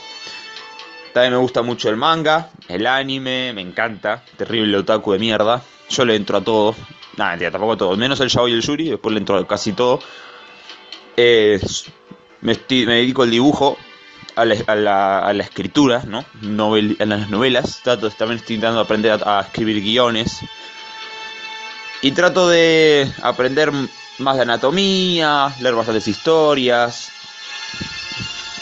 También 1.13 1.35
me 1.35 1.39
gusta 1.41 1.61
mucho 1.61 1.91
el 1.91 1.97
manga, 1.97 2.49
el 2.69 2.87
anime, 2.87 3.53
me 3.53 3.61
encanta. 3.61 4.25
Terrible 4.39 4.79
otaku 4.79 5.13
de 5.13 5.19
mierda. 5.19 5.63
Yo 5.91 6.07
le 6.07 6.17
entro 6.17 6.39
a 6.39 6.41
todo. 6.41 6.75
Nada, 7.19 7.51
tampoco 7.51 7.73
a 7.73 7.77
todo. 7.77 7.97
Menos 7.99 8.19
el 8.21 8.29
Shao 8.29 8.49
y 8.49 8.53
el 8.53 8.63
Yuri, 8.63 8.89
después 8.89 9.13
le 9.13 9.19
entro 9.21 9.37
a 9.37 9.47
casi 9.47 9.75
todo. 9.75 10.01
Me, 11.17 12.55
dedico 12.69 13.23
al 13.23 13.31
dibujo, 13.31 13.77
a 14.35 14.45
la, 14.45 15.35
escritura, 15.41 16.03
¿no? 16.07 16.19
a 16.21 17.05
las 17.05 17.31
novelas. 17.31 17.81
Trato, 17.83 18.11
también 18.11 18.41
estoy 18.41 18.57
intentando 18.57 18.81
aprender 18.81 19.21
a, 19.25 19.41
escribir 19.41 19.83
guiones. 19.83 20.41
Y 22.01 22.13
trato 22.13 22.49
de 22.49 23.11
aprender 23.23 23.71
más 24.19 24.37
de 24.37 24.43
anatomía, 24.43 25.55
leer 25.61 25.75
bastantes 25.75 26.09
historias. 26.09 27.11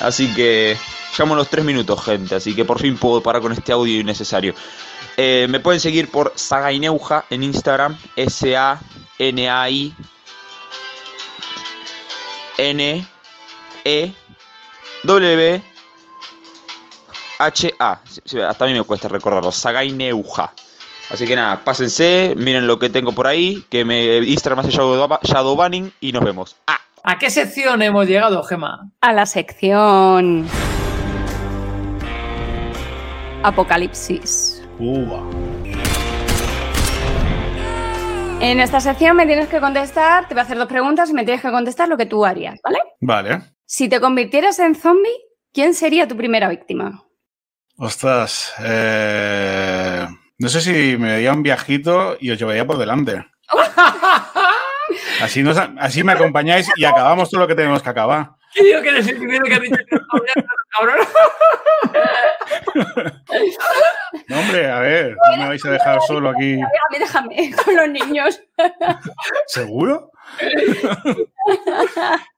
Así 0.00 0.32
que 0.34 0.76
llamo 1.18 1.34
los 1.34 1.48
tres 1.48 1.64
minutos, 1.64 2.04
gente. 2.04 2.34
Así 2.34 2.54
que 2.54 2.64
por 2.64 2.80
fin 2.80 2.96
puedo 2.96 3.22
parar 3.22 3.40
con 3.40 3.52
este 3.52 3.72
audio 3.72 4.00
innecesario. 4.00 4.54
Eh, 5.16 5.46
me 5.48 5.60
pueden 5.60 5.80
seguir 5.80 6.10
por 6.10 6.32
Sagaineuja 6.36 7.24
en 7.30 7.42
Instagram, 7.42 7.96
S-A-N-A-I 8.16 9.94
N-E 12.60 14.12
W 15.04 15.62
H-A. 17.38 18.00
Hasta 18.48 18.64
a 18.64 18.68
mí 18.68 18.74
me 18.74 18.82
cuesta 18.82 19.08
recordarlo. 19.08 19.50
Sagaineuja. 19.50 20.52
Así 21.10 21.26
que 21.26 21.34
nada, 21.34 21.64
pásense, 21.64 22.34
miren 22.36 22.66
lo 22.66 22.78
que 22.78 22.88
tengo 22.88 23.12
por 23.12 23.26
ahí, 23.26 23.64
que 23.68 23.84
me 23.84 24.18
Instagram 24.18 24.60
hace 24.60 24.70
shadow, 24.70 25.56
banning 25.56 25.92
y 26.00 26.12
nos 26.12 26.22
vemos. 26.22 26.56
Ah. 26.66 26.78
¿A 27.02 27.18
qué 27.18 27.30
sección 27.30 27.80
hemos 27.80 28.06
llegado, 28.06 28.42
Gema? 28.44 28.90
A 29.00 29.12
la 29.14 29.24
sección 29.24 30.46
Apocalipsis. 33.42 34.62
En 38.42 38.58
esta 38.58 38.80
sección 38.80 39.16
me 39.18 39.26
tienes 39.26 39.48
que 39.48 39.60
contestar, 39.60 40.26
te 40.26 40.32
voy 40.32 40.40
a 40.40 40.44
hacer 40.44 40.56
dos 40.56 40.66
preguntas 40.66 41.10
y 41.10 41.12
me 41.12 41.24
tienes 41.24 41.42
que 41.42 41.50
contestar 41.50 41.88
lo 41.88 41.98
que 41.98 42.06
tú 42.06 42.24
harías, 42.24 42.58
¿vale? 42.64 42.78
Vale. 43.02 43.42
Si 43.66 43.86
te 43.86 44.00
convirtieras 44.00 44.58
en 44.60 44.74
zombie, 44.74 45.12
¿quién 45.52 45.74
sería 45.74 46.08
tu 46.08 46.16
primera 46.16 46.48
víctima? 46.48 47.04
Ostras, 47.76 48.54
eh, 48.60 50.06
no 50.38 50.48
sé 50.48 50.60
si 50.62 50.96
me 50.96 51.12
daría 51.12 51.34
un 51.34 51.42
viajito 51.42 52.16
y 52.18 52.30
os 52.30 52.38
llevaría 52.38 52.66
por 52.66 52.78
delante. 52.78 53.26
así, 55.22 55.44
así 55.78 56.02
me 56.02 56.12
acompañáis 56.12 56.70
y 56.76 56.84
acabamos 56.86 57.28
todo 57.28 57.42
lo 57.42 57.46
que 57.46 57.54
tenemos 57.54 57.82
que 57.82 57.90
acabar. 57.90 58.30
¿Qué 58.52 58.64
digo 58.64 58.82
que 58.82 58.88
eres 58.88 59.06
el 59.08 59.16
primero 59.18 59.44
que 59.44 59.54
ha 59.54 59.60
dicho 59.60 59.76
cabrón? 60.78 61.06
No, 64.28 64.40
hombre, 64.40 64.70
a 64.70 64.80
ver, 64.80 65.16
no 65.30 65.36
me 65.36 65.48
vais 65.48 65.64
a 65.64 65.70
dejar 65.70 66.00
solo 66.02 66.30
aquí. 66.30 66.56
Déjame, 66.56 66.98
déjame, 66.98 67.52
con 67.64 67.76
los 67.76 67.88
niños. 67.88 68.42
¿Seguro? 69.46 70.10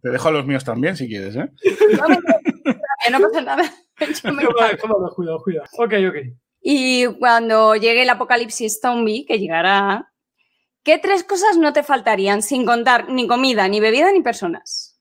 Te 0.03 0.11
dejo 0.11 0.29
a 0.29 0.33
los 0.33 0.47
míos 0.47 0.65
también 0.65 0.97
si 0.97 1.09
quieres, 1.09 1.37
¿eh? 1.37 1.49
No, 3.11 3.19
no 3.19 3.29
pasa 3.29 3.41
nada. 3.43 3.65
Cuidado, 4.23 5.11
cuidado, 5.15 5.43
cuidado. 5.43 5.67
Ok, 5.79 5.95
ok. 6.09 6.17
Y 6.61 7.07
cuando 7.19 7.75
llegue 7.75 8.03
el 8.03 8.11
apocalipsis 8.11 8.81
zombie, 8.81 9.27
que 9.27 9.39
llegará, 9.39 10.13
¿qué 10.85 10.99
tres 10.99 11.25
cosas 11.25 11.57
no 11.59 11.73
te 11.73 11.83
faltarían 11.83 12.43
sin 12.43 12.65
contar 12.65 13.09
ni 13.09 13.27
comida, 13.27 13.67
ni 13.69 13.81
bebida, 13.81 14.13
ni 14.13 14.23
personas? 14.23 14.92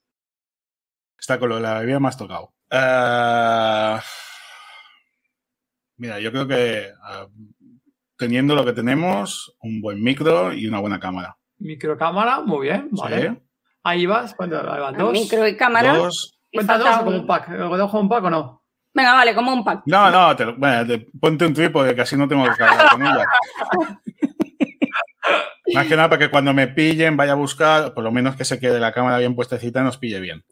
Está 1.22 1.40
con 1.40 1.50
lo 1.50 1.56
de 1.56 1.62
la 1.62 1.80
bebida 1.80 2.00
más 2.00 2.18
tocado. 2.18 2.52
Uh... 2.72 4.02
Mira, 5.98 6.20
yo 6.20 6.32
creo 6.32 6.48
que 6.48 6.90
ah, 7.04 7.28
teniendo 8.18 8.56
lo 8.56 8.66
que 8.66 8.74
tenemos, 8.74 9.56
un 9.62 9.82
buen 9.82 10.02
micro 10.02 10.52
y 10.52 10.66
una 10.66 10.80
buena 10.80 11.00
cámara. 11.00 11.38
Microcámara, 11.60 12.42
muy 12.42 12.68
bien, 12.68 12.90
vale. 12.92 13.40
Ahí 13.84 14.08
vas, 14.08 14.34
cuenta, 14.34 14.64
dos. 14.98 15.14
Micro 15.14 15.48
y 15.48 15.56
cámara. 15.56 15.94
Dos. 15.94 16.40
¿Cuenta 16.52 16.80
dos 16.80 16.98
o 16.98 17.06
como 17.06 17.18
un 17.18 17.28
pack? 17.28 17.50
¿Lo 17.50 17.88
como 17.88 18.02
un 18.02 18.10
pack 18.10 18.24
o 18.24 18.30
no? 18.32 18.64
Venga, 18.94 19.14
vale, 19.14 19.36
como 19.36 19.54
un 19.54 19.64
pack. 19.64 19.84
No, 19.86 20.10
no, 20.10 20.36
bueno, 20.58 21.04
ponte 21.20 21.46
un 21.46 21.54
trípode 21.54 21.94
que 21.94 22.02
así 22.02 22.18
no 22.18 22.28
tengo 22.28 22.46
que 22.46 22.56
cargar 22.56 22.90
con 22.90 23.06
ella. 23.06 23.26
Más 25.76 25.88
que 25.88 25.96
nada 25.96 26.10
para 26.10 26.20
que 26.20 26.32
cuando 26.32 26.54
me 26.54 26.68
pillen 26.68 27.16
vaya 27.16 27.34
a 27.34 27.36
buscar, 27.36 27.94
por 27.94 28.04
lo 28.04 28.12
menos 28.12 28.36
que 28.36 28.44
se 28.44 28.60
quede 28.60 28.80
la 28.80 28.92
cámara 28.92 29.20
bien 29.20 29.36
puestecita 29.36 29.82
y 29.82 29.84
nos 29.84 29.98
pille 29.98 30.20
bien. 30.20 30.44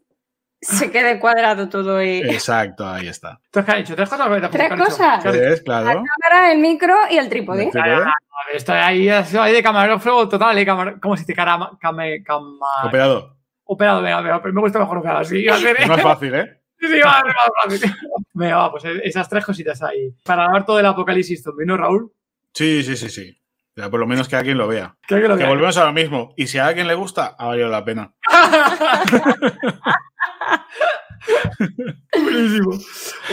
Se 0.62 0.91
quede 0.91 1.20
cuadrado 1.20 1.70
todo 1.70 2.03
y... 2.03 2.20
Exacto, 2.20 2.88
ahí 2.88 3.07
está. 3.07 3.39
¿Tú 3.49 3.64
qué 3.64 3.72
has 3.72 3.78
dicho? 3.78 3.95
¿Tres 3.95 4.10
cosas? 4.10 4.51
¿Tres 4.51 4.72
cosas? 4.78 5.24
¿Tres? 5.24 5.62
Claro. 5.62 5.86
La 5.86 5.93
cámara, 5.93 6.51
el 6.51 6.60
micro 6.60 6.95
y 7.10 7.18
el 7.18 7.30
trípode. 7.30 7.66
¿El 7.66 7.72
trípode? 7.72 8.05
Estoy 8.53 8.78
ahí, 8.78 9.10
ahí 9.10 9.53
de 9.53 9.64
camarógrafo 9.64 10.28
total, 10.28 10.57
¿eh? 10.57 10.66
Camar... 10.66 10.99
¿cómo 10.99 11.16
se 11.16 11.24
dice? 11.24 11.34
Cama... 11.34 11.78
Came... 11.80 12.24
Cama... 12.24 12.68
Operador. 12.84 13.36
Operado, 13.64 14.01
venga, 14.01 14.22
venga, 14.22 14.41
me 14.51 14.62
gusta 14.62 14.80
mejor 14.80 14.97
operado. 14.97 15.24
Sí, 15.26 15.45
Es 15.45 15.88
más 15.88 16.01
fácil, 16.01 16.34
¿eh? 16.34 16.62
Sí, 16.80 16.88
sí, 16.88 16.99
va 17.01 17.20
a 17.20 17.22
ser 17.22 17.36
más 17.36 17.49
fácil. 17.64 17.95
Venga, 18.34 18.57
va, 18.57 18.72
pues 18.72 18.84
esas 19.03 19.30
tres 19.30 19.45
cositas 19.45 19.82
ahí. 19.84 20.14
Para 20.24 20.45
hablar 20.45 20.66
todo 20.66 20.80
el 20.80 20.86
apocalipsis 20.86 21.43
zombie, 21.43 21.66
¿no, 21.66 21.78
Raúl? 21.78 22.12
Sí, 22.53 22.84
sí, 22.84 22.97
sí, 22.97 23.10
sí. 23.10 23.41
O 23.80 23.82
sea, 23.82 23.89
por 23.89 24.01
lo 24.01 24.07
menos 24.07 24.27
que 24.27 24.36
alguien 24.36 24.57
lo 24.57 24.67
vea. 24.67 24.95
Que, 25.07 25.15
alguien 25.15 25.32
lo 25.32 25.38
que 25.38 25.43
vea. 25.43 25.49
volvemos 25.53 25.77
a 25.77 25.86
lo 25.86 25.93
mismo. 25.93 26.34
Y 26.36 26.47
si 26.47 26.57
a 26.57 26.67
alguien 26.67 26.86
le 26.88 26.95
gusta, 26.95 27.36
ha 27.39 27.45
valido 27.47 27.69
la 27.69 27.86
pena. 27.86 28.11
Buenísimo. 32.21 32.71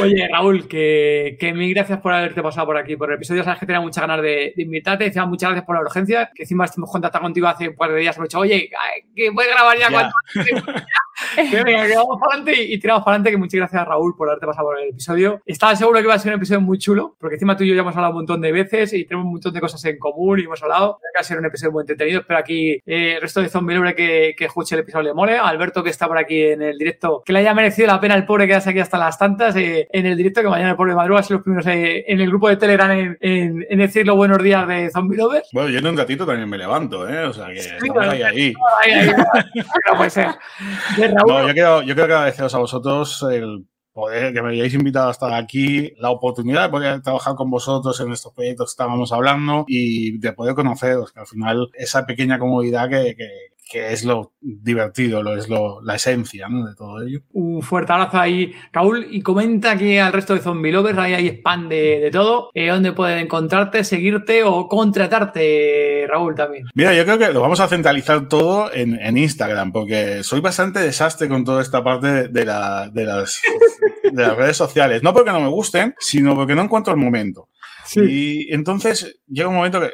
Oye, 0.01 0.29
Raúl, 0.31 0.69
que, 0.69 1.37
que 1.39 1.53
mil 1.55 1.73
gracias 1.75 2.01
por 2.01 2.13
haberte 2.13 2.43
pasado 2.43 2.67
por 2.67 2.77
aquí, 2.77 2.97
por 2.97 3.11
el 3.11 3.17
episodio. 3.17 3.45
Sabes 3.45 3.59
que 3.61 3.67
tenía 3.67 3.81
muchas 3.81 4.03
ganas 4.03 4.23
de, 4.23 4.53
de 4.57 4.63
invitarte. 4.63 5.05
Decía 5.05 5.25
muchas 5.27 5.51
gracias 5.51 5.67
por 5.67 5.77
la 5.77 5.83
urgencia. 5.83 6.31
Que 6.35 6.43
encima 6.45 6.65
estuvimos 6.65 6.91
contactando 6.93 7.27
contigo 7.27 7.47
hace 7.49 7.69
un 7.69 7.77
par 7.77 7.93
de 7.93 7.99
días. 8.01 8.17
Me 8.19 8.25
he 8.25 8.29
dicho, 8.29 8.39
oye, 8.39 8.71
que 9.15 9.33
puedes 9.33 9.53
grabar 9.53 9.77
ya, 9.79 9.91
Ya. 9.91 9.91
cuando. 9.91 10.13
venga, 11.37 11.87
que 11.87 11.97
vamos 11.97 12.19
para 12.21 12.35
adelante 12.35 12.63
y, 12.63 12.75
y 12.75 12.79
tiramos 12.79 13.05
para 13.05 13.15
adelante. 13.15 13.31
Que 13.31 13.37
muchas 13.37 13.59
gracias, 13.59 13.87
Raúl, 13.87 14.17
por 14.17 14.29
haberte 14.29 14.47
pasado 14.47 14.69
por 14.69 14.81
el 14.81 14.91
episodio. 14.91 15.41
Estaba 15.47 15.75
seguro 15.77 15.99
que 15.99 16.05
iba 16.05 16.15
a 16.15 16.19
ser 16.19 16.33
un 16.33 16.39
episodio 16.39 16.61
muy 16.61 16.79
chulo, 16.79 17.17
porque 17.19 17.35
encima 17.37 17.57
tú 17.57 17.65
y 17.65 17.69
yo 17.69 17.75
ya 17.75 17.81
hemos 17.81 17.95
hablado 17.95 18.13
un 18.13 18.19
montón 18.19 18.41
de 18.41 18.53
veces 18.53 18.93
y 18.93 19.05
tenemos 19.05 19.27
un 19.27 19.33
montón 19.33 19.53
de 19.53 19.61
cosas 19.61 19.85
en 19.85 19.99
común 19.99 20.41
y 20.41 20.45
hemos 20.45 20.63
hablado. 20.63 20.99
Creo 20.99 21.11
que 21.13 21.19
va 21.19 21.21
a 21.21 21.25
ser 21.25 21.39
un 21.39 21.45
episodio 21.47 21.73
muy 21.73 21.83
entretenido. 21.83 22.21
Espero 22.21 22.39
aquí 22.39 22.73
eh, 22.87 23.15
el 23.17 23.21
resto 23.21 23.41
de 23.41 23.49
Zombie 23.49 23.75
Libre 23.75 23.95
que, 23.95 24.35
que 24.37 24.45
escuche 24.47 24.75
el 24.75 24.81
episodio 24.83 25.05
le 25.05 25.15
mole. 25.15 25.37
A 25.37 25.49
Alberto, 25.49 25.83
que 25.83 25.91
está 25.91 26.07
por 26.07 26.19
aquí 26.19 26.43
en 26.43 26.63
el 26.63 26.79
directo, 26.79 27.23
que 27.25 27.33
le 27.33 27.41
haya 27.41 27.55
merecido 27.55 27.89
la 27.89 28.01
pena 28.01 28.15
el 28.15 28.25
pobre 28.25 28.47
quedarse 28.47 28.71
aquí 28.71 28.81
hasta 28.81 28.99
las 28.99 29.19
tantas 29.19 29.57
eh, 29.57 29.87
en 29.91 30.07
el 30.07 30.17
directo, 30.17 30.43
que 30.43 30.49
mañana 30.49 30.71
el 30.71 30.77
pobre 30.77 30.95
madruga 30.95 31.23
ser 31.23 31.37
los 31.37 31.43
primeros 31.43 31.67
eh, 31.67 32.05
en 32.07 32.21
el 32.21 32.29
grupo 32.29 32.49
de 32.49 32.57
Telegram 32.57 32.91
en, 32.91 33.17
en, 33.21 33.67
en 33.69 33.79
decir 33.79 34.07
los 34.07 34.17
buenos 34.17 34.43
días 34.43 34.67
de 34.67 34.91
Zombie 34.91 35.17
Lovers. 35.17 35.49
Bueno, 35.53 35.69
yo 35.71 35.79
en 35.79 35.87
un 35.87 35.97
ratito 35.97 36.27
también 36.27 36.49
me 36.49 36.59
levanto, 36.59 37.09
¿eh? 37.09 37.25
O 37.25 37.33
sea 37.33 37.49
que 37.49 37.89
claro. 37.93 38.11
ahí, 38.11 38.23
ahí. 38.23 38.55
Ay, 38.83 38.93
ay. 38.93 39.09
no 39.91 39.97
puede 39.97 40.11
ser. 40.11 40.29
Raúl, 41.15 41.29
No, 41.29 41.49
yo 41.49 41.55
quiero, 41.55 41.83
yo 41.83 41.95
quiero 41.95 42.15
agradeceros 42.15 42.55
a 42.55 42.59
vosotros 42.59 43.25
el 43.31 43.67
poder 43.93 44.35
que 44.35 44.43
me 44.43 44.51
hayáis 44.51 44.75
invitado 44.75 45.09
a 45.09 45.13
estar 45.13 45.33
aquí, 45.33 45.93
la 45.97 46.11
oportunidad 46.11 46.65
de 46.65 46.69
poder 46.69 47.03
trabajar 47.03 47.35
con 47.35 47.51
vosotros 47.51 47.99
en 48.01 48.13
estos 48.13 48.33
proyectos 48.35 48.67
que 48.67 48.73
estábamos 48.73 49.11
hablando 49.11 49.65
y 49.67 50.19
de 50.19 50.33
poder 50.35 50.55
conoceros, 50.55 51.13
que 51.13 51.21
al 51.21 51.27
final 51.27 51.71
esa 51.73 52.05
pequeña 52.05 52.39
comodidad 52.39 52.91
que, 52.91 53.17
que, 53.17 53.27
que 53.69 53.93
es 53.93 54.05
lo 54.05 54.33
divertido, 54.41 55.23
lo 55.25 55.37
es 55.37 55.49
lo, 55.49 55.83
la 55.83 55.97
esencia 55.97 56.49
¿no? 56.49 56.67
de 56.69 56.75
todo 56.77 57.03
ello. 57.03 57.21
Un 57.33 57.63
fuerte 57.63 57.93
abrazo 57.93 58.19
ahí, 58.19 58.53
Raúl, 58.73 59.09
y 59.11 59.23
comenta 59.23 59.73
aquí 59.73 59.99
al 59.99 60.13
resto 60.13 60.35
de 60.35 60.41
Zombie 60.41 60.71
Lovers, 60.71 60.99
ahí 60.99 61.15
hay 61.15 61.29
spam 61.29 61.69
de, 61.69 61.99
de 61.99 62.11
todo, 62.13 62.51
eh, 62.55 62.69
donde 62.69 62.93
pueden 62.93 63.19
encontrarte, 63.19 63.83
seguirte 63.83 64.45
o 64.45 64.69
contratarte, 64.69 66.07
Raúl, 66.09 66.37
también. 66.37 66.67
Mira, 66.75 66.95
yo 66.95 67.05
creo 67.05 67.19
que 67.19 67.33
lo 67.33 67.41
vamos 67.41 67.59
a 67.59 67.67
centralizar 67.67 68.29
todo 68.29 68.73
en, 68.73 69.01
en 69.01 69.19
Instagram, 69.19 69.73
porque 69.73 70.23
soy 70.23 70.41
bastante 70.41 70.79
desastre 70.79 71.29
con 71.29 71.45
toda 71.45 71.61
esta 71.61 71.83
parte 71.83 72.07
de, 72.07 72.29
de, 72.29 72.45
la, 72.45 72.89
de, 72.89 73.05
las, 73.05 73.43
de 74.05 74.23
las 74.23 74.37
redes 74.37 74.57
sociales. 74.57 75.03
No 75.03 75.13
porque 75.13 75.33
no 75.33 75.41
me 75.41 75.49
gusten, 75.49 75.95
sino 75.99 76.37
porque 76.37 76.55
no 76.55 76.63
encuentro 76.63 76.95
el 76.95 77.01
momento. 77.01 77.49
Y 77.95 78.53
entonces 78.53 79.21
llega 79.29 79.49
un 79.49 79.57
momento 79.57 79.81
que 79.81 79.93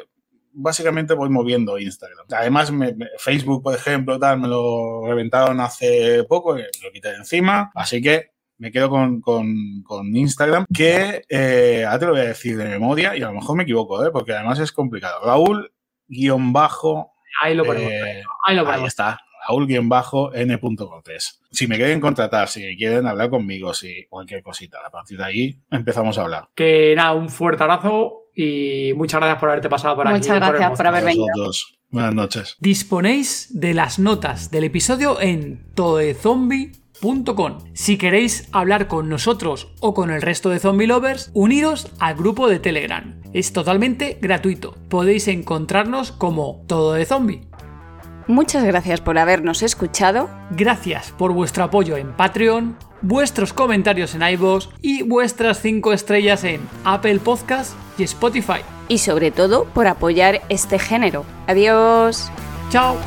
básicamente 0.53 1.13
voy 1.13 1.29
moviendo 1.29 1.77
Instagram. 1.77 2.25
Además, 2.31 2.71
me, 2.71 2.93
me, 2.93 3.07
Facebook, 3.17 3.63
por 3.63 3.75
ejemplo, 3.75 4.19
tal, 4.19 4.39
me 4.39 4.47
lo 4.47 5.05
reventaron 5.05 5.59
hace 5.59 6.23
poco, 6.23 6.55
me 6.55 6.63
lo 6.83 6.91
quité 6.91 7.09
de 7.09 7.15
encima, 7.17 7.71
así 7.75 8.01
que 8.01 8.31
me 8.57 8.71
quedo 8.71 8.89
con, 8.89 9.19
con, 9.19 9.83
con 9.83 10.15
Instagram, 10.15 10.65
que 10.73 11.23
eh, 11.27 11.83
ahora 11.85 11.99
te 11.99 12.05
lo 12.05 12.11
voy 12.11 12.21
a 12.21 12.25
decir 12.25 12.55
de 12.55 12.65
memoria 12.65 13.17
y 13.17 13.21
a 13.21 13.27
lo 13.27 13.33
mejor 13.33 13.57
me 13.57 13.63
equivoco, 13.63 14.05
¿eh? 14.05 14.11
porque 14.11 14.33
además 14.33 14.59
es 14.59 14.71
complicado. 14.71 15.25
Raúl 15.25 15.73
guion 16.07 16.53
bajo. 16.53 17.13
Ahí 17.41 17.55
lo 17.55 17.65
ponemos. 17.65 17.91
eh, 17.91 18.23
ahí 18.45 18.55
lo 18.55 18.63
ponemos. 18.63 18.81
ahí 18.83 18.87
está. 18.87 19.19
Raúl 19.47 19.67
guion 19.67 19.89
bajo 19.89 20.33
n. 20.33 20.59
Cortés. 20.59 21.41
Si 21.51 21.67
me 21.67 21.75
quieren 21.75 21.99
contratar, 21.99 22.47
si 22.47 22.75
quieren 22.77 23.07
hablar 23.07 23.29
conmigo, 23.29 23.73
si 23.73 24.05
cualquier 24.09 24.41
cosita, 24.41 24.79
a 24.85 24.89
partir 24.89 25.17
de 25.17 25.25
ahí 25.25 25.59
empezamos 25.71 26.17
a 26.17 26.23
hablar. 26.23 26.47
Que 26.55 26.93
nada, 26.95 27.13
un 27.13 27.29
fuerte 27.29 27.63
abrazo 27.63 28.23
y 28.35 28.93
muchas 28.95 29.19
gracias 29.19 29.39
por 29.39 29.49
haberte 29.49 29.69
pasado 29.69 29.95
por 29.95 30.07
aquí. 30.07 30.17
Muchas 30.17 30.35
gracias 30.37 30.69
por, 30.69 30.77
por 30.77 30.87
haber 30.87 31.05
venido. 31.05 31.51
Buenas 31.89 32.15
noches. 32.15 32.55
Disponéis 32.59 33.49
de 33.51 33.75
las 33.75 33.99
notas 33.99 34.49
del 34.49 34.63
episodio 34.63 35.21
en 35.21 35.63
todezombie.com. 35.75 37.59
Si 37.73 37.99
queréis 37.99 38.49
hablar 38.51 38.87
con 38.87 39.09
nosotros 39.09 39.73
o 39.79 39.93
con 39.93 40.09
el 40.09 40.23
resto 40.23 40.49
de 40.49 40.57
zombie 40.57 40.87
lovers, 40.87 41.29
uniros 41.35 41.91
al 41.99 42.15
grupo 42.15 42.47
de 42.47 42.57
Telegram. 42.57 43.21
Es 43.33 43.53
totalmente 43.53 44.17
gratuito. 44.19 44.75
Podéis 44.89 45.27
encontrarnos 45.27 46.11
como 46.11 46.63
Todo 46.67 46.93
de 46.93 47.05
Zombie. 47.05 47.41
Muchas 48.27 48.63
gracias 48.63 49.01
por 49.01 49.17
habernos 49.17 49.63
escuchado. 49.63 50.29
Gracias 50.51 51.11
por 51.17 51.33
vuestro 51.33 51.63
apoyo 51.63 51.97
en 51.97 52.13
Patreon, 52.13 52.77
vuestros 53.01 53.53
comentarios 53.53 54.15
en 54.15 54.21
iVoox 54.23 54.69
y 54.81 55.03
vuestras 55.03 55.59
5 55.59 55.93
estrellas 55.93 56.43
en 56.43 56.61
Apple 56.85 57.19
Podcast 57.19 57.73
y 57.97 58.03
Spotify. 58.03 58.61
Y 58.87 58.99
sobre 58.99 59.31
todo 59.31 59.65
por 59.65 59.87
apoyar 59.87 60.41
este 60.49 60.79
género. 60.79 61.25
Adiós. 61.47 62.31
Chao. 62.69 62.97